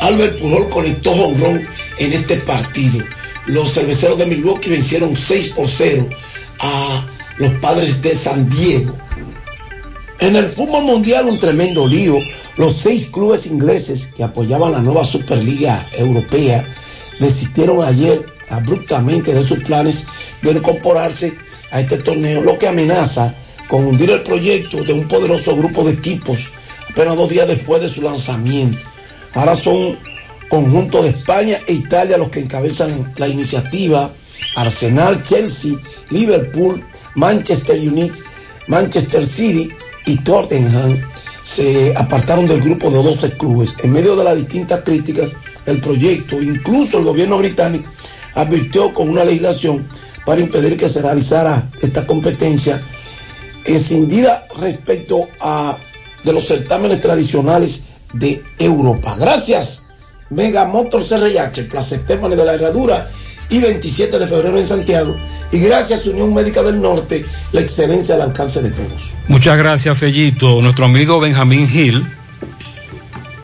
Albert 0.00 0.38
Pujol 0.40 0.68
conectó 0.68 1.12
honrón 1.12 1.64
en 1.98 2.12
este 2.12 2.36
partido. 2.38 3.04
Los 3.46 3.72
cerveceros 3.72 4.18
de 4.18 4.26
Milwaukee 4.26 4.70
vencieron 4.70 5.16
6 5.16 5.50
por 5.50 5.68
0 5.68 6.08
a 6.58 7.06
los 7.38 7.52
padres 7.54 8.02
de 8.02 8.16
San 8.16 8.48
Diego. 8.48 8.96
En 10.20 10.36
el 10.36 10.46
fútbol 10.46 10.84
mundial 10.84 11.26
un 11.26 11.38
tremendo 11.38 11.86
lío. 11.86 12.16
Los 12.56 12.76
seis 12.76 13.08
clubes 13.10 13.46
ingleses 13.46 14.12
que 14.16 14.22
apoyaban 14.22 14.72
la 14.72 14.80
nueva 14.80 15.04
Superliga 15.04 15.84
Europea 15.98 16.64
desistieron 17.18 17.82
ayer 17.82 18.24
abruptamente 18.48 19.34
de 19.34 19.42
sus 19.42 19.60
planes 19.64 20.06
de 20.42 20.52
incorporarse 20.52 21.36
a 21.72 21.80
este 21.80 21.98
torneo, 21.98 22.42
lo 22.42 22.58
que 22.58 22.68
amenaza 22.68 23.34
con 23.68 23.84
hundir 23.84 24.10
el 24.10 24.22
proyecto 24.22 24.84
de 24.84 24.92
un 24.92 25.08
poderoso 25.08 25.56
grupo 25.56 25.84
de 25.84 25.94
equipos 25.94 26.52
apenas 26.88 27.16
dos 27.16 27.28
días 27.28 27.48
después 27.48 27.82
de 27.82 27.88
su 27.88 28.02
lanzamiento. 28.02 28.78
Ahora 29.34 29.56
son 29.56 29.98
conjuntos 30.48 31.02
de 31.02 31.10
España 31.10 31.56
e 31.66 31.72
Italia 31.72 32.16
los 32.16 32.28
que 32.28 32.40
encabezan 32.40 33.12
la 33.16 33.26
iniciativa. 33.26 34.12
Arsenal, 34.56 35.24
Chelsea, 35.24 35.72
Liverpool, 36.10 36.84
Manchester 37.16 37.76
United, 37.78 38.14
Manchester 38.68 39.26
City 39.26 39.72
y 40.06 40.16
Tottenham 40.18 41.00
se 41.42 41.94
apartaron 41.96 42.48
del 42.48 42.60
grupo 42.60 42.90
de 42.90 43.02
12 43.02 43.36
clubes. 43.36 43.74
En 43.82 43.92
medio 43.92 44.16
de 44.16 44.24
las 44.24 44.36
distintas 44.36 44.80
críticas, 44.80 45.32
el 45.66 45.80
proyecto, 45.80 46.40
incluso 46.40 46.98
el 46.98 47.04
gobierno 47.04 47.38
británico, 47.38 47.90
advirtió 48.34 48.92
con 48.94 49.08
una 49.08 49.24
legislación 49.24 49.86
para 50.24 50.40
impedir 50.40 50.76
que 50.76 50.88
se 50.88 51.02
realizara 51.02 51.70
esta 51.80 52.06
competencia 52.06 52.80
escindida 53.64 54.46
respecto 54.58 55.28
a 55.40 55.76
de 56.24 56.32
los 56.32 56.46
certámenes 56.46 57.00
tradicionales 57.00 57.84
de 58.14 58.42
Europa. 58.58 59.14
Gracias, 59.18 59.84
Mega 60.30 60.64
Motors 60.64 61.08
CRH, 61.08 61.64
Plaza 61.70 61.96
Estefani 61.96 62.34
de 62.34 62.44
la 62.44 62.54
Herradura 62.54 63.08
y 63.54 63.60
27 63.60 64.18
de 64.18 64.26
febrero 64.26 64.58
en 64.58 64.66
Santiago. 64.66 65.16
Y 65.52 65.58
gracias, 65.60 66.06
Unión 66.06 66.34
Médica 66.34 66.62
del 66.62 66.80
Norte, 66.80 67.24
la 67.52 67.60
excelencia 67.60 68.16
al 68.16 68.22
alcance 68.22 68.60
de 68.60 68.72
todos. 68.72 69.14
Muchas 69.28 69.56
gracias, 69.56 69.96
Fellito. 69.96 70.60
Nuestro 70.60 70.84
amigo 70.84 71.20
Benjamín 71.20 71.68
Gil 71.68 72.04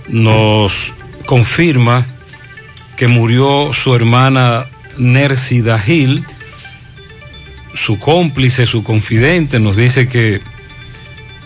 nos 0.08 0.94
confirma 1.26 2.06
que 2.97 3.06
murió 3.06 3.72
su 3.72 3.94
hermana 3.94 4.66
Nércida 4.98 5.78
Gil, 5.78 6.24
su 7.74 8.00
cómplice, 8.00 8.66
su 8.66 8.82
confidente, 8.82 9.60
nos 9.60 9.76
dice 9.76 10.08
que 10.08 10.40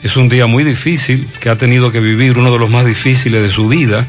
es 0.02 0.16
un 0.16 0.30
día 0.30 0.46
muy 0.46 0.64
difícil, 0.64 1.28
que 1.40 1.50
ha 1.50 1.56
tenido 1.56 1.92
que 1.92 2.00
vivir 2.00 2.38
uno 2.38 2.50
de 2.50 2.58
los 2.58 2.70
más 2.70 2.86
difíciles 2.86 3.42
de 3.42 3.50
su 3.50 3.68
vida. 3.68 4.06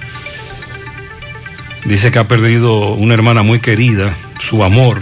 Dice 1.83 2.11
que 2.11 2.19
ha 2.19 2.27
perdido 2.27 2.93
una 2.93 3.13
hermana 3.13 3.43
muy 3.43 3.59
querida, 3.59 4.15
su 4.39 4.63
amor. 4.63 5.01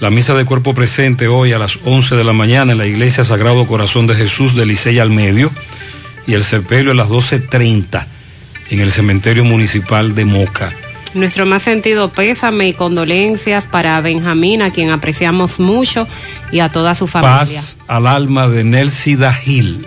La 0.00 0.10
misa 0.10 0.34
de 0.34 0.44
cuerpo 0.44 0.74
presente 0.74 1.28
hoy 1.28 1.52
a 1.52 1.58
las 1.58 1.78
11 1.84 2.16
de 2.16 2.24
la 2.24 2.32
mañana 2.32 2.72
en 2.72 2.78
la 2.78 2.86
iglesia 2.86 3.24
Sagrado 3.24 3.66
Corazón 3.66 4.06
de 4.06 4.14
Jesús 4.14 4.54
de 4.54 4.66
Licey 4.66 4.98
al 4.98 5.10
Medio 5.10 5.50
y 6.26 6.34
el 6.34 6.44
sepelio 6.44 6.92
a 6.92 6.94
las 6.94 7.08
12.30 7.08 8.04
en 8.70 8.80
el 8.80 8.90
cementerio 8.90 9.44
municipal 9.44 10.14
de 10.14 10.24
Moca. 10.24 10.72
Nuestro 11.14 11.44
más 11.44 11.62
sentido 11.62 12.10
pésame 12.10 12.68
y 12.68 12.72
condolencias 12.72 13.66
para 13.66 14.00
Benjamín, 14.00 14.62
a 14.62 14.70
quien 14.70 14.90
apreciamos 14.90 15.60
mucho, 15.60 16.08
y 16.50 16.60
a 16.60 16.70
toda 16.70 16.94
su 16.94 17.06
familia. 17.06 17.38
Paz 17.38 17.78
al 17.86 18.06
alma 18.06 18.48
de 18.48 18.64
Nelsida 18.64 19.32
Gil. 19.32 19.86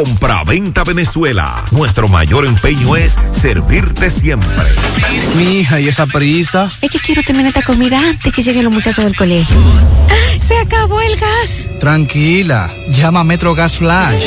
Compra-venta 0.00 0.82
Venezuela. 0.82 1.62
Nuestro 1.72 2.08
mayor 2.08 2.46
empeño 2.46 2.96
es 2.96 3.18
servirte 3.32 4.10
siempre. 4.10 4.48
Mi 5.36 5.58
hija, 5.58 5.78
¿y 5.78 5.88
esa 5.88 6.06
prisa? 6.06 6.70
Es 6.80 6.90
que 6.90 6.98
quiero 6.98 7.22
terminar 7.22 7.48
esta 7.48 7.62
comida 7.62 8.00
antes 8.00 8.32
que 8.32 8.42
lleguen 8.42 8.64
los 8.64 8.72
muchachos 8.72 9.04
del 9.04 9.14
colegio. 9.14 9.58
¡Se 10.38 10.56
acabó 10.56 11.02
el 11.02 11.16
gas! 11.16 11.70
Tranquila, 11.80 12.72
llama 12.88 13.20
a 13.20 13.24
Metro 13.24 13.54
Gas 13.54 13.76
Flash. 13.76 14.24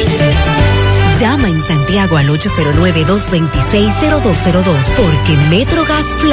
Llama 1.20 1.48
en 1.48 1.64
Santiago 1.64 2.18
al 2.18 2.28
809-226-0202 2.28 4.76
porque 4.96 5.36
Metro 5.50 5.86
Gas 5.86 6.06
Flash 6.20 6.32